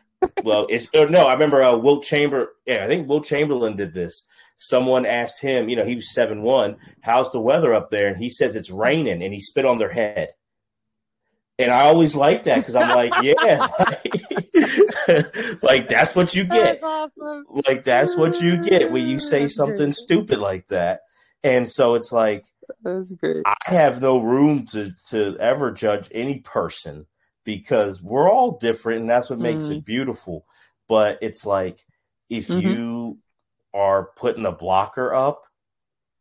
well, 0.43 0.67
it's 0.71 0.89
no. 0.95 1.27
I 1.27 1.33
remember 1.35 1.63
uh, 1.63 1.77
Wilt 1.77 2.05
Chamber. 2.05 2.55
Yeah, 2.65 2.85
I 2.85 2.87
think 2.87 3.09
Wilt 3.09 3.27
Chamberlain 3.27 3.77
did 3.77 3.93
this. 3.93 4.25
Someone 4.57 5.05
asked 5.05 5.41
him, 5.41 5.69
you 5.69 5.77
know, 5.77 5.85
he 5.85 5.97
was 5.97 6.15
seven 6.15 6.43
one. 6.43 6.77
How's 7.03 7.31
the 7.31 7.41
weather 7.41 7.75
up 7.75 7.91
there? 7.91 8.09
And 8.09 8.17
he 8.17 8.31
says 8.31 8.57
it's 8.57 8.71
raining, 8.71 9.23
and 9.23 9.35
he 9.35 9.41
spit 9.41 9.67
on 9.67 9.79
their 9.79 9.93
head. 9.93 10.31
And 11.59 11.71
I 11.71 11.83
always 11.83 12.17
like 12.17 12.45
that 12.45 12.57
because 12.57 12.75
I'm 12.75 12.97
like, 12.97 13.13
yeah, 13.23 13.67
like, 13.79 15.63
like, 15.63 15.89
that's 15.89 16.15
what 16.15 16.35
you 16.35 16.45
get. 16.45 16.81
That's 16.81 16.83
awesome. 16.83 17.45
Like 17.67 17.85
that's 17.85 18.17
what 18.17 18.41
you 18.41 18.57
get 18.57 18.91
when 18.91 19.07
you 19.07 19.19
say 19.19 19.47
something 19.47 19.93
stupid 19.93 20.39
like 20.39 20.67
that. 20.69 21.01
And 21.45 21.69
so 21.69 21.95
it's 21.95 22.11
like, 22.11 22.47
that's 22.83 23.13
great. 23.13 23.43
I 23.47 23.55
have 23.67 24.01
no 24.01 24.19
room 24.19 24.67
to 24.69 24.93
to 25.11 25.37
ever 25.39 25.71
judge 25.71 26.09
any 26.13 26.41
person 26.41 27.07
because 27.45 28.03
we're 28.03 28.31
all 28.31 28.59
different 28.59 29.03
and 29.03 29.11
that's 29.11 29.31
what 29.31 29.39
makes 29.39 29.65
mm. 29.65 29.79
it 29.79 29.85
beautiful. 29.85 30.47
But 30.89 31.19
it's 31.23 31.47
like 31.47 31.85
if 32.31 32.49
mm-hmm. 32.49 32.67
you 32.67 33.19
are 33.73 34.11
putting 34.17 34.47
a 34.47 34.53
blocker 34.53 35.15
up 35.15 35.43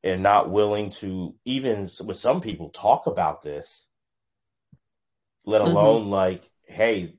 and 0.03 0.21
not 0.21 0.49
willing 0.49 0.91
to 0.91 1.35
even 1.45 1.89
with 2.03 2.17
some 2.17 2.41
people 2.41 2.69
talk 2.69 3.07
about 3.07 3.41
this, 3.41 3.87
let 5.45 5.61
mm-hmm. 5.61 5.71
alone 5.71 6.01
mm-hmm. 6.03 6.11
like, 6.11 6.51
hey, 6.65 7.15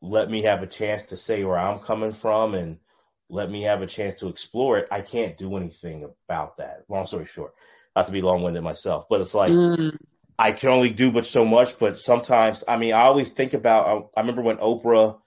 let 0.00 0.30
me 0.30 0.42
have 0.42 0.62
a 0.62 0.66
chance 0.66 1.02
to 1.02 1.16
say 1.16 1.44
where 1.44 1.58
I'm 1.58 1.78
coming 1.78 2.12
from 2.12 2.54
and 2.54 2.78
let 3.30 3.50
me 3.50 3.62
have 3.62 3.82
a 3.82 3.86
chance 3.86 4.14
to 4.16 4.28
explore 4.28 4.78
it. 4.78 4.88
I 4.90 5.00
can't 5.00 5.36
do 5.36 5.56
anything 5.56 6.08
about 6.28 6.56
that. 6.58 6.84
Long 6.88 7.06
story 7.06 7.24
short, 7.24 7.52
not 7.98 8.06
to 8.06 8.12
be 8.12 8.22
long 8.22 8.42
winded 8.42 8.62
myself, 8.62 9.06
but 9.10 9.20
it's 9.20 9.34
like 9.34 9.50
mm. 9.50 9.96
I 10.38 10.52
can 10.52 10.68
only 10.68 10.90
do 10.90 11.10
but 11.10 11.26
so 11.26 11.44
much. 11.44 11.80
But 11.80 11.98
sometimes, 11.98 12.62
I 12.68 12.76
mean, 12.76 12.94
I 12.94 13.02
always 13.02 13.28
think 13.30 13.54
about. 13.54 13.86
I, 13.88 14.20
I 14.20 14.20
remember 14.20 14.42
when 14.42 14.58
Oprah, 14.58 15.18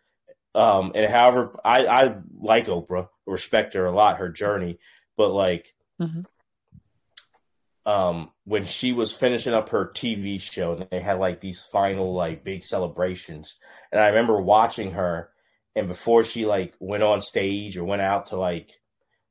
um, 0.56 0.94
and 0.96 1.12
however, 1.12 1.60
I 1.66 1.86
I 1.86 2.16
like 2.40 2.68
Oprah, 2.68 3.10
respect 3.28 3.74
her 3.74 3.86
a 3.86 3.92
lot, 3.92 4.18
her 4.18 4.30
journey, 4.30 4.80
but 5.18 5.32
like. 5.32 5.74
Mm-hmm. 6.02 6.22
Um, 7.84 8.30
when 8.46 8.66
she 8.66 8.94
was 8.94 9.12
finishing 9.12 9.56
up 9.56 9.70
her 9.70 9.88
TV 9.88 10.40
show, 10.40 10.74
and 10.74 10.88
they 10.92 11.00
had 11.00 11.18
like 11.18 11.42
these 11.42 11.64
final 11.64 12.14
like 12.14 12.44
big 12.44 12.64
celebrations, 12.64 13.56
and 13.92 14.00
I 14.00 14.10
remember 14.10 14.40
watching 14.40 14.92
her, 14.92 15.32
and 15.76 15.88
before 15.88 16.24
she 16.24 16.46
like 16.46 16.76
went 16.80 17.02
on 17.02 17.22
stage 17.22 17.78
or 17.78 17.84
went 17.84 18.04
out 18.04 18.28
to 18.28 18.36
like 18.36 18.80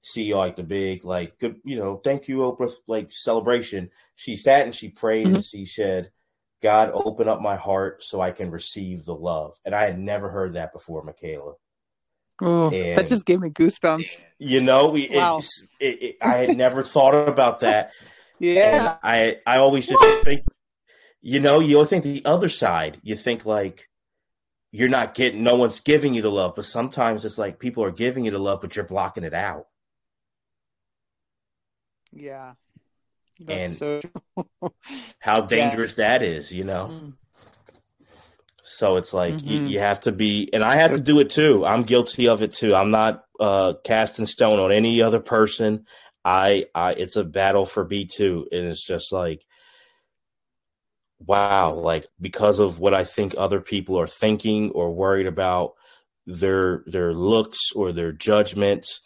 see 0.03 0.35
like 0.35 0.57
the 0.57 0.63
big 0.63 1.05
like 1.05 1.39
good 1.39 1.61
you 1.65 1.77
know 1.77 1.97
thank 1.97 2.29
you 2.29 2.39
Oprah 2.39 2.73
like 2.87 3.13
celebration. 3.13 3.91
She 4.15 4.37
sat 4.37 4.63
and 4.63 4.75
she 4.75 4.89
prayed 4.89 5.27
mm-hmm. 5.27 5.37
and 5.37 5.45
she 5.45 5.65
said, 5.65 6.11
"God, 6.63 6.91
open 6.93 7.29
up 7.29 7.41
my 7.41 7.57
heart 7.57 8.03
so 8.03 8.21
I 8.21 8.33
can 8.33 8.51
receive 8.51 9.05
the 9.05 9.15
love." 9.15 9.59
And 9.65 9.75
I 9.75 9.83
had 9.83 9.99
never 9.99 10.31
heard 10.31 10.55
that 10.55 10.73
before, 10.73 11.03
Michaela. 11.03 11.55
Oh, 12.43 12.71
and, 12.71 12.97
that 12.97 13.07
just 13.07 13.27
gave 13.27 13.41
me 13.41 13.51
goosebumps. 13.51 14.31
You 14.39 14.63
know, 14.63 14.89
we 14.89 15.11
wow. 15.13 15.41
it, 15.79 16.03
it, 16.03 16.17
I 16.23 16.39
had 16.39 16.57
never 16.57 16.83
thought 16.83 17.29
about 17.29 17.61
that. 17.61 17.93
yeah, 18.39 18.63
and 18.63 18.99
I 19.03 19.37
I 19.47 19.59
always 19.59 19.87
just 19.87 20.25
think, 20.25 20.45
you 21.21 21.41
know, 21.41 21.61
you 21.61 21.77
always 21.77 21.91
think 21.91 22.05
the 22.05 22.25
other 22.25 22.49
side. 22.49 22.99
You 23.03 23.17
think 23.17 23.45
like 23.45 23.91
you're 24.73 24.89
not 24.89 25.15
getting, 25.15 25.43
no 25.43 25.57
one's 25.57 25.81
giving 25.81 26.15
you 26.15 26.23
the 26.23 26.31
love, 26.31 26.55
but 26.55 26.65
sometimes 26.65 27.25
it's 27.25 27.39
like 27.39 27.59
people 27.59 27.83
are 27.85 27.91
giving 27.91 28.25
you 28.25 28.31
the 28.31 28.39
love, 28.39 28.61
but 28.61 28.77
you're 28.77 28.85
blocking 28.85 29.25
it 29.25 29.35
out. 29.35 29.67
Yeah. 32.13 32.55
and 33.49 33.73
so 33.73 34.01
how 35.19 35.43
dangerous 35.43 35.95
that 35.95 36.23
is, 36.23 36.53
you 36.53 36.65
know? 36.65 36.89
Mm. 36.91 37.13
So 38.63 38.97
it's 38.97 39.13
like 39.13 39.35
mm-hmm. 39.35 39.49
you, 39.49 39.61
you, 39.63 39.79
have 39.81 40.01
to 40.03 40.13
be, 40.13 40.49
and 40.53 40.63
I 40.63 40.77
have 40.77 40.93
to 40.93 41.01
do 41.01 41.19
it 41.19 41.31
too. 41.31 41.67
I'm 41.67 41.83
guilty 41.83 42.29
of 42.29 42.41
it 42.41 42.53
too. 42.53 42.75
I'm 42.75 42.91
not 42.91 43.25
uh, 43.41 43.75
casting 43.85 44.27
stone 44.27 44.61
on 44.61 44.71
any 44.71 45.03
other 45.03 45.21
person. 45.21 45.87
I, 46.25 46.67
I, 46.75 46.93
it's 46.93 47.17
a 47.17 47.25
battle 47.25 47.67
for 47.67 47.85
B 47.85 48.07
two, 48.07 48.47
and 48.53 48.67
it's 48.67 48.85
just 48.87 49.11
like, 49.11 49.45
wow, 51.19 51.75
like 51.75 52.07
because 52.21 52.59
of 52.59 52.79
what 52.79 52.95
I 52.95 53.05
think 53.05 53.35
other 53.37 53.61
people 53.61 53.99
are 53.99 54.07
thinking 54.07 54.71
or 54.71 54.95
worried 54.95 55.27
about 55.27 55.73
their 56.27 56.85
their 56.87 57.13
looks 57.13 57.73
or 57.75 57.93
their 57.93 58.13
judgments. 58.13 59.01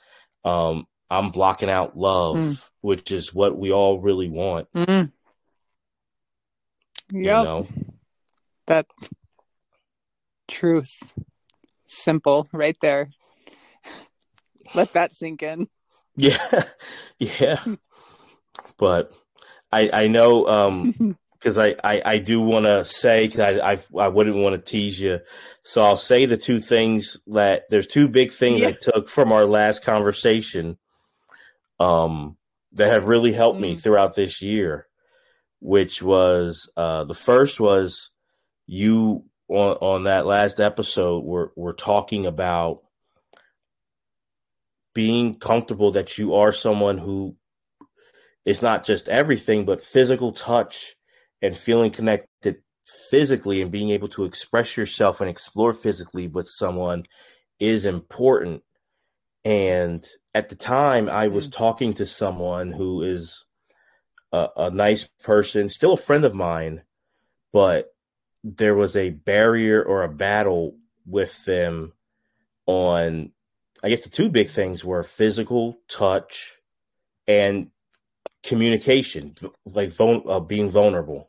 Um, 0.45 0.87
I'm 1.11 1.31
blocking 1.31 1.71
out 1.71 1.97
love, 1.97 2.37
mm. 2.37 2.63
which 2.81 3.13
is 3.13 3.35
what 3.35 3.57
we 3.57 3.73
all 3.73 4.01
really 4.01 4.29
want. 4.29 4.69
Mm. 4.75 5.13
Yep. 7.13 7.13
You 7.13 7.23
know? 7.23 7.69
That 8.67 8.87
truth. 10.49 10.91
Simple 11.87 12.49
right 12.53 12.77
there. 12.81 13.11
Let 14.75 14.93
that 14.95 15.13
sink 15.13 15.43
in. 15.43 15.69
Yeah. 16.17 16.65
Yeah. 17.19 17.63
but 18.77 19.13
I 19.73 19.89
I 19.93 20.07
know 20.09 20.47
um 20.49 21.17
because 21.45 21.57
I, 21.57 21.77
I, 21.85 22.03
I 22.05 22.19
do 22.19 22.41
want 22.41 22.65
to 22.65 22.85
say 22.85 23.27
because 23.29 23.61
I, 23.61 23.73
I 23.73 23.79
I 23.99 24.09
wouldn't 24.09 24.37
want 24.37 24.55
to 24.55 24.71
tease 24.71 24.99
you, 24.99 25.21
so 25.63 25.83
I'll 25.83 25.97
say 25.97 26.27
the 26.27 26.37
two 26.37 26.59
things 26.59 27.19
that 27.29 27.65
there's 27.71 27.87
two 27.87 28.09
big 28.09 28.33
things 28.33 28.61
yeah. 28.61 28.69
I 28.69 28.73
took 28.73 29.09
from 29.09 29.31
our 29.31 29.45
last 29.45 29.85
conversation 29.85 30.77
um, 31.81 32.37
that 32.73 32.93
have 32.93 33.07
really 33.07 33.33
helped 33.33 33.59
me 33.59 33.75
mm. 33.75 33.83
throughout 33.83 34.15
this 34.15 34.43
year, 34.43 34.87
which 35.61 36.03
was 36.03 36.71
uh, 36.77 37.05
the 37.05 37.15
first 37.15 37.61
was 37.61 38.11
you 38.67 39.25
on, 39.49 39.77
on 39.81 40.05
that 40.05 40.27
last 40.27 40.61
episode 40.61 41.25
we're, 41.25 41.49
we're 41.57 41.73
talking 41.73 42.27
about 42.27 42.83
being 44.95 45.39
comfortable 45.39 45.93
that 45.93 46.19
you 46.19 46.35
are 46.35 46.53
someone 46.53 46.99
who 46.99 47.37
is 48.45 48.63
not 48.63 48.85
just 48.85 49.09
everything 49.09 49.65
but 49.65 49.83
physical 49.83 50.33
touch 50.33 50.95
and 51.43 51.57
feeling 51.57 51.91
connected 51.91 52.57
physically 53.11 53.61
and 53.61 53.71
being 53.71 53.91
able 53.91 54.09
to 54.09 54.25
express 54.25 54.77
yourself 54.77 55.21
and 55.21 55.29
explore 55.29 55.73
physically 55.73 56.29
with 56.29 56.49
someone 56.49 57.05
is 57.59 57.85
important 57.85 58.63
and 59.45 60.07
at 60.35 60.49
the 60.49 60.57
time, 60.57 61.09
I 61.09 61.29
was 61.29 61.49
mm. 61.49 61.53
talking 61.53 61.95
to 61.95 62.07
someone 62.07 62.73
who 62.73 63.03
is 63.03 63.45
a, 64.33 64.49
a 64.57 64.71
nice 64.71 65.09
person, 65.23 65.69
still 65.69 65.93
a 65.93 65.99
friend 65.99 66.25
of 66.25 66.35
mine, 66.35 66.83
but 67.53 67.95
there 68.43 68.75
was 68.75 68.97
a 68.97 69.11
barrier 69.11 69.83
or 69.83 70.03
a 70.03 70.09
battle 70.09 70.77
with 71.07 71.45
them 71.45 71.93
on 72.67 73.31
I 73.83 73.91
guess 73.91 74.05
the 74.05 74.11
two 74.11 74.31
big 74.31 74.49
things 74.49 74.83
were 74.83 75.03
physical 75.03 75.79
touch 75.89 76.57
and 77.29 77.71
communication, 78.43 79.35
like 79.67 79.93
uh, 80.01 80.41
being 80.41 80.71
vulnerable. 80.71 81.29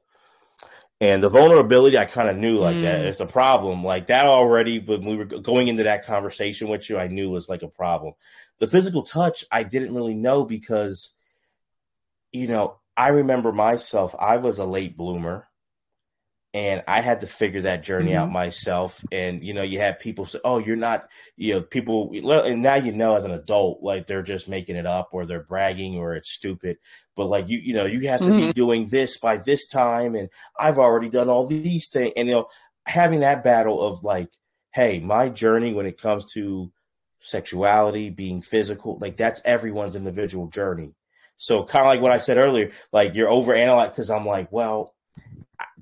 And 1.02 1.22
the 1.22 1.27
vulnerability, 1.27 1.98
I 1.98 2.06
kind 2.06 2.30
of 2.30 2.38
knew 2.38 2.57
like 2.57 2.77
mm. 2.77 2.84
that. 2.84 3.02
It's 3.02 3.19
a 3.19 3.26
problem. 3.26 3.84
Like 3.84 4.07
that 4.07 4.26
already, 4.26 4.80
when 4.80 5.03
we 5.03 5.18
were 5.18 5.26
going 5.26 5.68
into 5.68 5.84
that 5.84 6.06
conversation 6.06 6.69
with 6.69 6.90
you, 6.90 6.98
I 6.98 7.07
knew 7.07 7.30
was 7.30 7.49
like 7.49 7.64
a 7.64 7.68
problem. 7.68 8.14
The 8.60 8.68
physical 8.68 9.03
touch, 9.03 9.45
I 9.52 9.64
didn't 9.64 9.94
really 9.94 10.14
know 10.14 10.45
because, 10.45 11.14
you 12.32 12.48
know, 12.48 12.77
I 12.95 13.10
remember 13.10 13.52
myself, 13.52 14.15
I 14.18 14.38
was 14.38 14.60
a 14.60 14.65
late 14.65 14.95
bloomer 14.95 15.48
and 16.56 16.84
I 16.88 17.02
had 17.02 17.19
to 17.19 17.27
figure 17.27 17.64
that 17.64 17.84
journey 17.84 18.11
mm-hmm. 18.11 18.19
out 18.22 18.32
myself. 18.32 19.03
And 19.11 19.44
you 19.44 19.53
know, 19.53 19.61
you 19.61 19.80
had 19.80 19.99
people 19.99 20.26
say, 20.26 20.40
"Oh, 20.45 20.57
you're 20.57 20.77
not," 20.77 21.10
you 21.36 21.56
know, 21.56 21.61
people, 21.61 22.11
and 22.14 22.61
now 22.61 22.76
you 22.76 22.94
know 22.94 23.18
as 23.18 23.26
an 23.26 23.32
adult, 23.32 23.84
like 23.84 24.07
they're 24.07 24.23
just 24.23 24.48
making 24.48 24.77
it 24.77 24.86
up, 24.86 25.10
or 25.11 25.26
they're 25.26 25.44
bragging, 25.44 25.98
or 25.98 26.15
it's 26.15 26.32
stupid. 26.32 26.77
But 27.14 27.26
like 27.26 27.49
you, 27.49 27.57
you 27.57 27.73
know, 27.73 27.86
you 27.86 28.07
have 28.07 28.22
to 28.22 28.27
mm-hmm. 28.27 28.48
be 28.48 28.53
doing 28.53 28.88
this 28.88 29.18
by 29.18 29.36
this 29.36 29.68
time, 29.68 30.15
and 30.15 30.30
I've 30.57 30.80
already 30.80 31.10
done 31.10 31.27
all 31.27 31.45
these 31.45 31.90
things, 31.90 32.14
and 32.15 32.30
you 32.30 32.36
know, 32.36 32.48
having 32.86 33.19
that 33.19 33.44
battle 33.44 33.82
of 33.82 34.06
like, 34.06 34.30
hey, 34.73 35.02
my 35.02 35.27
journey 35.27 35.73
when 35.73 35.86
it 35.86 35.99
comes 35.99 36.26
to 36.36 36.72
sexuality, 37.26 38.10
being 38.10 38.41
physical, 38.41 38.97
like 38.99 39.18
that's 39.18 39.41
everyone's 39.45 39.95
individual 39.95 40.47
journey. 40.47 40.93
So 41.38 41.64
kind 41.64 41.85
of 41.85 41.89
like 41.89 42.02
what 42.02 42.11
I 42.11 42.18
said 42.18 42.38
earlier, 42.38 42.72
like 42.93 43.14
you're 43.15 43.30
over 43.30 43.53
analyzing 43.53 43.91
because 43.91 44.10
I'm 44.10 44.26
like, 44.26 44.52
well 44.52 44.95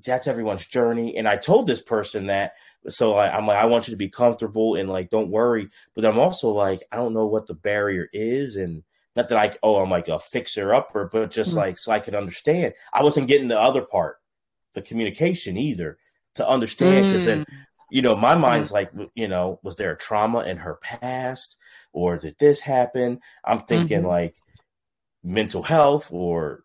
that's 0.04 0.26
everyone's 0.26 0.66
journey. 0.66 1.16
And 1.16 1.28
I 1.28 1.36
told 1.36 1.66
this 1.66 1.80
person 1.80 2.26
that, 2.26 2.52
so 2.88 3.14
I, 3.14 3.36
am 3.36 3.46
like, 3.46 3.62
I 3.62 3.66
want 3.66 3.88
you 3.88 3.92
to 3.92 3.98
be 3.98 4.08
comfortable 4.08 4.74
and 4.74 4.88
like, 4.88 5.10
don't 5.10 5.30
worry. 5.30 5.68
But 5.94 6.04
I'm 6.04 6.18
also 6.18 6.50
like, 6.50 6.82
I 6.92 6.96
don't 6.96 7.14
know 7.14 7.26
what 7.26 7.46
the 7.46 7.54
barrier 7.54 8.08
is, 8.12 8.56
and 8.56 8.82
not 9.16 9.28
that 9.28 9.38
I, 9.38 9.56
oh, 9.62 9.76
I'm 9.76 9.90
like 9.90 10.08
a 10.08 10.18
fixer 10.18 10.74
upper, 10.74 11.08
but 11.10 11.30
just 11.30 11.50
mm-hmm. 11.50 11.60
like 11.60 11.78
so 11.78 11.92
I 11.92 12.00
can 12.00 12.14
understand. 12.14 12.74
I 12.92 13.02
wasn't 13.02 13.28
getting 13.28 13.48
the 13.48 13.60
other 13.60 13.82
part, 13.82 14.16
the 14.74 14.82
communication 14.82 15.56
either, 15.56 15.98
to 16.34 16.46
understand 16.46 17.06
because 17.06 17.22
mm. 17.22 17.26
then. 17.26 17.46
You 17.90 18.02
know, 18.02 18.16
my 18.16 18.34
mind's 18.34 18.72
like, 18.72 18.90
you 19.14 19.28
know, 19.28 19.60
was 19.62 19.76
there 19.76 19.92
a 19.92 19.96
trauma 19.96 20.40
in 20.40 20.56
her 20.58 20.74
past, 20.76 21.56
or 21.92 22.18
did 22.18 22.36
this 22.38 22.60
happen? 22.60 23.20
I'm 23.44 23.60
thinking 23.60 23.98
mm-hmm. 23.98 24.08
like 24.08 24.34
mental 25.22 25.62
health 25.62 26.10
or 26.12 26.64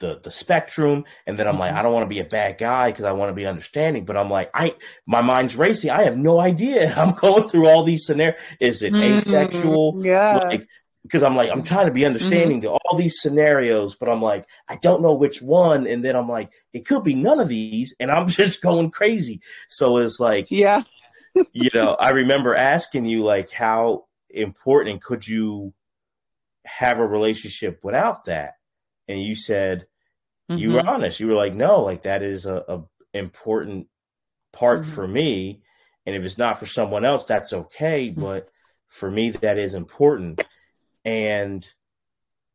the 0.00 0.18
the 0.22 0.30
spectrum 0.30 1.04
and 1.26 1.38
then 1.38 1.46
i'm 1.46 1.58
like 1.58 1.70
mm-hmm. 1.70 1.78
i 1.78 1.82
don't 1.82 1.92
want 1.92 2.02
to 2.02 2.14
be 2.14 2.20
a 2.20 2.24
bad 2.24 2.58
guy 2.58 2.90
because 2.90 3.04
i 3.04 3.12
want 3.12 3.30
to 3.30 3.34
be 3.34 3.46
understanding 3.46 4.04
but 4.04 4.16
i'm 4.16 4.30
like 4.30 4.50
i 4.54 4.74
my 5.06 5.20
mind's 5.20 5.54
racing 5.54 5.90
i 5.90 6.02
have 6.02 6.16
no 6.16 6.40
idea 6.40 6.92
i'm 6.96 7.14
going 7.14 7.46
through 7.46 7.68
all 7.68 7.84
these 7.84 8.04
scenarios 8.04 8.40
is 8.58 8.82
it 8.82 8.92
mm-hmm. 8.92 9.18
asexual 9.18 10.00
yeah 10.04 10.38
like, 10.38 10.66
because 11.02 11.22
i'm 11.22 11.36
like 11.36 11.50
i'm 11.50 11.62
trying 11.62 11.86
to 11.86 11.92
be 11.92 12.04
understanding 12.04 12.58
mm-hmm. 12.60 12.72
to 12.72 12.78
all 12.84 12.96
these 12.96 13.20
scenarios 13.20 13.96
but 13.96 14.08
i'm 14.08 14.22
like 14.22 14.46
i 14.68 14.76
don't 14.76 15.02
know 15.02 15.14
which 15.14 15.40
one 15.40 15.86
and 15.86 16.04
then 16.04 16.16
i'm 16.16 16.28
like 16.28 16.52
it 16.72 16.86
could 16.86 17.04
be 17.04 17.14
none 17.14 17.40
of 17.40 17.48
these 17.48 17.94
and 18.00 18.10
i'm 18.10 18.28
just 18.40 18.62
going 18.62 18.90
crazy 18.90 19.40
so 19.68 19.96
it's 19.98 20.20
like 20.20 20.46
yeah 20.50 20.82
you 21.52 21.70
know 21.74 21.94
i 22.00 22.10
remember 22.10 22.54
asking 22.54 23.04
you 23.04 23.22
like 23.22 23.50
how 23.50 24.04
important 24.30 25.02
could 25.02 25.26
you 25.26 25.72
have 26.64 27.00
a 27.00 27.06
relationship 27.06 27.80
without 27.82 28.24
that 28.26 28.54
and 29.10 29.20
you 29.20 29.34
said 29.34 29.86
mm-hmm. 30.48 30.58
you 30.58 30.70
were 30.70 30.80
mm-hmm. 30.80 30.88
honest. 30.88 31.20
You 31.20 31.26
were 31.26 31.34
like, 31.34 31.54
no, 31.54 31.80
like 31.82 32.04
that 32.04 32.22
is 32.22 32.46
a, 32.46 32.62
a 32.68 32.82
important 33.12 33.88
part 34.52 34.82
mm-hmm. 34.82 34.90
for 34.92 35.06
me. 35.06 35.62
And 36.06 36.14
if 36.14 36.24
it's 36.24 36.38
not 36.38 36.58
for 36.58 36.66
someone 36.66 37.04
else, 37.04 37.24
that's 37.24 37.52
okay. 37.52 38.08
Mm-hmm. 38.08 38.20
But 38.20 38.48
for 38.86 39.10
me, 39.10 39.30
that 39.30 39.58
is 39.58 39.74
important. 39.74 40.44
And 41.04 41.66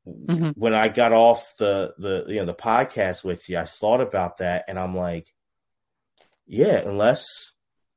mm-hmm. 0.07 0.49
when 0.55 0.73
I 0.73 0.87
got 0.87 1.13
off 1.13 1.55
the 1.57 1.93
the 1.97 2.25
you 2.27 2.35
know 2.37 2.45
the 2.45 2.53
podcast 2.53 3.23
with 3.23 3.49
you, 3.49 3.57
I 3.57 3.65
thought 3.65 4.01
about 4.01 4.37
that, 4.37 4.65
and 4.67 4.77
I'm 4.79 4.95
like, 4.95 5.33
yeah, 6.47 6.77
unless 6.77 7.25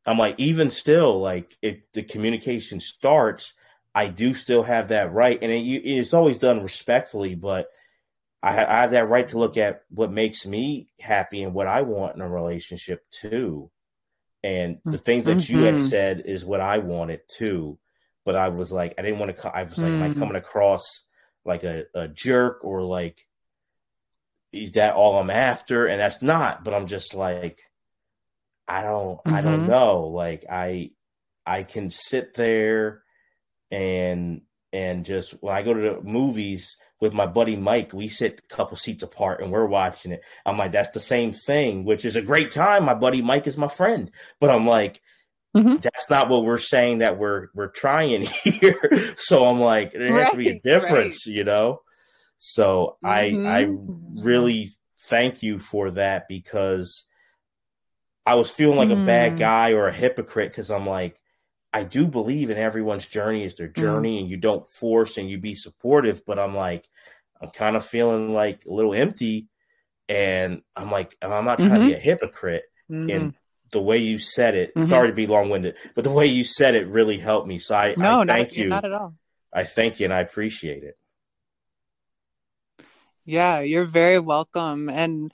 I'm 0.07 0.19
like, 0.19 0.39
even 0.39 0.71
still, 0.71 1.21
like 1.21 1.57
if 1.61 1.79
the 1.93 2.03
communication 2.03 2.81
starts, 2.81 3.53
I 3.95 4.09
do 4.09 4.35
still 4.35 4.63
have 4.63 4.89
that 4.89 5.13
right, 5.13 5.39
and 5.41 5.53
it, 5.53 5.61
it's 5.61 6.15
always 6.15 6.39
done 6.39 6.63
respectfully, 6.63 7.35
but 7.35 7.69
I, 8.43 8.51
I 8.65 8.81
have 8.83 8.93
that 8.93 9.09
right 9.09 9.29
to 9.29 9.39
look 9.39 9.57
at 9.57 9.83
what 9.91 10.13
makes 10.13 10.47
me 10.47 10.89
happy 11.01 11.43
and 11.43 11.55
what 11.55 11.67
I 11.67 11.83
want 11.83 12.17
in 12.17 12.23
a 12.23 12.29
relationship 12.29 13.03
too. 13.11 13.71
And 14.45 14.79
the 14.85 14.99
things 14.99 15.25
that 15.25 15.39
mm-hmm. 15.39 15.57
you 15.57 15.65
had 15.65 15.75
mm-hmm. 15.75 15.85
said 15.85 16.23
is 16.25 16.45
what 16.45 16.61
I 16.61 16.79
wanted 16.79 17.23
too. 17.29 17.79
But 18.29 18.37
I 18.37 18.51
was 18.51 18.71
like, 18.71 18.93
I 18.99 19.01
didn't 19.01 19.21
want 19.21 19.35
to. 19.35 19.49
I 19.49 19.63
was 19.63 19.79
like, 19.79 19.87
mm-hmm. 19.87 19.95
am 19.95 20.03
I 20.03 20.09
mm-hmm. 20.11 20.19
coming 20.19 20.37
across 20.37 20.83
like 21.47 21.65
a, 21.65 21.87
a 21.95 22.09
jerk 22.09 22.63
or 22.63 22.83
like 22.83 23.27
is 24.53 24.73
that 24.73 24.97
all 24.97 25.19
I'm 25.19 25.31
after? 25.31 25.87
And 25.87 25.99
that's 25.99 26.21
not. 26.21 26.63
But 26.63 26.75
I'm 26.75 26.89
just 26.89 27.15
like, 27.15 27.63
I 28.69 28.83
don't. 28.83 29.17
Mm-hmm. 29.17 29.35
I 29.35 29.41
don't 29.41 29.61
mm-hmm. 29.61 29.71
know. 29.71 30.09
Like 30.09 30.45
I, 30.47 30.91
I 31.47 31.63
can 31.63 31.89
sit 31.89 32.35
there 32.35 33.03
and 33.71 34.43
and 34.75 35.07
just 35.07 35.33
when 35.41 35.57
I 35.57 35.63
go 35.63 35.73
to 35.73 35.81
the 35.81 36.03
movies 36.03 36.77
with 37.01 37.15
my 37.15 37.25
buddy 37.25 37.57
Mike, 37.57 37.95
we 37.95 38.09
sit 38.09 38.43
a 38.45 38.55
couple 38.55 38.77
seats 38.77 39.03
apart 39.03 39.41
and 39.41 39.51
we're 39.51 39.65
watching 39.65 40.13
it. 40.13 40.21
I'm 40.45 40.59
like, 40.59 40.73
that's 40.73 40.91
the 40.91 41.01
same 41.01 41.33
thing, 41.33 41.87
which 41.87 42.05
is 42.05 42.17
a 42.17 42.21
great 42.21 42.51
time. 42.51 42.85
My 42.85 42.93
buddy 42.93 43.23
Mike 43.23 43.47
is 43.47 43.57
my 43.57 43.69
friend, 43.69 44.11
but 44.39 44.51
I'm 44.51 44.67
like, 44.67 45.01
mm-hmm. 45.59 45.77
that's 45.77 46.09
not 46.11 46.29
what 46.29 46.45
we're 46.45 46.59
saying 46.59 46.99
that 46.99 47.19
we're 47.19 47.49
we're 47.55 47.69
trying 47.69 48.23
here. 48.45 48.81
so 49.17 49.47
I'm 49.47 49.61
like, 49.61 49.93
there 49.93 50.13
right, 50.13 50.25
has 50.25 50.31
to 50.33 50.37
be 50.37 50.49
a 50.49 50.61
difference, 50.61 51.27
right. 51.27 51.37
you 51.37 51.45
know. 51.45 51.83
So 52.39 52.97
mm-hmm. 53.05 53.47
I 53.47 53.61
I 53.61 53.69
really 54.25 54.69
thank 55.03 55.43
you 55.43 55.59
for 55.59 55.91
that 55.93 56.29
because 56.29 57.05
I 58.27 58.35
was 58.35 58.51
feeling 58.51 58.77
like 58.77 58.91
mm. 58.91 59.03
a 59.03 59.07
bad 59.07 59.33
mm. 59.35 59.39
guy 59.39 59.73
or 59.73 59.89
a 59.89 59.93
hypocrite 59.93 60.51
because 60.51 60.71
I'm 60.71 60.87
like, 60.87 61.19
I 61.73 61.85
do 61.85 62.07
believe 62.07 62.51
in 62.51 62.59
everyone's 62.59 63.09
journey 63.09 63.45
is 63.45 63.55
their 63.55 63.69
mm-hmm. 63.69 63.81
journey, 63.81 64.19
mm 64.19 64.21
and 64.21 64.31
you 64.31 64.37
don't 64.37 64.67
force 64.67 65.19
and 65.19 65.31
you 65.31 65.39
be 65.39 65.55
supportive. 65.55 66.23
But 66.27 66.39
I'm 66.39 66.55
like, 66.55 66.87
I'm 67.41 67.51
kind 67.51 67.77
of 67.77 67.87
feeling 67.87 68.35
like 68.35 68.65
a 68.67 68.73
little 68.73 68.95
empty, 68.95 69.49
and 70.09 70.63
I'm 70.77 70.91
like, 70.91 71.17
I'm 71.23 71.45
not 71.45 71.59
trying 71.59 71.71
mm-hmm. 71.71 71.75
to 71.75 71.87
be 71.87 71.93
mm-hmm. 71.93 71.97
a 71.97 72.01
hypocrite. 72.01 72.65
Mm-hmm. 72.91 73.11
And 73.11 73.35
the 73.71 73.81
way 73.81 73.99
you 73.99 74.19
said 74.19 74.55
it, 74.55 74.75
mm-hmm. 74.75 74.89
sorry 74.89 75.09
to 75.09 75.15
be 75.15 75.27
long 75.27 75.51
winded, 75.51 75.77
but 75.95 76.05
the 76.05 76.11
way 76.11 76.27
you 76.27 76.45
said 76.45 76.75
it 76.75 76.87
really 76.89 77.19
helped 77.19 77.47
me. 77.47 77.59
So 77.59 77.75
I, 77.75 77.95
no, 77.97 78.21
I 78.21 78.25
thank 78.25 78.49
not, 78.49 78.57
you. 78.57 78.69
Not 78.69 78.85
at 78.85 78.93
all. 78.93 79.15
I 79.53 79.65
thank 79.65 80.01
you 80.01 80.05
and 80.05 80.15
I 80.15 80.21
appreciate 80.21 80.85
it. 80.85 80.97
Yeah, 83.25 83.61
you're 83.61 83.85
very 83.85 84.19
welcome, 84.19 84.89
and 84.89 85.33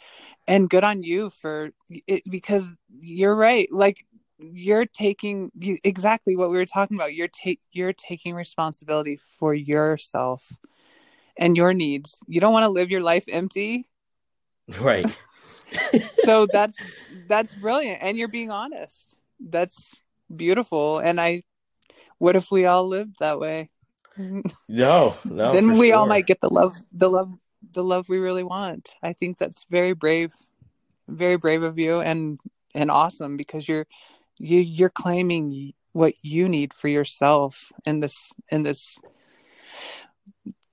and 0.49 0.69
good 0.69 0.83
on 0.83 1.03
you 1.03 1.31
for 1.31 1.71
it 1.89 2.23
because 2.29 2.69
you're 3.01 3.37
right. 3.37 3.69
Like 3.71 4.05
you're 4.39 4.87
taking 4.87 5.51
you, 5.59 5.79
exactly 5.85 6.37
what 6.37 6.51
we 6.51 6.57
were 6.57 6.67
talking 6.67 6.97
about 6.97 7.15
you're 7.15 7.29
take 7.29 7.61
you're 7.73 7.93
taking 7.93 8.35
responsibility 8.35 9.19
for 9.39 9.55
yourself 9.55 10.53
and 11.37 11.57
your 11.57 11.73
needs 11.73 12.19
you 12.27 12.41
don't 12.41 12.53
want 12.53 12.65
to 12.65 12.71
live 12.71 12.91
your 12.91 13.01
life 13.01 13.25
empty 13.29 13.89
right 14.81 15.21
so 16.25 16.47
that's 16.47 16.77
that's 17.29 17.55
brilliant. 17.55 18.03
And 18.03 18.17
you're 18.19 18.29
being 18.29 18.51
honest. 18.51 19.19
That's 19.41 20.01
beautiful. 20.35 20.99
And 20.99 21.21
i 21.21 21.43
what 22.19 22.37
if 22.37 22.51
we 22.51 22.65
all 22.65 22.87
lived 22.87 23.17
that 23.21 23.39
way? 23.39 23.71
No 24.69 25.17
no 25.25 25.53
then 25.53 25.77
we 25.77 25.89
sure. 25.89 25.97
all 25.97 26.07
might 26.07 26.27
get 26.27 26.41
the 26.41 26.49
love 26.49 26.77
the 26.93 27.11
love 27.11 27.33
the 27.73 27.83
love 27.83 28.09
we 28.09 28.19
really 28.19 28.45
want. 28.45 28.95
I 29.03 29.13
think 29.13 29.39
that's 29.39 29.67
very 29.69 29.93
brave 29.93 30.33
very 31.09 31.37
brave 31.37 31.63
of 31.63 31.79
you 31.79 32.01
and 32.01 32.39
and 32.75 32.91
awesome 32.91 33.37
because 33.37 33.69
you're 33.69 33.87
you 34.39 34.61
you're 34.61 34.89
claiming 34.89 35.73
what 35.93 36.15
you 36.23 36.49
need 36.49 36.73
for 36.73 36.89
yourself 36.89 37.73
in 37.85 38.01
this 38.01 38.33
in 38.51 38.63
this 38.63 38.99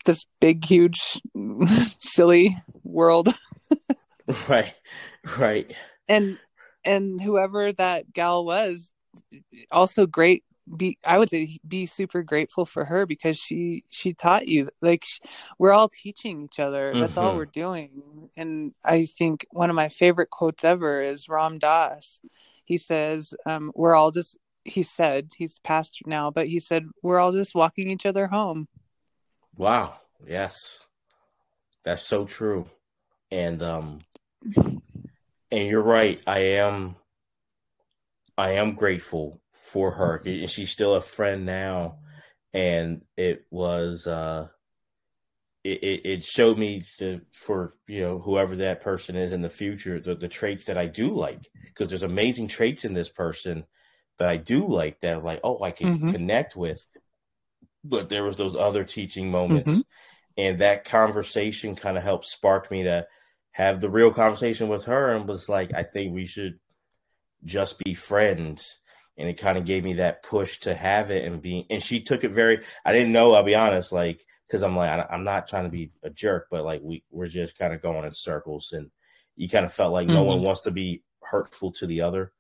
this 0.06 0.26
big 0.40 0.66
huge 0.66 1.22
silly 2.00 2.58
world 2.84 3.30
right 4.50 4.74
right. 5.38 5.74
And 6.08 6.38
and 6.84 7.22
whoever 7.22 7.72
that 7.74 8.12
gal 8.12 8.46
was 8.46 8.92
also 9.72 10.06
great 10.06 10.44
be 10.78 10.98
i 11.04 11.18
would 11.18 11.30
say 11.30 11.60
be 11.68 11.86
super 11.86 12.24
grateful 12.24 12.66
for 12.66 12.86
her 12.86 13.06
because 13.06 13.38
she 13.38 13.84
she 13.90 14.14
taught 14.14 14.48
you 14.48 14.70
like 14.82 15.06
we're 15.58 15.74
all 15.74 15.90
teaching 15.90 16.44
each 16.44 16.60
other. 16.60 16.94
That's 16.94 17.16
mm-hmm. 17.16 17.20
all 17.20 17.36
we're 17.36 17.46
doing. 17.46 18.30
And 18.38 18.74
i 18.84 19.06
think 19.06 19.46
one 19.52 19.70
of 19.70 19.76
my 19.76 19.90
favorite 19.90 20.30
quotes 20.30 20.64
ever 20.64 21.02
is 21.02 21.30
ram 21.30 21.60
dass. 21.60 22.22
He 22.64 22.78
says 22.78 23.34
um, 23.46 23.72
we're 23.76 23.96
all 23.96 24.12
just 24.12 24.38
he 24.64 24.84
said 24.84 25.32
he's 25.36 25.60
passed 25.60 26.00
now 26.06 26.32
but 26.32 26.48
he 26.48 26.60
said 26.60 26.86
we're 27.02 27.20
all 27.20 27.32
just 27.32 27.56
walking 27.56 27.90
each 27.90 28.06
other 28.06 28.28
home. 28.28 28.68
Wow. 29.58 29.96
Yes. 30.26 30.82
That's 31.84 32.06
so 32.06 32.26
true. 32.26 32.70
And 33.32 33.62
um 33.64 34.00
and 34.56 35.68
you're 35.68 35.82
right 35.82 36.22
i 36.28 36.40
am 36.40 36.96
i 38.38 38.52
am 38.52 38.76
grateful 38.76 39.42
for 39.72 39.92
her. 39.92 40.22
And 40.26 40.50
she's 40.50 40.70
still 40.70 40.96
a 40.96 41.02
friend 41.02 41.46
now. 41.46 42.00
And 42.54 43.04
it 43.16 43.46
was 43.50 44.06
uh 44.06 44.48
it, 45.64 46.02
it 46.06 46.26
showed 46.26 46.58
me 46.58 46.84
the 47.00 47.22
for 47.32 47.74
you 47.88 48.02
know 48.02 48.20
whoever 48.20 48.58
that 48.58 48.82
person 48.82 49.16
is 49.16 49.32
in 49.32 49.42
the 49.42 49.50
future 49.50 50.00
the, 50.00 50.16
the 50.16 50.28
traits 50.28 50.66
that 50.66 50.78
I 50.78 50.88
do 50.88 51.16
like. 51.16 51.48
Because 51.64 51.90
there's 51.90 52.04
amazing 52.04 52.50
traits 52.50 52.84
in 52.84 52.94
this 52.94 53.10
person 53.10 53.64
that 54.18 54.28
I 54.28 54.38
do 54.38 54.68
like 54.68 55.00
that 55.00 55.24
like 55.24 55.40
oh 55.44 55.64
I 55.64 55.72
can 55.72 55.96
mm-hmm. 55.96 56.12
connect 56.12 56.56
with. 56.56 56.86
But 57.84 58.10
there 58.10 58.24
was 58.24 58.36
those 58.36 58.56
other 58.56 58.84
teaching 58.84 59.32
moments. 59.32 59.72
Mm-hmm. 59.72 59.82
and 60.38 60.60
that 60.60 60.86
conversation 60.86 61.76
kind 61.76 61.98
of 61.98 62.04
helped 62.04 62.26
spark 62.26 62.70
me 62.70 62.84
to 62.84 63.08
have 63.52 63.80
the 63.80 63.90
real 63.90 64.12
conversation 64.12 64.68
with 64.68 64.86
her 64.86 65.14
and 65.14 65.28
was 65.28 65.50
like 65.50 65.74
I 65.74 65.84
think 65.84 66.14
we 66.14 66.26
should 66.26 66.60
just 67.44 67.80
be 67.84 67.94
friends 67.94 68.80
and 69.18 69.28
it 69.28 69.38
kind 69.38 69.58
of 69.58 69.66
gave 69.66 69.84
me 69.84 69.96
that 69.96 70.24
push 70.24 70.60
to 70.62 70.74
have 70.74 71.12
it 71.12 71.26
and 71.26 71.42
be 71.42 71.66
and 71.70 71.82
she 71.82 72.02
took 72.02 72.24
it 72.24 72.32
very 72.32 72.62
I 72.86 72.94
didn't 72.94 73.12
know 73.12 73.34
I'll 73.34 73.44
be 73.44 73.56
honest 73.56 73.92
like 73.92 74.26
because 74.52 74.64
I'm 74.64 74.76
like 74.76 75.08
I'm 75.10 75.24
not 75.24 75.48
trying 75.48 75.64
to 75.64 75.70
be 75.70 75.92
a 76.04 76.10
jerk, 76.10 76.48
but 76.52 76.66
like 76.66 76.82
we 76.84 77.04
we're 77.10 77.28
just 77.28 77.58
kind 77.58 77.74
of 77.74 77.82
going 77.82 78.06
in 78.06 78.14
circles, 78.14 78.74
and 78.74 78.92
you 79.38 79.48
kind 79.48 79.66
of 79.66 79.74
felt 79.74 79.94
like 79.94 80.08
mm-hmm. 80.08 80.16
no 80.16 80.24
one 80.24 80.42
wants 80.42 80.62
to 80.62 80.72
be 80.72 81.04
hurtful 81.24 81.72
to 81.74 81.88
the 81.88 82.02
other. 82.02 82.34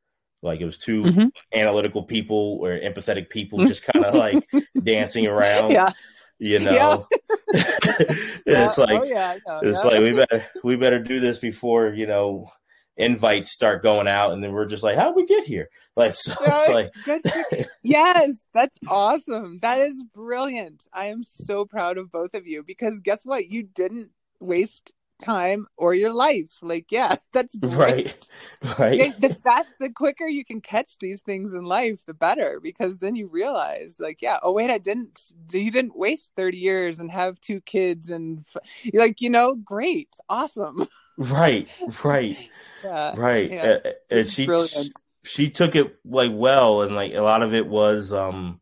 Like 0.44 0.60
it 0.60 0.66
was 0.66 0.78
2 0.80 1.04
mm-hmm. 1.04 1.28
analytical 1.54 2.04
people 2.04 2.60
or 2.62 2.78
empathetic 2.78 3.30
people 3.30 3.66
just 3.68 3.86
kind 3.86 4.04
of 4.04 4.16
like 4.16 4.46
dancing 4.84 5.28
around. 5.28 5.72
Yeah. 5.72 5.92
You 6.40 6.60
know, 6.60 7.08
yeah. 7.12 7.36
it's 7.53 8.80
oh, 8.80 8.84
like 8.84 9.02
oh, 9.02 9.03
yeah, 9.03 9.38
it's 9.61 9.84
like 9.84 9.99
we 9.99 10.11
better 10.14 10.45
we 10.64 10.76
better 10.76 10.99
do 10.99 11.19
this 11.19 11.40
before 11.40 11.90
you 11.90 12.07
know 12.07 12.49
invites 12.98 13.52
start 13.52 13.84
going 13.84 14.07
out. 14.07 14.32
And 14.32 14.44
then 14.44 14.52
we're 14.52 14.65
just 14.65 14.84
like 14.84 14.98
how 14.98 15.14
we 15.14 15.26
get 15.26 15.44
here? 15.44 15.69
Like 15.95 16.15
so 16.15 16.34
like 16.69 16.94
yes 17.84 18.45
that's 18.53 18.78
awesome. 18.88 19.60
That 19.61 19.80
is 19.80 20.03
brilliant. 20.14 20.88
I 20.94 21.06
am 21.06 21.23
so 21.23 21.65
proud 21.65 21.98
of 21.98 22.11
both 22.11 22.34
of 22.34 22.48
you 22.48 22.64
because 22.64 22.99
guess 22.99 23.26
what? 23.26 23.49
You 23.49 23.64
didn't 23.64 24.10
waste 24.40 24.94
time 25.22 25.68
or 25.77 25.93
your 25.93 26.14
life 26.14 26.52
like 26.61 26.91
yeah 26.91 27.15
that's 27.34 27.56
great. 27.57 28.27
right 28.64 28.80
right 28.80 28.98
yeah, 28.98 29.11
the 29.19 29.34
fast 29.34 29.72
the 29.80 29.89
quicker 29.89 30.26
you 30.26 30.43
can 30.43 30.61
catch 30.61 30.98
these 30.99 31.22
things 31.22 31.53
in 31.53 31.64
life 31.64 31.99
the 32.06 32.14
better 32.14 32.60
because 32.61 32.98
then 32.98 33.15
you 33.15 33.27
realize 33.27 33.95
like 33.99 34.22
yeah 34.22 34.38
oh 34.43 34.52
wait 34.52 34.69
i 34.69 34.77
didn't 34.77 35.31
you 35.52 35.72
didn't 35.72 35.98
waste 35.98 36.31
30 36.35 36.57
years 36.57 36.99
and 36.99 37.11
have 37.11 37.39
two 37.39 37.61
kids 37.61 38.10
and 38.10 38.45
like 38.93 39.22
you 39.22 39.30
know 39.30 39.53
great 39.56 40.10
awesome 40.30 40.88
right 41.18 41.69
right 42.03 42.38
yeah, 42.84 43.14
right. 43.15 43.49
Yeah. 43.49 43.77
And 44.10 44.27
she 44.27 44.45
brilliant. 44.45 45.03
she 45.23 45.49
took 45.49 45.76
it 45.76 45.98
like 46.06 46.31
well, 46.34 46.81
and 46.81 46.95
like 46.95 47.14
a 47.14 47.22
lot 47.22 47.43
of 47.43 47.53
it 47.53 47.68
was 47.68 48.11
um 48.11 48.60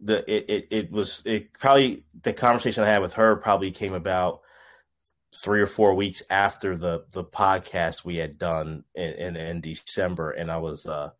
the 0.00 0.18
it, 0.32 0.44
it 0.48 0.68
it 0.70 0.90
was 0.90 1.22
it 1.24 1.52
probably 1.54 2.04
the 2.22 2.32
conversation 2.32 2.84
I 2.84 2.88
had 2.88 3.02
with 3.02 3.14
her 3.14 3.36
probably 3.36 3.70
came 3.70 3.94
about 3.94 4.40
three 5.34 5.60
or 5.60 5.66
four 5.66 5.94
weeks 5.94 6.22
after 6.30 6.76
the 6.76 7.04
the 7.12 7.24
podcast 7.24 8.04
we 8.04 8.16
had 8.16 8.38
done 8.38 8.84
in 8.94 9.12
in, 9.14 9.36
in 9.36 9.60
December, 9.60 10.30
and 10.30 10.50
I 10.50 10.58
was 10.58 10.86
uh 10.86 11.10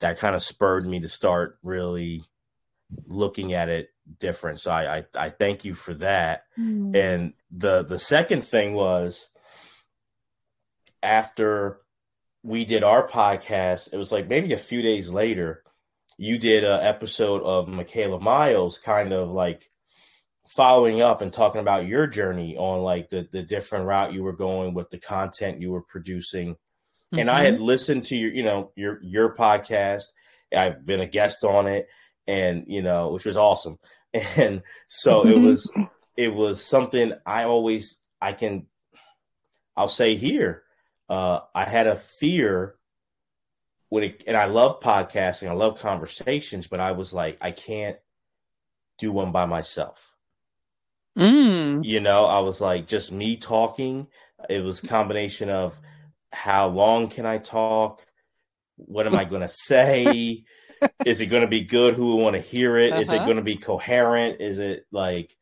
that 0.00 0.18
kind 0.18 0.34
of 0.34 0.42
spurred 0.42 0.86
me 0.86 1.00
to 1.00 1.08
start 1.08 1.58
really 1.62 2.22
looking 3.06 3.54
at 3.54 3.68
it 3.68 3.90
different. 4.18 4.60
So 4.60 4.70
I 4.70 4.98
I, 4.98 5.04
I 5.14 5.28
thank 5.30 5.64
you 5.64 5.74
for 5.74 5.94
that. 5.94 6.44
Mm. 6.58 6.96
And 6.96 7.32
the 7.50 7.84
the 7.84 7.98
second 7.98 8.42
thing 8.44 8.74
was 8.74 9.28
after 11.02 11.80
we 12.44 12.64
did 12.64 12.82
our 12.82 13.06
podcast, 13.06 13.92
it 13.92 13.96
was 13.96 14.12
like 14.12 14.28
maybe 14.28 14.52
a 14.52 14.58
few 14.58 14.82
days 14.82 15.10
later, 15.10 15.62
you 16.16 16.38
did 16.38 16.64
an 16.64 16.80
episode 16.80 17.42
of 17.42 17.68
Michaela 17.68 18.20
Miles, 18.20 18.78
kind 18.78 19.12
of 19.12 19.30
like 19.30 19.70
following 20.56 21.00
up 21.00 21.22
and 21.22 21.32
talking 21.32 21.60
about 21.60 21.86
your 21.86 22.06
journey 22.06 22.56
on 22.56 22.82
like 22.82 23.08
the, 23.10 23.28
the 23.32 23.42
different 23.42 23.86
route 23.86 24.12
you 24.12 24.22
were 24.22 24.32
going 24.32 24.74
with 24.74 24.90
the 24.90 24.98
content 24.98 25.60
you 25.60 25.70
were 25.70 25.82
producing. 25.82 26.54
Mm-hmm. 26.54 27.18
And 27.18 27.30
I 27.30 27.44
had 27.44 27.54
mm-hmm. 27.54 27.64
listened 27.64 28.04
to 28.06 28.16
your, 28.16 28.32
you 28.32 28.42
know, 28.42 28.72
your 28.76 29.00
your 29.02 29.34
podcast. 29.34 30.04
I've 30.54 30.84
been 30.84 31.00
a 31.00 31.06
guest 31.06 31.44
on 31.44 31.66
it, 31.66 31.88
and 32.26 32.64
you 32.66 32.82
know, 32.82 33.10
which 33.10 33.24
was 33.24 33.36
awesome. 33.36 33.78
And 34.36 34.62
so 34.88 35.26
it 35.26 35.38
was 35.38 35.70
it 36.18 36.34
was 36.34 36.62
something 36.62 37.14
I 37.24 37.44
always 37.44 37.98
I 38.20 38.34
can 38.34 38.66
I'll 39.74 39.88
say 39.88 40.16
here 40.16 40.64
uh, 41.08 41.40
I 41.54 41.64
had 41.64 41.86
a 41.86 41.96
fear 41.96 42.76
when 43.90 44.04
it, 44.04 44.24
and 44.26 44.36
I 44.36 44.46
love 44.46 44.80
podcasting, 44.80 45.50
I 45.50 45.52
love 45.52 45.78
conversations, 45.78 46.66
but 46.66 46.80
I 46.80 46.92
was 46.92 47.12
like, 47.12 47.36
I 47.42 47.50
can't 47.50 47.98
do 48.98 49.12
one 49.12 49.32
by 49.32 49.44
myself. 49.44 50.11
Mm. 51.18 51.84
You 51.84 52.00
know, 52.00 52.26
I 52.26 52.40
was 52.40 52.60
like, 52.60 52.86
just 52.86 53.12
me 53.12 53.36
talking. 53.36 54.06
It 54.48 54.64
was 54.64 54.80
combination 54.80 55.50
of 55.50 55.78
how 56.32 56.68
long 56.68 57.08
can 57.08 57.26
I 57.26 57.38
talk? 57.38 58.04
What 58.76 59.06
am 59.06 59.14
I 59.14 59.24
going 59.24 59.42
to 59.42 59.48
say? 59.48 60.44
Is 61.04 61.20
it 61.20 61.26
going 61.26 61.42
to 61.42 61.48
be 61.48 61.62
good? 61.62 61.94
Who 61.94 62.06
will 62.06 62.18
want 62.18 62.34
to 62.34 62.42
hear 62.42 62.76
it? 62.76 62.92
Uh-huh. 62.92 63.00
Is 63.02 63.10
it 63.10 63.16
uh-huh. 63.16 63.24
going 63.24 63.36
to 63.36 63.42
be 63.42 63.56
coherent? 63.56 64.40
Is 64.40 64.58
it 64.58 64.86
like, 64.90 65.36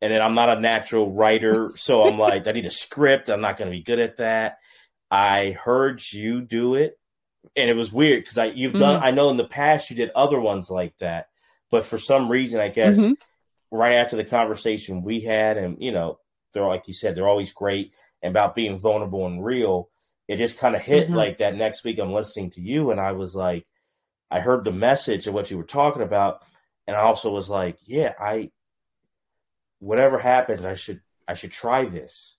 and 0.00 0.12
then 0.12 0.22
I'm 0.22 0.34
not 0.34 0.56
a 0.56 0.60
natural 0.60 1.12
writer. 1.12 1.72
So 1.76 2.06
I'm 2.06 2.18
like, 2.18 2.46
I 2.46 2.52
need 2.52 2.66
a 2.66 2.70
script. 2.70 3.28
I'm 3.28 3.40
not 3.40 3.56
going 3.56 3.70
to 3.70 3.76
be 3.76 3.82
good 3.82 3.98
at 3.98 4.16
that. 4.16 4.58
I 5.10 5.56
heard 5.62 6.02
you 6.12 6.42
do 6.42 6.74
it, 6.74 6.98
and 7.54 7.70
it 7.70 7.76
was 7.76 7.92
weird 7.92 8.22
because 8.22 8.38
I 8.38 8.46
you've 8.46 8.72
mm-hmm. 8.72 8.80
done. 8.80 9.02
I 9.02 9.12
know 9.12 9.30
in 9.30 9.36
the 9.36 9.44
past 9.44 9.90
you 9.90 9.96
did 9.96 10.10
other 10.14 10.40
ones 10.40 10.70
like 10.70 10.96
that, 10.98 11.28
but 11.70 11.84
for 11.84 11.98
some 11.98 12.28
reason, 12.28 12.60
I 12.60 12.68
guess 12.68 12.98
mm-hmm. 12.98 13.12
Right 13.70 13.94
after 13.94 14.16
the 14.16 14.24
conversation 14.24 15.02
we 15.02 15.20
had, 15.20 15.56
and 15.56 15.76
you 15.80 15.92
know, 15.92 16.18
they're 16.52 16.66
like 16.66 16.88
you 16.88 16.94
said, 16.94 17.14
they're 17.14 17.28
always 17.28 17.52
great 17.52 17.94
and 18.22 18.30
about 18.30 18.54
being 18.54 18.78
vulnerable 18.78 19.26
and 19.26 19.44
real. 19.44 19.90
It 20.28 20.38
just 20.38 20.58
kind 20.58 20.74
of 20.74 20.82
hit 20.82 21.06
mm-hmm. 21.06 21.14
like 21.16 21.38
that 21.38 21.56
next 21.56 21.84
week. 21.84 21.98
I'm 21.98 22.12
listening 22.12 22.50
to 22.50 22.60
you, 22.60 22.90
and 22.90 23.00
I 23.00 23.12
was 23.12 23.34
like, 23.34 23.66
I 24.30 24.40
heard 24.40 24.64
the 24.64 24.72
message 24.72 25.26
of 25.26 25.34
what 25.34 25.50
you 25.50 25.56
were 25.56 25.64
talking 25.64 26.02
about, 26.02 26.42
and 26.86 26.96
I 26.96 27.00
also 27.00 27.30
was 27.30 27.48
like, 27.48 27.78
yeah, 27.84 28.14
I 28.18 28.50
whatever 29.78 30.18
happens, 30.18 30.64
I 30.64 30.74
should 30.74 31.00
I 31.28 31.34
should 31.34 31.52
try 31.52 31.84
this. 31.84 32.36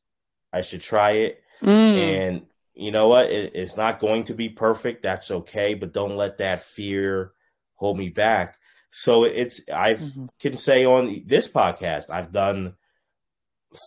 I 0.52 0.62
should 0.62 0.82
try 0.82 1.12
it. 1.12 1.44
Mm. 1.62 1.98
And 1.98 2.46
you 2.74 2.92
know 2.92 3.08
what? 3.08 3.30
It, 3.30 3.54
it's 3.56 3.78
not 3.78 4.00
going 4.00 4.26
to 4.26 4.34
be 4.34 4.50
perfect. 4.50 5.04
That's 5.04 5.32
okay, 5.32 5.74
but 5.74 5.94
don't 5.94 6.16
let 6.16 6.38
that 6.38 6.64
fear 6.64 7.32
hold 7.76 7.98
me 7.98 8.10
back. 8.10 8.58
So 8.98 9.26
it's 9.26 9.62
I 9.72 9.94
mm-hmm. 9.94 10.26
can 10.40 10.58
say 10.58 10.84
on 10.84 11.22
this 11.28 11.48
podcast 11.48 12.10
I've 12.10 12.32
done 12.32 12.74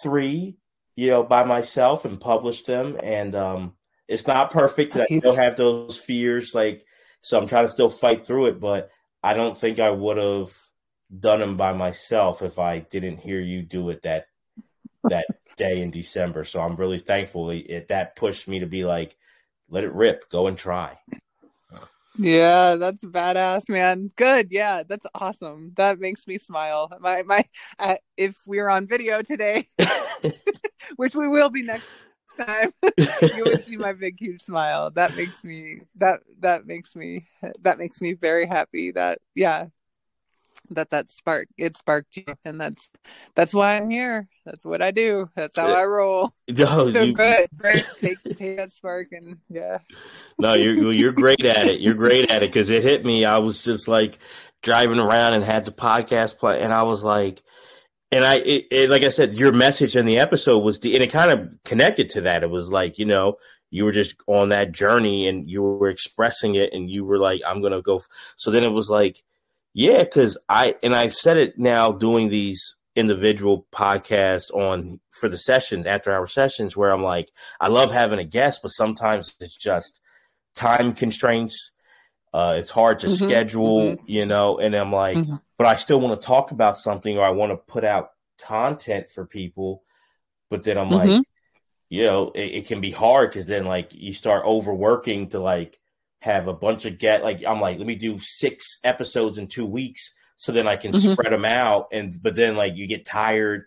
three, 0.04 0.56
you 0.94 1.10
know, 1.10 1.24
by 1.24 1.42
myself 1.42 2.04
and 2.04 2.20
published 2.20 2.68
them, 2.68 2.96
and 3.02 3.34
um, 3.34 3.74
it's 4.06 4.28
not 4.28 4.52
perfect. 4.52 4.94
Nice. 4.94 5.08
I 5.10 5.18
still 5.18 5.34
have 5.34 5.56
those 5.56 5.98
fears, 5.98 6.54
like 6.54 6.86
so. 7.22 7.40
I'm 7.40 7.48
trying 7.48 7.64
to 7.64 7.70
still 7.70 7.90
fight 7.90 8.24
through 8.24 8.46
it, 8.46 8.60
but 8.60 8.90
I 9.20 9.34
don't 9.34 9.58
think 9.58 9.80
I 9.80 9.90
would 9.90 10.16
have 10.16 10.56
done 11.18 11.40
them 11.40 11.56
by 11.56 11.72
myself 11.72 12.40
if 12.40 12.60
I 12.60 12.78
didn't 12.78 13.16
hear 13.16 13.40
you 13.40 13.62
do 13.62 13.90
it 13.90 14.02
that 14.02 14.26
that 15.02 15.26
day 15.56 15.82
in 15.82 15.90
December. 15.90 16.44
So 16.44 16.60
I'm 16.60 16.76
really 16.76 17.00
thankful 17.00 17.50
it, 17.50 17.88
that 17.88 18.14
pushed 18.14 18.46
me 18.46 18.60
to 18.60 18.66
be 18.66 18.84
like, 18.84 19.16
let 19.68 19.82
it 19.82 19.92
rip, 19.92 20.30
go 20.30 20.46
and 20.46 20.56
try. 20.56 21.00
Yeah, 22.18 22.76
that's 22.76 23.04
badass, 23.04 23.68
man. 23.68 24.10
Good. 24.16 24.48
Yeah, 24.50 24.82
that's 24.86 25.06
awesome. 25.14 25.72
That 25.76 25.98
makes 26.00 26.26
me 26.26 26.38
smile. 26.38 26.90
My 27.00 27.22
my 27.22 27.44
uh, 27.78 27.96
if 28.16 28.36
we 28.46 28.58
are 28.58 28.68
on 28.68 28.86
video 28.86 29.22
today, 29.22 29.68
which 30.96 31.14
we 31.14 31.28
will 31.28 31.50
be 31.50 31.62
next 31.62 31.86
time, 32.38 32.72
you 33.30 33.46
would 33.46 33.62
see 33.64 33.76
my 33.76 33.92
big 33.92 34.18
huge 34.20 34.42
smile. 34.42 34.90
That 34.90 35.14
makes 35.14 35.44
me 35.44 35.82
that 35.96 36.20
that 36.40 36.66
makes 36.66 36.94
me 36.96 37.26
that 37.62 37.78
makes 37.78 38.00
me 38.00 38.14
very 38.14 38.46
happy 38.46 38.90
that 38.92 39.18
yeah, 39.34 39.66
that 40.70 40.90
that 40.90 41.10
spark 41.10 41.48
it 41.56 41.76
sparked 41.76 42.16
you. 42.16 42.24
And 42.44 42.60
that's 42.60 42.90
that's 43.34 43.52
why 43.52 43.76
i'm 43.76 43.90
here. 43.90 44.28
That's 44.44 44.64
what 44.64 44.82
i 44.82 44.90
do. 44.90 45.28
That's 45.34 45.56
how 45.56 45.68
i 45.68 45.84
roll. 45.84 46.32
No, 46.48 46.90
so 46.92 47.02
you, 47.02 47.14
good. 47.14 47.48
Great. 47.56 47.86
Take, 48.00 48.18
take 48.36 48.56
that 48.56 48.72
spark 48.72 49.08
and 49.12 49.38
yeah. 49.48 49.78
No 50.38 50.54
you're 50.54 50.92
you're 50.92 51.12
great 51.12 51.44
at 51.44 51.66
it. 51.66 51.80
You're 51.80 51.94
great 51.94 52.30
at 52.30 52.42
it 52.42 52.50
because 52.50 52.70
it 52.70 52.82
hit 52.82 53.04
me. 53.04 53.24
I 53.24 53.38
was 53.38 53.62
just 53.62 53.86
like 53.88 54.18
driving 54.62 54.98
around 54.98 55.34
and 55.34 55.44
had 55.44 55.64
the 55.64 55.72
podcast 55.72 56.36
play 56.36 56.60
and 56.60 56.70
i 56.70 56.82
was 56.82 57.02
like 57.02 57.42
and 58.12 58.22
i 58.22 58.34
it, 58.34 58.66
it, 58.70 58.90
like 58.90 59.04
i 59.04 59.08
said 59.08 59.32
your 59.32 59.52
message 59.52 59.96
in 59.96 60.04
the 60.04 60.18
episode 60.18 60.58
was 60.58 60.80
the 60.80 60.94
and 60.94 61.02
it 61.02 61.10
kind 61.10 61.30
of 61.30 61.48
connected 61.64 62.10
to 62.10 62.22
that. 62.22 62.42
It 62.42 62.50
was 62.50 62.68
like 62.68 62.98
you 62.98 63.06
know 63.06 63.38
you 63.70 63.84
were 63.84 63.92
just 63.92 64.16
on 64.26 64.48
that 64.50 64.72
journey 64.72 65.28
and 65.28 65.48
you 65.48 65.62
were 65.62 65.88
expressing 65.88 66.56
it 66.56 66.72
and 66.72 66.90
you 66.90 67.04
were 67.04 67.18
like 67.18 67.40
i'm 67.46 67.62
gonna 67.62 67.80
go 67.80 68.02
so 68.36 68.50
then 68.50 68.64
it 68.64 68.72
was 68.72 68.90
like 68.90 69.22
yeah, 69.74 70.02
because 70.02 70.36
I 70.48 70.76
and 70.82 70.94
I've 70.94 71.14
said 71.14 71.36
it 71.36 71.58
now 71.58 71.92
doing 71.92 72.28
these 72.28 72.76
individual 72.96 73.66
podcasts 73.72 74.50
on 74.52 75.00
for 75.12 75.28
the 75.28 75.38
sessions 75.38 75.86
after 75.86 76.12
our 76.12 76.26
sessions 76.26 76.76
where 76.76 76.90
I'm 76.90 77.02
like, 77.02 77.30
I 77.60 77.68
love 77.68 77.92
having 77.92 78.18
a 78.18 78.24
guest, 78.24 78.60
but 78.62 78.70
sometimes 78.70 79.34
it's 79.40 79.56
just 79.56 80.00
time 80.54 80.92
constraints. 80.92 81.72
Uh, 82.32 82.56
it's 82.58 82.70
hard 82.70 83.00
to 83.00 83.08
mm-hmm, 83.08 83.26
schedule, 83.26 83.80
mm-hmm. 83.80 84.04
you 84.06 84.26
know, 84.26 84.58
and 84.58 84.74
I'm 84.74 84.92
like, 84.92 85.16
mm-hmm. 85.16 85.36
but 85.58 85.66
I 85.66 85.76
still 85.76 86.00
want 86.00 86.20
to 86.20 86.26
talk 86.26 86.52
about 86.52 86.76
something 86.76 87.18
or 87.18 87.24
I 87.24 87.30
want 87.30 87.50
to 87.50 87.56
put 87.56 87.84
out 87.84 88.10
content 88.40 89.10
for 89.10 89.26
people, 89.26 89.82
but 90.48 90.62
then 90.62 90.78
I'm 90.78 90.90
mm-hmm. 90.90 91.10
like, 91.10 91.24
you 91.88 92.04
know, 92.04 92.30
it, 92.32 92.40
it 92.40 92.66
can 92.66 92.80
be 92.80 92.92
hard 92.92 93.30
because 93.30 93.46
then 93.46 93.64
like 93.64 93.92
you 93.92 94.12
start 94.12 94.44
overworking 94.44 95.30
to 95.30 95.40
like 95.40 95.79
have 96.22 96.48
a 96.48 96.54
bunch 96.54 96.84
of 96.84 96.98
get 96.98 97.22
like 97.22 97.44
I'm 97.46 97.60
like, 97.60 97.78
let 97.78 97.86
me 97.86 97.96
do 97.96 98.18
six 98.18 98.78
episodes 98.84 99.38
in 99.38 99.46
two 99.46 99.66
weeks 99.66 100.12
so 100.36 100.52
then 100.52 100.66
I 100.66 100.76
can 100.76 100.92
mm-hmm. 100.92 101.12
spread 101.12 101.32
them 101.32 101.44
out. 101.44 101.88
And 101.92 102.20
but 102.22 102.34
then 102.34 102.56
like 102.56 102.76
you 102.76 102.86
get 102.86 103.04
tired. 103.04 103.64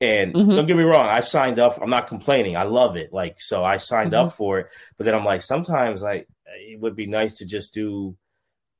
And 0.00 0.34
mm-hmm. 0.34 0.50
don't 0.50 0.66
get 0.66 0.76
me 0.76 0.82
wrong, 0.82 1.06
I 1.06 1.20
signed 1.20 1.58
up. 1.58 1.78
I'm 1.80 1.88
not 1.88 2.08
complaining. 2.08 2.56
I 2.56 2.64
love 2.64 2.96
it. 2.96 3.12
Like 3.12 3.40
so, 3.40 3.64
I 3.64 3.76
signed 3.76 4.12
mm-hmm. 4.12 4.26
up 4.26 4.32
for 4.32 4.58
it. 4.58 4.66
But 4.96 5.04
then 5.04 5.14
I'm 5.14 5.24
like, 5.24 5.42
sometimes 5.42 6.02
like 6.02 6.28
it 6.46 6.80
would 6.80 6.96
be 6.96 7.06
nice 7.06 7.34
to 7.34 7.46
just 7.46 7.72
do 7.72 8.16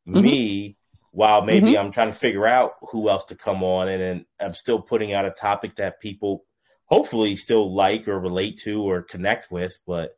mm-hmm. 0.09 0.20
me 0.20 0.76
while 1.12 1.42
maybe 1.42 1.68
mm-hmm. 1.68 1.86
I'm 1.86 1.92
trying 1.92 2.09
to 2.09 2.18
figure 2.18 2.46
out 2.46 2.72
who 2.90 3.09
else 3.09 3.26
to 3.26 3.36
come 3.36 3.62
on, 3.62 3.88
and 3.88 4.02
then 4.02 4.26
I'm 4.40 4.52
still 4.55 4.82
putting 4.82 5.12
out 5.12 5.24
a 5.24 5.30
topic 5.30 5.76
that 5.76 6.01
people 6.01 6.44
hopefully 6.86 7.36
still 7.36 7.74
like 7.74 8.09
or 8.09 8.18
relate 8.18 8.60
to 8.62 8.82
or 8.82 9.02
connect 9.02 9.51
with. 9.51 9.80
But 9.86 10.16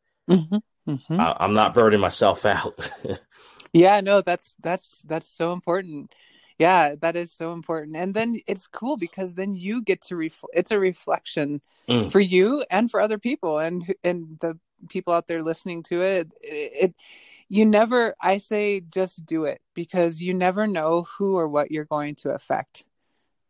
mm-hmm. 0.86 1.20
I, 1.20 1.36
am 1.40 1.54
not 1.54 1.74
burning 1.74 2.00
myself 2.00 2.44
out. 2.44 2.76
yeah, 3.72 4.00
no, 4.00 4.20
that's 4.20 4.56
that's 4.62 5.02
that's 5.02 5.28
so 5.28 5.52
important. 5.52 6.12
Yeah, 6.58 6.94
that 7.00 7.16
is 7.16 7.32
so 7.32 7.52
important. 7.52 7.96
And 7.96 8.14
then 8.14 8.36
it's 8.46 8.66
cool 8.66 8.96
because 8.96 9.34
then 9.34 9.54
you 9.54 9.82
get 9.82 10.00
to 10.02 10.16
reflect. 10.16 10.54
It's 10.54 10.70
a 10.70 10.78
reflection 10.78 11.60
mm. 11.88 12.10
for 12.10 12.20
you 12.20 12.64
and 12.70 12.90
for 12.90 13.00
other 13.00 13.18
people, 13.18 13.58
and 13.58 13.94
and 14.02 14.38
the 14.40 14.58
people 14.88 15.12
out 15.12 15.26
there 15.26 15.42
listening 15.42 15.82
to 15.84 16.02
it. 16.02 16.32
It, 16.42 16.72
it 16.82 16.94
you 17.48 17.66
never. 17.66 18.14
I 18.20 18.38
say 18.38 18.80
just 18.80 19.26
do 19.26 19.44
it 19.44 19.60
because 19.74 20.22
you 20.22 20.34
never 20.34 20.66
know 20.66 21.02
who 21.02 21.36
or 21.36 21.48
what 21.48 21.70
you're 21.70 21.84
going 21.84 22.14
to 22.16 22.30
affect. 22.30 22.84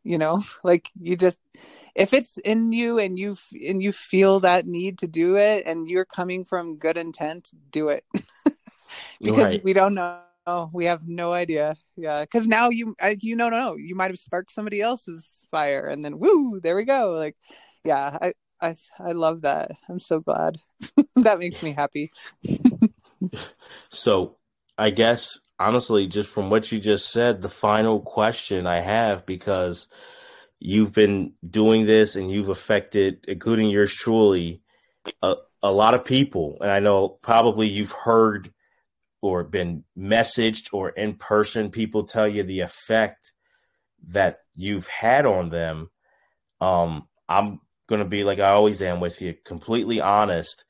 You 0.02 0.18
know, 0.18 0.44
like 0.64 0.90
you 1.00 1.16
just 1.16 1.38
if 1.96 2.12
it's 2.12 2.36
in 2.38 2.72
you 2.72 2.98
and 2.98 3.18
you 3.18 3.36
and 3.66 3.82
you 3.82 3.90
feel 3.90 4.40
that 4.40 4.66
need 4.66 4.98
to 4.98 5.08
do 5.08 5.36
it 5.36 5.64
and 5.66 5.88
you're 5.88 6.04
coming 6.04 6.44
from 6.44 6.76
good 6.76 6.96
intent 6.96 7.50
do 7.70 7.88
it. 7.88 8.04
Because 9.20 9.54
right. 9.54 9.64
we 9.64 9.72
don't 9.72 9.94
know. 9.94 10.22
We 10.72 10.86
have 10.86 11.08
no 11.08 11.32
idea. 11.32 11.76
Yeah 11.96 12.20
because 12.20 12.46
now 12.46 12.68
you 12.68 12.94
uh, 13.02 13.14
you 13.18 13.36
don't 13.36 13.50
know. 13.50 13.74
You 13.76 13.96
might 13.96 14.10
have 14.10 14.18
sparked 14.18 14.52
somebody 14.52 14.80
else's 14.80 15.44
fire 15.50 15.86
and 15.88 16.04
then 16.04 16.18
woo 16.18 16.60
there 16.60 16.76
we 16.76 16.84
go. 16.84 17.12
Like 17.12 17.36
yeah 17.84 18.16
i 18.22 18.32
i, 18.60 18.76
I 19.00 19.12
love 19.12 19.42
that. 19.42 19.72
I'm 19.88 20.00
so 20.00 20.20
glad. 20.20 20.58
That 21.16 21.40
makes 21.40 21.62
me 21.62 21.72
happy. 21.72 22.12
So 23.88 24.36
i 24.78 24.90
guess 24.90 25.38
honestly 25.58 26.06
just 26.06 26.30
from 26.30 26.50
what 26.50 26.70
you 26.70 26.78
just 26.78 27.10
said 27.10 27.40
the 27.40 27.48
final 27.48 28.00
question 28.00 28.66
i 28.66 28.78
have 28.80 29.24
because 29.24 29.86
you've 30.58 30.92
been 30.92 31.34
doing 31.48 31.86
this 31.86 32.16
and 32.16 32.30
you've 32.30 32.48
affected, 32.48 33.24
including 33.28 33.68
yours 33.68 33.92
truly, 33.92 34.62
a, 35.22 35.36
a 35.62 35.70
lot 35.70 35.94
of 35.94 36.04
people. 36.04 36.58
And 36.60 36.70
I 36.70 36.80
know 36.80 37.08
probably 37.08 37.68
you've 37.68 37.92
heard 37.92 38.52
or 39.20 39.44
been 39.44 39.84
messaged 39.98 40.72
or 40.72 40.90
in 40.90 41.14
person, 41.14 41.70
people 41.70 42.04
tell 42.04 42.28
you 42.28 42.42
the 42.42 42.60
effect 42.60 43.32
that 44.08 44.40
you've 44.54 44.86
had 44.86 45.26
on 45.26 45.48
them. 45.48 45.90
Um, 46.60 47.08
I'm 47.28 47.60
going 47.88 48.00
to 48.00 48.08
be 48.08 48.24
like 48.24 48.38
I 48.38 48.50
always 48.50 48.82
am 48.82 49.00
with 49.00 49.20
you, 49.20 49.34
completely 49.44 50.00
honest. 50.00 50.64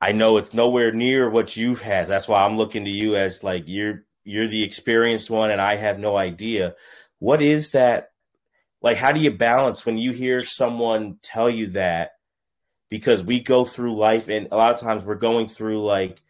I 0.00 0.12
know 0.12 0.36
it's 0.36 0.54
nowhere 0.54 0.92
near 0.92 1.28
what 1.28 1.56
you've 1.56 1.80
had. 1.80 2.06
That's 2.06 2.28
why 2.28 2.44
I'm 2.44 2.56
looking 2.56 2.84
to 2.84 2.90
you 2.90 3.16
as 3.16 3.42
like 3.42 3.64
you're 3.66 4.04
you're 4.24 4.46
the 4.46 4.62
experienced 4.62 5.30
one, 5.30 5.50
and 5.50 5.60
I 5.60 5.76
have 5.76 5.98
no 5.98 6.16
idea. 6.16 6.74
What 7.18 7.42
is 7.42 7.70
that 7.70 8.10
like 8.82 8.96
how 8.96 9.12
do 9.12 9.20
you 9.20 9.30
balance 9.30 9.84
when 9.84 9.98
you 9.98 10.12
hear 10.12 10.42
someone 10.42 11.18
tell 11.22 11.50
you 11.50 11.68
that 11.68 12.12
because 12.90 13.22
we 13.22 13.40
go 13.40 13.64
through 13.64 13.96
life 13.96 14.28
and 14.28 14.48
a 14.50 14.56
lot 14.56 14.74
of 14.74 14.80
times 14.80 15.04
we're 15.04 15.14
going 15.14 15.46
through 15.46 15.82
like 15.82 16.22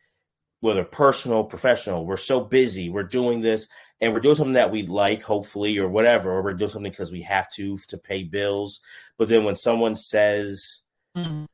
whether 0.61 0.85
personal 0.85 1.45
professional 1.45 2.05
we're 2.05 2.17
so 2.17 2.41
busy 2.41 2.89
we're 2.89 3.03
doing 3.03 3.41
this 3.41 3.69
and 4.01 4.13
we're 4.13 4.21
doing 4.21 4.37
something 4.37 4.55
that 4.55 4.71
we 4.71 4.83
like 4.87 5.23
hopefully 5.23 5.79
or 5.79 5.89
whatever 5.89 6.33
or 6.33 6.43
we're 6.43 6.55
doing 6.55 6.71
something 6.71 6.91
because 6.91 7.13
we 7.13 7.23
have 7.23 7.51
to 7.53 7.77
to 7.89 7.99
pay 7.99 8.23
bills 8.25 8.81
but 9.19 9.29
then 9.29 9.45
when 9.45 9.57
someone 9.57 9.95
says 9.95 10.81
mm-hmm. 11.17 11.45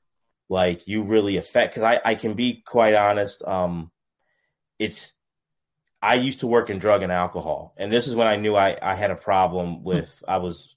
like 0.49 0.87
you 0.87 1.03
really 1.03 1.37
affect 1.37 1.75
because 1.75 1.83
I, 1.83 2.01
I 2.05 2.15
can 2.15 2.35
be 2.35 2.63
quite 2.67 2.95
honest 2.95 3.43
um 3.45 3.91
it's 4.79 5.13
i 6.01 6.15
used 6.15 6.41
to 6.41 6.47
work 6.47 6.71
in 6.71 6.79
drug 6.79 7.03
and 7.03 7.13
alcohol 7.13 7.75
and 7.77 7.93
this 7.93 8.07
is 8.07 8.17
when 8.17 8.27
i 8.27 8.37
knew 8.37 8.57
i, 8.57 8.77
I 8.81 8.95
had 8.95 9.11
a 9.11 9.17
problem 9.17 9.85
with 9.85 10.09
mm-hmm. 10.09 10.31
i 10.31 10.39
was 10.39 10.75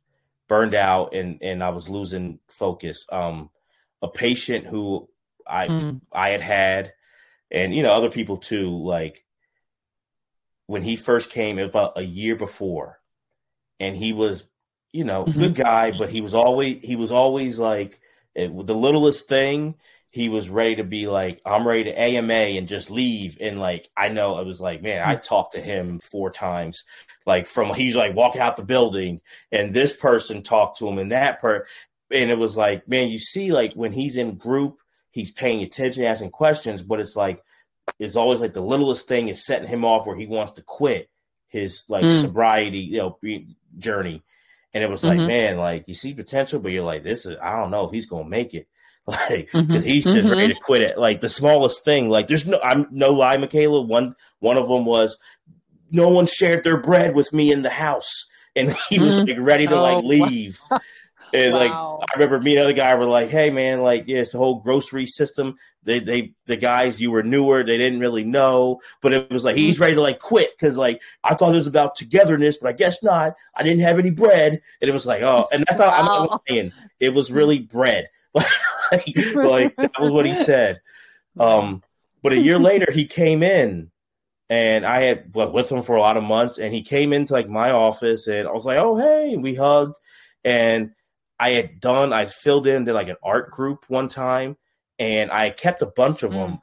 burned 0.48 0.76
out 0.76 1.14
and 1.14 1.40
and 1.41 1.64
I 1.64 1.69
was 1.69 1.90
losing 1.90 2.40
focus. 2.48 3.06
Um, 3.11 3.49
a 4.02 4.07
patient 4.07 4.65
who 4.65 5.10
I 5.45 5.68
mm. 5.68 6.02
I 6.11 6.30
had 6.30 6.41
had, 6.41 6.94
and 7.52 7.74
you 7.74 7.84
know 7.84 7.94
other 7.94 8.10
people 8.10 8.38
too. 8.38 8.69
Like 8.69 9.26
when 10.68 10.82
he 10.82 10.95
first 10.95 11.30
came, 11.30 11.57
it 11.57 11.64
was 11.64 11.69
about 11.69 11.98
a 11.98 12.03
year 12.03 12.36
before, 12.36 12.99
and 13.80 13.95
he 13.95 14.14
was 14.14 14.45
you 14.91 15.03
know 15.03 15.26
mm-hmm. 15.26 15.40
good 15.40 15.56
guy, 15.56 15.91
but 15.98 16.10
he 16.10 16.22
was 16.22 16.34
always 16.34 16.84
he 16.84 16.95
was 16.95 17.11
always 17.11 17.60
like 17.60 17.99
it, 18.36 18.49
the 18.49 18.76
littlest 18.76 19.28
thing 19.28 19.76
he 20.10 20.30
was 20.30 20.50
ready 20.50 20.78
to 20.78 20.84
be 20.84 21.08
like, 21.08 21.42
I'm 21.46 21.68
ready 21.68 21.86
to 21.86 22.00
AMA 22.00 22.34
and 22.34 22.68
just 22.68 22.90
leave. 22.90 23.38
And 23.42 23.60
like, 23.60 23.90
I 23.96 24.10
know 24.10 24.40
it 24.40 24.46
was 24.46 24.62
like, 24.62 24.82
man, 24.82 25.08
I 25.08 25.16
talked 25.16 25.54
to 25.54 25.62
him 25.62 26.00
four 26.00 26.32
times, 26.32 26.84
like 27.26 27.46
from 27.46 27.74
he's 27.74 27.96
like 27.96 28.16
walking 28.16 28.42
out 28.42 28.58
the 28.58 28.64
building, 28.64 29.22
and 29.52 29.74
this 29.74 29.96
person 29.96 30.44
talked 30.44 30.80
to 30.80 30.88
him, 30.88 30.98
and 30.98 31.12
that 31.12 31.42
part, 31.42 31.68
and 32.12 32.32
it 32.32 32.38
was 32.38 32.56
like, 32.56 32.88
man, 32.88 33.10
you 33.10 33.20
see, 33.20 33.52
like 33.52 33.74
when 33.74 33.92
he's 33.92 34.16
in 34.16 34.38
group, 34.38 34.80
he's 35.12 35.32
paying 35.32 35.62
attention, 35.62 36.04
asking 36.04 36.32
questions, 36.32 36.84
but 36.84 37.00
it's 37.00 37.16
like, 37.16 37.44
it's 38.00 38.16
always 38.16 38.40
like 38.40 38.54
the 38.54 38.62
littlest 38.62 39.08
thing 39.08 39.28
is 39.28 39.46
setting 39.46 39.68
him 39.68 39.86
off 39.86 40.06
where 40.08 40.16
he 40.16 40.26
wants 40.26 40.54
to 40.54 40.62
quit 40.62 41.10
his 41.48 41.84
like 41.88 42.04
mm. 42.04 42.22
sobriety, 42.22 42.80
you 42.80 42.98
know, 42.98 43.18
journey. 43.78 44.24
And 44.74 44.84
it 44.84 44.90
was 44.90 45.04
like, 45.04 45.18
mm-hmm. 45.18 45.28
man, 45.28 45.58
like 45.58 45.88
you 45.88 45.94
see 45.94 46.14
potential, 46.14 46.60
but 46.60 46.72
you're 46.72 46.84
like, 46.84 47.04
this 47.04 47.26
is, 47.26 47.40
I 47.42 47.56
don't 47.56 47.72
know 47.72 47.86
if 47.86 47.92
he's 47.92 48.06
gonna 48.06 48.30
make 48.30 48.54
it. 48.54 48.68
like 49.30 49.46
because 49.46 49.66
mm-hmm. 49.66 49.80
he's 49.80 50.04
just 50.04 50.18
mm-hmm. 50.18 50.30
ready 50.30 50.54
to 50.54 50.60
quit 50.60 50.82
it. 50.82 50.98
Like 50.98 51.22
the 51.22 51.30
smallest 51.30 51.86
thing, 51.86 52.10
like 52.10 52.28
there's 52.28 52.46
no 52.46 52.60
I'm 52.62 52.88
no 52.92 53.12
lie, 53.12 53.38
Michaela. 53.38 53.82
One 53.82 54.16
one 54.40 54.58
of 54.58 54.68
them 54.68 54.84
was 54.84 55.18
no 55.92 56.10
one 56.10 56.26
shared 56.26 56.66
their 56.66 56.78
bread 56.78 57.16
with 57.16 57.32
me 57.32 57.52
in 57.52 57.62
the 57.62 57.70
house, 57.70 58.26
and 58.54 58.70
he 58.90 59.00
was 59.00 59.14
mm-hmm. 59.14 59.30
like 59.30 59.48
ready 59.48 59.66
to 59.68 59.76
oh, 59.76 59.82
like 59.82 60.04
leave. 60.04 60.60
Wow. 60.70 60.80
And 61.34 61.54
wow. 61.54 61.60
like 61.60 61.72
I 61.72 62.20
remember 62.20 62.40
me 62.40 62.56
and 62.56 62.64
other 62.64 62.74
guy 62.74 62.96
were 62.96 63.06
like, 63.06 63.30
"Hey 63.30 63.50
man, 63.50 63.82
like 63.82 64.06
yeah, 64.08 64.20
it's 64.20 64.32
the 64.32 64.38
whole 64.38 64.60
grocery 64.60 65.06
system. 65.06 65.56
They 65.84 66.00
they 66.00 66.34
the 66.46 66.58
guys 66.58 67.00
you 67.00 67.12
were 67.12 67.24
newer, 67.24 67.64
they 67.64 67.78
didn't 67.78 68.00
really 68.00 68.26
know, 68.26 68.82
but 69.02 69.14
it 69.14 69.30
was 69.30 69.46
like 69.46 69.56
he's 69.56 69.76
mm-hmm. 69.76 69.84
ready 69.84 69.96
to 69.96 70.02
like 70.02 70.20
quit 70.20 70.52
because 70.58 70.78
like 70.78 71.02
I 71.24 71.34
thought 71.34 71.54
it 71.54 71.58
was 71.58 71.68
about 71.68 71.96
togetherness, 71.96 72.58
but 72.58 72.68
I 72.68 72.74
guess 72.74 73.02
not. 73.04 73.36
I 73.56 73.64
didn't 73.64 73.84
have 73.84 74.00
any 74.00 74.12
bread, 74.12 74.62
and 74.82 74.90
it 74.90 74.94
was 74.94 75.06
like 75.06 75.22
oh, 75.22 75.48
and 75.52 75.66
that's 75.66 75.80
not 75.80 75.88
wow. 75.88 75.98
I'm 75.98 76.28
not 76.28 76.42
saying 76.50 76.74
it 77.00 77.14
was 77.14 77.32
really 77.32 77.60
bread. 77.60 78.10
like, 78.91 79.35
like 79.35 79.76
that 79.76 79.99
was 79.99 80.11
what 80.11 80.26
he 80.26 80.34
said. 80.34 80.81
Um, 81.39 81.84
but 82.23 82.34
a 82.34 82.41
year 82.41 82.57
later, 82.57 82.91
he 82.91 83.05
came 83.05 83.43
in, 83.43 83.91
and 84.49 84.85
I 84.88 85.03
had 85.03 85.35
well, 85.35 85.51
with 85.51 85.72
him 85.72 85.84
for 85.84 85.95
a 85.95 86.01
lot 86.01 86.18
of 86.18 86.23
months, 86.23 86.57
and 86.57 86.73
he 86.73 86.81
came 86.81 87.14
into 87.14 87.34
like 87.34 87.47
my 87.47 87.69
office, 87.69 88.26
and 88.26 88.47
I 88.47 88.51
was 88.51 88.65
like, 88.65 88.80
"Oh, 88.80 88.95
hey!" 88.95 89.38
we 89.38 89.53
hugged, 89.53 89.95
and 90.43 90.93
I 91.39 91.51
had 91.51 91.80
done, 91.80 92.14
I 92.14 92.26
filled 92.26 92.68
in 92.68 92.85
did 92.85 92.93
like 92.93 93.09
an 93.09 93.18
art 93.22 93.51
group 93.51 93.85
one 93.88 94.07
time, 94.07 94.57
and 94.97 95.31
I 95.31 95.51
kept 95.51 95.81
a 95.81 95.85
bunch 95.85 96.23
of 96.23 96.31
mm. 96.31 96.47
them, 96.47 96.59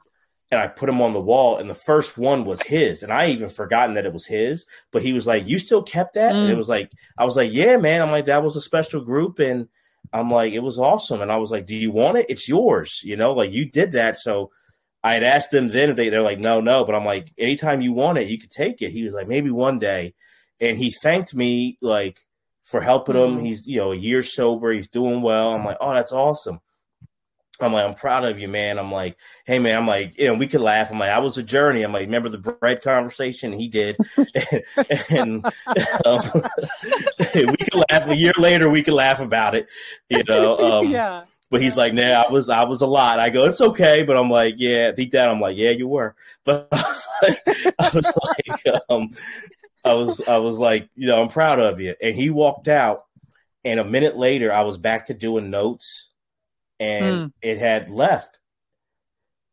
and 0.51 0.59
I 0.59 0.67
put 0.67 0.87
them 0.87 1.01
on 1.01 1.13
the 1.13 1.21
wall, 1.21 1.57
and 1.57 1.69
the 1.69 1.73
first 1.73 2.17
one 2.17 2.45
was 2.45 2.61
his, 2.61 3.01
and 3.01 3.11
I 3.11 3.29
even 3.29 3.49
forgotten 3.49 3.95
that 3.95 4.05
it 4.05 4.13
was 4.13 4.25
his, 4.25 4.65
but 4.91 5.01
he 5.01 5.13
was 5.13 5.25
like, 5.25 5.47
"You 5.47 5.57
still 5.57 5.83
kept 5.83 6.15
that?" 6.15 6.33
Mm. 6.33 6.43
And 6.43 6.51
it 6.51 6.55
mm. 6.55 6.57
was 6.57 6.69
like, 6.69 6.91
I 7.17 7.25
was 7.25 7.37
like, 7.37 7.53
"Yeah, 7.53 7.77
man." 7.77 8.01
I'm 8.01 8.11
like, 8.11 8.25
"That 8.25 8.43
was 8.43 8.55
a 8.55 8.61
special 8.61 9.01
group," 9.01 9.39
and 9.39 9.69
I'm 10.13 10.29
like, 10.29 10.53
it 10.53 10.59
was 10.59 10.79
awesome. 10.79 11.21
And 11.21 11.31
I 11.31 11.37
was 11.37 11.51
like, 11.51 11.65
do 11.65 11.75
you 11.75 11.91
want 11.91 12.17
it? 12.17 12.27
It's 12.29 12.47
yours. 12.47 13.01
You 13.03 13.15
know, 13.15 13.33
like 13.33 13.51
you 13.51 13.69
did 13.69 13.91
that. 13.91 14.17
So 14.17 14.51
I 15.03 15.13
had 15.13 15.23
asked 15.23 15.51
them 15.51 15.67
then 15.67 15.91
if 15.91 15.95
they, 15.95 16.09
they're 16.09 16.21
like, 16.21 16.39
no, 16.39 16.61
no. 16.61 16.83
But 16.83 16.95
I'm 16.95 17.05
like, 17.05 17.31
anytime 17.37 17.81
you 17.81 17.93
want 17.93 18.17
it, 18.17 18.27
you 18.27 18.39
could 18.39 18.51
take 18.51 18.81
it. 18.81 18.91
He 18.91 19.03
was 19.03 19.13
like, 19.13 19.27
maybe 19.27 19.51
one 19.51 19.79
day. 19.79 20.13
And 20.59 20.77
he 20.77 20.91
thanked 20.91 21.35
me 21.35 21.77
like 21.81 22.19
for 22.63 22.81
helping 22.81 23.15
him. 23.15 23.35
Mm-hmm. 23.35 23.45
He's, 23.45 23.67
you 23.67 23.77
know, 23.77 23.91
a 23.91 23.95
year 23.97 24.23
sober. 24.23 24.71
He's 24.71 24.87
doing 24.87 25.21
well. 25.21 25.53
I'm 25.53 25.65
like, 25.65 25.77
oh, 25.79 25.93
that's 25.93 26.11
awesome. 26.11 26.59
I'm 27.59 27.73
like, 27.73 27.85
I'm 27.85 27.93
proud 27.95 28.25
of 28.25 28.39
you, 28.39 28.47
man. 28.47 28.77
I'm 28.77 28.91
like, 28.91 29.17
hey, 29.45 29.59
man. 29.59 29.77
I'm 29.77 29.87
like, 29.87 30.17
you 30.17 30.27
know, 30.27 30.33
we 30.33 30.47
could 30.47 30.61
laugh. 30.61 30.91
I'm 30.91 30.99
like, 30.99 31.09
I 31.09 31.19
was 31.19 31.37
a 31.37 31.43
journey. 31.43 31.83
I'm 31.83 31.93
like, 31.93 32.05
remember 32.05 32.29
the 32.29 32.37
bread 32.37 32.81
conversation? 32.81 33.53
He 33.53 33.67
did, 33.67 33.97
and, 35.09 35.45
um, 36.05 36.21
we 37.35 37.57
could 37.57 37.85
laugh. 37.89 38.07
A 38.07 38.15
year 38.15 38.33
later, 38.37 38.69
we 38.69 38.83
could 38.83 38.93
laugh 38.93 39.19
about 39.19 39.55
it, 39.55 39.67
you 40.09 40.23
know. 40.27 40.57
Um, 40.57 40.89
yeah. 40.91 41.23
But 41.51 41.61
he's 41.61 41.77
like, 41.77 41.93
nah, 41.93 42.23
I 42.27 42.31
was, 42.31 42.49
I 42.49 42.63
was 42.63 42.81
a 42.81 42.87
lot. 42.87 43.19
I 43.19 43.29
go, 43.29 43.45
it's 43.45 43.61
okay. 43.61 44.03
But 44.03 44.17
I'm 44.17 44.29
like, 44.29 44.55
yeah, 44.57 44.91
deep 44.91 45.11
down, 45.11 45.29
I'm 45.29 45.39
like, 45.41 45.57
yeah, 45.57 45.69
you 45.71 45.87
were. 45.87 46.15
But 46.43 46.67
I 46.71 46.81
was 46.81 47.07
like, 47.23 47.75
I 47.79 47.89
was 47.93 48.17
like, 48.27 48.81
um, 48.89 49.11
I 49.83 49.93
was, 49.93 50.21
I 50.27 50.37
was 50.37 50.57
like, 50.59 50.89
you 50.95 51.07
know, 51.07 51.21
I'm 51.21 51.29
proud 51.29 51.59
of 51.59 51.79
you. 51.79 51.95
And 52.01 52.15
he 52.15 52.29
walked 52.29 52.67
out 52.67 53.05
And 53.63 53.79
a 53.79 53.85
minute 53.85 54.17
later, 54.17 54.53
I 54.53 54.63
was 54.63 54.77
back 54.77 55.07
to 55.07 55.13
doing 55.13 55.49
notes 55.49 56.11
and 56.79 57.29
mm. 57.29 57.33
it 57.41 57.57
had 57.57 57.89
left. 57.89 58.39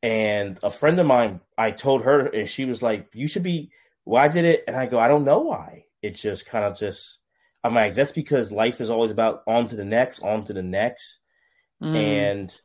And 0.02 0.58
a 0.62 0.70
friend 0.70 0.98
of 0.98 1.06
mine, 1.06 1.40
I 1.56 1.70
told 1.70 2.02
her, 2.02 2.26
and 2.26 2.48
she 2.48 2.64
was 2.64 2.82
like, 2.82 3.08
You 3.14 3.28
should 3.28 3.44
be, 3.44 3.70
why 4.04 4.28
did 4.28 4.44
it? 4.44 4.64
And 4.66 4.76
I 4.76 4.86
go, 4.86 4.98
I 4.98 5.08
don't 5.08 5.24
know 5.24 5.40
why. 5.40 5.84
It 6.02 6.16
just 6.16 6.46
kind 6.46 6.64
of 6.64 6.76
just, 6.76 7.18
I'm 7.62 7.74
like, 7.74 7.94
That's 7.94 8.12
because 8.12 8.50
life 8.50 8.80
is 8.80 8.90
always 8.90 9.12
about 9.12 9.42
on 9.46 9.68
to 9.68 9.76
the 9.76 9.84
next, 9.84 10.20
on 10.22 10.42
to 10.44 10.52
the 10.52 10.62
next. 10.62 11.20
Mm. 11.80 11.94
And 11.94 12.60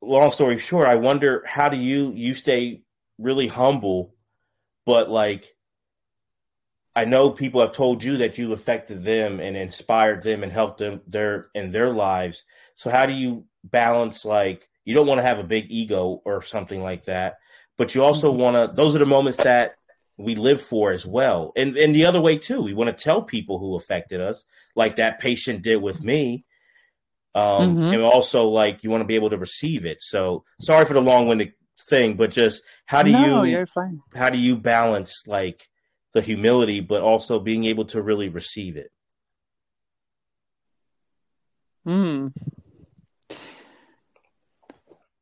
long 0.00 0.30
story 0.30 0.58
short, 0.58 0.86
I 0.86 0.96
wonder 0.96 1.42
how 1.46 1.68
do 1.68 1.76
you, 1.76 2.12
you 2.14 2.34
stay 2.34 2.82
really 3.18 3.48
humble, 3.48 4.14
but 4.86 5.10
like, 5.10 5.48
I 6.96 7.04
know 7.04 7.30
people 7.30 7.60
have 7.60 7.72
told 7.72 8.04
you 8.04 8.18
that 8.18 8.38
you've 8.38 8.52
affected 8.52 9.02
them 9.02 9.40
and 9.40 9.56
inspired 9.56 10.22
them 10.22 10.44
and 10.44 10.52
helped 10.52 10.78
them 10.78 11.00
their 11.08 11.48
in 11.54 11.72
their 11.72 11.92
lives. 11.92 12.44
So 12.76 12.88
how 12.88 13.06
do 13.06 13.12
you 13.12 13.46
balance 13.64 14.24
like 14.24 14.68
you 14.84 14.94
don't 14.94 15.06
want 15.06 15.18
to 15.18 15.26
have 15.26 15.38
a 15.38 15.44
big 15.44 15.66
ego 15.70 16.20
or 16.24 16.42
something 16.42 16.82
like 16.82 17.04
that, 17.04 17.38
but 17.76 17.94
you 17.94 18.04
also 18.04 18.30
mm-hmm. 18.30 18.40
want 18.40 18.70
to. 18.70 18.76
Those 18.76 18.94
are 18.94 19.00
the 19.00 19.06
moments 19.06 19.38
that 19.38 19.76
we 20.16 20.36
live 20.36 20.60
for 20.60 20.92
as 20.92 21.06
well, 21.06 21.52
and 21.56 21.76
and 21.76 21.94
the 21.94 22.06
other 22.06 22.20
way 22.20 22.38
too. 22.38 22.62
We 22.62 22.74
want 22.74 22.96
to 22.96 23.04
tell 23.04 23.22
people 23.22 23.58
who 23.58 23.76
affected 23.76 24.20
us, 24.20 24.44
like 24.76 24.96
that 24.96 25.20
patient 25.20 25.62
did 25.62 25.82
with 25.82 26.02
me. 26.02 26.44
Um, 27.36 27.74
mm-hmm. 27.74 27.94
and 27.94 28.02
also 28.02 28.46
like 28.46 28.84
you 28.84 28.90
want 28.90 29.00
to 29.00 29.08
be 29.08 29.16
able 29.16 29.30
to 29.30 29.38
receive 29.38 29.84
it. 29.84 30.00
So 30.00 30.44
sorry 30.60 30.84
for 30.84 30.94
the 30.94 31.02
long-winded 31.02 31.52
thing, 31.88 32.14
but 32.14 32.30
just 32.30 32.62
how 32.86 33.02
do 33.02 33.10
no, 33.10 33.42
you 33.42 33.66
how 34.14 34.30
do 34.30 34.38
you 34.38 34.56
balance 34.56 35.24
like 35.26 35.68
the 36.12 36.20
humility, 36.20 36.80
but 36.80 37.02
also 37.02 37.40
being 37.40 37.64
able 37.64 37.86
to 37.86 38.00
really 38.00 38.28
receive 38.28 38.76
it? 38.76 38.92
Hmm. 41.84 42.28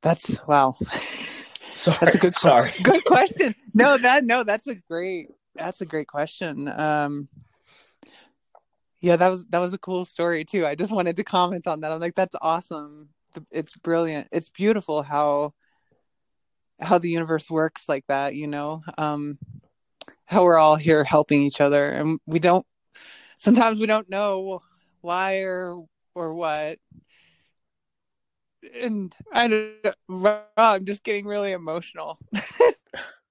That's 0.03 0.45
wow. 0.47 0.77
Sorry. 1.75 1.99
That's 2.01 2.17
a 2.17 2.19
good 2.19 2.37
sorry. 2.37 2.73
Good 2.83 3.05
question. 3.05 3.55
No, 3.73 3.97
that 3.97 4.25
no, 4.25 4.43
that's 4.43 4.67
a 4.67 4.75
great 4.75 5.29
that's 5.55 5.81
a 5.81 5.87
great 5.87 6.09
question. 6.09 6.69
Um 6.69 7.29
yeah, 9.01 9.17
that 9.17 9.29
was 9.29 9.47
that 9.47 9.59
was 9.59 9.73
a 9.73 9.79
cool 9.79 10.05
story 10.05 10.45
too. 10.45 10.67
I 10.67 10.75
just 10.75 10.93
wanted 10.93 11.17
to 11.17 11.25
comment 11.25 11.67
on 11.67 11.81
that. 11.81 11.93
I'm 11.93 12.01
like, 12.01 12.15
that's 12.15 12.37
awesome. 12.41 13.09
It's 13.51 13.77
brilliant. 13.77 14.29
It's 14.33 14.51
beautiful 14.51 15.03
how 15.03 15.55
how 16.81 16.99
the 16.99 17.11
universe 17.11 17.49
works 17.49 17.89
like 17.89 18.05
that, 18.09 18.35
you 18.35 18.49
know. 18.49 18.83
Um 18.99 19.39
how 20.25 20.45
we're 20.45 20.59
all 20.59 20.77
here 20.77 21.05
helping 21.05 21.43
each 21.43 21.61
other 21.61 21.91
and 21.91 22.19
we 22.27 22.39
don't 22.39 22.67
sometimes 23.39 23.79
we 23.79 23.87
don't 23.87 24.09
know 24.09 24.63
why 25.01 25.39
or 25.39 25.85
or 26.15 26.35
what 26.35 26.79
and 28.81 29.15
I 29.33 29.49
don't 29.49 30.43
I'm 30.57 30.85
just 30.85 31.03
getting 31.03 31.27
really 31.27 31.53
emotional. 31.53 32.19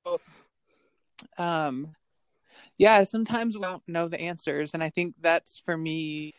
um 1.38 1.96
yeah, 2.78 3.04
sometimes 3.04 3.56
we 3.56 3.62
don't 3.62 3.88
know 3.88 4.08
the 4.08 4.20
answers 4.20 4.74
and 4.74 4.84
I 4.84 4.90
think 4.90 5.16
that's 5.22 5.62
for 5.66 5.78
me 5.78 6.34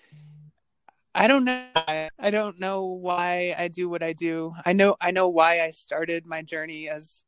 I 1.15 1.27
don't 1.27 1.45
know 1.45 1.65
I 1.77 2.31
don't 2.31 2.59
know 2.59 2.85
why 2.85 3.55
I 3.59 3.69
do 3.69 3.89
what 3.89 4.03
I 4.03 4.13
do. 4.13 4.55
I 4.65 4.73
know 4.73 4.97
I 5.01 5.11
know 5.11 5.29
why 5.29 5.61
I 5.61 5.71
started 5.71 6.27
my 6.27 6.43
journey 6.43 6.89
as 6.89 7.23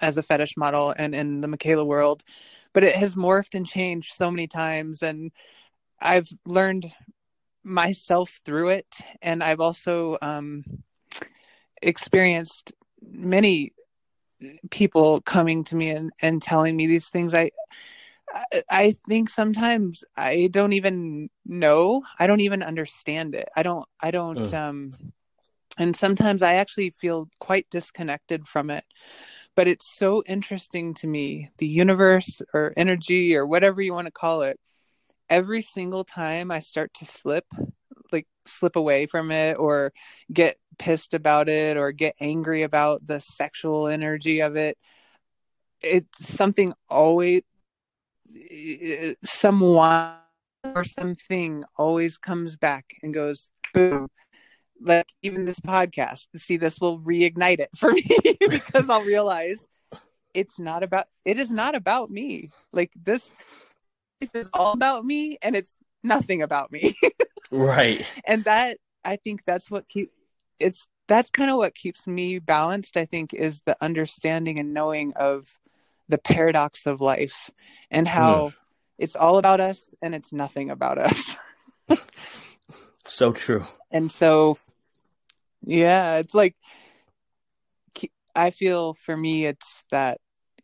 as 0.00 0.16
a 0.16 0.22
fetish 0.22 0.56
model 0.56 0.94
and 0.96 1.14
in 1.14 1.40
the 1.40 1.48
Michaela 1.48 1.84
world, 1.84 2.22
but 2.72 2.84
it 2.84 2.94
has 2.94 3.16
morphed 3.16 3.54
and 3.54 3.66
changed 3.66 4.14
so 4.14 4.30
many 4.30 4.46
times 4.46 5.02
and 5.02 5.32
I've 6.00 6.28
learned 6.46 6.92
myself 7.68 8.40
through 8.44 8.70
it. 8.70 8.86
And 9.22 9.42
i've 9.42 9.60
also 9.60 10.18
um, 10.22 10.64
experienced 11.82 12.72
many 13.00 13.72
people 14.70 15.20
coming 15.20 15.64
to 15.64 15.76
me 15.76 15.90
and, 15.90 16.12
and 16.20 16.42
telling 16.42 16.76
me 16.76 16.86
these 16.86 17.08
things. 17.08 17.34
I 17.34 17.50
i 18.70 18.94
think 19.08 19.30
sometimes 19.30 20.04
i 20.16 20.48
don't 20.52 20.74
even 20.74 21.30
know. 21.46 22.02
I 22.18 22.26
don't 22.26 22.40
even 22.40 22.62
understand 22.62 23.34
it. 23.34 23.48
I 23.56 23.62
don't 23.62 23.86
i 24.00 24.10
don't 24.10 24.52
um 24.54 24.94
and 25.78 25.94
sometimes 25.96 26.42
i 26.42 26.54
actually 26.54 26.90
feel 26.90 27.28
quite 27.38 27.66
disconnected 27.70 28.46
from 28.46 28.70
it. 28.70 28.84
But 29.54 29.66
it's 29.66 29.90
so 29.96 30.22
interesting 30.26 30.94
to 30.94 31.06
me 31.06 31.50
the 31.58 31.66
universe 31.66 32.42
or 32.54 32.72
energy 32.76 33.34
or 33.34 33.46
whatever 33.46 33.82
you 33.82 33.92
want 33.92 34.06
to 34.06 34.12
call 34.12 34.42
it 34.42 34.58
every 35.30 35.62
single 35.62 36.04
time 36.04 36.50
I 36.50 36.60
start 36.60 36.92
to 36.94 37.04
slip, 37.04 37.46
like 38.12 38.26
slip 38.46 38.76
away 38.76 39.06
from 39.06 39.30
it 39.30 39.58
or 39.58 39.92
get 40.32 40.58
pissed 40.78 41.14
about 41.14 41.48
it 41.48 41.76
or 41.76 41.92
get 41.92 42.14
angry 42.20 42.62
about 42.62 43.06
the 43.06 43.20
sexual 43.20 43.86
energy 43.88 44.40
of 44.40 44.56
it, 44.56 44.78
it's 45.82 46.26
something 46.26 46.72
always, 46.88 47.42
eh, 48.34 49.14
someone 49.24 50.14
or 50.64 50.84
something 50.84 51.64
always 51.76 52.18
comes 52.18 52.56
back 52.56 52.94
and 53.02 53.14
goes, 53.14 53.50
boom. 53.72 54.08
Like 54.80 55.08
even 55.22 55.44
this 55.44 55.60
podcast, 55.60 56.28
see, 56.36 56.56
this 56.56 56.78
will 56.80 57.00
reignite 57.00 57.58
it 57.58 57.70
for 57.76 57.92
me 57.92 58.38
because 58.48 58.88
I'll 58.88 59.02
realize 59.02 59.66
it's 60.34 60.58
not 60.58 60.82
about, 60.82 61.06
it 61.24 61.38
is 61.38 61.50
not 61.50 61.74
about 61.74 62.10
me. 62.10 62.50
Like 62.72 62.92
this, 62.94 63.28
is 64.34 64.50
all 64.52 64.72
about 64.72 65.04
me 65.04 65.38
and 65.42 65.56
it's 65.56 65.80
nothing 66.02 66.42
about 66.42 66.72
me. 66.72 66.96
right. 67.50 68.04
And 68.26 68.44
that 68.44 68.78
I 69.04 69.16
think 69.16 69.44
that's 69.44 69.70
what 69.70 69.88
keep 69.88 70.12
it's 70.58 70.86
that's 71.06 71.30
kind 71.30 71.50
of 71.50 71.56
what 71.56 71.74
keeps 71.74 72.06
me 72.06 72.38
balanced, 72.38 72.96
I 72.96 73.06
think, 73.06 73.32
is 73.32 73.62
the 73.62 73.76
understanding 73.80 74.58
and 74.58 74.74
knowing 74.74 75.14
of 75.14 75.58
the 76.08 76.18
paradox 76.18 76.86
of 76.86 77.00
life 77.00 77.50
and 77.90 78.06
how 78.06 78.48
mm. 78.48 78.54
it's 78.98 79.16
all 79.16 79.38
about 79.38 79.60
us 79.60 79.94
and 80.02 80.14
it's 80.14 80.32
nothing 80.32 80.70
about 80.70 80.98
us. 80.98 81.36
so 83.06 83.32
true. 83.32 83.66
And 83.90 84.10
so 84.12 84.58
yeah, 85.62 86.16
it's 86.16 86.34
like 86.34 86.56
I 88.34 88.50
feel 88.50 88.94
for 88.94 89.16
me 89.16 89.46
it's 89.46 89.84
that 89.90 90.20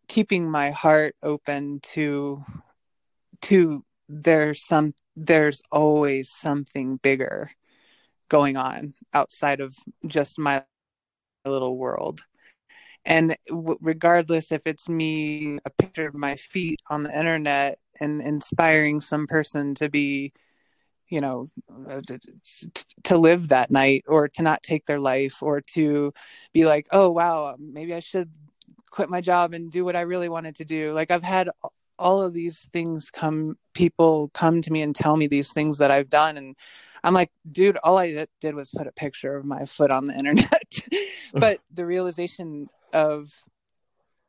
keeping 0.07 0.49
my 0.49 0.71
heart 0.71 1.17
open 1.23 1.81
to 1.81 2.45
to 3.45 3.85
there's 4.09 4.66
some 4.66 4.95
there's 5.16 5.62
always 5.73 6.31
something 6.31 6.97
bigger 6.97 7.51
going 8.29 8.57
on 8.57 8.95
outside 9.12 9.61
of 9.61 9.77
just 10.07 10.39
my 10.39 10.65
little 11.45 11.77
world. 11.77 12.21
And 13.05 13.37
w- 13.49 13.79
regardless 13.81 14.51
if 14.51 14.62
it's 14.66 14.89
me 14.89 15.59
a 15.65 15.71
picture 15.71 16.09
of 16.09 16.15
my 16.15 16.37
feet 16.37 16.81
on 16.89 17.03
the 17.03 17.16
internet 17.16 17.79
and 18.01 18.23
inspiring 18.23 19.01
some 19.01 19.27
person 19.27 19.75
to 19.77 19.89
be 19.89 20.33
you 21.09 21.21
know 21.21 21.51
uh, 21.89 22.01
to 23.05 23.19
live 23.19 23.49
that 23.49 23.71
night 23.71 24.05
or 24.09 24.29
to 24.29 24.43
not 24.43 24.62
take 24.62 24.87
their 24.87 24.99
life 25.01 25.43
or 25.43 25.61
to 25.61 26.12
be 26.55 26.65
like 26.65 26.87
oh 26.93 27.11
wow 27.11 27.55
maybe 27.59 27.95
i 27.95 28.01
should 28.01 28.31
quit 28.91 29.11
my 29.11 29.21
job 29.21 29.53
and 29.53 29.71
do 29.71 29.85
what 29.85 29.97
i 29.97 30.01
really 30.03 30.29
wanted 30.29 30.57
to 30.57 30.65
do. 30.65 30.93
Like 30.93 31.11
i've 31.11 31.23
had 31.23 31.51
all 31.99 32.23
of 32.23 32.33
these 32.33 32.61
things 32.73 33.11
come 33.11 33.57
people 33.73 34.31
come 34.35 34.61
to 34.62 34.73
me 34.73 34.83
and 34.83 34.95
tell 34.95 35.16
me 35.16 35.27
these 35.27 35.53
things 35.53 35.79
that 35.79 35.91
I've 35.91 36.09
done 36.09 36.37
and 36.37 36.57
I'm 37.05 37.12
like, 37.12 37.31
dude, 37.49 37.77
all 37.85 37.99
I 37.99 38.27
did 38.41 38.55
was 38.55 38.71
put 38.71 38.87
a 38.87 38.93
picture 38.93 39.37
of 39.37 39.45
my 39.45 39.66
foot 39.66 39.91
on 39.91 40.07
the 40.07 40.15
internet. 40.19 40.65
but 41.35 41.61
the 41.73 41.85
realization 41.85 42.69
of 42.95 43.31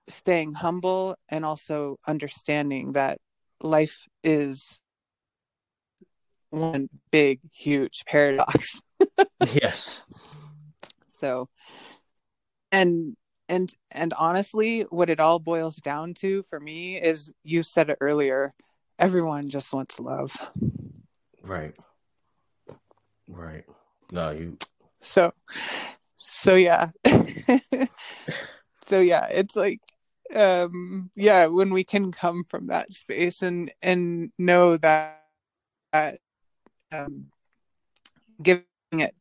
staying 0.10 0.54
humble 0.54 1.16
and 1.30 1.46
also 1.46 1.98
understanding 2.06 2.92
that 2.92 3.20
life 3.62 4.06
is 4.24 4.78
one 6.50 6.90
big 7.12 7.40
huge 7.54 8.04
paradox. 8.06 8.82
yes. 9.54 10.04
So 11.08 11.48
and 12.72 13.16
and 13.48 13.74
and 13.92 14.14
honestly 14.14 14.82
what 14.90 15.10
it 15.10 15.20
all 15.20 15.40
boils 15.40 15.76
down 15.78 16.14
to 16.14 16.44
for 16.44 16.60
me 16.60 16.98
is 17.02 17.32
you 17.44 17.64
said 17.64 17.90
it 17.90 17.98
earlier 18.02 18.54
everyone 18.98 19.50
just 19.50 19.74
wants 19.74 20.00
love. 20.00 20.36
Right. 21.44 21.74
Right. 23.30 23.66
No 24.12 24.32
you 24.32 24.58
so 25.02 25.34
so 26.18 26.56
yeah. 26.56 26.90
So 28.88 29.00
yeah 29.00 29.26
it's 29.26 29.56
like 29.56 29.82
um 30.36 31.10
yeah 31.16 31.48
when 31.48 31.72
we 31.74 31.84
can 31.84 32.12
come 32.12 32.44
from 32.44 32.68
that 32.68 32.94
space 32.94 33.42
and 33.42 33.72
and 33.82 34.32
know 34.38 34.78
that 34.78 35.24
that 35.92 36.20
um 36.92 37.28
give 38.42 38.64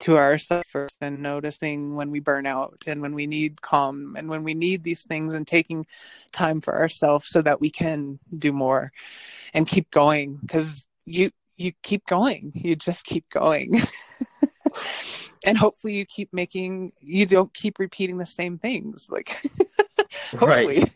to 0.01 0.17
ourselves 0.17 0.69
first 0.69 0.97
and 1.01 1.21
noticing 1.21 1.95
when 1.95 2.11
we 2.11 2.21
burn 2.21 2.47
out 2.47 2.85
and 2.87 3.01
when 3.01 3.15
we 3.15 3.27
need 3.27 3.63
calm 3.63 4.17
and 4.17 4.29
when 4.29 4.45
we 4.45 4.55
need 4.55 4.83
these 4.85 5.05
things 5.05 5.35
and 5.35 5.47
taking 5.47 5.87
time 6.33 6.61
for 6.61 6.75
ourselves 6.75 7.27
so 7.27 7.43
that 7.43 7.61
we 7.61 7.71
can 7.71 8.19
do 8.37 8.53
more 8.53 8.93
and 9.53 9.67
keep 9.67 9.91
going 9.91 10.37
because 10.37 10.87
you 11.05 11.31
you 11.57 11.73
keep 11.83 12.05
going. 12.07 12.53
You 12.55 12.75
just 12.77 13.05
keep 13.05 13.29
going. 13.31 13.81
and 15.45 15.59
hopefully 15.59 15.95
you 15.95 16.07
keep 16.07 16.33
making 16.33 16.93
you 17.01 17.27
don't 17.27 17.53
keep 17.55 17.79
repeating 17.79 18.19
the 18.19 18.27
same 18.27 18.59
things 18.59 19.09
like 19.11 19.41
right 20.41 20.91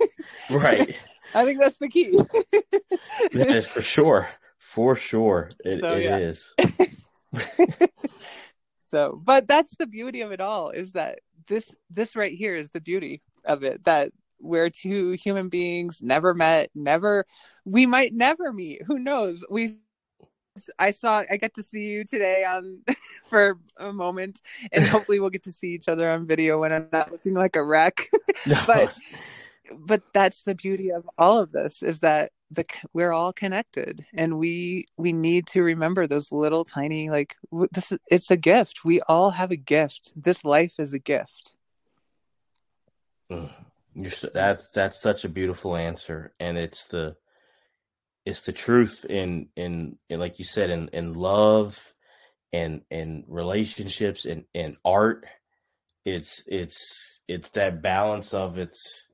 right 0.50 0.96
i 1.34 1.44
think 1.44 1.60
that's 1.60 1.78
the 1.78 1.88
key 1.88 2.10
that 3.32 3.50
is 3.50 3.66
for 3.66 3.82
sure 3.82 4.28
for 4.58 4.96
sure 4.96 5.50
it, 5.64 5.80
so, 5.80 5.90
it 5.90 6.04
yeah. 6.04 6.16
is. 6.16 6.54
So 8.90 9.20
but 9.24 9.46
that's 9.46 9.76
the 9.76 9.86
beauty 9.86 10.20
of 10.20 10.32
it 10.32 10.40
all 10.40 10.70
is 10.70 10.92
that 10.92 11.20
this 11.46 11.74
this 11.90 12.16
right 12.16 12.32
here 12.32 12.54
is 12.54 12.70
the 12.70 12.80
beauty 12.80 13.22
of 13.44 13.62
it 13.62 13.84
that 13.84 14.12
we're 14.40 14.70
two 14.70 15.12
human 15.12 15.48
beings 15.48 16.00
never 16.02 16.34
met 16.34 16.70
never 16.74 17.26
we 17.68 17.86
might 17.86 18.14
never 18.14 18.52
meet. 18.52 18.82
Who 18.86 18.98
knows? 18.98 19.44
We 19.50 19.78
I 20.78 20.90
saw 20.90 21.22
I 21.30 21.36
get 21.36 21.54
to 21.54 21.62
see 21.62 21.86
you 21.88 22.04
today 22.04 22.44
on 22.44 22.80
for 23.28 23.58
a 23.76 23.92
moment 23.92 24.40
and 24.72 24.84
hopefully 24.86 25.20
we'll 25.20 25.30
get 25.30 25.44
to 25.44 25.52
see 25.52 25.68
each 25.68 25.88
other 25.88 26.10
on 26.10 26.26
video 26.26 26.60
when 26.60 26.72
I'm 26.72 26.88
not 26.92 27.12
looking 27.12 27.34
like 27.34 27.56
a 27.56 27.62
wreck. 27.62 28.08
but 28.66 28.94
but 29.78 30.02
that's 30.14 30.42
the 30.42 30.54
beauty 30.54 30.90
of 30.90 31.08
all 31.18 31.38
of 31.38 31.52
this 31.52 31.82
is 31.82 32.00
that 32.00 32.32
the 32.50 32.64
we're 32.92 33.12
all 33.12 33.32
connected 33.32 34.06
and 34.14 34.38
we 34.38 34.86
we 34.96 35.12
need 35.12 35.46
to 35.46 35.62
remember 35.62 36.06
those 36.06 36.32
little 36.32 36.64
tiny 36.64 37.10
like 37.10 37.36
this 37.72 37.92
it's 38.10 38.30
a 38.30 38.36
gift. 38.36 38.84
We 38.84 39.00
all 39.02 39.30
have 39.30 39.50
a 39.50 39.56
gift. 39.56 40.12
This 40.16 40.44
life 40.44 40.74
is 40.78 40.94
a 40.94 40.98
gift. 40.98 41.54
You're, 43.28 44.12
that's 44.32 44.70
that's 44.70 45.02
such 45.02 45.24
a 45.24 45.28
beautiful 45.28 45.76
answer 45.76 46.32
and 46.40 46.56
it's 46.56 46.84
the 46.84 47.16
it's 48.24 48.42
the 48.42 48.52
truth 48.52 49.04
in, 49.08 49.48
in 49.56 49.98
in 50.08 50.20
like 50.20 50.38
you 50.38 50.44
said 50.44 50.70
in 50.70 50.88
in 50.88 51.14
love 51.14 51.92
and 52.52 52.82
and 52.90 53.24
relationships 53.26 54.24
and 54.24 54.44
and 54.54 54.76
art 54.84 55.26
it's 56.04 56.42
it's 56.46 57.20
it's 57.26 57.50
that 57.50 57.82
balance 57.82 58.32
of 58.32 58.56
it's 58.56 59.07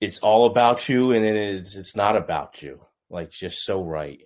it's 0.00 0.20
all 0.20 0.46
about 0.46 0.88
you 0.88 1.12
and 1.12 1.24
it's 1.24 1.76
it's 1.76 1.96
not 1.96 2.16
about 2.16 2.62
you 2.62 2.80
like 3.10 3.30
just 3.30 3.64
so 3.64 3.82
right 3.82 4.20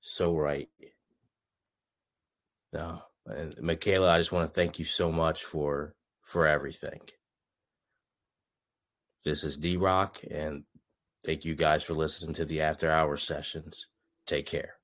so 0.00 0.36
right 0.36 0.68
no 2.72 3.00
and 3.26 3.56
michaela 3.60 4.10
i 4.10 4.18
just 4.18 4.32
want 4.32 4.48
to 4.48 4.54
thank 4.54 4.78
you 4.78 4.84
so 4.84 5.10
much 5.10 5.44
for 5.44 5.94
for 6.22 6.46
everything 6.46 7.00
this 9.24 9.44
is 9.44 9.56
d 9.56 9.76
rock 9.76 10.20
and 10.30 10.64
Thank 11.26 11.44
you 11.44 11.56
guys 11.56 11.82
for 11.82 11.94
listening 11.94 12.34
to 12.34 12.44
the 12.44 12.60
after 12.60 12.88
hours 12.88 13.24
sessions. 13.24 13.88
Take 14.28 14.46
care. 14.46 14.74